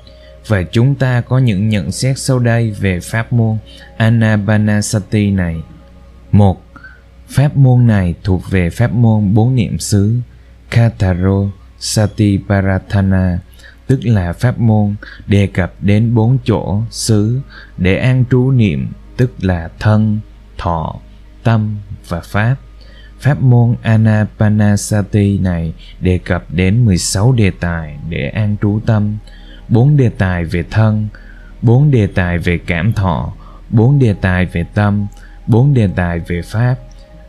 và 0.46 0.62
chúng 0.62 0.94
ta 0.94 1.20
có 1.20 1.38
những 1.38 1.68
nhận 1.68 1.92
xét 1.92 2.18
sau 2.18 2.38
đây 2.38 2.70
về 2.70 3.00
pháp 3.00 3.32
môn 3.32 3.56
Anapanasati 3.96 5.30
này. 5.30 5.56
một, 6.32 6.62
Pháp 7.28 7.56
môn 7.56 7.86
này 7.86 8.14
thuộc 8.22 8.50
về 8.50 8.70
pháp 8.70 8.92
môn 8.92 9.34
bốn 9.34 9.54
niệm 9.54 9.78
xứ 9.78 10.14
Kataro 10.70 11.50
Satiparatthana 11.78 13.38
tức 13.86 14.00
là 14.04 14.32
pháp 14.32 14.58
môn 14.58 14.94
đề 15.26 15.46
cập 15.46 15.72
đến 15.80 16.14
bốn 16.14 16.38
chỗ 16.44 16.82
xứ 16.90 17.40
để 17.78 17.96
an 17.96 18.24
trú 18.30 18.50
niệm 18.50 18.92
tức 19.16 19.44
là 19.44 19.68
thân, 19.78 20.18
thọ, 20.58 20.96
tâm 21.42 21.76
và 22.08 22.20
pháp. 22.20 22.56
Pháp 23.20 23.42
môn 23.42 23.76
Anapanasati 23.82 25.38
này 25.38 25.74
đề 26.00 26.18
cập 26.18 26.44
đến 26.52 26.84
16 26.84 27.32
đề 27.32 27.50
tài 27.50 27.98
để 28.08 28.28
an 28.28 28.56
trú 28.62 28.80
tâm, 28.86 29.16
bốn 29.68 29.96
đề 29.96 30.08
tài 30.08 30.44
về 30.44 30.64
thân, 30.70 31.08
bốn 31.62 31.90
đề 31.90 32.06
tài 32.06 32.38
về 32.38 32.58
cảm 32.66 32.92
thọ, 32.92 33.32
bốn 33.70 33.98
đề 33.98 34.14
tài 34.20 34.46
về 34.46 34.64
tâm, 34.74 35.06
bốn 35.46 35.74
đề 35.74 35.88
tài 35.96 36.18
về 36.18 36.42
pháp. 36.42 36.76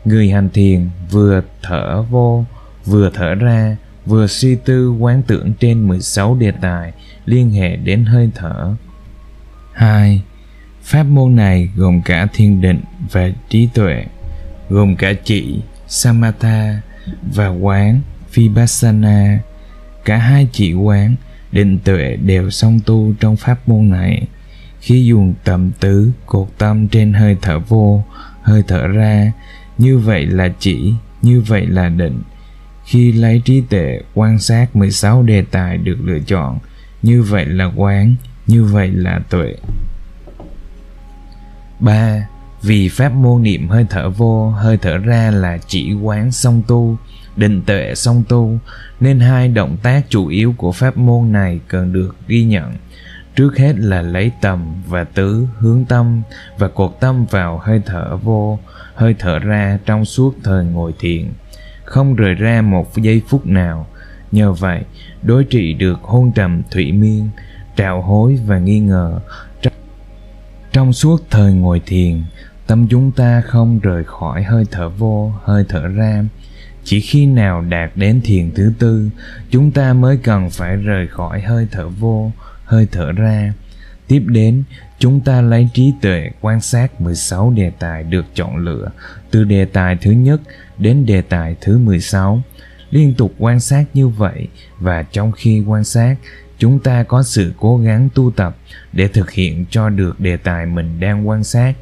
Người 0.04 0.30
hành 0.30 0.48
thiền 0.50 0.90
vừa 1.10 1.42
thở 1.62 2.02
vô, 2.02 2.44
vừa 2.84 3.10
thở 3.14 3.34
ra, 3.34 3.76
vừa 4.08 4.26
suy 4.26 4.54
tư 4.54 4.90
quán 4.90 5.22
tưởng 5.26 5.52
trên 5.60 5.88
16 5.88 6.34
đề 6.34 6.50
tài 6.50 6.92
liên 7.24 7.50
hệ 7.50 7.76
đến 7.76 8.04
hơi 8.04 8.30
thở. 8.34 8.74
2. 9.72 10.22
Pháp 10.82 11.02
môn 11.02 11.36
này 11.36 11.68
gồm 11.76 12.02
cả 12.02 12.26
thiên 12.32 12.60
định 12.60 12.80
và 13.10 13.30
trí 13.48 13.68
tuệ. 13.74 14.04
gồm 14.68 14.96
cả 14.96 15.12
chỉ 15.24 15.60
Samatha 15.86 16.80
và 17.34 17.48
quán 17.48 18.00
Vipassana. 18.34 19.38
Cả 20.04 20.16
hai 20.16 20.48
chỉ 20.52 20.72
quán 20.72 21.14
định 21.52 21.78
tuệ 21.84 22.16
đều 22.16 22.50
song 22.50 22.80
tu 22.86 23.14
trong 23.20 23.36
pháp 23.36 23.68
môn 23.68 23.90
này. 23.90 24.26
Khi 24.80 25.04
dùng 25.04 25.34
tầm 25.44 25.70
tứ 25.80 26.12
cột 26.26 26.48
tâm 26.58 26.88
trên 26.88 27.12
hơi 27.12 27.36
thở 27.42 27.58
vô, 27.58 28.04
hơi 28.42 28.62
thở 28.68 28.86
ra, 28.86 29.32
như 29.78 29.98
vậy 29.98 30.26
là 30.26 30.48
chỉ, 30.58 30.92
như 31.22 31.40
vậy 31.40 31.66
là 31.66 31.88
định. 31.88 32.22
Khi 32.88 33.12
lấy 33.12 33.42
trí 33.44 33.60
tuệ 33.60 34.00
quan 34.14 34.38
sát 34.38 34.76
16 34.76 35.22
đề 35.22 35.42
tài 35.42 35.78
được 35.78 35.96
lựa 36.04 36.18
chọn, 36.26 36.58
như 37.02 37.22
vậy 37.22 37.46
là 37.46 37.64
quán, 37.64 38.14
như 38.46 38.64
vậy 38.64 38.88
là 38.88 39.20
tuệ. 39.30 39.54
3. 41.80 42.28
Vì 42.62 42.88
pháp 42.88 43.12
môn 43.12 43.42
niệm 43.42 43.68
hơi 43.68 43.86
thở 43.90 44.10
vô, 44.10 44.50
hơi 44.50 44.76
thở 44.76 44.98
ra 44.98 45.30
là 45.30 45.58
chỉ 45.66 45.92
quán 45.92 46.32
song 46.32 46.62
tu, 46.68 46.96
định 47.36 47.62
tuệ 47.62 47.94
song 47.94 48.22
tu, 48.28 48.58
nên 49.00 49.20
hai 49.20 49.48
động 49.48 49.76
tác 49.82 50.02
chủ 50.08 50.26
yếu 50.26 50.54
của 50.56 50.72
pháp 50.72 50.96
môn 50.96 51.32
này 51.32 51.60
cần 51.68 51.92
được 51.92 52.16
ghi 52.28 52.44
nhận. 52.44 52.74
Trước 53.36 53.58
hết 53.58 53.78
là 53.78 54.02
lấy 54.02 54.32
tầm 54.40 54.74
và 54.86 55.04
tứ 55.04 55.46
hướng 55.58 55.84
tâm 55.84 56.22
và 56.58 56.68
cột 56.68 56.96
tâm 57.00 57.26
vào 57.30 57.58
hơi 57.58 57.80
thở 57.86 58.16
vô, 58.16 58.58
hơi 58.94 59.14
thở 59.18 59.38
ra 59.38 59.78
trong 59.86 60.04
suốt 60.04 60.34
thời 60.44 60.64
ngồi 60.64 60.94
thiền, 61.00 61.28
không 61.88 62.16
rời 62.16 62.34
ra 62.34 62.62
một 62.62 62.96
giây 62.96 63.22
phút 63.28 63.46
nào. 63.46 63.86
Nhờ 64.32 64.52
vậy, 64.52 64.82
đối 65.22 65.44
trị 65.44 65.74
được 65.74 65.98
hôn 66.02 66.32
trầm 66.32 66.62
thủy 66.70 66.92
miên, 66.92 67.28
trạo 67.76 68.02
hối 68.02 68.38
và 68.46 68.58
nghi 68.58 68.80
ngờ. 68.80 69.20
Trong 70.72 70.92
suốt 70.92 71.22
thời 71.30 71.52
ngồi 71.52 71.80
thiền, 71.86 72.22
tâm 72.66 72.86
chúng 72.88 73.12
ta 73.12 73.40
không 73.40 73.78
rời 73.78 74.04
khỏi 74.04 74.42
hơi 74.42 74.64
thở 74.70 74.88
vô, 74.88 75.32
hơi 75.42 75.64
thở 75.68 75.86
ra. 75.88 76.24
Chỉ 76.84 77.00
khi 77.00 77.26
nào 77.26 77.62
đạt 77.62 77.90
đến 77.94 78.20
thiền 78.24 78.50
thứ 78.54 78.72
tư, 78.78 79.10
chúng 79.50 79.70
ta 79.70 79.92
mới 79.92 80.16
cần 80.16 80.50
phải 80.50 80.76
rời 80.76 81.06
khỏi 81.06 81.40
hơi 81.40 81.68
thở 81.70 81.88
vô, 81.88 82.32
hơi 82.64 82.88
thở 82.92 83.12
ra. 83.12 83.52
Tiếp 84.08 84.22
đến, 84.26 84.62
chúng 84.98 85.20
ta 85.20 85.40
lấy 85.40 85.68
trí 85.74 85.92
tuệ 86.02 86.30
quan 86.40 86.60
sát 86.60 87.00
16 87.00 87.50
đề 87.50 87.72
tài 87.78 88.02
được 88.02 88.24
chọn 88.34 88.56
lựa, 88.56 88.90
từ 89.30 89.44
đề 89.44 89.64
tài 89.64 89.96
thứ 89.96 90.10
nhất 90.10 90.40
đến 90.78 91.06
đề 91.06 91.22
tài 91.22 91.56
thứ 91.60 91.78
16. 91.78 92.42
Liên 92.90 93.14
tục 93.14 93.34
quan 93.38 93.60
sát 93.60 93.84
như 93.94 94.08
vậy 94.08 94.48
và 94.78 95.02
trong 95.02 95.32
khi 95.32 95.64
quan 95.66 95.84
sát, 95.84 96.16
chúng 96.58 96.78
ta 96.78 97.02
có 97.02 97.22
sự 97.22 97.52
cố 97.58 97.78
gắng 97.78 98.08
tu 98.14 98.30
tập 98.30 98.56
để 98.92 99.08
thực 99.08 99.30
hiện 99.30 99.64
cho 99.70 99.88
được 99.88 100.20
đề 100.20 100.36
tài 100.36 100.66
mình 100.66 101.00
đang 101.00 101.28
quan 101.28 101.44
sát 101.44 101.74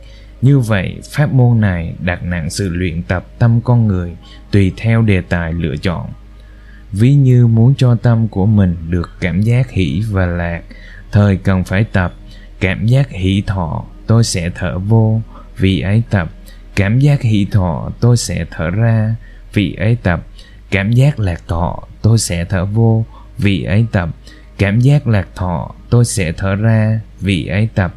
như 0.43 0.59
vậy 0.59 1.01
pháp 1.11 1.33
môn 1.33 1.61
này 1.61 1.95
đặt 2.01 2.23
nặng 2.23 2.51
sự 2.51 2.69
luyện 2.69 3.03
tập 3.03 3.27
tâm 3.39 3.61
con 3.61 3.87
người 3.87 4.17
tùy 4.51 4.73
theo 4.77 5.03
đề 5.03 5.21
tài 5.21 5.53
lựa 5.53 5.77
chọn 5.77 6.09
ví 6.93 7.15
như 7.15 7.47
muốn 7.47 7.75
cho 7.79 7.95
tâm 7.95 8.29
của 8.29 8.47
mình 8.47 8.77
được 8.91 9.11
cảm 9.21 9.41
giác 9.41 9.71
hỷ 9.71 10.03
và 10.11 10.27
lạc 10.27 10.63
thời 11.13 11.37
cần 11.37 11.65
phải 11.65 11.85
tập 11.85 12.15
cảm 12.61 12.87
giác 12.87 13.11
hỷ 13.11 13.43
thọ 13.47 13.85
tôi 14.07 14.25
sẽ 14.25 14.51
thở 14.55 14.79
vô, 14.79 15.21
vì 15.57 15.81
ấy 15.81 16.03
tập. 16.11 16.31
Cảm 16.75 16.99
giác 16.99 17.23
hỷ 17.23 17.47
thọ 17.51 17.91
tôi 18.01 18.17
sẽ 18.17 18.45
thở 18.51 18.71
ra, 18.71 19.15
vì 19.53 19.75
ấy 19.75 19.97
tập. 20.03 20.27
Cảm 20.71 20.93
giác 20.93 21.21
lạc 21.21 21.43
thọ 21.49 21.79
tôi 22.03 22.19
sẽ 22.19 22.45
thở 22.45 22.65
vô, 22.65 23.05
vì 23.39 23.65
ấy 23.65 23.87
tập. 23.93 24.09
Cảm 24.59 24.81
giác 24.81 25.07
lạc 25.07 25.29
thọ 25.35 25.71
tôi 25.91 26.05
sẽ 26.05 26.33
thở 26.33 26.55
ra, 26.55 27.01
vì 27.21 27.47
ấy 27.47 27.69
tập. 27.75 27.95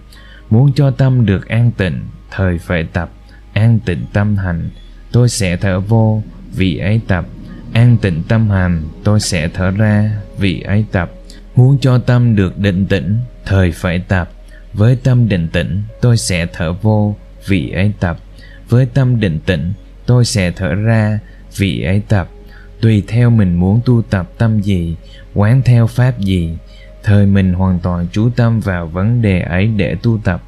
Muốn 0.49 0.73
cho 0.75 0.91
tâm 0.91 1.25
được 1.25 1.47
an 1.47 1.71
tịnh, 1.71 2.01
thời 2.31 2.57
phải 2.57 2.83
tập. 2.83 3.11
An 3.53 3.79
tịnh 3.85 4.05
tâm 4.13 4.37
hành, 4.37 4.69
tôi 5.11 5.29
sẽ 5.29 5.57
thở 5.57 5.79
vô, 5.79 6.23
vì 6.55 6.77
ấy 6.77 7.01
tập. 7.07 7.25
An 7.73 7.97
tịnh 7.97 8.23
tâm 8.23 8.49
hành, 8.49 8.83
tôi 9.03 9.19
sẽ 9.19 9.47
thở 9.47 9.71
ra, 9.71 10.11
vì 10.37 10.61
ấy 10.61 10.85
tập. 10.91 11.11
Muốn 11.55 11.77
cho 11.81 11.97
tâm 11.97 12.35
được 12.35 12.57
định 12.57 12.85
tĩnh, 12.85 13.19
thời 13.45 13.71
phải 13.71 13.99
tập 13.99 14.31
với 14.73 14.95
tâm 14.95 15.29
định 15.29 15.47
tĩnh, 15.47 15.81
tôi 16.01 16.17
sẽ 16.17 16.47
thở 16.53 16.73
vô 16.73 17.15
vì 17.47 17.71
ấy 17.71 17.93
tập. 17.99 18.17
Với 18.69 18.85
tâm 18.85 19.19
định 19.19 19.39
tĩnh, 19.45 19.73
tôi 20.05 20.25
sẽ 20.25 20.51
thở 20.51 20.73
ra 20.73 21.19
vì 21.57 21.81
ấy 21.81 22.01
tập. 22.07 22.29
Tùy 22.81 23.03
theo 23.07 23.29
mình 23.29 23.55
muốn 23.55 23.81
tu 23.85 24.01
tập 24.01 24.31
tâm 24.37 24.61
gì, 24.61 24.95
quán 25.33 25.61
theo 25.65 25.87
pháp 25.87 26.19
gì, 26.19 26.57
thời 27.03 27.25
mình 27.25 27.53
hoàn 27.53 27.79
toàn 27.79 28.07
chú 28.11 28.29
tâm 28.35 28.59
vào 28.59 28.87
vấn 28.87 29.21
đề 29.21 29.41
ấy 29.41 29.67
để 29.67 29.95
tu 30.03 30.19
tập. 30.23 30.43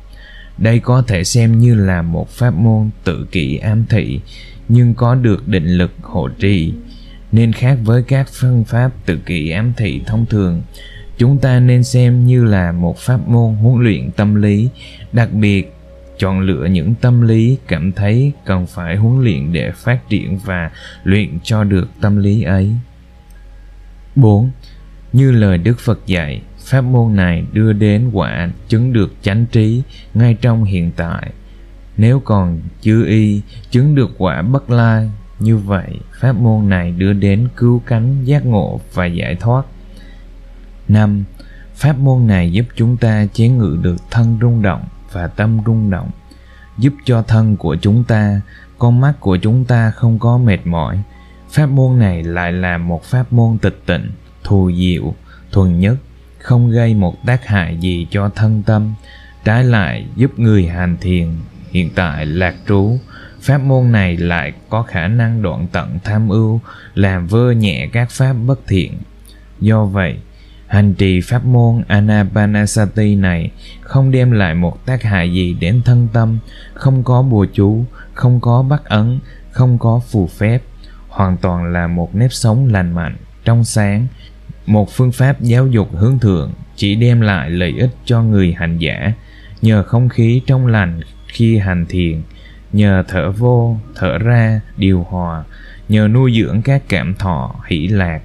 Đây 0.57 0.79
có 0.79 1.03
thể 1.07 1.23
xem 1.23 1.59
như 1.59 1.75
là 1.75 2.01
một 2.01 2.29
pháp 2.29 2.53
môn 2.53 2.89
tự 3.03 3.27
kỷ 3.31 3.57
ám 3.57 3.85
thị, 3.89 4.19
nhưng 4.69 4.93
có 4.93 5.15
được 5.15 5.47
định 5.47 5.67
lực 5.67 5.91
hộ 6.01 6.27
trì. 6.27 6.73
Nên 7.31 7.53
khác 7.53 7.77
với 7.83 8.03
các 8.03 8.29
phương 8.33 8.63
pháp 8.65 8.91
tự 9.05 9.17
kỷ 9.17 9.49
ám 9.49 9.73
thị 9.77 10.01
thông 10.05 10.25
thường 10.25 10.61
chúng 11.21 11.37
ta 11.37 11.59
nên 11.59 11.83
xem 11.83 12.25
như 12.25 12.45
là 12.45 12.71
một 12.71 12.97
pháp 12.97 13.27
môn 13.27 13.55
huấn 13.55 13.83
luyện 13.83 14.11
tâm 14.11 14.35
lý 14.35 14.69
đặc 15.13 15.33
biệt 15.33 15.73
chọn 16.17 16.39
lựa 16.39 16.65
những 16.65 16.95
tâm 16.95 17.21
lý 17.21 17.57
cảm 17.67 17.91
thấy 17.91 18.31
cần 18.45 18.65
phải 18.67 18.95
huấn 18.95 19.23
luyện 19.23 19.53
để 19.53 19.71
phát 19.71 20.09
triển 20.09 20.39
và 20.45 20.71
luyện 21.03 21.39
cho 21.43 21.63
được 21.63 21.89
tâm 22.01 22.17
lý 22.17 22.43
ấy 22.43 22.75
4. 24.15 24.51
Như 25.13 25.31
lời 25.31 25.57
Đức 25.57 25.79
Phật 25.79 25.99
dạy, 26.05 26.41
pháp 26.59 26.81
môn 26.81 27.15
này 27.15 27.45
đưa 27.53 27.73
đến 27.73 28.09
quả 28.13 28.49
chứng 28.67 28.93
được 28.93 29.13
chánh 29.21 29.45
trí 29.45 29.81
ngay 30.13 30.37
trong 30.41 30.63
hiện 30.63 30.91
tại 30.95 31.31
nếu 31.97 32.19
còn 32.19 32.59
chưa 32.81 33.05
y 33.05 33.41
chứng 33.71 33.95
được 33.95 34.11
quả 34.17 34.41
bất 34.41 34.69
lai 34.69 35.11
như 35.39 35.57
vậy 35.57 35.89
pháp 36.19 36.35
môn 36.35 36.69
này 36.69 36.91
đưa 36.91 37.13
đến 37.13 37.47
cứu 37.57 37.81
cánh 37.85 38.23
giác 38.25 38.45
ngộ 38.45 38.79
và 38.93 39.05
giải 39.05 39.35
thoát 39.35 39.65
năm 40.93 41.23
pháp 41.75 41.97
môn 41.97 42.27
này 42.27 42.51
giúp 42.51 42.65
chúng 42.75 42.97
ta 42.97 43.25
chế 43.33 43.47
ngự 43.47 43.77
được 43.81 43.95
thân 44.11 44.37
rung 44.41 44.61
động 44.61 44.83
và 45.11 45.27
tâm 45.27 45.59
rung 45.65 45.89
động, 45.89 46.09
giúp 46.77 46.93
cho 47.05 47.21
thân 47.21 47.57
của 47.57 47.75
chúng 47.75 48.03
ta, 48.03 48.41
con 48.77 48.99
mắt 48.99 49.13
của 49.19 49.37
chúng 49.37 49.65
ta 49.65 49.91
không 49.91 50.19
có 50.19 50.37
mệt 50.37 50.59
mỏi. 50.65 51.01
Pháp 51.49 51.65
môn 51.65 51.99
này 51.99 52.23
lại 52.23 52.51
là 52.51 52.77
một 52.77 53.03
pháp 53.03 53.33
môn 53.33 53.57
tịch 53.57 53.81
tịnh, 53.85 54.11
thù 54.43 54.71
diệu, 54.71 55.13
thuần 55.51 55.79
nhất, 55.79 55.95
không 56.39 56.71
gây 56.71 56.93
một 56.93 57.25
tác 57.25 57.47
hại 57.47 57.77
gì 57.77 58.07
cho 58.11 58.29
thân 58.29 58.63
tâm. 58.63 58.93
Trái 59.43 59.63
lại, 59.63 60.05
giúp 60.15 60.39
người 60.39 60.67
hành 60.67 60.97
thiền, 61.01 61.27
hiện 61.71 61.89
tại 61.95 62.25
lạc 62.25 62.55
trú. 62.67 62.97
Pháp 63.41 63.57
môn 63.57 63.91
này 63.91 64.17
lại 64.17 64.53
có 64.69 64.83
khả 64.83 65.07
năng 65.07 65.41
đoạn 65.41 65.67
tận 65.71 65.99
tham 66.03 66.29
ưu, 66.29 66.59
làm 66.93 67.27
vơ 67.27 67.51
nhẹ 67.51 67.89
các 67.93 68.11
pháp 68.11 68.33
bất 68.33 68.59
thiện. 68.67 68.97
Do 69.59 69.85
vậy 69.85 70.17
hành 70.71 70.93
trì 70.93 71.21
pháp 71.21 71.45
môn 71.45 71.83
anapanasati 71.87 73.15
này 73.15 73.51
không 73.81 74.11
đem 74.11 74.31
lại 74.31 74.55
một 74.55 74.85
tác 74.85 75.03
hại 75.03 75.33
gì 75.33 75.55
đến 75.59 75.81
thân 75.85 76.07
tâm, 76.13 76.39
không 76.73 77.03
có 77.03 77.21
bùa 77.21 77.45
chú, 77.53 77.85
không 78.13 78.39
có 78.39 78.63
bắt 78.63 78.85
ấn, 78.85 79.19
không 79.51 79.77
có 79.77 80.01
phù 80.11 80.27
phép, 80.27 80.59
hoàn 81.07 81.37
toàn 81.37 81.73
là 81.73 81.87
một 81.87 82.15
nếp 82.15 82.33
sống 82.33 82.67
lành 82.71 82.91
mạnh, 82.91 83.15
trong 83.45 83.63
sáng. 83.63 84.07
Một 84.65 84.91
phương 84.91 85.11
pháp 85.11 85.41
giáo 85.41 85.67
dục 85.67 85.89
hướng 85.95 86.19
thượng 86.19 86.51
chỉ 86.75 86.95
đem 86.95 87.21
lại 87.21 87.49
lợi 87.49 87.73
ích 87.77 87.95
cho 88.05 88.23
người 88.23 88.53
hành 88.53 88.77
giả. 88.77 89.13
Nhờ 89.61 89.83
không 89.83 90.09
khí 90.09 90.41
trong 90.47 90.67
lành 90.67 90.99
khi 91.27 91.57
hành 91.57 91.85
thiền, 91.89 92.21
nhờ 92.73 93.03
thở 93.07 93.31
vô, 93.31 93.77
thở 93.95 94.17
ra, 94.17 94.61
điều 94.77 95.05
hòa, 95.09 95.43
nhờ 95.89 96.07
nuôi 96.07 96.33
dưỡng 96.41 96.61
các 96.61 96.83
cảm 96.89 97.15
thọ 97.15 97.55
hỷ 97.67 97.87
lạc 97.87 98.21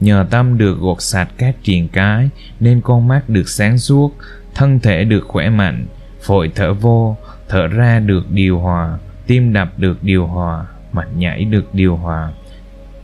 nhờ 0.00 0.26
tâm 0.30 0.58
được 0.58 0.78
gột 0.78 1.02
sạch 1.02 1.28
các 1.38 1.56
triền 1.62 1.88
cái 1.88 2.30
nên 2.60 2.80
con 2.80 3.08
mắt 3.08 3.28
được 3.28 3.48
sáng 3.48 3.78
suốt 3.78 4.16
thân 4.54 4.80
thể 4.80 5.04
được 5.04 5.24
khỏe 5.28 5.50
mạnh 5.50 5.86
phổi 6.22 6.50
thở 6.54 6.74
vô 6.74 7.16
thở 7.48 7.66
ra 7.66 7.98
được 7.98 8.30
điều 8.30 8.58
hòa 8.58 8.98
tim 9.26 9.52
đập 9.52 9.78
được 9.78 10.02
điều 10.02 10.26
hòa 10.26 10.66
mạch 10.92 11.16
nhảy 11.16 11.44
được 11.44 11.74
điều 11.74 11.96
hòa 11.96 12.32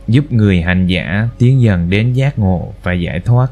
giúp 0.07 0.31
người 0.31 0.61
hành 0.61 0.87
giả 0.87 1.29
tiến 1.37 1.61
dần 1.61 1.89
đến 1.89 2.13
giác 2.13 2.39
ngộ 2.39 2.73
và 2.83 2.93
giải 2.93 3.19
thoát. 3.19 3.51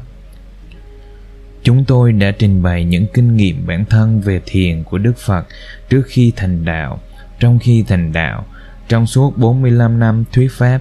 Chúng 1.62 1.84
tôi 1.84 2.12
đã 2.12 2.30
trình 2.30 2.62
bày 2.62 2.84
những 2.84 3.06
kinh 3.14 3.36
nghiệm 3.36 3.66
bản 3.66 3.84
thân 3.84 4.20
về 4.20 4.40
thiền 4.46 4.82
của 4.82 4.98
Đức 4.98 5.18
Phật 5.18 5.46
trước 5.88 6.02
khi 6.06 6.32
thành 6.36 6.64
đạo, 6.64 7.00
trong 7.40 7.58
khi 7.58 7.84
thành 7.88 8.12
đạo, 8.12 8.46
trong 8.88 9.06
suốt 9.06 9.38
45 9.38 9.98
năm 9.98 10.24
thuyết 10.32 10.52
pháp 10.52 10.80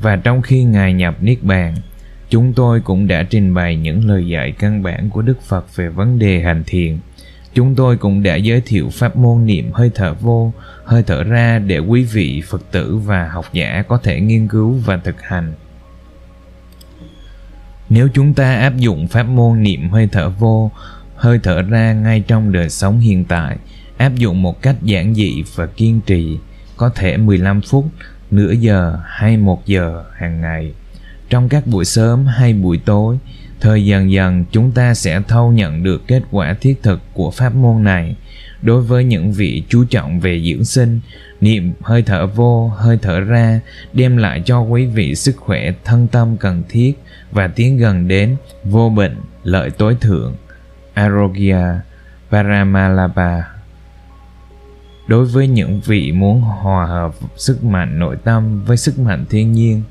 và 0.00 0.16
trong 0.16 0.42
khi 0.42 0.64
Ngài 0.64 0.92
nhập 0.92 1.16
Niết 1.20 1.42
Bàn. 1.42 1.74
Chúng 2.30 2.52
tôi 2.52 2.80
cũng 2.80 3.06
đã 3.06 3.22
trình 3.22 3.54
bày 3.54 3.76
những 3.76 4.08
lời 4.08 4.28
dạy 4.28 4.52
căn 4.52 4.82
bản 4.82 5.10
của 5.10 5.22
Đức 5.22 5.42
Phật 5.42 5.76
về 5.76 5.88
vấn 5.88 6.18
đề 6.18 6.40
hành 6.40 6.62
thiền 6.66 6.98
Chúng 7.56 7.74
tôi 7.74 7.96
cũng 7.96 8.22
đã 8.22 8.36
giới 8.36 8.60
thiệu 8.60 8.90
pháp 8.92 9.16
môn 9.16 9.46
niệm 9.46 9.70
hơi 9.72 9.90
thở 9.94 10.14
vô, 10.14 10.52
hơi 10.84 11.02
thở 11.02 11.24
ra 11.24 11.58
để 11.58 11.78
quý 11.78 12.04
vị 12.04 12.42
Phật 12.48 12.62
tử 12.70 12.96
và 12.96 13.28
học 13.28 13.46
giả 13.52 13.84
có 13.88 13.98
thể 13.98 14.20
nghiên 14.20 14.48
cứu 14.48 14.72
và 14.84 14.96
thực 14.96 15.22
hành. 15.22 15.52
Nếu 17.88 18.08
chúng 18.14 18.34
ta 18.34 18.54
áp 18.54 18.76
dụng 18.76 19.08
pháp 19.08 19.22
môn 19.22 19.62
niệm 19.62 19.90
hơi 19.90 20.08
thở 20.12 20.28
vô, 20.28 20.70
hơi 21.16 21.40
thở 21.42 21.62
ra 21.62 21.92
ngay 21.92 22.20
trong 22.26 22.52
đời 22.52 22.70
sống 22.70 23.00
hiện 23.00 23.24
tại, 23.24 23.56
áp 23.96 24.14
dụng 24.14 24.42
một 24.42 24.62
cách 24.62 24.76
giản 24.82 25.14
dị 25.14 25.44
và 25.54 25.66
kiên 25.66 26.00
trì, 26.06 26.38
có 26.76 26.88
thể 26.88 27.16
15 27.16 27.60
phút, 27.60 27.86
nửa 28.30 28.52
giờ 28.52 28.98
hay 29.04 29.36
một 29.36 29.66
giờ 29.66 30.04
hàng 30.16 30.40
ngày. 30.40 30.72
Trong 31.30 31.48
các 31.48 31.66
buổi 31.66 31.84
sớm 31.84 32.26
hay 32.26 32.52
buổi 32.52 32.80
tối, 32.84 33.18
thời 33.60 33.86
dần 33.86 34.10
dần 34.10 34.44
chúng 34.50 34.72
ta 34.72 34.94
sẽ 34.94 35.20
thâu 35.28 35.52
nhận 35.52 35.82
được 35.82 36.06
kết 36.06 36.22
quả 36.30 36.54
thiết 36.60 36.82
thực 36.82 37.00
của 37.14 37.30
pháp 37.30 37.54
môn 37.54 37.84
này. 37.84 38.16
Đối 38.62 38.82
với 38.82 39.04
những 39.04 39.32
vị 39.32 39.62
chú 39.68 39.84
trọng 39.84 40.20
về 40.20 40.42
dưỡng 40.42 40.64
sinh, 40.64 41.00
niệm 41.40 41.72
hơi 41.82 42.02
thở 42.02 42.26
vô, 42.26 42.68
hơi 42.68 42.98
thở 43.02 43.20
ra 43.20 43.60
đem 43.92 44.16
lại 44.16 44.42
cho 44.44 44.60
quý 44.60 44.86
vị 44.86 45.14
sức 45.14 45.36
khỏe 45.36 45.72
thân 45.84 46.06
tâm 46.08 46.36
cần 46.36 46.62
thiết 46.68 46.92
và 47.32 47.48
tiến 47.48 47.78
gần 47.78 48.08
đến 48.08 48.36
vô 48.64 48.90
bệnh, 48.90 49.16
lợi 49.42 49.70
tối 49.70 49.96
thượng. 50.00 50.34
Arogya 50.94 51.80
Paramalabha 52.30 53.44
Đối 55.06 55.24
với 55.24 55.48
những 55.48 55.80
vị 55.84 56.12
muốn 56.12 56.40
hòa 56.40 56.86
hợp 56.86 57.14
sức 57.36 57.64
mạnh 57.64 57.98
nội 57.98 58.16
tâm 58.24 58.64
với 58.64 58.76
sức 58.76 58.98
mạnh 58.98 59.24
thiên 59.30 59.52
nhiên, 59.52 59.82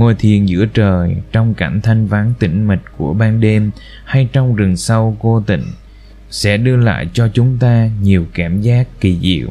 ngồi 0.00 0.14
thiền 0.14 0.46
giữa 0.46 0.66
trời, 0.66 1.16
trong 1.32 1.54
cảnh 1.54 1.80
thanh 1.82 2.06
vắng 2.06 2.32
tĩnh 2.38 2.68
mịch 2.68 2.78
của 2.96 3.14
ban 3.14 3.40
đêm 3.40 3.70
hay 4.04 4.28
trong 4.32 4.54
rừng 4.54 4.76
sâu 4.76 5.16
cô 5.20 5.42
tịnh, 5.46 5.64
sẽ 6.30 6.56
đưa 6.56 6.76
lại 6.76 7.08
cho 7.12 7.28
chúng 7.28 7.58
ta 7.58 7.90
nhiều 8.02 8.26
cảm 8.34 8.60
giác 8.60 8.88
kỳ 9.00 9.18
diệu. 9.22 9.48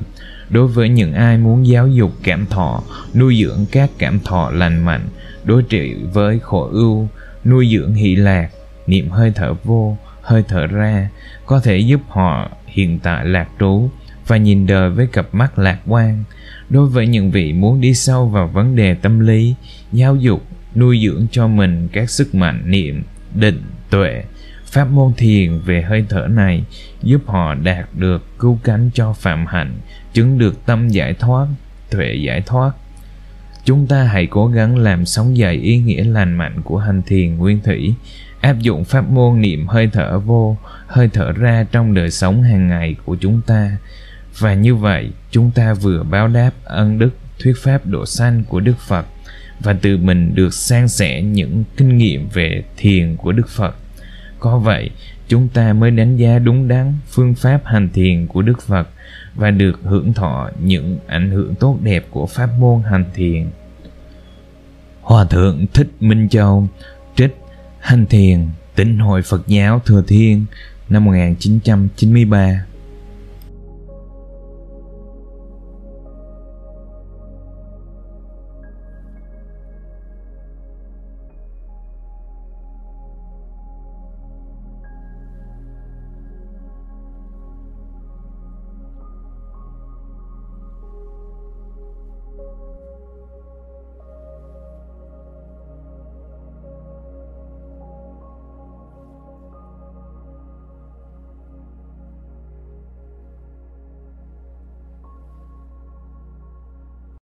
Đối 0.49 0.67
với 0.67 0.89
những 0.89 1.13
ai 1.13 1.37
muốn 1.37 1.67
giáo 1.67 1.87
dục 1.87 2.11
cảm 2.23 2.45
thọ, 2.45 2.83
nuôi 3.15 3.37
dưỡng 3.41 3.65
các 3.71 3.89
cảm 3.97 4.19
thọ 4.19 4.51
lành 4.51 4.85
mạnh, 4.85 5.07
đối 5.43 5.63
trị 5.63 5.95
với 6.13 6.39
khổ 6.39 6.69
ưu, 6.71 7.07
nuôi 7.45 7.69
dưỡng 7.71 7.93
hỷ 7.93 8.15
lạc, 8.15 8.49
niệm 8.87 9.09
hơi 9.09 9.31
thở 9.35 9.53
vô, 9.63 9.97
hơi 10.21 10.43
thở 10.47 10.67
ra, 10.67 11.09
có 11.45 11.59
thể 11.59 11.77
giúp 11.77 12.01
họ 12.07 12.51
hiện 12.67 12.99
tại 12.99 13.25
lạc 13.25 13.47
trú 13.59 13.89
và 14.27 14.37
nhìn 14.37 14.67
đời 14.67 14.89
với 14.89 15.07
cặp 15.07 15.35
mắt 15.35 15.59
lạc 15.59 15.79
quan. 15.87 16.23
Đối 16.69 16.87
với 16.87 17.07
những 17.07 17.31
vị 17.31 17.53
muốn 17.53 17.81
đi 17.81 17.93
sâu 17.93 18.27
vào 18.27 18.47
vấn 18.47 18.75
đề 18.75 18.93
tâm 18.93 19.19
lý 19.19 19.55
giáo 19.91 20.15
dục, 20.15 20.43
nuôi 20.75 21.01
dưỡng 21.05 21.27
cho 21.31 21.47
mình 21.47 21.87
các 21.91 22.09
sức 22.09 22.35
mạnh, 22.35 22.61
niệm, 22.65 23.03
định, 23.35 23.61
tuệ. 23.89 24.23
Pháp 24.65 24.85
môn 24.85 25.13
thiền 25.17 25.59
về 25.65 25.81
hơi 25.81 26.05
thở 26.09 26.27
này 26.27 26.63
giúp 27.03 27.21
họ 27.25 27.55
đạt 27.55 27.87
được 27.93 28.39
cứu 28.39 28.59
cánh 28.63 28.89
cho 28.93 29.13
phạm 29.13 29.45
hạnh, 29.45 29.77
chứng 30.13 30.37
được 30.37 30.65
tâm 30.65 30.89
giải 30.89 31.13
thoát, 31.13 31.47
tuệ 31.89 32.13
giải 32.13 32.41
thoát. 32.41 32.71
Chúng 33.65 33.87
ta 33.87 34.03
hãy 34.03 34.25
cố 34.25 34.47
gắng 34.47 34.77
làm 34.77 35.05
sống 35.05 35.37
dậy 35.37 35.55
ý 35.55 35.77
nghĩa 35.77 36.03
lành 36.03 36.33
mạnh 36.33 36.61
của 36.63 36.77
hành 36.77 37.01
thiền 37.01 37.37
nguyên 37.37 37.61
thủy, 37.61 37.93
áp 38.41 38.59
dụng 38.59 38.83
pháp 38.83 39.09
môn 39.09 39.41
niệm 39.41 39.67
hơi 39.67 39.89
thở 39.93 40.19
vô, 40.19 40.57
hơi 40.87 41.09
thở 41.13 41.31
ra 41.31 41.65
trong 41.71 41.93
đời 41.93 42.11
sống 42.11 42.43
hàng 42.43 42.67
ngày 42.67 42.95
của 43.05 43.17
chúng 43.19 43.41
ta. 43.47 43.77
Và 44.37 44.53
như 44.53 44.75
vậy, 44.75 45.11
chúng 45.31 45.51
ta 45.51 45.73
vừa 45.73 46.03
báo 46.03 46.27
đáp 46.27 46.51
ân 46.63 46.99
đức 46.99 47.09
thuyết 47.43 47.53
pháp 47.63 47.85
độ 47.85 48.05
sanh 48.05 48.43
của 48.43 48.59
đức 48.59 48.77
phật 48.87 49.05
và 49.59 49.73
từ 49.81 49.97
mình 49.97 50.35
được 50.35 50.53
san 50.53 50.87
sẻ 50.87 51.21
những 51.21 51.63
kinh 51.77 51.97
nghiệm 51.97 52.27
về 52.33 52.63
thiền 52.77 53.15
của 53.15 53.31
đức 53.31 53.49
phật. 53.49 53.75
Có 54.39 54.59
vậy, 54.59 54.89
chúng 55.27 55.47
ta 55.47 55.73
mới 55.73 55.91
đánh 55.91 56.17
giá 56.17 56.39
đúng 56.39 56.67
đắn 56.67 56.93
phương 57.07 57.33
pháp 57.35 57.61
hành 57.65 57.89
thiền 57.89 58.27
của 58.27 58.41
đức 58.41 58.61
phật 58.61 58.89
và 59.35 59.51
được 59.51 59.79
hưởng 59.83 60.13
thọ 60.13 60.49
những 60.63 60.99
ảnh 61.07 61.31
hưởng 61.31 61.55
tốt 61.55 61.77
đẹp 61.83 62.05
của 62.09 62.27
pháp 62.27 62.49
môn 62.59 62.81
hành 62.89 63.05
thiền. 63.13 63.47
Hòa 65.01 65.25
thượng 65.25 65.65
thích 65.73 65.87
minh 65.99 66.29
châu, 66.29 66.67
trích 67.15 67.35
hành 67.79 68.05
thiền, 68.05 68.47
tịnh 68.75 68.99
hội 68.99 69.21
phật 69.21 69.47
giáo 69.47 69.81
thừa 69.85 70.03
thiên, 70.07 70.45
năm 70.89 71.05
1993 71.05 72.65